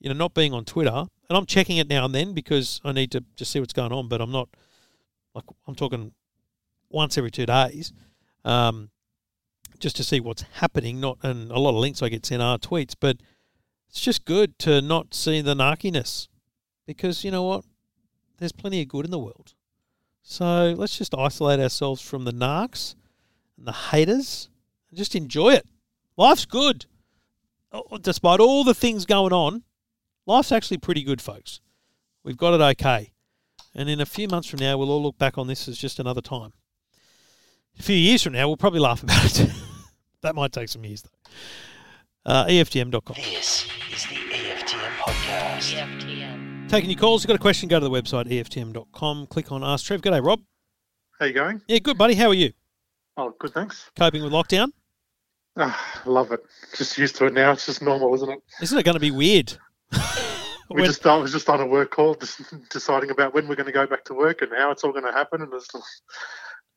you 0.01 0.09
know, 0.09 0.17
not 0.17 0.35
being 0.35 0.53
on 0.53 0.65
Twitter, 0.65 0.91
and 1.29 1.39
I'm 1.39 1.47
checking 1.47 1.77
it 1.77 1.89
now 1.89 2.05
and 2.05 2.15
then 2.15 2.33
because 2.33 2.81
I 2.85 2.93
need 2.93 3.13
to 3.13 3.25
just 3.37 3.53
see 3.53 3.61
what's 3.61 3.73
going 3.73 3.93
on, 3.93 4.09
but 4.09 4.21
I'm 4.21 4.33
not 4.33 4.49
like 5.35 5.45
I'm 5.69 5.75
talking 5.75 6.13
once 6.89 7.17
every 7.17 7.31
two 7.31 7.47
days. 7.47 7.93
Um, 8.45 8.91
just 9.79 9.97
to 9.97 10.05
see 10.05 10.21
what's 10.21 10.45
happening, 10.55 11.01
not 11.01 11.19
and 11.23 11.51
a 11.53 11.59
lot 11.59 11.71
of 11.71 11.77
links 11.77 12.03
I 12.03 12.09
get 12.09 12.27
sent 12.27 12.43
are 12.43 12.59
tweets, 12.59 12.95
but 12.99 13.19
it's 13.89 14.01
just 14.01 14.25
good 14.25 14.59
to 14.61 14.81
not 14.81 15.15
see 15.15 15.41
the 15.41 15.55
narkiness 15.55 16.29
because 16.87 17.25
you 17.25 17.31
know 17.31 17.45
what? 17.45 17.65
There's 18.39 18.53
plenty 18.53 18.81
of 18.83 18.89
good 18.89 19.05
in 19.05 19.11
the 19.11 19.19
world. 19.19 19.55
So 20.23 20.75
let's 20.77 20.97
just 20.97 21.15
isolate 21.15 21.61
ourselves 21.61 22.01
from 22.01 22.25
the 22.25 22.33
narcs 22.33 22.95
and 23.57 23.67
the 23.67 23.73
haters 23.73 24.49
and 24.89 24.99
just 24.99 25.15
enjoy 25.15 25.55
it. 25.55 25.67
Life's 26.17 26.47
good. 26.47 26.87
Oh, 27.73 27.99
Despite 27.99 28.41
all 28.41 28.65
the 28.65 28.75
things 28.75 29.07
going 29.07 29.33
on, 29.33 29.63
life's 30.27 30.53
actually 30.53 30.79
pretty 30.79 31.03
good, 31.03 31.21
folks. 31.21 31.61
We've 32.23 32.37
got 32.37 32.55
it 32.55 32.61
okay. 32.61 33.13
And 33.75 33.89
in 33.89 34.01
a 34.01 34.07
few 34.07 34.29
months 34.29 34.49
from 34.49 34.61
now, 34.61 34.77
we'll 34.77 34.91
all 34.91 35.03
look 35.03 35.19
back 35.19 35.39
on 35.39 35.47
this 35.47 35.69
as 35.69 35.79
just 35.79 36.01
another 36.01 36.21
time. 36.21 36.53
A 37.79 37.83
few 37.83 37.97
years 37.97 38.23
from 38.23 38.33
now, 38.33 38.49
we'll 38.49 38.57
probably 38.57 38.81
laugh 38.81 39.03
about 39.03 39.41
it. 39.41 39.51
that 40.23 40.35
might 40.35 40.53
take 40.53 40.69
some 40.69 40.85
years, 40.85 41.03
though. 41.03 41.31
Uh, 42.27 42.47
EFTM.com. 42.47 43.17
This 43.17 43.67
is 43.93 44.03
the 44.07 44.17
EFTM 44.17 44.97
podcast. 44.99 45.75
EFTM. 45.75 46.40
Taking 46.71 46.91
your 46.91 47.01
calls. 47.01 47.25
You've 47.25 47.29
got 47.31 47.35
a 47.35 47.41
question, 47.41 47.69
go 47.69 47.81
to 47.81 47.85
the 47.85 47.91
website, 47.91 48.29
EFTM.com. 48.29 49.27
Click 49.27 49.51
on 49.51 49.65
Ask 49.65 49.87
Trev. 49.87 50.03
G'day, 50.03 50.25
Rob. 50.25 50.41
How 51.19 51.27
you 51.27 51.33
going? 51.33 51.61
Yeah, 51.67 51.81
good, 51.81 51.99
buddy. 51.99 52.15
How 52.15 52.29
are 52.29 52.35
you? 52.35 52.53
Oh, 53.17 53.35
good, 53.41 53.53
thanks. 53.53 53.91
Coping 53.97 54.23
with 54.23 54.33
lockdown? 54.33 54.69
Ah, 55.57 56.01
love 56.07 56.31
it. 56.31 56.39
Just 56.77 56.97
used 56.97 57.17
to 57.17 57.27
it 57.27 57.35
now. 57.35 57.51
It's 57.51 57.67
just 57.67 57.83
normal, 57.83 58.15
isn't 58.15 58.31
it? 58.31 58.39
Isn't 58.63 58.79
it 58.79 58.85
going 58.85 58.95
to 58.95 59.01
be 59.01 59.11
weird? 59.11 59.53
We 60.73 60.83
When- 60.83 60.85
just 60.85 61.05
I 61.05 61.17
was 61.17 61.33
just 61.33 61.49
on 61.49 61.61
a 61.61 61.67
work 61.67 61.91
call, 61.91 62.15
just 62.15 62.41
deciding 62.71 63.11
about 63.11 63.35
when 63.35 63.49
we're 63.49 63.57
going 63.57 63.67
to 63.67 63.73
go 63.73 63.89
back 63.89 64.05
to 64.05 64.15
work 64.15 64.41
and 64.41 64.53
how 64.57 64.71
it's 64.71 64.85
all 64.85 64.93
going 64.93 65.05
to 65.05 65.11
happen, 65.11 65.43
and 65.43 65.53
it's, 65.53 65.69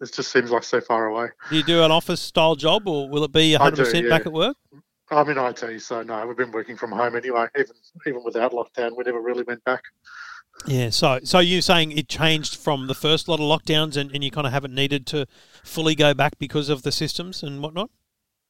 it 0.01 0.11
just 0.11 0.31
seems 0.31 0.49
like 0.49 0.63
so 0.63 0.81
far 0.81 1.05
away. 1.05 1.27
Do 1.51 1.57
you 1.57 1.61
do 1.61 1.83
an 1.83 1.91
office 1.91 2.19
style 2.19 2.55
job 2.55 2.87
or 2.87 3.07
will 3.07 3.23
it 3.23 3.31
be 3.31 3.51
100% 3.51 4.01
yeah. 4.01 4.09
back 4.09 4.25
at 4.25 4.33
work? 4.33 4.57
I'm 5.11 5.29
in 5.29 5.37
IT, 5.37 5.81
so 5.81 6.01
no, 6.01 6.25
we've 6.25 6.37
been 6.37 6.51
working 6.51 6.75
from 6.77 6.91
home 6.91 7.15
anyway. 7.15 7.47
Even 7.57 7.75
even 8.07 8.23
without 8.23 8.51
lockdown, 8.51 8.95
we 8.97 9.03
never 9.03 9.21
really 9.21 9.43
went 9.43 9.63
back. 9.63 9.83
Yeah, 10.67 10.89
so 10.91 11.19
so 11.23 11.39
you're 11.39 11.61
saying 11.61 11.91
it 11.91 12.07
changed 12.07 12.55
from 12.57 12.87
the 12.87 12.93
first 12.95 13.27
lot 13.27 13.39
of 13.39 13.45
lockdowns 13.45 13.97
and, 13.97 14.11
and 14.11 14.23
you 14.23 14.31
kind 14.31 14.47
of 14.47 14.53
haven't 14.53 14.73
needed 14.73 15.05
to 15.07 15.25
fully 15.63 15.95
go 15.95 16.13
back 16.13 16.37
because 16.39 16.69
of 16.69 16.83
the 16.83 16.91
systems 16.91 17.43
and 17.43 17.61
whatnot? 17.61 17.89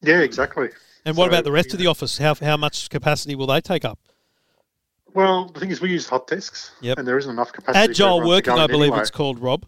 Yeah, 0.02 0.20
exactly. 0.20 0.68
And 1.06 1.16
what 1.16 1.24
So, 1.24 1.28
about 1.30 1.44
the 1.44 1.52
rest 1.52 1.72
of 1.72 1.78
the 1.78 1.86
office? 1.86 2.18
How, 2.18 2.34
how 2.34 2.56
much 2.56 2.88
capacity 2.90 3.34
will 3.34 3.46
they 3.46 3.60
take 3.60 3.84
up? 3.84 3.98
Well, 5.14 5.46
the 5.46 5.60
thing 5.60 5.70
is, 5.70 5.80
we 5.80 5.90
use 5.90 6.08
hot 6.08 6.26
desks, 6.26 6.72
Yep. 6.80 6.98
and 6.98 7.06
there 7.08 7.16
isn't 7.18 7.30
enough 7.30 7.52
capacity. 7.52 7.78
Agile 7.90 8.26
working, 8.26 8.54
I 8.54 8.66
believe 8.66 8.88
anyway. 8.88 9.00
it's 9.00 9.10
called, 9.10 9.38
Rob. 9.38 9.64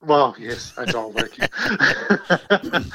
Well, 0.00 0.36
yes, 0.38 0.74
agile 0.78 1.10
working. 1.12 1.48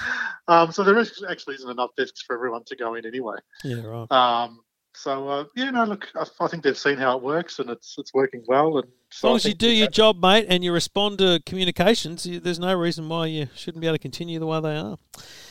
um, 0.47 0.72
so 0.72 0.84
there 0.84 0.97
is, 0.97 1.24
actually 1.30 1.56
isn't 1.56 1.70
enough 1.70 1.91
desks 1.97 2.22
for 2.22 2.36
everyone 2.36 2.64
to 2.66 2.76
go 2.76 2.95
in 2.95 3.06
anyway. 3.06 3.36
Yeah, 3.64 3.82
right. 3.82 4.10
Um, 4.12 4.62
so 4.93 5.28
uh, 5.28 5.45
yeah, 5.56 5.72
no, 5.72 5.84
look, 5.86 6.08
I, 6.16 6.26
I 6.39 6.47
think 6.47 6.64
they've 6.64 6.78
seen 6.78 6.97
how 6.97 7.18
it 7.18 7.24
works, 7.24 7.60
and 7.60 7.70
it's 7.70 7.95
it's 7.97 8.14
working 8.14 8.43
well. 8.47 8.78
And 8.78 8.88
As 9.12 9.24
long 9.24 9.34
I 9.34 9.36
as 9.38 9.45
you 9.45 9.54
do 9.54 9.70
your 9.70 9.89
job, 9.89 10.22
mate, 10.22 10.45
and 10.47 10.64
you 10.64 10.72
respond 10.72 11.18
to 11.18 11.41
communications, 11.45 12.26
you, 12.26 12.39
there's 12.39 12.60
no 12.60 12.74
reason 12.74 13.10
why 13.10 13.26
you 13.26 13.47
shouldn't 13.56 13.82
be 13.82 13.88
able 13.88 13.95
to 13.95 14.01
continue 14.01 14.39
the 14.39 14.45
way 14.45 14.62
they 14.62 14.78
are. 14.78 14.97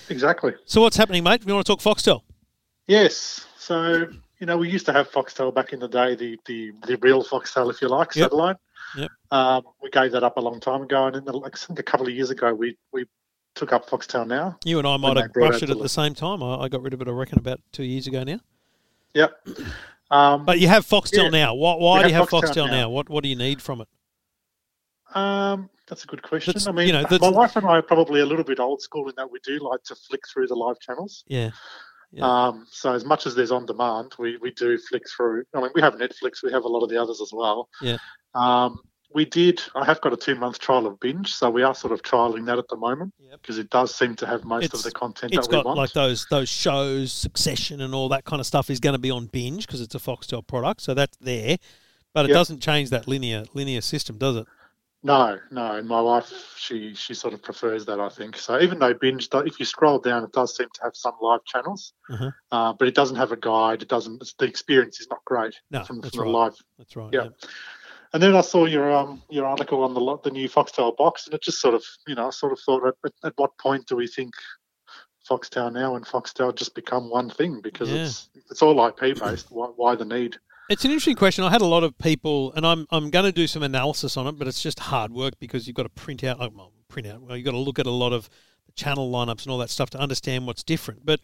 exactly. 0.09 0.55
So 0.65 0.81
what's 0.81 0.97
happening, 0.97 1.25
mate? 1.25 1.45
We 1.45 1.53
want 1.53 1.67
to 1.67 1.77
talk 1.77 1.81
Foxtel. 1.81 2.23
Yes. 2.87 3.45
So 3.59 4.07
you 4.39 4.47
know, 4.47 4.57
we 4.57 4.69
used 4.71 4.87
to 4.87 4.93
have 4.93 5.11
Foxtel 5.11 5.55
back 5.55 5.73
in 5.73 5.81
the 5.81 5.89
day, 5.89 6.15
the 6.15 6.39
the, 6.47 6.73
the 6.87 6.97
real 6.99 7.23
Foxtel, 7.25 7.71
if 7.71 7.83
you 7.83 7.89
like, 7.89 8.15
Yep. 8.15 8.25
satellite. 8.31 8.57
Yep. 8.97 9.11
Um, 9.31 9.63
we 9.83 9.91
gave 9.91 10.13
that 10.13 10.23
up 10.23 10.37
a 10.37 10.41
long 10.41 10.61
time 10.61 10.83
ago, 10.83 11.07
and 11.07 11.17
in 11.17 11.25
the, 11.25 11.33
like, 11.33 11.55
I 11.55 11.59
think 11.67 11.79
a 11.79 11.83
couple 11.83 12.07
of 12.07 12.13
years 12.13 12.31
ago, 12.31 12.53
we 12.55 12.77
we 12.93 13.07
took 13.55 13.73
up 13.73 13.89
Foxtel 13.89 14.27
now. 14.27 14.59
You 14.65 14.79
and 14.79 14.87
I 14.89 14.97
might 14.97 15.17
have 15.17 15.33
brushed 15.33 15.63
it 15.63 15.71
at 15.71 15.79
the 15.79 15.89
same 15.89 16.15
time. 16.15 16.43
I, 16.43 16.57
I 16.63 16.69
got 16.69 16.83
rid 16.83 16.95
of 16.95 17.03
it, 17.03 17.09
I 17.09 17.11
reckon, 17.11 17.39
about 17.39 17.61
two 17.73 17.85
years 17.85 18.07
ago 18.07 18.25
now. 18.25 18.41
Yep. 19.15 19.47
Um, 20.11 20.45
But 20.45 20.59
you 20.59 20.69
have 20.69 20.87
Foxtel 20.87 21.25
Yeah. 21.25 21.29
now. 21.31 21.55
Why, 21.55 21.75
why 21.75 22.03
do 22.03 22.09
you 22.09 22.15
have 22.15 22.31
have 22.31 22.43
Foxtel, 22.43 22.51
Foxtel 22.55 22.67
now? 22.67 22.73
now. 22.73 22.91
What 22.91 23.09
What 23.11 23.23
do 23.23 23.29
you 23.29 23.37
need 23.37 23.61
from 23.61 23.83
it? 23.83 23.89
Um, 25.15 25.69
that's 25.87 26.05
a 26.05 26.07
good 26.07 26.23
question. 26.23 26.53
That's- 26.53 26.67
I 26.67 26.73
mean, 26.73 26.87
you 26.87 26.93
know, 26.95 27.05
my 27.21 27.29
wife 27.29 27.57
and 27.57 27.67
I 27.67 27.77
are 27.79 27.83
probably 27.83 28.21
a 28.21 28.27
little 28.27 28.45
bit 28.45 28.59
old 28.59 28.81
school 28.81 29.09
in 29.09 29.15
that 29.17 29.31
we 29.31 29.39
do 29.45 29.59
like 29.59 29.83
to 29.85 29.95
flick 29.95 30.23
through 30.33 30.47
the 30.47 30.55
live 30.55 30.81
channels. 30.81 31.25
Yeah. 31.27 31.51
Yeah. 32.13 32.25
Um, 32.49 32.67
so 32.71 32.93
as 32.93 33.05
much 33.05 33.27
as 33.27 33.35
there's 33.35 33.51
on 33.51 33.65
demand, 33.67 34.13
we, 34.19 34.37
we 34.37 34.51
do 34.53 34.77
flick 34.79 35.03
through. 35.09 35.45
I 35.55 35.61
mean, 35.63 35.71
we 35.75 35.81
have 35.81 35.95
Netflix, 35.95 36.43
we 36.43 36.53
have 36.53 36.65
a 36.65 36.69
lot 36.69 36.83
of 36.83 36.91
the 36.91 37.01
others 37.01 37.21
as 37.23 37.31
well. 37.33 37.69
Yeah. 37.81 37.97
Um, 38.35 38.81
we 39.15 39.25
did. 39.27 39.61
I 39.75 39.85
have 39.85 40.01
got 40.01 40.13
a 40.13 40.17
two 40.17 40.35
month 40.35 40.59
trial 40.59 40.87
of 40.87 40.99
Binge, 41.01 41.35
so 41.35 41.51
we 41.51 41.63
are 41.63 41.75
sort 41.75 41.93
of 41.93 42.03
trialing 42.03 42.47
that 42.47 42.59
at 42.59 42.69
the 42.69 42.77
moment 42.77 43.13
Yep. 43.19 43.43
because 43.43 43.59
it 43.59 43.69
does 43.71 43.95
seem 43.95 44.15
to 44.17 44.27
have 44.27 44.45
most 44.45 44.65
It's- 44.65 44.81
of 44.81 44.85
the 44.85 44.99
content 44.99 45.33
that 45.35 45.43
we 45.49 45.53
got 45.53 45.67
want. 45.67 45.77
like 45.77 45.93
those 45.93 46.27
those 46.31 46.49
shows, 46.49 47.13
Succession, 47.13 47.81
and 47.83 47.95
all 47.95 48.09
that 48.11 48.25
kind 48.25 48.41
of 48.41 48.47
stuff 48.47 48.71
is 48.71 48.81
going 48.81 48.95
to 48.95 48.99
be 48.99 49.11
on 49.11 49.27
binge 49.27 49.67
because 49.67 49.81
it's 49.83 49.95
a 49.95 49.99
Foxtel 49.99 50.47
product, 50.47 50.81
so 50.81 50.95
that's 50.95 51.17
there. 51.19 51.59
But 52.15 52.25
it 52.27 52.29
Yep. 52.31 52.35
doesn't 52.37 52.61
change 52.61 52.89
that 52.91 53.07
linear 53.07 53.45
linear 53.55 53.81
system, 53.83 54.17
does 54.19 54.37
it? 54.37 54.47
No, 55.05 55.39
no. 55.51 55.73
And 55.77 55.89
my 55.89 56.01
wife, 56.01 56.33
she 56.57 56.95
she 56.95 57.13
sort 57.15 57.35
of 57.35 57.43
prefers 57.43 57.85
that. 57.87 57.99
I 57.99 58.09
think 58.09 58.37
so. 58.37 58.61
Even 58.61 58.79
though 58.79 58.95
Binge, 58.95 59.29
if 59.33 59.59
you 59.59 59.65
scroll 59.67 59.99
down, 59.99 60.23
it 60.23 60.33
does 60.33 60.57
seem 60.57 60.69
to 60.75 60.81
have 60.85 60.95
some 60.95 61.15
live 61.21 61.45
channels, 61.45 61.93
Uh-huh. 62.09 62.31
uh, 62.53 62.73
but 62.75 62.87
it 62.87 62.95
doesn't 62.95 63.17
have 63.17 63.33
a 63.33 63.37
guide. 63.37 63.83
It 63.83 63.89
doesn't. 63.89 64.23
It's, 64.23 64.35
the 64.35 64.45
experience 64.45 65.01
is 65.01 65.09
not 65.11 65.25
great 65.25 65.55
No, 65.71 65.83
from, 65.85 66.03
from 66.03 66.11
right. 66.21 66.25
the 66.27 66.31
live 66.31 66.57
That's 66.79 66.95
right. 66.97 67.11
Yeah. 67.13 67.29
And 68.15 68.23
then 68.23 68.37
I 68.37 68.43
saw 68.43 68.67
your 68.67 68.93
um 68.93 69.23
your 69.29 69.47
article 69.47 69.83
on 69.83 69.95
the 69.95 70.19
the 70.23 70.31
new 70.31 70.49
Foxtel 70.49 70.97
box, 70.97 71.27
and 71.27 71.35
it 71.35 71.43
just 71.43 71.61
sort 71.61 71.75
of 71.75 71.83
you 72.07 72.15
know 72.15 72.29
I 72.29 72.31
sort 72.31 72.53
of 72.53 72.61
thought 72.61 72.87
at, 72.87 72.95
at, 73.05 73.13
at 73.25 73.33
what 73.37 73.57
point 73.59 73.87
do 73.89 73.97
we 73.97 74.07
think 74.07 74.35
Foxtel 75.29 75.73
now 75.73 75.97
and 75.97 76.05
Foxtel 76.07 76.55
just 76.55 76.75
become 76.75 77.09
one 77.11 77.31
thing 77.31 77.61
because 77.61 77.91
Yeah. 77.91 78.03
it's 78.05 78.29
it's 78.51 78.63
all 78.63 78.87
IP 78.87 79.19
based. 79.19 79.51
Why, 79.51 79.67
why 79.75 79.95
the 79.97 80.05
need? 80.05 80.37
It's 80.73 80.87
an 80.87 80.91
interesting 80.91 81.17
question. 81.17 81.45
I 81.45 81.51
had 81.51 81.61
a 81.61 81.67
lot 81.67 81.85
of 81.85 81.99
people, 81.99 82.51
and 82.55 82.67
I'm 82.67 82.87
I'm 82.91 83.11
going 83.11 83.27
to 83.27 83.33
do 83.33 83.47
some 83.47 83.63
analysis 83.63 84.17
on 84.17 84.27
it, 84.27 84.39
but 84.39 84.49
it's 84.49 84.63
just 84.63 84.81
hard 84.81 85.13
work 85.13 85.35
because 85.39 85.67
you've 85.67 85.77
got 85.77 85.83
to 85.83 85.91
print 85.91 86.25
out, 86.25 86.39
oh, 86.41 86.49
well, 86.49 86.73
print 86.89 87.07
out. 87.07 87.21
Well, 87.21 87.37
you've 87.37 87.45
got 87.45 87.51
to 87.51 87.59
look 87.59 87.79
at 87.79 87.85
a 87.85 87.91
lot 87.91 88.15
of 88.15 88.31
channel 88.75 89.13
lineups 89.13 89.43
and 89.43 89.49
all 89.53 89.59
that 89.59 89.69
stuff 89.69 89.91
to 89.91 89.99
understand 89.99 90.47
what's 90.47 90.63
different. 90.63 91.05
But 91.05 91.21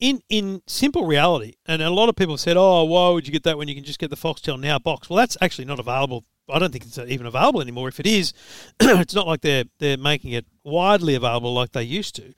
in 0.00 0.22
in 0.30 0.62
simple 0.66 1.04
reality, 1.04 1.52
and 1.66 1.82
a 1.82 1.90
lot 1.90 2.08
of 2.08 2.16
people 2.16 2.38
said, 2.38 2.56
"Oh, 2.56 2.84
why 2.84 3.10
would 3.10 3.26
you 3.26 3.32
get 3.32 3.42
that 3.42 3.58
when 3.58 3.68
you 3.68 3.74
can 3.74 3.84
just 3.84 3.98
get 3.98 4.08
the 4.08 4.16
Foxtel 4.16 4.58
Now 4.58 4.78
box?" 4.78 5.10
Well, 5.10 5.18
that's 5.18 5.36
actually 5.42 5.66
not 5.66 5.78
available. 5.78 6.24
I 6.48 6.58
don't 6.58 6.72
think 6.72 6.86
it's 6.86 6.96
even 6.96 7.26
available 7.26 7.60
anymore. 7.60 7.88
If 7.88 8.00
it 8.00 8.06
is, 8.06 8.32
it's 8.80 9.14
not 9.14 9.26
like 9.26 9.42
they're 9.42 9.64
they're 9.80 9.98
making 9.98 10.32
it 10.32 10.46
widely 10.64 11.14
available 11.14 11.52
like 11.52 11.72
they 11.72 11.82
used 11.82 12.14
to. 12.16 12.32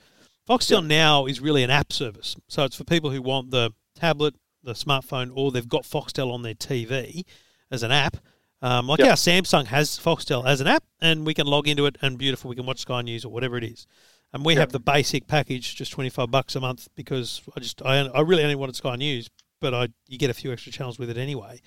Foxtel 0.48 0.84
Now 0.84 1.26
is 1.26 1.40
really 1.40 1.62
an 1.62 1.70
app 1.70 1.92
service, 1.92 2.34
so 2.48 2.64
it's 2.64 2.74
for 2.74 2.82
people 2.82 3.10
who 3.10 3.22
want 3.22 3.52
the 3.52 3.70
tablet, 3.94 4.34
the 4.62 4.72
smartphone, 4.72 5.30
or 5.34 5.50
they've 5.50 5.68
got 5.68 5.82
Foxtel 5.84 6.32
on 6.32 6.42
their 6.42 6.54
TV 6.54 7.24
as 7.70 7.82
an 7.82 7.90
app. 7.92 8.16
Um, 8.62 8.86
like 8.88 8.98
Yep. 9.00 9.08
our 9.08 9.14
Samsung 9.16 9.66
has 9.66 9.98
Foxtel 9.98 10.46
as 10.46 10.60
an 10.60 10.66
app, 10.66 10.84
and 11.00 11.24
we 11.24 11.32
can 11.32 11.46
log 11.46 11.66
into 11.66 11.86
it, 11.86 11.96
and 12.02 12.18
beautiful, 12.18 12.50
we 12.50 12.56
can 12.56 12.66
watch 12.66 12.80
Sky 12.80 13.00
News 13.00 13.24
or 13.24 13.32
whatever 13.32 13.56
it 13.56 13.64
is. 13.64 13.86
And 14.32 14.44
we 14.44 14.52
Yep. 14.54 14.60
have 14.60 14.72
the 14.72 14.80
basic 14.80 15.26
package, 15.26 15.74
just 15.74 15.92
twenty 15.92 16.10
five 16.10 16.30
bucks 16.30 16.54
a 16.56 16.60
month, 16.60 16.88
because 16.94 17.40
I 17.56 17.60
just 17.60 17.80
I, 17.82 18.00
I 18.00 18.20
really 18.20 18.42
only 18.42 18.54
wanted 18.54 18.76
Sky 18.76 18.96
News, 18.96 19.30
but 19.60 19.72
I 19.74 19.88
you 20.08 20.18
get 20.18 20.30
a 20.30 20.34
few 20.34 20.52
extra 20.52 20.70
channels 20.72 20.98
with 20.98 21.10
it 21.10 21.16
anyway. 21.16 21.60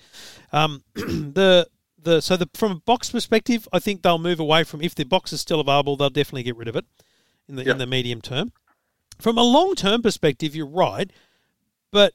Um, 0.52 0.84
the 0.94 1.66
the 2.00 2.20
so 2.22 2.36
the 2.36 2.48
from 2.54 2.70
a 2.72 2.76
box 2.76 3.10
perspective, 3.10 3.68
I 3.72 3.80
think 3.80 4.02
they'll 4.02 4.18
move 4.18 4.38
away 4.38 4.62
from 4.64 4.80
if 4.80 4.94
the 4.94 5.04
box 5.04 5.32
is 5.32 5.40
still 5.40 5.60
available, 5.60 5.96
they'll 5.96 6.10
definitely 6.10 6.44
get 6.44 6.56
rid 6.56 6.68
of 6.68 6.76
it 6.76 6.84
in 7.48 7.56
the 7.56 7.68
in 7.68 7.78
the 7.78 7.86
medium 7.86 8.20
term. 8.20 8.52
From 9.20 9.36
a 9.36 9.42
long 9.42 9.74
term 9.74 10.00
perspective, 10.00 10.54
you're 10.54 10.66
right, 10.66 11.10
but 11.90 12.14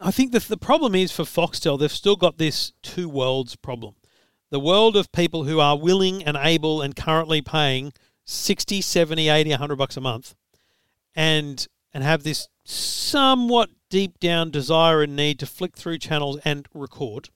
I 0.00 0.10
think 0.10 0.32
the 0.32 0.40
the 0.40 0.56
problem 0.56 0.94
is 0.94 1.12
for 1.12 1.24
Foxtel, 1.24 1.78
they've 1.78 1.92
still 1.92 2.16
got 2.16 2.38
this 2.38 2.72
two 2.82 3.08
worlds 3.08 3.56
problem. 3.56 3.94
The 4.50 4.60
world 4.60 4.96
of 4.96 5.12
people 5.12 5.44
who 5.44 5.60
are 5.60 5.78
willing 5.78 6.24
and 6.24 6.36
able 6.36 6.82
and 6.82 6.96
currently 6.96 7.40
paying 7.40 7.92
60, 8.24 8.80
70, 8.80 9.28
80, 9.28 9.50
100 9.50 9.76
bucks 9.76 9.96
a 9.96 10.00
month 10.00 10.34
and 11.14 11.66
and 11.92 12.04
have 12.04 12.22
this 12.22 12.48
somewhat 12.64 13.70
deep 13.88 14.18
down 14.20 14.50
desire 14.50 15.02
and 15.02 15.16
need 15.16 15.38
to 15.40 15.46
flick 15.46 15.76
through 15.76 15.98
channels 15.98 16.38
and 16.44 16.68
record. 16.72 17.28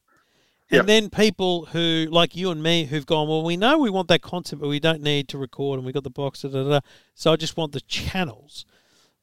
And 0.70 0.78
Yep. 0.78 0.86
then 0.86 1.10
people 1.10 1.66
who, 1.66 2.08
like 2.10 2.34
you 2.34 2.50
and 2.50 2.62
me, 2.62 2.84
who've 2.86 3.04
gone, 3.04 3.28
well, 3.28 3.42
we 3.42 3.56
know 3.56 3.76
we 3.78 3.90
want 3.90 4.08
that 4.08 4.22
content, 4.22 4.62
but 4.62 4.68
we 4.68 4.80
don't 4.80 5.02
need 5.02 5.28
to 5.28 5.38
record, 5.38 5.78
and 5.78 5.84
we 5.86 5.92
got 5.92 6.04
the 6.04 6.10
box, 6.10 6.42
da, 6.42 6.48
da, 6.48 6.62
da, 6.62 6.80
so 7.14 7.32
I 7.32 7.36
just 7.36 7.56
want 7.56 7.72
the 7.72 7.80
channels. 7.82 8.64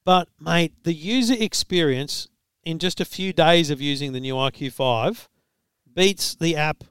But 0.03 0.27
mate, 0.39 0.73
the 0.83 0.93
user 0.93 1.35
experience 1.37 2.27
in 2.63 2.79
just 2.79 2.99
a 2.99 3.05
few 3.05 3.33
days 3.33 3.69
of 3.69 3.81
using 3.81 4.13
the 4.13 4.19
new 4.19 4.35
IQ5 4.35 5.27
beats 5.93 6.35
the 6.35 6.55
app 6.55 6.83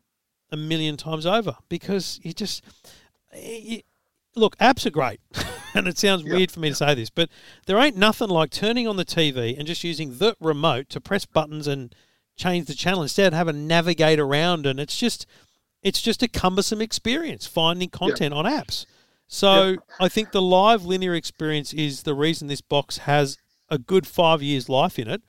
a 0.51 0.57
million 0.57 0.97
times 0.97 1.27
over 1.27 1.57
because 1.69 2.21
you 2.23 2.33
just 2.33 2.63
you, 3.35 3.81
look 4.35 4.57
apps 4.59 4.87
are 4.87 4.91
great. 4.91 5.21
And 5.73 5.87
it 5.87 5.99
sounds 5.99 6.25
weird 6.25 6.51
for 6.51 6.59
me 6.59 6.71
to 6.71 6.75
say 6.75 6.97
this 6.97 7.11
but 7.11 7.29
there 7.67 7.79
ain't 7.79 7.97
nothing 7.97 8.29
like 8.29 8.51
turning 8.51 8.89
on 8.89 8.97
the 8.97 9.05
tv 9.05 9.57
and 9.57 9.69
just 9.69 9.85
using 9.85 10.19
the 10.19 10.35
remote 10.41 10.89
to 10.89 11.01
press 11.01 11.25
buttons 11.27 11.69
and 11.69 11.95
change 12.37 12.67
the 12.67 12.75
channel 12.75 13.03
instead 13.03 13.33
have 13.33 13.47
a 13.47 13.53
navigate 13.53 14.19
around 14.19 14.67
and 14.67 14.81
it's 14.81 14.99
just 14.99 15.27
it's 15.85 16.03
just 16.03 16.25
a 16.25 16.29
cumbersome 16.29 16.81
experience 16.81 17.47
finding 17.47 17.89
content 17.89 18.35
on 18.35 18.47
apps. 18.47 18.85
So 19.29 19.77
i 20.01 20.09
think 20.09 20.33
the 20.33 20.43
live 20.43 20.85
linear 20.85 21.15
experience 21.15 21.73
is 21.73 22.03
the 22.03 22.15
reason 22.15 22.49
this 22.49 22.61
box 22.61 22.99
has 22.99 23.39
a 23.69 23.79
good 23.79 24.09
five 24.09 24.43
years 24.43 24.69
life 24.69 24.99
in 24.99 25.07
it 25.07 25.23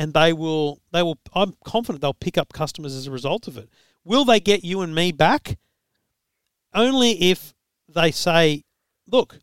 and 0.00 0.14
they 0.14 0.32
will 0.32 0.80
they 0.92 1.02
will 1.02 1.18
i'm 1.34 1.54
confident 1.62 2.00
they'll 2.00 2.14
pick 2.14 2.38
up 2.38 2.54
customers 2.54 2.96
as 2.96 3.06
a 3.06 3.10
result 3.10 3.46
of 3.46 3.58
it. 3.58 3.68
Will 4.02 4.24
they 4.24 4.40
get 4.40 4.64
you 4.64 4.80
and 4.80 4.94
me 4.94 5.12
back? 5.12 5.58
Only 6.72 7.30
if 7.30 7.52
they 7.86 8.10
say 8.10 8.64
look 9.06 9.40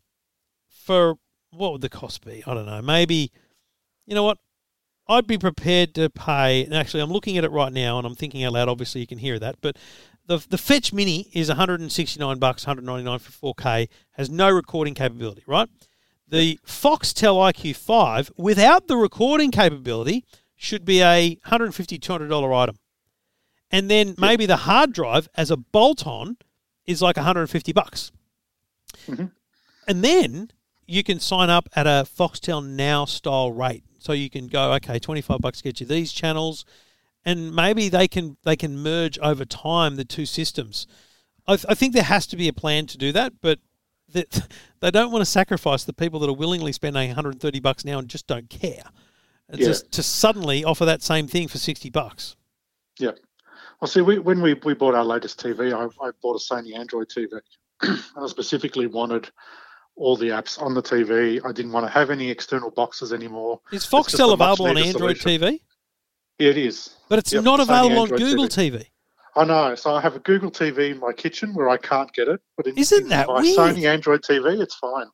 for 0.68 1.14
what 1.50 1.70
would 1.72 1.80
the 1.80 1.88
cost 1.88 2.26
be? 2.26 2.42
I 2.44 2.54
don't 2.54 2.66
know. 2.66 2.82
Maybe 2.82 3.30
you 4.04 4.16
know 4.16 4.24
what? 4.24 4.38
I'd 5.06 5.28
be 5.28 5.38
prepared 5.38 5.94
to 5.94 6.10
pay 6.10 6.64
and 6.64 6.74
actually 6.74 7.02
i'm 7.04 7.12
looking 7.12 7.38
at 7.38 7.44
it 7.44 7.52
right 7.52 7.72
now 7.72 7.96
and 7.98 8.06
i'm 8.06 8.16
thinking 8.16 8.42
out 8.42 8.54
loud. 8.54 8.68
Obviously 8.68 9.00
you 9.00 9.06
can 9.06 9.18
hear 9.18 9.38
that 9.38 9.60
but 9.60 9.76
the, 10.26 10.44
the 10.50 10.58
fetch 10.58 10.92
mini 10.92 11.30
is 11.32 11.48
169 11.48 12.38
bucks 12.40 12.66
199 12.66 13.18
for 13.20 13.54
4k 13.54 13.88
has 14.12 14.28
no 14.28 14.50
recording 14.50 14.94
capability 14.94 15.44
right? 15.46 15.68
The 16.26 16.58
Foxtel 16.66 17.36
IQ5 17.52 18.32
without 18.36 18.88
the 18.88 18.96
recording 18.96 19.52
capability 19.52 20.24
should 20.58 20.84
be 20.84 21.00
a 21.00 21.36
$150, 21.46 21.98
$200 21.98 22.62
item. 22.62 22.76
And 23.70 23.90
then 23.90 24.14
maybe 24.18 24.44
the 24.44 24.56
hard 24.56 24.92
drive 24.92 25.28
as 25.34 25.50
a 25.50 25.56
bolt 25.56 26.06
on 26.06 26.36
is 26.86 27.00
like 27.00 27.16
150 27.16 27.72
bucks. 27.72 28.12
Mm-hmm. 29.06 29.26
And 29.86 30.04
then 30.04 30.50
you 30.86 31.04
can 31.04 31.20
sign 31.20 31.48
up 31.48 31.68
at 31.74 31.86
a 31.86 32.04
Foxtel 32.04 32.66
Now 32.66 33.04
style 33.04 33.52
rate. 33.52 33.84
So 33.98 34.12
you 34.12 34.28
can 34.28 34.48
go, 34.48 34.72
okay, 34.74 34.98
25 34.98 35.40
bucks 35.40 35.62
get 35.62 35.80
you 35.80 35.86
these 35.86 36.12
channels 36.12 36.64
and 37.24 37.54
maybe 37.54 37.88
they 37.88 38.08
can 38.08 38.38
they 38.44 38.56
can 38.56 38.78
merge 38.78 39.18
over 39.18 39.44
time 39.44 39.96
the 39.96 40.04
two 40.04 40.24
systems. 40.24 40.86
I, 41.46 41.56
th- 41.56 41.66
I 41.68 41.74
think 41.74 41.92
there 41.92 42.02
has 42.02 42.26
to 42.28 42.36
be 42.36 42.48
a 42.48 42.52
plan 42.52 42.86
to 42.86 42.98
do 42.98 43.12
that, 43.12 43.34
but 43.42 43.58
they, 44.10 44.24
they 44.80 44.90
don't 44.90 45.12
want 45.12 45.22
to 45.22 45.30
sacrifice 45.30 45.84
the 45.84 45.92
people 45.92 46.20
that 46.20 46.30
are 46.30 46.34
willingly 46.34 46.72
spending 46.72 47.08
130 47.08 47.60
bucks 47.60 47.84
now 47.84 47.98
and 47.98 48.08
just 48.08 48.26
don't 48.26 48.48
care. 48.48 48.84
Yeah. 49.52 49.66
Just 49.66 49.90
to 49.92 50.02
suddenly 50.02 50.64
offer 50.64 50.84
that 50.84 51.02
same 51.02 51.26
thing 51.26 51.48
for 51.48 51.58
60 51.58 51.88
bucks. 51.90 52.36
Yeah. 52.98 53.12
Well, 53.80 53.88
see, 53.88 54.00
we, 54.00 54.18
when 54.18 54.42
we, 54.42 54.54
we 54.64 54.74
bought 54.74 54.94
our 54.94 55.04
latest 55.04 55.40
TV, 55.40 55.72
I, 55.72 55.84
I 56.06 56.10
bought 56.22 56.34
a 56.36 56.54
Sony 56.54 56.76
Android 56.76 57.08
TV, 57.08 57.40
and 57.82 57.98
I 58.16 58.26
specifically 58.26 58.86
wanted 58.86 59.30
all 59.96 60.16
the 60.16 60.28
apps 60.28 60.60
on 60.60 60.74
the 60.74 60.82
TV. 60.82 61.40
I 61.44 61.52
didn't 61.52 61.72
want 61.72 61.86
to 61.86 61.90
have 61.90 62.10
any 62.10 62.28
external 62.30 62.70
boxes 62.70 63.12
anymore. 63.12 63.60
Is 63.72 63.86
Foxtel 63.86 64.32
available 64.32 64.66
on 64.66 64.76
Android 64.76 65.16
solution. 65.16 65.40
TV? 65.42 65.60
Yeah, 66.38 66.50
it 66.50 66.58
is. 66.58 66.96
But 67.08 67.20
it's 67.20 67.32
Yep, 67.32 67.44
not 67.44 67.60
available 67.60 68.00
on 68.00 68.08
Google 68.08 68.46
TV. 68.46 68.72
TV. 68.72 68.86
I 69.36 69.44
know. 69.44 69.74
So 69.76 69.92
I 69.94 70.00
have 70.00 70.16
a 70.16 70.20
Google 70.20 70.50
TV 70.50 70.90
in 70.90 70.98
my 70.98 71.12
kitchen 71.12 71.54
where 71.54 71.68
I 71.68 71.76
can't 71.76 72.12
get 72.12 72.28
it, 72.28 72.40
but 72.56 72.66
in, 72.66 72.76
Isn't 72.76 73.02
in 73.04 73.08
that 73.08 73.28
my 73.28 73.40
weird? 73.40 73.56
Sony 73.56 73.84
Android 73.86 74.22
TV, 74.22 74.60
it's 74.60 74.74
fine. 74.74 75.06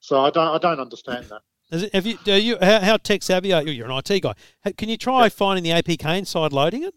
So 0.00 0.20
I 0.24 0.30
don't 0.30 0.48
I 0.48 0.58
don't 0.58 0.80
understand 0.80 1.26
that. 1.26 1.42
Is 1.74 1.82
it, 1.82 1.94
have 1.94 2.06
you, 2.06 2.18
do 2.24 2.34
you, 2.34 2.56
how, 2.60 2.80
how 2.80 2.96
tech 2.96 3.22
savvy 3.22 3.52
are 3.52 3.62
you? 3.62 3.72
You're 3.72 3.90
an 3.90 4.02
IT 4.04 4.20
guy. 4.20 4.34
Can 4.76 4.88
you 4.88 4.96
try 4.96 5.28
finding 5.28 5.64
the 5.64 5.70
APK 5.70 6.18
inside 6.18 6.52
loading 6.52 6.84
it? 6.84 6.94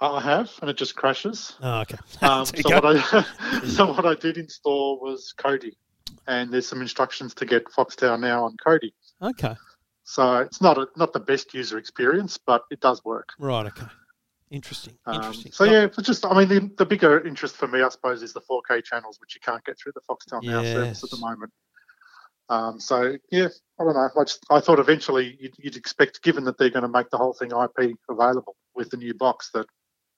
I 0.00 0.20
have, 0.20 0.50
and 0.60 0.70
it 0.70 0.76
just 0.76 0.94
crashes. 0.94 1.56
Oh, 1.60 1.80
okay. 1.80 1.98
Um, 2.22 2.46
so, 2.46 2.80
what 2.80 2.84
I, 2.84 3.24
so 3.66 3.92
what 3.92 4.06
I 4.06 4.14
did 4.14 4.38
install 4.38 5.00
was 5.00 5.34
Kodi, 5.36 5.76
and 6.26 6.52
there's 6.52 6.68
some 6.68 6.80
instructions 6.80 7.34
to 7.34 7.44
get 7.44 7.64
Foxtel 7.66 8.18
now 8.18 8.44
on 8.44 8.56
Kodi. 8.64 8.92
Okay. 9.20 9.54
So 10.04 10.38
it's 10.38 10.62
not 10.62 10.78
a, 10.78 10.86
not 10.96 11.12
the 11.12 11.20
best 11.20 11.52
user 11.52 11.76
experience, 11.76 12.38
but 12.38 12.62
it 12.70 12.80
does 12.80 13.04
work. 13.04 13.28
Right, 13.38 13.66
okay. 13.66 13.86
Interesting. 14.50 14.94
Um, 15.04 15.16
Interesting. 15.16 15.52
so 15.52 15.64
yeah, 15.64 15.84
it's 15.84 15.96
just 15.98 16.24
I 16.24 16.32
mean 16.32 16.48
the, 16.48 16.70
the 16.78 16.86
bigger 16.86 17.26
interest 17.26 17.56
for 17.56 17.68
me, 17.68 17.82
I 17.82 17.88
suppose, 17.90 18.22
is 18.22 18.32
the 18.32 18.40
4K 18.40 18.82
channels, 18.82 19.20
which 19.20 19.34
you 19.34 19.42
can't 19.42 19.62
get 19.64 19.78
through 19.78 19.92
the 19.92 20.00
Foxtel 20.08 20.42
Now 20.42 20.62
service 20.62 21.04
at 21.04 21.10
the 21.10 21.18
moment. 21.18 21.52
Um, 22.48 22.80
so 22.80 23.16
yeah, 23.30 23.48
I 23.78 23.84
don't 23.84 23.94
know. 23.94 24.08
I, 24.16 24.24
just, 24.24 24.44
I 24.50 24.60
thought 24.60 24.78
eventually 24.78 25.36
you'd, 25.40 25.54
you'd 25.58 25.76
expect, 25.76 26.22
given 26.22 26.44
that 26.44 26.58
they're 26.58 26.70
going 26.70 26.82
to 26.82 26.88
make 26.88 27.10
the 27.10 27.18
whole 27.18 27.34
thing 27.34 27.50
IP 27.50 27.96
available 28.08 28.56
with 28.74 28.90
the 28.90 28.96
new 28.96 29.14
box, 29.14 29.50
that 29.54 29.66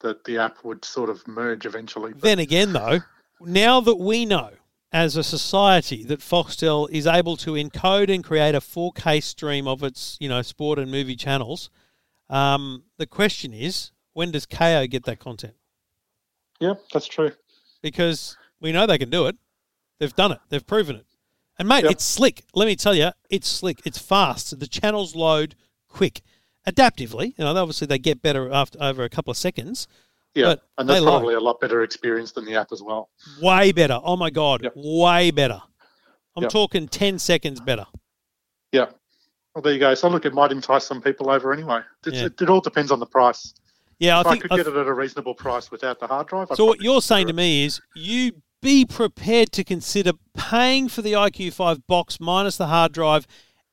that 0.01 0.25
the 0.25 0.39
app 0.39 0.65
would 0.65 0.85
sort 0.85 1.11
of 1.11 1.27
merge 1.29 1.67
eventually. 1.67 2.13
But 2.13 2.23
Then 2.23 2.39
again, 2.39 2.73
though, 2.73 3.01
now 3.41 3.81
that 3.81 3.97
we 3.97 4.25
know 4.25 4.53
as 4.93 5.17
a 5.17 5.23
society 5.23 6.05
that 6.05 6.21
Foxtel 6.21 6.89
is 6.91 7.07
able 7.07 7.37
to 7.39 7.53
encode 7.53 8.13
and 8.13 8.25
create 8.25 8.55
a 8.55 8.61
4K 8.61 9.23
stream 9.23 9.69
of 9.69 9.83
its, 9.83 10.17
you 10.19 10.29
know, 10.29 10.43
sport 10.43 10.79
and 10.79 10.91
movie 10.91 11.17
channels, 11.17 11.69
um, 12.31 12.85
the 12.97 13.07
question 13.07 13.53
is, 13.53 13.93
when 14.15 14.31
does 14.31 14.47
Kayo 14.47 14.89
get 14.89 15.05
that 15.05 15.19
content? 15.19 15.55
yeah, 16.61 16.75
that's 16.93 17.07
true. 17.07 17.33
Because 17.83 18.37
we 18.61 18.73
know 18.73 18.87
they 18.87 18.99
can 18.99 19.11
do 19.11 19.27
it. 19.27 19.37
They've 19.99 20.15
done 20.15 20.33
it. 20.33 20.39
They've 20.51 20.67
proven 20.67 20.97
it. 20.97 21.07
And 21.61 21.69
mate, 21.69 21.83
Yep. 21.85 21.93
it's 21.93 22.05
slick. 22.05 22.43
Let 22.55 22.65
me 22.65 22.75
tell 22.75 22.95
you, 22.95 23.11
it's 23.29 23.47
slick. 23.47 23.83
It's 23.85 23.99
fast. 23.99 24.59
The 24.59 24.67
channels 24.67 25.15
load 25.15 25.55
quick, 25.89 26.23
adaptively. 26.67 27.35
You 27.37 27.45
know, 27.45 27.55
obviously 27.55 27.87
they 27.87 27.99
get 27.99 28.23
better 28.23 28.51
after 28.51 28.83
over 28.83 29.05
a 29.05 29.11
couple 29.11 29.31
of 29.31 29.37
seconds. 29.37 29.87
Yeah, 30.35 30.45
But 30.47 30.63
and 30.79 30.89
that's 30.89 31.01
load. 31.03 31.11
probably 31.19 31.35
a 31.35 31.41
lot 31.41 31.61
better 31.61 31.83
experience 31.83 32.33
than 32.33 32.47
the 32.47 32.55
app 32.57 32.73
as 32.73 32.83
well. 32.83 33.11
Way 33.43 33.73
better. 33.73 34.01
Oh 34.03 34.17
my 34.17 34.31
god, 34.31 34.63
Yep. 34.63 34.73
way 34.75 35.31
better. 35.31 35.61
I'm 36.35 36.45
Yep. 36.45 36.51
talking 36.53 36.89
ten 36.89 37.19
seconds 37.19 37.61
better. 37.61 37.85
Yeah. 38.73 38.87
Well, 39.55 39.61
there 39.63 39.75
you 39.75 39.81
go. 39.81 39.95
So 39.95 40.09
look, 40.09 40.25
it 40.25 40.33
might 40.33 40.53
entice 40.53 40.87
some 40.87 41.03
people 41.03 41.29
over 41.31 41.53
anyway. 41.53 41.81
Yeah. 42.07 42.25
it, 42.27 42.41
it 42.41 42.49
all 42.49 42.61
depends 42.63 42.91
on 42.91 43.01
the 43.01 43.07
price. 43.07 43.53
Yeah, 43.99 44.17
I 44.17 44.21
if 44.23 44.27
think 44.29 44.39
I 44.45 44.49
could 44.49 44.53
I 44.53 44.57
get 44.59 44.67
it 44.69 44.77
at 44.77 44.87
a 44.87 44.95
reasonable 44.95 45.35
price 45.35 45.71
without 45.71 46.01
the 46.01 46.07
hard 46.07 46.29
drive. 46.29 46.51
I'd 46.51 46.57
So 46.57 46.65
what 46.65 46.81
you're 46.81 47.03
saying 47.03 47.27
to 47.27 47.35
me 47.35 47.65
is 47.67 47.83
you 47.95 48.33
be 48.63 48.85
prepared 48.85 49.53
to 49.53 49.65
consider 49.65 50.13
paying 50.37 50.89
for 50.89 51.03
the 51.03 51.13
IQ5 51.13 51.83
box 51.87 52.21
minus 52.21 52.57
the 52.57 52.67
hard 52.67 52.93
drive 52.93 53.27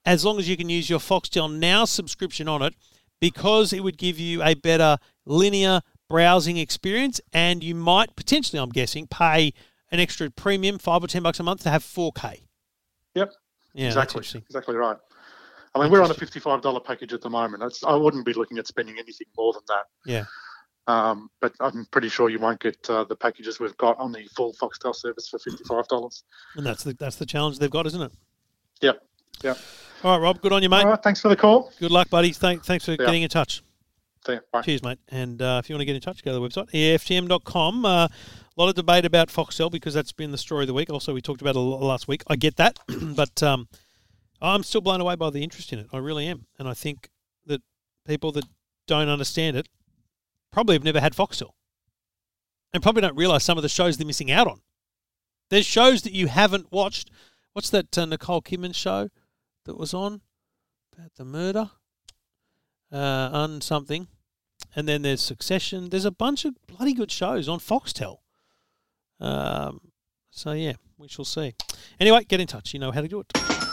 as 0.06 0.24
long 0.24 0.40
as 0.40 0.48
you 0.48 0.56
can 0.56 0.70
use 0.70 0.90
your 0.90 1.00
Foxtel 1.00 1.54
Now 1.54 1.86
subscription 1.86 2.48
on 2.48 2.62
it 2.62 2.74
because 3.20 3.74
it 3.74 3.84
would 3.84 3.98
give 3.98 4.20
you 4.20 4.42
a 4.42 4.54
better 4.54 4.98
linear 5.26 5.82
browsing 6.10 6.58
experience 6.58 7.20
and 7.34 7.64
you 7.64 7.76
might 7.76 8.16
potentially 8.16 8.62
I'm 8.62 8.70
guessing 8.70 9.08
pay 9.08 9.54
an 9.92 10.00
extra 10.00 10.30
premium 10.30 10.78
5 10.78 11.04
or 11.04 11.08
10 11.08 11.24
bucks 11.24 11.40
a 11.40 11.44
month 11.44 11.64
to 11.64 11.70
have 11.70 11.84
4K. 11.84 12.44
Yep. 13.16 13.34
Yeah, 13.74 13.88
exactly. 13.88 14.22
Exactly 14.22 14.76
right. 14.76 14.98
I 15.76 15.82
mean, 15.84 15.92
we're 15.92 16.02
on 16.02 16.10
a 16.10 16.16
fifty-five 16.16 16.62
dollar 16.62 16.80
package 16.80 17.14
at 17.14 17.22
the 17.22 17.30
moment. 17.30 17.62
That's, 17.62 17.84
I 17.84 17.94
wouldn't 17.94 18.26
be 18.26 18.34
looking 18.34 18.58
at 18.58 18.66
spending 18.66 18.96
anything 18.98 19.28
more 19.38 19.54
than 19.54 19.62
that. 19.68 19.84
Yeah. 20.06 20.26
Um, 20.88 21.30
but 21.42 21.54
I'm 21.60 21.86
pretty 21.92 22.08
sure 22.08 22.30
you 22.30 22.40
won't 22.40 22.62
get 22.62 22.90
uh, 22.90 23.04
the 23.04 23.16
packages 23.16 23.60
we've 23.60 23.76
got 23.78 24.00
on 24.00 24.14
the 24.14 24.26
full 24.36 24.54
Foxtel 24.54 24.96
service 24.96 25.28
for 25.28 25.38
fifty-five 25.38 25.88
dollars. 25.90 26.24
And 26.56 26.66
that's 26.66 26.84
the 26.84 26.94
that's 26.94 27.18
the 27.18 27.26
challenge 27.26 27.60
they've 27.60 27.70
got, 27.70 27.86
isn't 27.88 28.02
it? 28.02 28.12
Yep. 28.82 29.04
Yep. 29.44 29.58
All 30.04 30.18
right, 30.18 30.24
Rob, 30.24 30.42
good 30.42 30.54
on 30.54 30.64
you, 30.64 30.70
mate. 30.70 30.86
All 30.86 30.92
right. 30.92 31.04
Thanks 31.04 31.22
for 31.22 31.30
the 31.30 31.36
call. 31.36 31.72
Good 31.80 31.92
luck, 31.92 32.10
buddy. 32.10 32.32
Thank, 32.32 32.64
thanks 32.64 32.86
for 32.86 32.96
getting 32.96 33.24
in 33.24 33.30
touch. 33.30 33.64
Cheers, 34.64 34.84
mate. 34.84 35.00
And 35.10 35.42
uh, 35.42 35.62
if 35.64 35.70
you 35.70 35.76
want 35.76 35.82
to 35.82 35.86
get 35.86 35.96
in 35.96 36.02
touch, 36.02 36.24
go 36.24 36.32
to 36.32 36.40
the 36.40 36.42
website, 36.42 36.70
EFTM.com. 36.72 37.86
Uh, 37.86 37.90
a 37.90 38.10
lot 38.58 38.70
of 38.70 38.76
debate 38.76 39.06
about 39.06 39.30
Foxtel 39.30 39.72
because 39.72 39.94
that's 39.94 40.12
been 40.12 40.32
the 40.32 40.38
story 40.38 40.64
of 40.64 40.68
the 40.68 40.74
week. 40.74 40.90
Also, 40.90 41.14
we 41.14 41.22
talked 41.22 41.42
about 41.42 41.56
it 41.56 41.60
last 41.60 42.08
week. 42.08 42.24
I 42.28 42.36
get 42.36 42.58
that. 42.58 42.80
but 43.16 43.42
um, 43.42 43.68
I'm 44.42 44.64
still 44.64 44.82
blown 44.82 45.00
away 45.00 45.16
by 45.16 45.30
the 45.30 45.44
interest 45.44 45.72
in 45.72 45.80
it. 45.80 45.88
I 45.94 45.98
really 45.98 46.28
am. 46.28 46.46
And 46.60 46.68
I 46.68 46.74
think 46.74 47.10
that 47.46 47.62
people 48.06 48.32
that 48.34 48.46
don't 48.86 49.10
understand 49.10 49.56
it 49.56 49.68
probably 50.52 50.76
have 50.76 50.84
never 50.84 51.00
had 51.00 51.14
Foxtel 51.14 51.52
and 52.74 52.84
probably 52.84 53.02
don't 53.02 53.16
realize 53.18 53.44
some 53.44 53.58
of 53.58 53.62
the 53.62 53.70
shows 53.70 53.98
they're 53.98 54.08
missing 54.08 54.32
out 54.32 54.48
on. 54.48 54.62
There's 55.50 55.66
shows 55.66 56.02
that 56.02 56.14
you 56.14 56.28
haven't 56.28 56.72
watched. 56.72 57.10
What's 57.54 57.70
that 57.70 57.98
uh, 57.98 58.06
Nicole 58.06 58.42
Kidman 58.42 58.76
show 58.76 59.10
that 59.66 59.78
was 59.78 59.94
on 59.94 60.22
about 60.94 61.16
the 61.16 61.26
murder? 61.26 61.72
Uh, 62.92 63.30
on 63.34 63.62
something. 63.62 64.08
And 64.76 64.88
then 64.88 65.02
there's 65.02 65.22
Succession. 65.22 65.90
There's 65.90 66.06
a 66.06 66.12
bunch 66.12 66.46
of 66.46 66.56
bloody 66.68 66.94
good 66.94 67.12
shows 67.12 67.50
on 67.50 67.60
Foxtel. 67.60 68.18
Um, 69.20 69.92
so, 70.32 70.52
yeah, 70.52 70.74
we 70.98 71.08
shall 71.08 71.26
see. 71.26 71.54
Anyway, 72.00 72.24
get 72.26 72.40
in 72.40 72.48
touch. 72.48 72.74
You 72.74 72.80
know 72.80 72.92
how 72.92 73.02
to 73.02 73.08
do 73.08 73.20
it. 73.22 73.67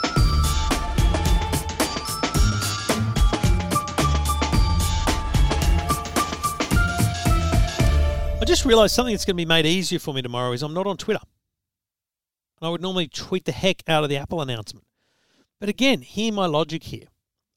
Just 8.54 8.64
realised 8.64 8.94
something 8.94 9.12
that's 9.12 9.24
going 9.24 9.34
to 9.34 9.40
be 9.40 9.44
made 9.44 9.66
easier 9.66 9.98
for 9.98 10.14
me 10.14 10.22
tomorrow 10.22 10.52
is 10.52 10.62
I'm 10.62 10.74
not 10.74 10.86
on 10.86 10.96
Twitter. 10.96 11.20
And 12.60 12.68
I 12.68 12.70
would 12.70 12.80
normally 12.80 13.08
tweet 13.08 13.46
the 13.46 13.52
heck 13.52 13.82
out 13.88 14.04
of 14.04 14.10
the 14.10 14.16
Apple 14.16 14.40
announcement. 14.40 14.86
But 15.58 15.68
again, 15.68 16.02
hear 16.02 16.32
my 16.32 16.46
logic 16.46 16.84
here. 16.84 17.06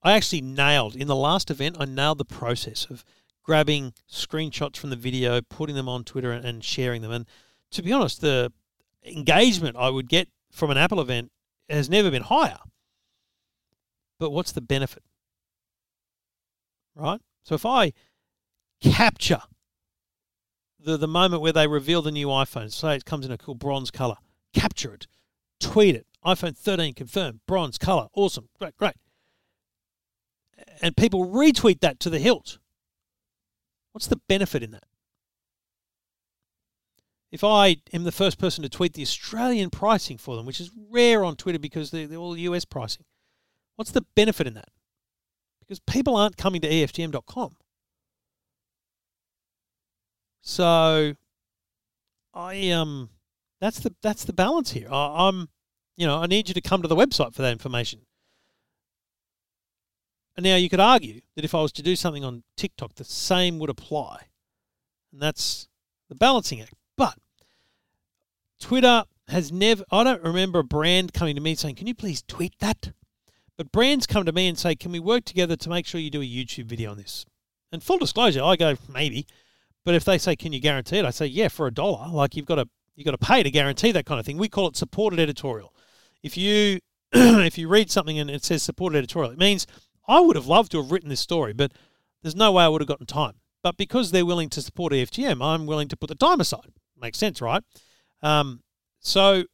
I 0.01 0.13
actually 0.13 0.41
nailed, 0.41 0.95
in 0.95 1.07
the 1.07 1.15
last 1.15 1.51
event, 1.51 1.77
I 1.79 1.85
nailed 1.85 2.17
the 2.17 2.25
process 2.25 2.87
of 2.89 3.05
grabbing 3.43 3.93
screenshots 4.11 4.77
from 4.77 4.89
the 4.89 4.95
video, 4.95 5.39
putting 5.41 5.75
them 5.75 5.87
on 5.87 6.03
Twitter 6.03 6.31
and, 6.31 6.43
and 6.43 6.63
sharing 6.63 7.03
them. 7.03 7.11
And 7.11 7.27
to 7.71 7.83
be 7.83 7.93
honest, 7.93 8.21
the 8.21 8.51
engagement 9.05 9.77
I 9.77 9.89
would 9.89 10.09
get 10.09 10.29
from 10.51 10.71
an 10.71 10.77
Apple 10.77 10.99
event 10.99 11.31
has 11.69 11.91
never 11.91 12.09
been 12.09 12.23
higher. 12.23 12.57
But 14.17 14.31
what's 14.31 14.51
the 14.51 14.61
benefit? 14.61 15.03
Right? 16.95 17.21
So 17.43 17.53
if 17.53 17.67
I 17.67 17.93
capture 18.81 19.41
the, 20.79 20.97
the 20.97 21.07
moment 21.07 21.41
where 21.41 21.53
they 21.53 21.67
reveal 21.67 22.01
the 22.01 22.11
new 22.11 22.27
iPhone, 22.27 22.71
say 22.71 22.95
it 22.95 23.05
comes 23.05 23.25
in 23.25 23.31
a 23.31 23.37
cool 23.37 23.55
bronze 23.55 23.91
color, 23.91 24.15
capture 24.53 24.93
it, 24.93 25.07
tweet 25.59 25.95
it, 25.95 26.05
iPhone 26.25 26.57
13 26.57 26.93
confirmed, 26.93 27.39
bronze 27.47 27.77
color, 27.77 28.07
awesome, 28.13 28.49
great, 28.59 28.75
great. 28.77 28.95
And 30.81 30.95
people 30.95 31.27
retweet 31.27 31.81
that 31.81 31.99
to 32.01 32.09
the 32.09 32.19
hilt. 32.19 32.59
What's 33.91 34.07
the 34.07 34.19
benefit 34.27 34.63
in 34.63 34.71
that? 34.71 34.83
If 37.31 37.43
I 37.43 37.77
am 37.91 38.03
the 38.03 38.11
first 38.11 38.39
person 38.39 38.63
to 38.63 38.69
tweet 38.69 38.93
the 38.93 39.01
Australian 39.01 39.69
pricing 39.69 40.17
for 40.17 40.35
them, 40.35 40.45
which 40.45 40.61
is 40.61 40.71
rare 40.89 41.25
on 41.25 41.35
Twitter 41.35 41.59
because 41.59 41.91
they're, 41.91 42.07
they're 42.07 42.17
all 42.17 42.37
US 42.37 42.63
pricing, 42.63 43.03
what's 43.75 43.91
the 43.91 44.05
benefit 44.15 44.47
in 44.47 44.53
that? 44.53 44.69
Because 45.59 45.79
people 45.79 46.15
aren't 46.15 46.37
coming 46.37 46.61
to 46.61 46.69
EFTM.com. 46.69 47.57
So 50.47 51.13
I 52.33 52.69
um 52.71 53.09
that's 53.59 53.81
the 53.81 53.93
that's 54.01 54.23
the 54.23 54.31
balance 54.31 54.71
here. 54.71 54.87
I, 54.89 55.27
I'm 55.27 55.49
you 55.97 56.07
know, 56.07 56.21
I 56.21 56.25
need 56.25 56.47
you 56.47 56.53
to 56.53 56.61
come 56.61 56.81
to 56.81 56.87
the 56.87 56.95
website 56.95 57.35
for 57.35 57.41
that 57.41 57.51
information. 57.51 57.99
And 60.37 60.45
now 60.45 60.55
you 60.55 60.69
could 60.69 60.79
argue 60.79 61.19
that 61.35 61.43
if 61.43 61.53
I 61.53 61.61
was 61.61 61.73
to 61.73 61.83
do 61.83 61.97
something 61.97 62.23
on 62.23 62.43
TikTok, 62.55 62.95
the 62.95 63.03
same 63.03 63.59
would 63.59 63.69
apply. 63.69 64.27
And 65.11 65.21
that's 65.21 65.67
the 66.07 66.15
balancing 66.15 66.61
act. 66.61 66.75
But 66.95 67.15
Twitter 68.57 69.03
has 69.27 69.51
never, 69.51 69.83
I 69.91 70.05
don't 70.05 70.23
remember 70.23 70.59
a 70.59 70.63
brand 70.63 71.11
coming 71.11 71.35
to 71.35 71.41
me 71.41 71.55
saying, 71.55 71.75
Can 71.75 71.87
you 71.87 71.95
please 71.95 72.23
tweet 72.25 72.53
that? 72.59 72.93
But 73.57 73.73
brands 73.73 74.07
come 74.07 74.23
to 74.23 74.31
me 74.31 74.47
and 74.47 74.57
say, 74.57 74.75
Can 74.75 74.93
we 74.93 74.99
work 74.99 75.25
together 75.25 75.57
to 75.57 75.69
make 75.69 75.85
sure 75.85 75.99
you 75.99 76.09
do 76.09 76.21
a 76.21 76.25
YouTube 76.25 76.67
video 76.67 76.91
on 76.91 76.97
this? 76.97 77.25
And 77.69 77.83
full 77.83 77.97
disclosure, 77.97 78.43
I 78.43 78.55
go, 78.55 78.77
Maybe. 78.87 79.27
But 79.87 79.95
if 79.95 80.03
they 80.03 80.17
say, 80.17 80.35
Can 80.35 80.51
you 80.51 80.59
guarantee 80.59 80.97
it? 80.97 81.05
I 81.05 81.11
say, 81.11 81.27
Yeah, 81.27 81.47
for 81.47 81.65
a 81.65 81.71
dollar. 81.73 82.09
Like 82.09 82.35
you've 82.35 82.45
got 82.45 82.55
to 82.55 82.67
you've 82.97 83.05
got 83.05 83.11
to 83.11 83.17
pay 83.17 83.41
to 83.41 83.49
guarantee 83.49 83.93
that 83.93 84.05
kind 84.05 84.19
of 84.19 84.25
thing. 84.25 84.37
We 84.37 84.49
call 84.49 84.67
it 84.67 84.75
supported 84.75 85.17
editorial. 85.17 85.73
If 86.21 86.35
you 86.35 86.81
if 87.13 87.57
you 87.57 87.69
read 87.69 87.89
something 87.89 88.19
and 88.19 88.29
it 88.29 88.43
says 88.43 88.61
supported 88.61 88.97
editorial, 88.97 89.31
it 89.31 89.39
means 89.39 89.65
I 90.05 90.19
would 90.19 90.35
have 90.35 90.45
loved 90.45 90.71
to 90.73 90.81
have 90.81 90.91
written 90.91 91.07
this 91.07 91.21
story, 91.21 91.53
but 91.53 91.71
there's 92.21 92.35
no 92.35 92.51
way 92.51 92.65
I 92.65 92.67
would 92.67 92.81
have 92.81 92.87
gotten 92.89 93.05
time. 93.05 93.35
But 93.63 93.77
because 93.77 94.11
they're 94.11 94.25
willing 94.25 94.49
to 94.49 94.61
support 94.61 94.91
EFTM, 94.91 95.41
I'm 95.41 95.65
willing 95.65 95.87
to 95.87 95.95
put 95.95 96.09
the 96.09 96.15
time 96.15 96.41
aside. 96.41 96.73
Makes 96.99 97.17
sense, 97.17 97.39
right? 97.39 97.63
Um, 98.21 98.63
so 98.99 99.45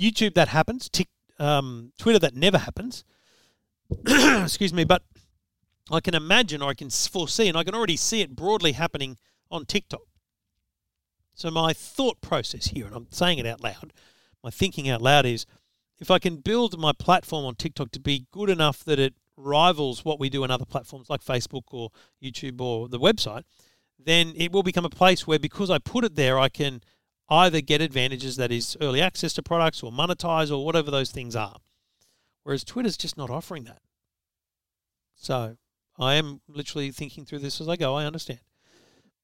YouTube 0.00 0.32
that 0.32 0.48
happens, 0.48 0.88
Tick, 0.88 1.08
um, 1.38 1.92
Twitter 1.98 2.20
that 2.20 2.34
never 2.34 2.56
happens. 2.56 3.04
Excuse 4.06 4.72
me, 4.72 4.84
but 4.84 5.02
I 5.90 6.00
can 6.00 6.14
imagine 6.14 6.62
or 6.62 6.70
I 6.70 6.74
can 6.74 6.88
foresee, 6.88 7.48
and 7.48 7.58
I 7.58 7.64
can 7.64 7.74
already 7.74 7.96
see 7.96 8.22
it 8.22 8.34
broadly 8.34 8.72
happening 8.72 9.18
on 9.50 9.64
TikTok. 9.64 10.02
So 11.34 11.50
my 11.50 11.72
thought 11.72 12.20
process 12.20 12.68
here, 12.68 12.86
and 12.86 12.94
I'm 12.94 13.08
saying 13.10 13.38
it 13.38 13.46
out 13.46 13.62
loud, 13.62 13.92
my 14.42 14.50
thinking 14.50 14.88
out 14.88 15.02
loud 15.02 15.26
is 15.26 15.44
if 15.98 16.10
I 16.10 16.18
can 16.18 16.36
build 16.36 16.78
my 16.78 16.92
platform 16.92 17.44
on 17.44 17.54
TikTok 17.54 17.90
to 17.92 18.00
be 18.00 18.26
good 18.30 18.48
enough 18.48 18.84
that 18.84 18.98
it 18.98 19.14
rivals 19.36 20.04
what 20.04 20.18
we 20.18 20.30
do 20.30 20.44
on 20.44 20.50
other 20.50 20.64
platforms 20.64 21.10
like 21.10 21.22
Facebook 21.22 21.64
or 21.70 21.90
YouTube 22.22 22.60
or 22.60 22.88
the 22.88 22.98
website, 22.98 23.42
then 23.98 24.32
it 24.36 24.52
will 24.52 24.62
become 24.62 24.84
a 24.84 24.90
place 24.90 25.26
where 25.26 25.38
because 25.38 25.70
I 25.70 25.78
put 25.78 26.04
it 26.04 26.16
there, 26.16 26.38
I 26.38 26.48
can 26.48 26.80
either 27.28 27.60
get 27.60 27.80
advantages 27.80 28.36
that 28.36 28.52
is 28.52 28.76
early 28.80 29.02
access 29.02 29.32
to 29.34 29.42
products 29.42 29.82
or 29.82 29.90
monetize 29.90 30.50
or 30.50 30.64
whatever 30.64 30.90
those 30.90 31.10
things 31.10 31.34
are. 31.34 31.56
Whereas 32.44 32.64
Twitter's 32.64 32.96
just 32.96 33.16
not 33.16 33.30
offering 33.30 33.64
that. 33.64 33.80
So 35.16 35.56
I 35.98 36.14
am 36.14 36.40
literally 36.46 36.90
thinking 36.92 37.24
through 37.24 37.40
this 37.40 37.60
as 37.60 37.68
I 37.68 37.76
go. 37.76 37.94
I 37.94 38.04
understand. 38.04 38.40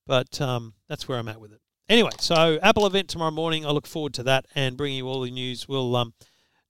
But 0.06 0.40
um, 0.40 0.74
that's 0.88 1.08
where 1.08 1.18
I'm 1.18 1.28
at 1.28 1.40
with 1.40 1.52
it. 1.52 1.60
Anyway, 1.88 2.10
so 2.18 2.58
Apple 2.62 2.86
event 2.86 3.08
tomorrow 3.08 3.30
morning. 3.30 3.66
I 3.66 3.70
look 3.70 3.86
forward 3.86 4.14
to 4.14 4.22
that 4.24 4.46
and 4.54 4.76
bringing 4.76 4.98
you 4.98 5.08
all 5.08 5.20
the 5.20 5.30
news. 5.30 5.68
We'll, 5.68 5.94
um, 5.96 6.14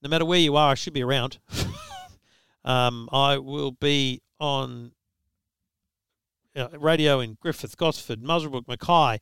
no 0.02 0.08
matter 0.08 0.24
where 0.24 0.38
you 0.38 0.56
are, 0.56 0.72
I 0.72 0.74
should 0.74 0.92
be 0.92 1.02
around. 1.02 1.38
um, 2.64 3.08
I 3.12 3.38
will 3.38 3.72
be 3.72 4.20
on 4.40 4.92
uh, 6.56 6.68
radio 6.78 7.20
in 7.20 7.36
Griffith, 7.40 7.76
Gosford, 7.76 8.22
Muswellbrook, 8.22 8.68
Mackay, 8.68 9.20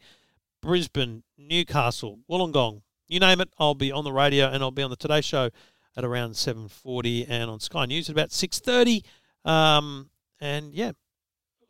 Brisbane, 0.62 1.22
Newcastle, 1.36 2.20
Wollongong. 2.30 2.82
You 3.08 3.20
name 3.20 3.40
it, 3.40 3.50
I'll 3.58 3.74
be 3.74 3.92
on 3.92 4.04
the 4.04 4.12
radio 4.12 4.46
and 4.46 4.62
I'll 4.62 4.70
be 4.70 4.82
on 4.82 4.90
the 4.90 4.96
Today 4.96 5.20
Show 5.20 5.50
at 5.96 6.04
around 6.04 6.32
7.40 6.32 7.26
and 7.28 7.50
on 7.50 7.60
Sky 7.60 7.86
News 7.86 8.08
at 8.08 8.14
about 8.14 8.30
6.30. 8.30 9.02
Um, 9.44 10.10
and 10.40 10.72
yeah, 10.72 10.92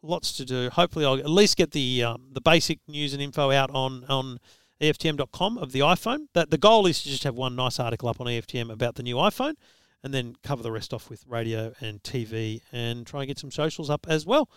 lots 0.03 0.33
to 0.35 0.45
do. 0.45 0.71
Hopefully, 0.71 1.05
I'll 1.05 1.19
at 1.19 1.31
least 1.31 1.57
get 1.57 1.73
the 1.73 2.05
um, 2.05 2.29
the 2.33 2.41
basic 2.41 2.79
news 2.89 3.13
and 3.13 3.23
info 3.23 3.51
out 3.51 3.71
on 3.71 4.05
on 4.09 4.39
EFTM.com 4.81 5.59
of 5.59 5.73
the 5.73 5.81
iPhone. 5.81 6.27
That 6.35 6.51
the 6.51 6.59
goal 6.59 6.87
is 6.87 7.03
to 7.03 7.09
just 7.09 7.25
have 7.25 7.35
one 7.35 7.57
nice 7.57 7.79
article 7.79 8.09
up 8.09 8.21
on 8.21 8.27
EFTM 8.27 8.71
about 8.71 8.95
the 8.95 9.03
new 9.03 9.17
iPhone, 9.17 9.55
and 10.03 10.13
then 10.15 10.37
cover 10.43 10.63
the 10.63 10.73
rest 10.73 10.95
off 10.95 11.11
with 11.11 11.25
radio 11.27 11.73
and 11.81 12.03
TV, 12.03 12.63
and 12.73 13.07
try 13.07 13.21
and 13.21 13.29
get 13.29 13.39
some 13.39 13.51
socials 13.51 13.91
up 13.91 14.07
as 14.09 14.27
well 14.27 14.49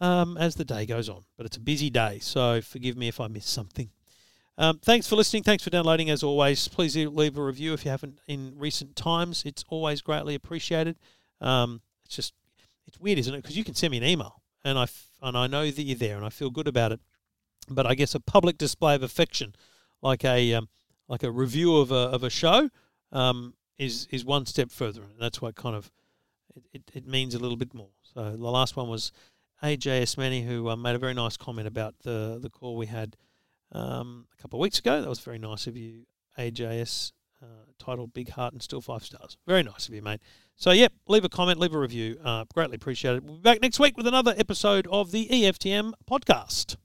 um, 0.00 0.36
as 0.36 0.54
the 0.54 0.64
day 0.64 0.86
goes 0.86 1.08
on. 1.08 1.24
But 1.36 1.46
it's 1.46 1.56
a 1.56 1.60
busy 1.60 1.90
day, 1.90 2.18
so 2.20 2.60
forgive 2.60 2.96
me 2.96 3.08
if 3.08 3.20
I 3.20 3.28
miss 3.28 3.46
something. 3.46 3.90
Um, 4.56 4.78
thanks 4.78 5.08
for 5.08 5.16
listening. 5.16 5.42
Thanks 5.42 5.64
for 5.64 5.70
downloading. 5.70 6.10
As 6.10 6.22
always, 6.22 6.68
please 6.68 6.96
leave 6.96 7.36
a 7.36 7.42
review 7.42 7.72
if 7.72 7.84
you 7.84 7.90
haven't 7.90 8.20
in 8.28 8.54
recent 8.56 8.94
times. 8.94 9.42
It's 9.44 9.64
always 9.68 10.00
greatly 10.00 10.36
appreciated. 10.36 10.96
Um, 11.40 11.80
it's 12.04 12.14
just 12.14 12.34
it's 12.86 13.00
weird, 13.00 13.18
isn't 13.18 13.34
it? 13.34 13.42
Because 13.42 13.56
you 13.56 13.64
can 13.64 13.74
send 13.74 13.90
me 13.90 13.96
an 13.96 14.04
email 14.04 14.40
and 14.64 14.78
I 14.78 14.84
f- 14.84 15.08
and 15.22 15.36
I 15.36 15.46
know 15.46 15.70
that 15.70 15.82
you're 15.82 15.96
there, 15.96 16.16
and 16.16 16.24
I 16.24 16.30
feel 16.30 16.50
good 16.50 16.68
about 16.68 16.92
it. 16.92 17.00
But 17.68 17.86
I 17.86 17.94
guess 17.94 18.14
a 18.14 18.20
public 18.20 18.58
display 18.58 18.94
of 18.94 19.02
affection, 19.02 19.54
like 20.02 20.24
a 20.24 20.54
um, 20.54 20.68
like 21.08 21.22
a 21.22 21.30
review 21.30 21.76
of 21.76 21.90
a 21.90 21.94
of 21.94 22.22
a 22.22 22.30
show, 22.30 22.70
um, 23.12 23.54
is 23.78 24.06
is 24.10 24.24
one 24.24 24.46
step 24.46 24.70
further, 24.70 25.02
and 25.02 25.18
that's 25.18 25.40
what 25.40 25.54
kind 25.54 25.76
of 25.76 25.90
it, 26.54 26.64
it, 26.72 26.82
it 26.94 27.06
means 27.06 27.34
a 27.34 27.38
little 27.38 27.56
bit 27.56 27.74
more. 27.74 27.90
So 28.02 28.30
the 28.36 28.50
last 28.50 28.76
one 28.76 28.88
was 28.88 29.12
AJ 29.62 30.02
Esmani, 30.02 30.44
who 30.46 30.68
uh, 30.68 30.76
made 30.76 30.94
a 30.94 30.98
very 30.98 31.14
nice 31.14 31.36
comment 31.36 31.66
about 31.66 31.94
the 32.02 32.38
the 32.40 32.50
call 32.50 32.76
we 32.76 32.86
had 32.86 33.16
um, 33.72 34.26
a 34.36 34.42
couple 34.42 34.58
of 34.58 34.62
weeks 34.62 34.78
ago. 34.78 35.00
That 35.00 35.08
was 35.08 35.20
very 35.20 35.38
nice 35.38 35.66
of 35.66 35.76
you, 35.76 36.04
AJS, 36.38 37.12
uh, 37.42 37.46
titled 37.78 38.12
Big 38.12 38.30
Heart 38.30 38.52
and 38.52 38.62
Still 38.62 38.80
Five 38.80 39.04
Stars. 39.04 39.36
Very 39.46 39.62
nice 39.62 39.88
of 39.88 39.94
you, 39.94 40.02
mate. 40.02 40.20
So, 40.56 40.70
yep, 40.70 40.92
leave 41.08 41.24
a 41.24 41.28
comment, 41.28 41.58
leave 41.58 41.74
a 41.74 41.78
review. 41.78 42.18
Uh, 42.24 42.44
greatly 42.54 42.76
appreciate 42.76 43.16
it. 43.16 43.24
We'll 43.24 43.36
be 43.36 43.42
back 43.42 43.60
next 43.60 43.80
week 43.80 43.96
with 43.96 44.06
another 44.06 44.34
episode 44.36 44.86
of 44.90 45.10
the 45.10 45.28
EFTM 45.28 45.92
podcast. 46.08 46.76